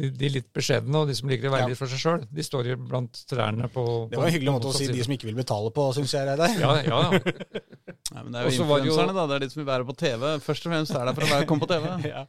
de, 0.00 0.10
de 0.16 0.32
litt 0.38 0.48
beskjedne, 0.56 1.02
og 1.02 1.12
de 1.12 1.18
som 1.18 1.28
liker 1.28 1.50
å 1.50 1.54
være 1.58 1.66
Ja. 1.66 1.74
litt 1.74 1.82
for 1.82 1.92
seg 1.92 2.00
sjøl, 2.00 2.24
de 2.32 2.46
står 2.48 2.72
jo 2.72 2.78
blant 2.80 3.20
trærne 3.28 3.68
på 3.68 3.84
Det 4.08 4.16
var 4.16 4.30
en 4.30 4.36
hyggelig 4.38 4.56
måte 4.56 4.72
å 4.72 4.74
si 4.78 4.88
de 4.88 5.04
som 5.04 5.12
ikke 5.12 5.28
vil 5.28 5.36
betale 5.42 5.74
på, 5.76 5.90
syns 5.98 6.16
jeg. 6.16 6.24
Reidar. 6.30 6.56
Ja, 6.56 6.72
ja, 6.88 7.02
ja. 7.10 7.20
Nei, 8.14 8.22
men 8.24 8.32
det 8.32 8.40
er 8.40 8.48
jo 8.48 8.50
Og 8.50 8.56
så 8.56 8.64
var 8.66 8.80
det 8.80 8.88
influenserne, 8.88 9.14
da. 9.20 9.28
Det 9.28 9.36
er 9.36 9.44
de 9.44 9.52
som 9.52 9.60
vil 9.60 9.68
være 9.68 9.86
på 9.92 9.94
TV. 10.00 10.26
Først 10.48 10.64
og 10.66 10.72
fremst 10.72 10.96
er 10.96 11.04
det 11.10 11.14
for 11.20 11.28
å 11.28 11.32
være, 11.34 11.46
komme 11.52 11.68
på 11.68 11.70
TV. 11.70 11.92
Ja. 12.14 12.24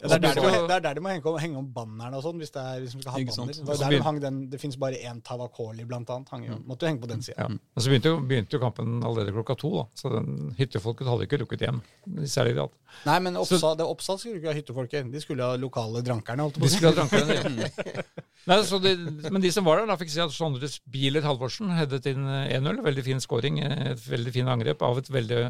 Ja, 0.00 0.08
det, 0.08 0.16
er 0.16 0.22
der 0.22 0.34
de 0.34 0.42
må, 0.42 0.50
det 0.66 0.76
er 0.76 0.84
der 0.86 0.96
de 0.98 1.02
må 1.04 1.10
henge, 1.12 1.26
om- 1.30 1.38
henge 1.42 1.58
om 1.60 1.66
bannerne 1.74 2.18
og 2.18 2.24
sånn, 2.24 2.38
hvis 2.42 2.52
det 2.54 2.62
er 2.62 2.80
liksom 2.82 3.02
skal 3.04 3.14
ha 3.14 3.24
banner. 3.28 3.52
Det, 3.52 3.76
der 3.82 3.94
de 3.94 4.00
hang 4.06 4.20
den, 4.22 4.38
det 4.50 4.60
finnes 4.62 4.78
bare 4.80 4.98
én 4.98 5.20
Tavakoli, 5.22 5.84
blant 5.88 6.10
annet. 6.10 6.32
Hang, 6.32 6.46
mm. 6.48 6.64
måtte 6.66 6.86
jo 6.86 6.92
henge 6.92 7.02
på 7.04 7.10
den 7.10 7.22
sida. 7.22 7.36
ja. 7.44 7.48
Men 7.52 7.84
så 7.84 7.92
begynte 7.92 8.12
jo, 8.12 8.22
begynte 8.32 8.56
jo 8.56 8.62
kampen 8.62 8.98
allerede 9.04 9.34
klokka 9.36 9.58
to, 9.60 9.72
da. 9.80 9.84
så 9.98 10.14
den 10.16 10.54
hyttefolket 10.58 11.10
hadde 11.10 11.28
ikke 11.28 11.42
lukket 11.44 11.66
hjem 11.66 11.82
i 12.18 12.30
særlig 12.30 12.56
grad. 12.58 12.74
Nei, 13.08 13.18
men 13.26 13.38
Oppsal, 13.40 13.76
det 13.78 13.86
Oppsal 13.88 14.18
skulle 14.20 14.40
ikke 14.40 14.52
ha 14.52 14.58
hyttefolket. 14.58 15.12
De 15.12 15.22
skulle 15.22 15.46
ha 15.46 15.60
lokale 15.60 16.02
drankerne, 16.04 16.48
holdt 16.48 16.58
på 16.58 16.66
De 16.66 16.72
skulle 16.72 16.92
ha 16.92 17.02
drankerne, 17.02 17.66
ja. 17.66 18.06
Nei, 18.50 18.58
så 18.66 18.78
de, 18.82 18.96
men 19.30 19.42
de 19.42 19.50
som 19.54 19.66
var 19.66 19.78
der, 19.78 19.86
da 19.86 19.94
fikk 20.00 20.10
si 20.10 20.22
at 20.22 20.32
Sondre 20.34 20.66
Bieler 20.90 21.22
Halvorsen 21.22 21.70
headet 21.76 22.08
inn 22.10 22.24
eh, 22.26 22.56
1-0. 22.56 22.80
Veldig 22.82 23.04
fin 23.06 23.22
scoring, 23.22 23.60
eh, 23.62 23.92
et 23.92 24.02
veldig 24.02 24.32
fin 24.34 24.50
angrep 24.50 24.82
av 24.82 24.98
et 24.98 25.10
veldig 25.14 25.42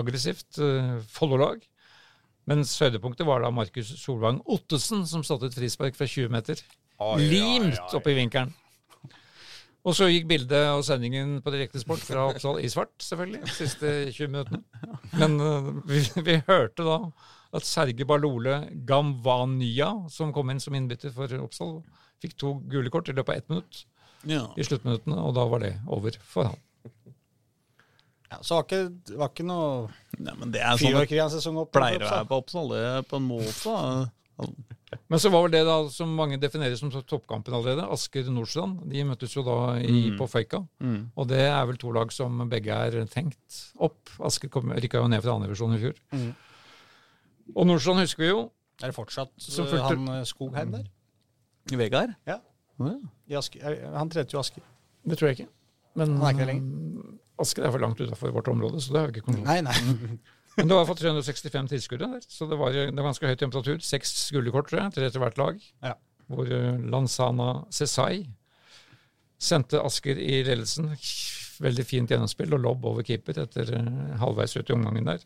aggressivt 0.00 0.60
uh, 0.64 0.96
Follo-lag. 1.12 1.60
Mens 2.48 2.72
høydepunktet 2.80 3.26
var 3.28 3.42
da 3.44 3.50
Markus 3.52 3.90
Solvang 4.00 4.40
Ottesen, 4.48 5.04
som 5.08 5.24
satte 5.26 5.50
et 5.50 5.56
frispark 5.58 5.96
fra 5.98 6.08
20 6.08 6.32
meter. 6.32 6.62
Limt 7.20 7.94
opp 7.94 8.08
i 8.08 8.16
vinkelen. 8.16 8.54
Og 9.86 9.94
så 9.96 10.08
gikk 10.10 10.26
bildet 10.28 10.66
og 10.74 10.82
sendingen 10.84 11.36
på 11.44 11.52
direktesport 11.54 12.02
fra 12.04 12.26
Oppsal 12.28 12.58
i 12.60 12.68
svart, 12.72 12.92
selvfølgelig. 13.04 13.42
de 13.46 13.54
Siste 13.54 13.92
20 14.10 14.32
minuttene. 14.32 14.62
Men 15.20 15.36
uh, 15.40 15.68
vi, 15.88 16.02
vi 16.26 16.40
hørte 16.48 16.84
da 16.84 16.98
at 17.56 17.64
Serge 17.64 18.04
Balole 18.08 18.58
Gamvania, 18.88 19.92
som 20.12 20.34
kom 20.36 20.50
inn 20.52 20.60
som 20.60 20.76
innbytter 20.76 21.14
for 21.14 21.32
Oppsal, 21.40 21.78
fikk 22.20 22.34
to 22.40 22.56
gule 22.68 22.90
kort 22.92 23.08
i 23.08 23.14
løpet 23.16 23.32
av 23.32 23.40
ett 23.40 23.52
minutt 23.54 23.84
Ja. 24.28 24.42
i 24.58 24.66
sluttminuttene, 24.66 25.16
og 25.22 25.36
da 25.38 25.46
var 25.48 25.62
det 25.62 25.76
over 25.86 26.18
for 26.26 26.50
han. 26.50 26.58
Ja, 28.28 28.38
så 28.44 28.58
var 28.58 28.66
ikke, 28.66 29.16
var 29.16 29.30
ikke 29.32 29.46
noe 29.48 29.88
Nei, 30.18 30.34
men 30.36 30.50
det 30.52 30.60
er 30.60 30.74
sånn 30.74 30.82
det 30.82 30.90
fyrverkeri 30.90 31.20
en 31.24 31.30
sesong 31.32 31.60
opp. 31.62 31.70
pleier 31.72 32.02
å 32.04 32.10
være 32.10 32.28
på 32.28 32.38
Oppsal, 32.42 32.72
det 32.74 33.08
på 33.08 33.20
en 33.20 33.28
måte. 33.28 33.76
Men 35.08 35.20
så 35.20 35.28
var 35.28 35.42
vel 35.44 35.52
det 35.52 35.60
da 35.66 35.74
som 35.92 36.12
mange 36.16 36.38
definerer 36.40 36.76
som 36.80 36.88
toppkampen 36.92 37.52
allerede. 37.52 37.84
Asker-Nordstrand. 37.92 38.86
De 38.88 39.02
møttes 39.04 39.34
jo 39.36 39.42
da 39.44 39.56
i, 39.84 40.14
på 40.16 40.28
Føyka. 40.30 40.62
Mm. 40.80 41.10
Og 41.18 41.28
det 41.28 41.42
er 41.44 41.66
vel 41.68 41.76
to 41.80 41.90
lag 41.92 42.12
som 42.14 42.38
begge 42.48 42.72
er 42.72 42.96
tenkt 43.12 43.58
opp. 43.84 43.98
Asker 44.24 44.48
rykka 44.48 45.02
jo 45.02 45.10
ned 45.12 45.20
fra 45.24 45.34
andredivisjon 45.36 45.76
i 45.76 45.80
fjor. 45.82 45.98
Mm. 46.16 46.30
Og 47.54 47.68
Nordstrand 47.68 48.00
husker 48.04 48.24
vi 48.24 48.30
jo. 48.30 48.40
Er 48.80 48.92
det 48.92 48.96
fortsatt 48.96 49.32
Som 49.42 49.66
fulgte- 49.66 49.84
han 49.90 50.08
uh, 50.08 50.24
Skogheim 50.28 50.72
der? 50.76 50.88
Vegard? 51.76 52.14
Ja. 52.28 52.38
Ja. 52.78 52.94
I 53.28 53.36
Asker. 53.42 53.64
Eh, 53.66 53.88
Han 53.92 54.08
trente 54.08 54.32
jo 54.32 54.40
Asker. 54.40 54.62
Det 55.04 55.18
tror 55.18 55.32
jeg 55.32 55.40
ikke. 55.40 55.50
Men 55.98 56.16
Han 56.16 56.22
er 56.22 56.30
ikke 56.32 56.46
det 56.46 56.54
lenger. 56.54 57.18
Asker 57.42 57.66
er 57.66 57.72
for 57.74 57.82
langt 57.82 58.00
utafor 58.02 58.34
vårt 58.34 58.50
område, 58.50 58.80
så 58.82 58.94
det 58.94 59.00
har 59.00 59.10
vi 59.10 59.18
ikke 59.18 59.28
kontroll 59.30 59.46
på. 59.46 59.52
Nei, 59.52 59.60
nei. 59.64 60.18
Men 60.58 60.70
det 60.72 60.74
var 60.74 60.88
i 60.90 60.98
365 60.98 61.68
tilskuere 61.70 62.08
der, 62.16 62.24
så 62.26 62.48
det 62.50 62.58
var, 62.58 62.74
det 62.74 62.90
var 62.90 63.12
ganske 63.12 63.30
høy 63.30 63.36
temperatur. 63.38 63.78
Seks 63.84 64.14
gullkort, 64.34 64.66
tror 64.70 64.80
jeg, 64.82 64.94
tre 64.96 65.10
til 65.14 65.22
hvert 65.22 65.38
lag. 65.38 65.60
Ja. 65.86 65.94
Hvor 66.28 66.50
eh, 66.50 66.80
Lanzana 66.90 67.52
Cesai 67.74 68.24
sendte 69.38 69.78
Asker 69.86 70.18
i 70.18 70.40
ledelsen. 70.42 70.90
Veldig 71.62 71.86
fint 71.86 72.10
gjennomspill 72.10 72.56
og 72.56 72.62
lobb 72.64 72.88
over 72.90 73.06
keeper 73.06 73.38
etter 73.44 73.70
eh, 73.78 74.18
halvveis 74.18 74.56
ut 74.58 74.66
i 74.66 74.74
omgangen 74.74 75.06
der. 75.12 75.22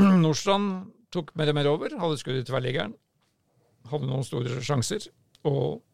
Nordstrand 0.24 0.90
tok 1.14 1.30
mer 1.38 1.52
og 1.52 1.58
mer 1.60 1.70
over, 1.70 1.94
hadde 2.00 2.18
skudd 2.18 2.40
i 2.40 2.46
tverrliggeren. 2.46 2.96
Hadde 3.92 4.10
noen 4.10 4.26
store 4.26 4.58
sjanser. 4.64 5.06
Og 5.46 5.84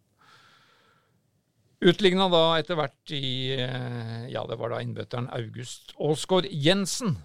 utligna 1.81 2.27
da 2.33 2.43
etter 2.61 2.77
hvert 2.79 3.13
i 3.17 3.23
eh, 3.57 4.29
Ja, 4.33 4.43
det 4.49 4.59
var 4.61 4.75
da 4.75 4.81
innbytteren 4.85 5.29
August 5.33 5.95
Aasgaard 5.99 6.49
Jensen. 6.53 7.17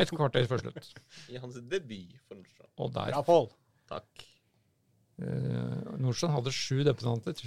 Et 0.00 0.08
kvarter 0.16 0.46
før 0.48 0.62
slutt. 0.62 0.92
I 1.28 1.38
hans 1.42 1.58
debut 1.68 2.14
for 2.26 2.38
Nordstrand. 2.38 2.70
Og 2.80 2.92
der 2.94 3.10
Bra, 3.12 3.22
Pål. 3.26 3.48
Takk. 3.90 4.22
eh, 5.20 5.98
Nordstrand 6.00 6.32
hadde 6.38 6.52
sju 6.56 6.78
debutanter 6.86 7.42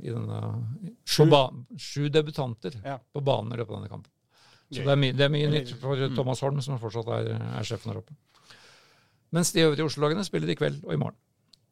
i 0.00 0.08
denne 0.14 0.38
Sju? 1.04 1.24
På 1.24 1.28
ba, 1.34 1.42
sju 1.76 2.08
debutanter 2.08 2.78
Ja. 2.84 2.96
på 3.12 3.20
banen 3.24 3.52
i 3.52 3.60
løpet 3.60 3.74
av 3.74 3.82
denne 3.82 3.92
kampen. 3.92 4.12
Så 4.72 4.82
det 4.84 4.92
er, 4.92 4.96
my, 5.00 5.12
det 5.16 5.24
er 5.24 5.30
mye 5.32 5.48
nytt 5.48 5.70
for 5.80 5.96
Thomas 6.12 6.40
Holm, 6.44 6.58
som 6.60 6.76
fortsatt 6.80 7.06
er, 7.08 7.28
er 7.40 7.64
sjefen 7.64 7.88
der 7.92 8.00
oppe. 8.02 8.12
Mens 9.32 9.52
de 9.52 9.62
øvrige 9.64 9.84
Oslo-lagene 9.88 10.24
spiller 10.24 10.48
i 10.52 10.56
kveld 10.60 10.82
og 10.84 10.92
i 10.92 10.98
morgen. 11.00 11.16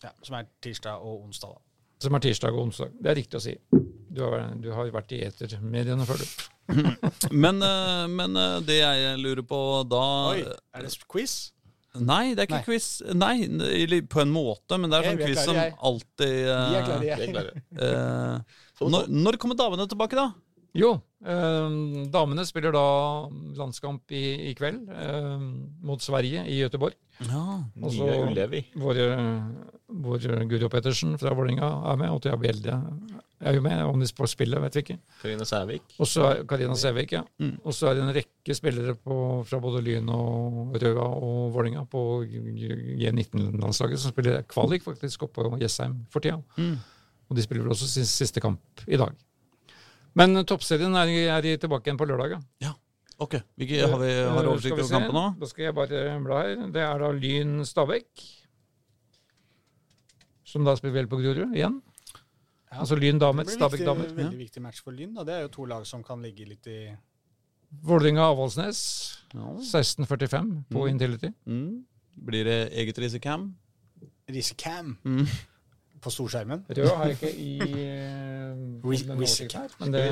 Ja, 0.05 0.11
som 0.25 0.37
er 0.39 0.47
tirsdag 0.65 1.01
og 1.05 1.25
onsdag, 1.27 1.57
da. 1.57 1.61
Som 2.03 2.17
er 2.17 2.25
tirsdag 2.27 2.57
og 2.57 2.67
onsdag. 2.67 2.93
Det 3.01 3.11
er 3.13 3.19
riktig 3.19 3.39
å 3.39 3.43
si. 3.43 3.55
Du 4.17 4.23
har, 4.25 4.53
du 4.61 4.71
har 4.75 4.93
vært 4.95 5.15
i 5.17 5.23
etermediene 5.27 6.07
før, 6.09 6.21
du. 6.21 6.45
Men, 7.45 7.61
eh, 7.63 8.07
men 8.11 8.35
eh, 8.35 8.57
det 8.67 8.81
jeg 8.81 9.19
lurer 9.23 9.45
på 9.47 9.59
da 9.87 10.01
Oi, 10.33 10.41
er 10.75 10.83
det 10.83 10.91
quiz? 11.07 11.37
Nei, 12.03 12.35
det 12.35 12.43
er 12.43 12.49
ikke 12.49 12.59
Nei. 12.59 12.67
quiz. 12.67 12.89
Nei, 13.15 14.01
på 14.11 14.21
en 14.21 14.33
måte, 14.35 14.77
men 14.77 14.91
det 14.91 14.99
er 14.99 15.07
sånn 15.07 15.21
quiz 15.23 15.45
som 15.47 15.61
alltid 15.63 16.35
Vi 16.43 16.51
er 16.51 16.89
klare, 16.89 17.07
jeg. 17.07 17.29
er 17.29 17.31
klare. 17.37 17.63
eh, 17.87 18.91
når, 18.93 19.07
når 19.15 19.39
kommer 19.41 19.57
damene 19.57 19.87
tilbake, 19.89 20.19
da? 20.19 20.27
Jo, 20.77 20.93
eh, 21.25 21.77
damene 22.13 22.45
spiller 22.49 22.75
da 22.77 22.87
landskamp 23.59 24.13
i, 24.15 24.25
i 24.51 24.55
kveld 24.59 24.91
eh, 24.93 25.37
mot 25.87 26.03
Sverige 26.05 26.45
i 26.51 26.61
Gøteborg. 26.63 26.97
Ja. 27.25 27.43
Og 27.81 27.93
så 27.95 28.05
Nye 28.05 28.25
Ulevi. 28.29 28.61
vår, 28.77 28.99
vår 30.05 30.27
Guro 30.51 30.69
Pettersen 30.73 31.17
fra 31.21 31.33
Vålerenga 31.33 31.71
er 31.93 32.03
med, 32.03 32.13
og 32.13 32.21
Thea 32.27 32.37
Bjelde 32.41 32.77
er 33.41 33.57
jo 33.57 33.63
med. 33.65 33.83
Om 33.85 34.01
de 34.01 34.09
får 34.17 34.31
spille, 34.33 34.61
vet 34.61 34.77
vi 34.77 34.83
ikke. 34.85 34.99
Karina 35.23 35.47
Sævik. 35.49 35.97
Og 36.01 36.09
så 36.11 36.27
er 36.31 36.43
Karina 36.49 36.77
Sævik, 36.79 37.13
ja. 37.17 37.23
Mm. 37.41 37.55
Og 37.65 37.75
så 37.77 37.91
er 37.91 37.97
det 37.97 38.05
en 38.05 38.15
rekke 38.17 38.57
spillere 38.57 38.97
på, 38.97 39.19
fra 39.49 39.61
både 39.63 39.83
Lyn 39.85 40.09
og 40.13 40.77
Røa 40.83 41.07
og 41.07 41.55
Vålerenga 41.55 41.87
på 41.91 42.03
G19-landslaget 42.27 44.03
som 44.03 44.15
spiller 44.15 44.45
kvalik 44.49 44.85
faktisk 44.85 45.29
oppe 45.29 45.45
på 45.45 45.61
Jessheim 45.63 45.99
for 46.13 46.25
tida. 46.25 46.41
Mm. 46.57 46.77
Og 47.27 47.37
de 47.37 47.43
spiller 47.43 47.65
vel 47.65 47.75
også 47.75 47.89
sin 47.91 48.07
siste 48.09 48.41
kamp 48.41 48.87
i 48.87 49.01
dag. 49.01 49.13
Men 50.17 50.35
toppserien 50.49 50.95
er, 50.97 51.11
er 51.37 51.57
tilbake 51.61 51.87
igjen 51.91 51.99
på 52.01 52.09
lørdag. 52.09 52.43
ja. 52.65 52.73
Ok, 53.19 53.33
Hvilke, 53.57 53.79
har 53.89 53.97
vi 53.99 54.09
har 54.13 54.43
Eh, 54.45 54.49
oversikt 54.51 54.73
over 54.77 54.89
kampen 54.93 55.15
nå? 55.17 55.39
Da 55.41 55.47
skal 55.49 55.65
jeg 55.65 55.75
bare 55.75 56.01
bla 56.21 56.41
her. 56.43 56.67
Det 56.69 56.83
er 56.85 56.99
da 57.01 57.09
Lyn 57.17 57.63
Stabæk. 57.65 58.25
Som 60.45 60.67
da 60.67 60.75
spiller 60.77 60.99
vel 61.01 61.09
på 61.09 61.19
Grorud 61.23 61.55
igjen. 61.57 61.79
Ja. 62.71 62.77
Altså 62.83 62.99
Lyn 62.99 63.19
damer, 63.19 63.45
Det 63.47 63.55
blir 63.55 63.57
Stabæk 63.57 63.85
damer. 63.87 64.11
veldig 64.15 64.39
viktig 64.39 64.61
match 64.63 64.83
for 64.85 64.93
Lyn. 64.93 65.15
Da. 65.15 65.25
Det 65.25 65.35
er 65.35 65.41
jo 65.47 65.49
to 65.49 65.65
lag 65.65 65.87
som 65.87 66.03
kan 66.05 66.21
ligge 66.23 66.47
litt 66.47 66.67
i 66.67 66.95
Vålerenga 67.83 68.29
Avaldsnes 68.31 69.19
Ja. 69.35 69.57
16.45 69.59 70.65
på 70.71 70.85
Mm. 70.85 70.89
Intility. 70.91 71.33
Mm. 71.47 71.85
Blir 72.23 72.45
det 72.45 72.73
eget 72.73 72.99
risicam? 72.99 73.55
Risicam 74.29 74.99
Mm. 75.05 75.27
På 76.07 76.13
storskjermen. 76.15 76.63
Rød 76.79 76.91
har 76.93 77.11
jeg 77.11 77.17
ikke 77.19 77.33
i 77.43 77.53
eh, 77.87 78.27
her, 79.59 79.73
Men 79.81 79.95
det. 79.95 80.05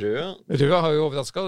Rød. 0.00 0.70
Har 0.72 0.94
jo 0.96 1.06
overraska. 1.08 1.44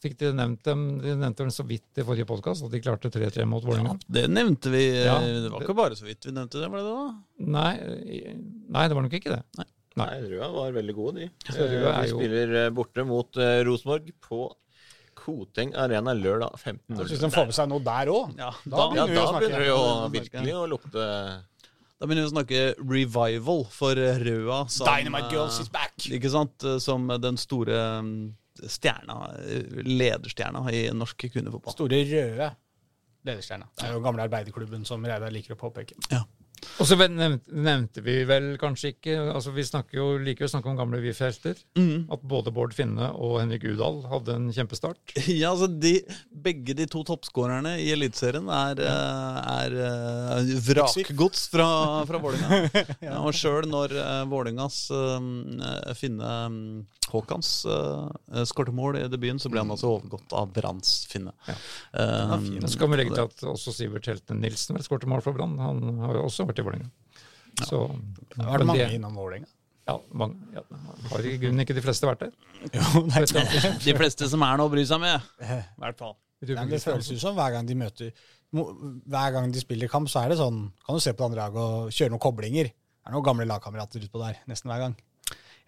Fikk 0.00 0.16
de 0.22 0.30
nevnt 0.36 0.62
dem 0.66 0.86
De 1.02 1.14
nevnte 1.14 1.44
dem 1.44 1.52
så 1.54 1.66
vidt 1.68 2.00
i 2.00 2.06
forrige 2.06 2.28
podkast 2.28 2.64
at 2.66 2.72
de 2.72 2.80
klarte 2.82 3.12
3-3 3.12 3.44
mot 3.48 3.64
Vålerenga. 3.66 3.98
Det 4.08 4.24
nevnte 4.32 4.72
vi. 4.72 4.86
Ja, 5.04 5.18
det 5.20 5.52
var 5.52 5.66
ikke 5.66 5.76
bare 5.76 5.98
så 5.98 6.08
vidt 6.08 6.24
vi 6.28 6.34
nevnte 6.36 6.62
det, 6.62 6.70
var 6.72 6.80
det 6.80 6.94
da? 6.94 7.04
Nei, 7.58 7.74
nei, 8.70 8.88
det 8.88 8.96
var 8.96 9.06
nok 9.06 9.20
ikke 9.20 9.36
det. 9.36 9.42
Nei. 9.60 9.68
Nei, 10.00 10.08
Røa 10.30 10.48
var 10.54 10.72
veldig 10.76 10.94
gode, 10.96 11.26
de. 11.26 11.50
Så 11.50 11.66
Røa 11.66 11.92
Eh, 11.98 12.02
De 12.06 12.14
spiller 12.14 12.56
eh, 12.64 12.72
borte 12.74 13.04
mot 13.04 13.40
uh, 13.40 13.58
Rosenborg 13.66 14.12
på 14.22 14.44
Koteng 15.20 15.74
Arena 15.76 16.14
lørdag 16.16 16.54
Jeg 16.56 16.60
15.00. 16.62 17.02
Hvis 17.10 17.20
de 17.20 17.30
får 17.34 17.50
med 17.50 17.56
seg 17.56 17.68
noe 17.68 17.84
der 17.84 18.10
òg. 18.12 18.30
Ja, 18.38 18.50
Da 18.64 18.76
da, 18.76 18.86
Ja, 18.96 19.04
begynner 19.04 19.18
da 19.18 19.40
begynner 19.40 19.64
det 19.64 19.68
jo 19.68 19.80
virkelig 20.14 20.54
å 20.56 20.66
lukte 20.70 21.08
da 22.00 22.08
begynner 22.08 22.24
vi 22.24 22.30
å 22.30 22.32
snakke 22.32 22.60
revival 22.80 23.66
for 23.68 23.98
Røa. 23.98 24.62
Som, 24.72 24.88
Dynamite 24.88 25.34
Girls 25.34 25.58
eh, 25.58 25.66
is 25.66 25.72
back! 25.72 26.06
Ikke 26.08 26.30
sant? 26.32 26.64
Som 26.80 27.10
den 27.20 27.36
store 27.40 27.76
mm, 28.00 28.14
stjerna, 28.72 29.18
eh, 29.44 29.82
lederstjerna 29.84 30.64
i 30.72 30.86
norsk 30.96 31.28
kvinnefotball. 31.28 31.76
Store 31.76 32.00
røde 32.08 32.48
lederstjerna. 33.28 33.68
Det 33.76 33.84
er 33.90 33.98
jo 33.98 34.00
gamle 34.04 34.24
arbeiderklubben 34.24 34.86
som 34.88 35.04
Reidar 35.04 35.32
liker 35.34 35.58
å 35.58 35.60
påpeke. 35.60 35.98
Og 36.80 36.88
så 36.88 36.98
nevnte, 37.00 37.52
nevnte 37.54 38.04
vi 38.04 38.16
vel 38.28 38.52
kanskje 38.60 38.92
ikke 38.94 39.16
altså 39.30 39.52
Vi 39.54 39.64
jo, 39.96 40.06
liker 40.20 40.46
å 40.46 40.50
snakke 40.52 40.70
om 40.70 40.78
gamle 40.78 41.00
VIF-helter. 41.02 41.58
Mm. 41.78 42.10
At 42.12 42.24
både 42.26 42.52
Bård 42.54 42.74
Finne 42.76 43.10
og 43.16 43.38
Henrik 43.40 43.64
Udal 43.70 44.02
hadde 44.10 44.36
en 44.38 44.50
kjempestart. 44.54 45.00
Ja, 45.40 45.52
altså 45.52 45.68
de, 45.70 46.00
Begge 46.30 46.74
de 46.76 46.86
to 46.90 47.02
toppskårerne 47.06 47.76
i 47.80 47.90
Eliteserien 47.94 48.48
er, 48.52 48.80
eh, 48.84 49.40
er 49.54 49.76
eh, 49.86 50.54
vrakgods 50.66 51.46
fra, 51.52 51.68
fra 52.08 52.20
Vålerenga. 52.20 52.84
ja. 53.06 53.18
Og 53.22 53.36
sjøl 53.36 53.68
når 53.70 53.94
Vålingas 54.30 54.50
Vålerengas 54.50 55.98
Finne 55.98 56.30
um, 56.46 56.86
Haakons 57.10 57.66
uh, 57.66 58.44
skårte 58.44 58.72
mål 58.74 59.00
i 59.00 59.06
debuten, 59.10 59.40
så 59.42 59.50
ble 59.50 59.62
han 59.64 59.72
altså 59.72 59.90
overgått 59.90 60.34
av 60.36 60.52
Branns 60.54 60.92
Finne. 61.10 61.32
Ja. 61.48 61.56
Eh, 61.98 62.34
så 62.66 62.78
kan 62.78 62.92
vi 62.92 63.00
legge 63.00 63.16
til 63.16 63.26
at 63.26 63.44
også 63.50 63.74
Sivert 63.74 64.06
Helten 64.10 64.38
Nilsen 64.42 64.78
skårte 64.84 65.10
mål 65.10 65.24
for 65.24 65.36
Brann. 65.36 65.56
Han 65.58 66.00
har 66.04 66.20
jo 66.20 66.26
også 66.28 66.46
vært 66.50 66.62
i 66.62 66.66
Vålerenga. 66.66 66.90
Så 67.66 67.80
Det 68.34 68.44
har 68.44 68.58
vært 68.58 68.70
mange 68.70 68.84
det- 68.84 68.94
innom 68.98 69.16
Vålerenga. 69.18 69.50
Ja, 69.88 69.96
mange. 70.14 70.36
Ja, 70.54 70.62
har 71.10 71.26
i 71.26 71.36
grunnen 71.40 71.64
ikke 71.64 71.74
de 71.74 71.82
fleste 71.82 72.06
vært 72.06 72.26
der? 72.26 72.34
Jo, 72.76 73.02
nei, 73.08 73.22
det, 73.26 73.78
de 73.82 73.94
fleste 73.96 74.28
som 74.30 74.42
er 74.46 74.58
noe 74.60 74.68
å 74.68 74.72
bry 74.72 74.84
seg 74.86 75.00
med. 75.02 75.30
I 75.40 75.80
hvert 75.82 75.98
fall. 75.98 76.14
Nei, 76.46 76.66
det 76.70 76.80
føles 76.84 77.08
jo 77.10 77.18
som 77.20 77.34
hver 77.36 77.52
gang 77.52 77.66
de 77.68 77.74
møter 77.76 78.12
Hver 78.56 79.32
gang 79.34 79.50
de 79.52 79.60
spiller 79.60 79.90
kamp, 79.92 80.08
så 80.08 80.22
er 80.22 80.32
det 80.32 80.38
sånn 80.40 80.62
Kan 80.86 80.96
du 80.96 81.02
se 81.04 81.12
på 81.12 81.20
det 81.20 81.26
andre 81.26 81.42
laget 81.42 81.60
og 81.60 81.90
kjøre 81.92 82.14
noen 82.14 82.22
koblinger. 82.24 82.70
Det 82.70 83.10
er 83.10 83.12
noen 83.12 83.26
gamle 83.26 83.44
lagkamerater 83.50 84.06
utpå 84.06 84.22
der 84.22 84.38
nesten 84.48 84.72
hver 84.72 84.86
gang. 84.86 84.94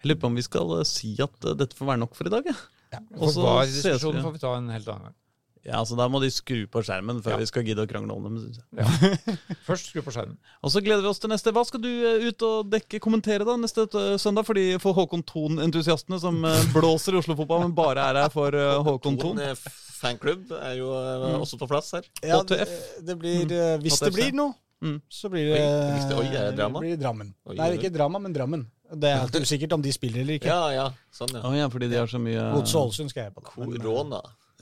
Jeg 0.01 0.09
lurer 0.09 0.21
på 0.23 0.31
om 0.31 0.39
vi 0.39 0.45
skal 0.45 0.73
eh, 0.79 0.87
si 0.89 1.13
at 1.21 1.45
eh, 1.45 1.53
dette 1.59 1.77
får 1.77 1.91
være 1.91 2.01
nok 2.01 2.17
for 2.17 2.29
i 2.29 2.33
dag. 2.33 2.49
Ja. 2.49 2.55
ja. 2.95 3.03
Og 3.19 3.31
så 3.35 3.45
får 3.45 4.33
vi 4.33 4.41
ta 4.41 4.55
en 4.57 4.71
helt 4.73 4.89
annen 4.91 5.11
gang. 5.11 5.17
Ja, 5.65 5.79
så 5.87 5.95
Da 5.95 6.09
må 6.11 6.19
de 6.19 6.27
skru 6.33 6.65
på 6.67 6.81
skjermen 6.83 7.21
før 7.23 7.37
Ja. 7.37 7.37
vi 7.39 7.45
skal 7.47 7.63
gidde 7.63 7.85
å 7.85 7.87
krangle 7.87 8.11
om 8.17 8.23
dem. 8.27 8.39
Synes 8.41 8.57
jeg. 8.59 8.65
Ja. 8.83 9.27
Først 9.67 9.87
skru 9.93 10.01
på 10.03 10.11
skjermen. 10.11 10.35
Og 10.61 10.73
så 10.73 10.81
gleder 10.83 11.05
vi 11.05 11.07
oss 11.07 11.21
til 11.23 11.31
neste. 11.31 11.53
Hva 11.55 11.63
skal 11.67 11.79
du 11.83 11.87
eh, 11.89 12.25
ut 12.27 12.43
og 12.43 12.67
dekke, 12.73 12.99
kommentere 12.99 13.47
da 13.47 13.55
neste 13.55 13.85
søndag? 14.19 14.43
Fordi 14.49 14.65
for 14.83 14.97
Håkon 14.97 15.23
Thon-entusiastene 15.23 16.19
som 16.19 16.41
eh, 16.43 16.65
blåser 16.75 17.15
i 17.15 17.21
Oslo-fotball, 17.21 17.63
men 17.69 17.77
bare 17.77 18.03
er 18.11 18.19
her 18.25 18.33
for 18.33 18.51
eh, 18.59 18.81
Håkon 18.89 19.15
Thon. 19.21 19.39
fanklubb 20.03 20.51
er 20.59 20.75
jo 20.81 20.91
eh, 20.99 21.39
også 21.39 21.61
på 21.61 21.69
plass 21.71 21.93
her. 21.95 22.11
Ja, 22.27 22.41
det, 22.43 22.67
det 23.07 23.15
blir, 23.23 23.45
mm. 23.47 23.79
hvis 23.85 24.01
HTF, 24.01 24.09
det 24.09 24.13
blir 24.19 24.35
noe, 24.41 24.57
Mm. 24.83 24.97
så 25.07 25.29
blir 25.31 25.45
det, 25.47 25.59
Oi, 25.63 25.99
det- 26.09 26.15
oi, 26.19 26.23
det 26.57 26.65
blir 26.75 26.97
Drammen. 26.99 27.29
Oi, 27.47 27.53
Nei, 27.55 27.69
ikke 27.77 27.87
drama, 27.93 28.19
men 28.19 28.33
Drammen. 28.35 28.65
Det 28.91 29.07
er 29.07 29.21
alltid 29.23 29.45
usikkert 29.47 29.71
om 29.77 29.81
de 29.81 29.93
spiller 29.95 30.25
eller 30.25 30.35
ikke. 30.41 30.51
Ja, 30.51 30.65
ja. 30.75 30.87
Sånn, 31.15 31.31
ja. 31.37 31.39
Oh, 31.47 31.53
ja, 31.55 31.69
fordi 31.71 31.87
de 31.87 31.95
har 32.01 32.09
så 32.11 32.19
mye 32.19 32.43
Mot 32.51 32.67
Ålesund 32.67 33.13
skal 33.13 33.29
jeg 33.29 33.33
på. 33.37 33.45
Korona. 33.47 34.19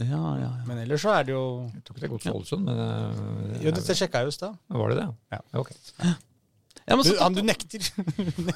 Ja, 0.07 0.21
ja, 0.39 0.43
ja. 0.43 0.51
men 0.67 0.81
ellers 0.83 1.03
så 1.05 1.13
er 1.15 1.27
det 1.27 1.33
jo 1.35 1.43
Jeg 1.73 1.83
tok 1.87 1.99
det 1.99 2.07
er 2.07 2.11
godt 2.13 2.25
for 2.27 2.39
Ålesund, 2.39 2.67
men 2.67 2.79
uh, 2.81 3.63
Jo, 3.63 3.73
dette 3.75 3.95
sjekka 3.97 4.21
jeg 4.21 4.29
jo 4.29 4.33
i 4.33 4.37
stad. 4.37 4.59
Var 4.81 4.93
det 4.93 4.99
det? 5.01 5.07
Ja. 5.35 5.41
Ok. 5.61 5.71
ja 6.01 6.13
men 6.95 7.03
Du, 7.05 7.09
så, 7.11 7.17
han 7.21 7.37
du 7.37 7.43
nekter. 7.45 7.87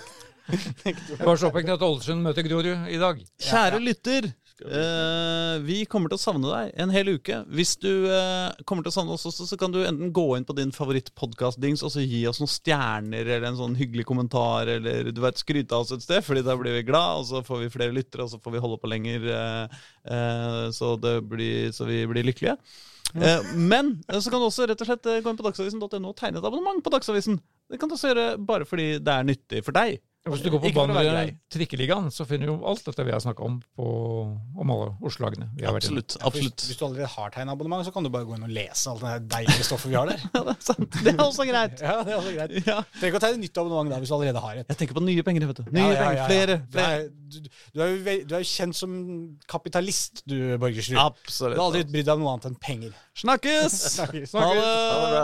nekter. 0.86 1.22
Bare 1.22 1.38
så 1.42 1.50
opphengt 1.52 1.72
i 1.72 1.76
at 1.76 1.86
Ålesund 1.90 2.26
møter 2.26 2.48
Grorud 2.48 2.90
i 2.92 3.00
dag. 3.02 3.22
Kjære 3.50 3.82
lytter, 3.84 4.30
vi- 4.60 4.66
Eh, 4.66 5.60
vi 5.60 5.86
kommer 5.86 6.10
til 6.10 6.18
å 6.18 6.22
savne 6.22 6.48
deg 6.52 6.72
en 6.80 6.90
hel 6.90 7.06
uke. 7.18 7.42
Hvis 7.52 7.76
du 7.80 8.08
eh, 8.08 8.52
kommer 8.66 8.84
til 8.84 8.92
å 8.92 8.96
savne 8.96 9.12
oss 9.12 9.26
også, 9.26 9.46
så 9.48 9.58
kan 9.60 9.72
du 9.72 9.80
enten 9.84 10.12
gå 10.16 10.38
inn 10.38 10.46
på 10.46 10.56
din 10.56 10.72
favorittpodkast-dings 10.72 11.84
og 11.84 11.92
så 11.92 12.04
gi 12.08 12.26
oss 12.28 12.40
noen 12.40 12.52
stjerner 12.52 13.26
eller 13.28 13.48
en 13.50 13.58
sånn 13.60 13.76
hyggelig 13.76 14.06
kommentar 14.06 14.68
eller 14.68 15.12
du 15.12 15.22
vet, 15.22 15.36
skryte 15.38 15.72
av 15.76 15.82
oss 15.86 15.92
et 15.92 16.02
sted, 16.06 16.24
fordi 16.24 16.44
da 16.44 16.56
blir 16.56 16.74
vi 16.80 16.84
glad, 16.88 17.20
og 17.20 17.26
så 17.26 17.44
får 17.46 17.64
vi 17.66 17.70
flere 17.78 17.94
lyttere, 17.96 18.24
og 18.24 18.32
så 18.32 18.40
får 18.42 18.52
vi 18.56 18.64
holde 18.64 18.80
på 18.82 18.92
lenger, 18.92 19.28
eh, 19.28 19.80
eh, 20.08 20.72
så, 20.72 20.96
det 21.00 21.18
blir, 21.28 21.72
så 21.76 21.86
vi 21.88 22.06
blir 22.08 22.24
lykkelige. 22.24 22.58
Eh, 23.16 23.54
men 23.56 23.98
så 24.10 24.30
kan 24.32 24.40
du 24.42 24.48
også 24.48 24.68
rett 24.68 24.82
og 24.82 24.88
slett 24.88 25.04
gå 25.24 25.30
inn 25.30 25.38
på 25.38 25.46
dagsavisen.no 25.46 26.10
og 26.10 26.16
tegne 26.18 26.40
et 26.42 26.48
abonnement 26.48 26.82
på 26.84 26.92
Dagsavisen. 26.92 27.40
Det 27.70 27.80
kan 27.80 27.88
du 27.90 27.96
også 27.96 28.12
gjøre 28.14 28.38
bare 28.46 28.66
fordi 28.68 29.00
det 29.00 29.14
er 29.14 29.24
nyttig 29.28 29.64
for 29.64 29.72
deg. 29.76 30.00
Hvis 30.26 30.42
du 30.42 30.48
går 30.50 30.58
på 30.64 30.70
grei. 30.74 31.28
Trikkeligaen, 31.54 32.08
så 32.10 32.26
finner 32.26 32.50
du 32.50 32.52
jo 32.56 32.66
alt 32.66 32.82
dette 32.88 33.04
vi 33.06 33.12
har 33.14 33.20
snakka 33.22 33.44
om 33.46 33.60
på, 33.78 33.86
om 34.58 34.72
alle 34.74 34.88
Oslo-lagene. 35.06 35.52
Absolutt. 35.70 36.16
Ja, 36.18 36.24
absolutt. 36.26 36.64
Hvis, 36.64 36.72
hvis 36.72 36.80
du 36.80 36.86
allerede 36.88 37.10
har 37.14 37.30
tegneabonnement, 37.36 37.86
så 37.86 37.92
kan 37.94 38.02
du 38.02 38.10
bare 38.10 38.26
gå 38.26 38.34
inn 38.34 38.48
og 38.48 38.54
lese 38.56 38.90
alt 38.90 39.04
det 39.06 39.12
deilige 39.36 39.68
stoffet 39.68 39.92
vi 39.92 40.00
har 40.00 40.10
der. 40.10 40.24
Ja, 40.34 40.42
det 40.48 40.56
er 40.56 40.64
sant. 40.66 40.98
Det 41.06 41.14
er 41.14 41.22
også 41.28 41.46
greit. 41.46 41.78
Ja, 41.86 42.00
det 42.02 42.16
er 42.16 42.18
også 42.24 42.34
greit. 42.40 42.56
Ja. 42.66 42.80
Trenger 42.98 43.12
ikke 43.14 43.22
å 43.22 43.24
tegne 43.28 43.42
nytt 43.44 43.62
abonnement 43.62 43.94
da, 43.94 44.00
hvis 44.02 44.10
du 44.10 44.16
allerede 44.18 44.42
har 44.48 44.54
et. 44.64 44.68
Jeg 44.74 44.80
tenker 44.82 44.98
på 44.98 45.06
nye 45.06 45.26
penger, 45.30 45.46
vet 45.52 45.62
du. 45.62 45.70
Nye 45.70 45.86
Ja, 45.86 45.94
ja, 45.94 46.00
penger, 46.02 46.10
ja, 46.10 46.18
ja. 46.18 46.26
flere. 46.32 46.58
Du 46.58 46.80
flere. 46.80 46.98
er, 46.98 47.00
du, 47.46 47.84
er 47.86 47.94
jo, 47.94 47.96
du 48.26 48.34
er 48.34 48.42
jo 48.42 48.50
kjent 48.56 48.80
som 48.82 48.98
kapitalist, 49.54 50.26
du, 50.26 50.38
Borgersrud. 50.58 50.98
Du 50.98 51.46
har 51.54 51.62
aldri 51.70 51.86
brydd 51.94 52.10
deg 52.10 52.16
om 52.18 52.26
noe 52.26 52.34
annet 52.34 52.50
enn 52.50 52.58
penger. 52.66 52.98
Snakkes! 53.22 53.78
Snakkes. 54.00 54.34
Ha 54.34 54.42
Ha 54.42 54.54
det 54.58 55.14
det! 55.14 55.22
bra. 55.22 55.24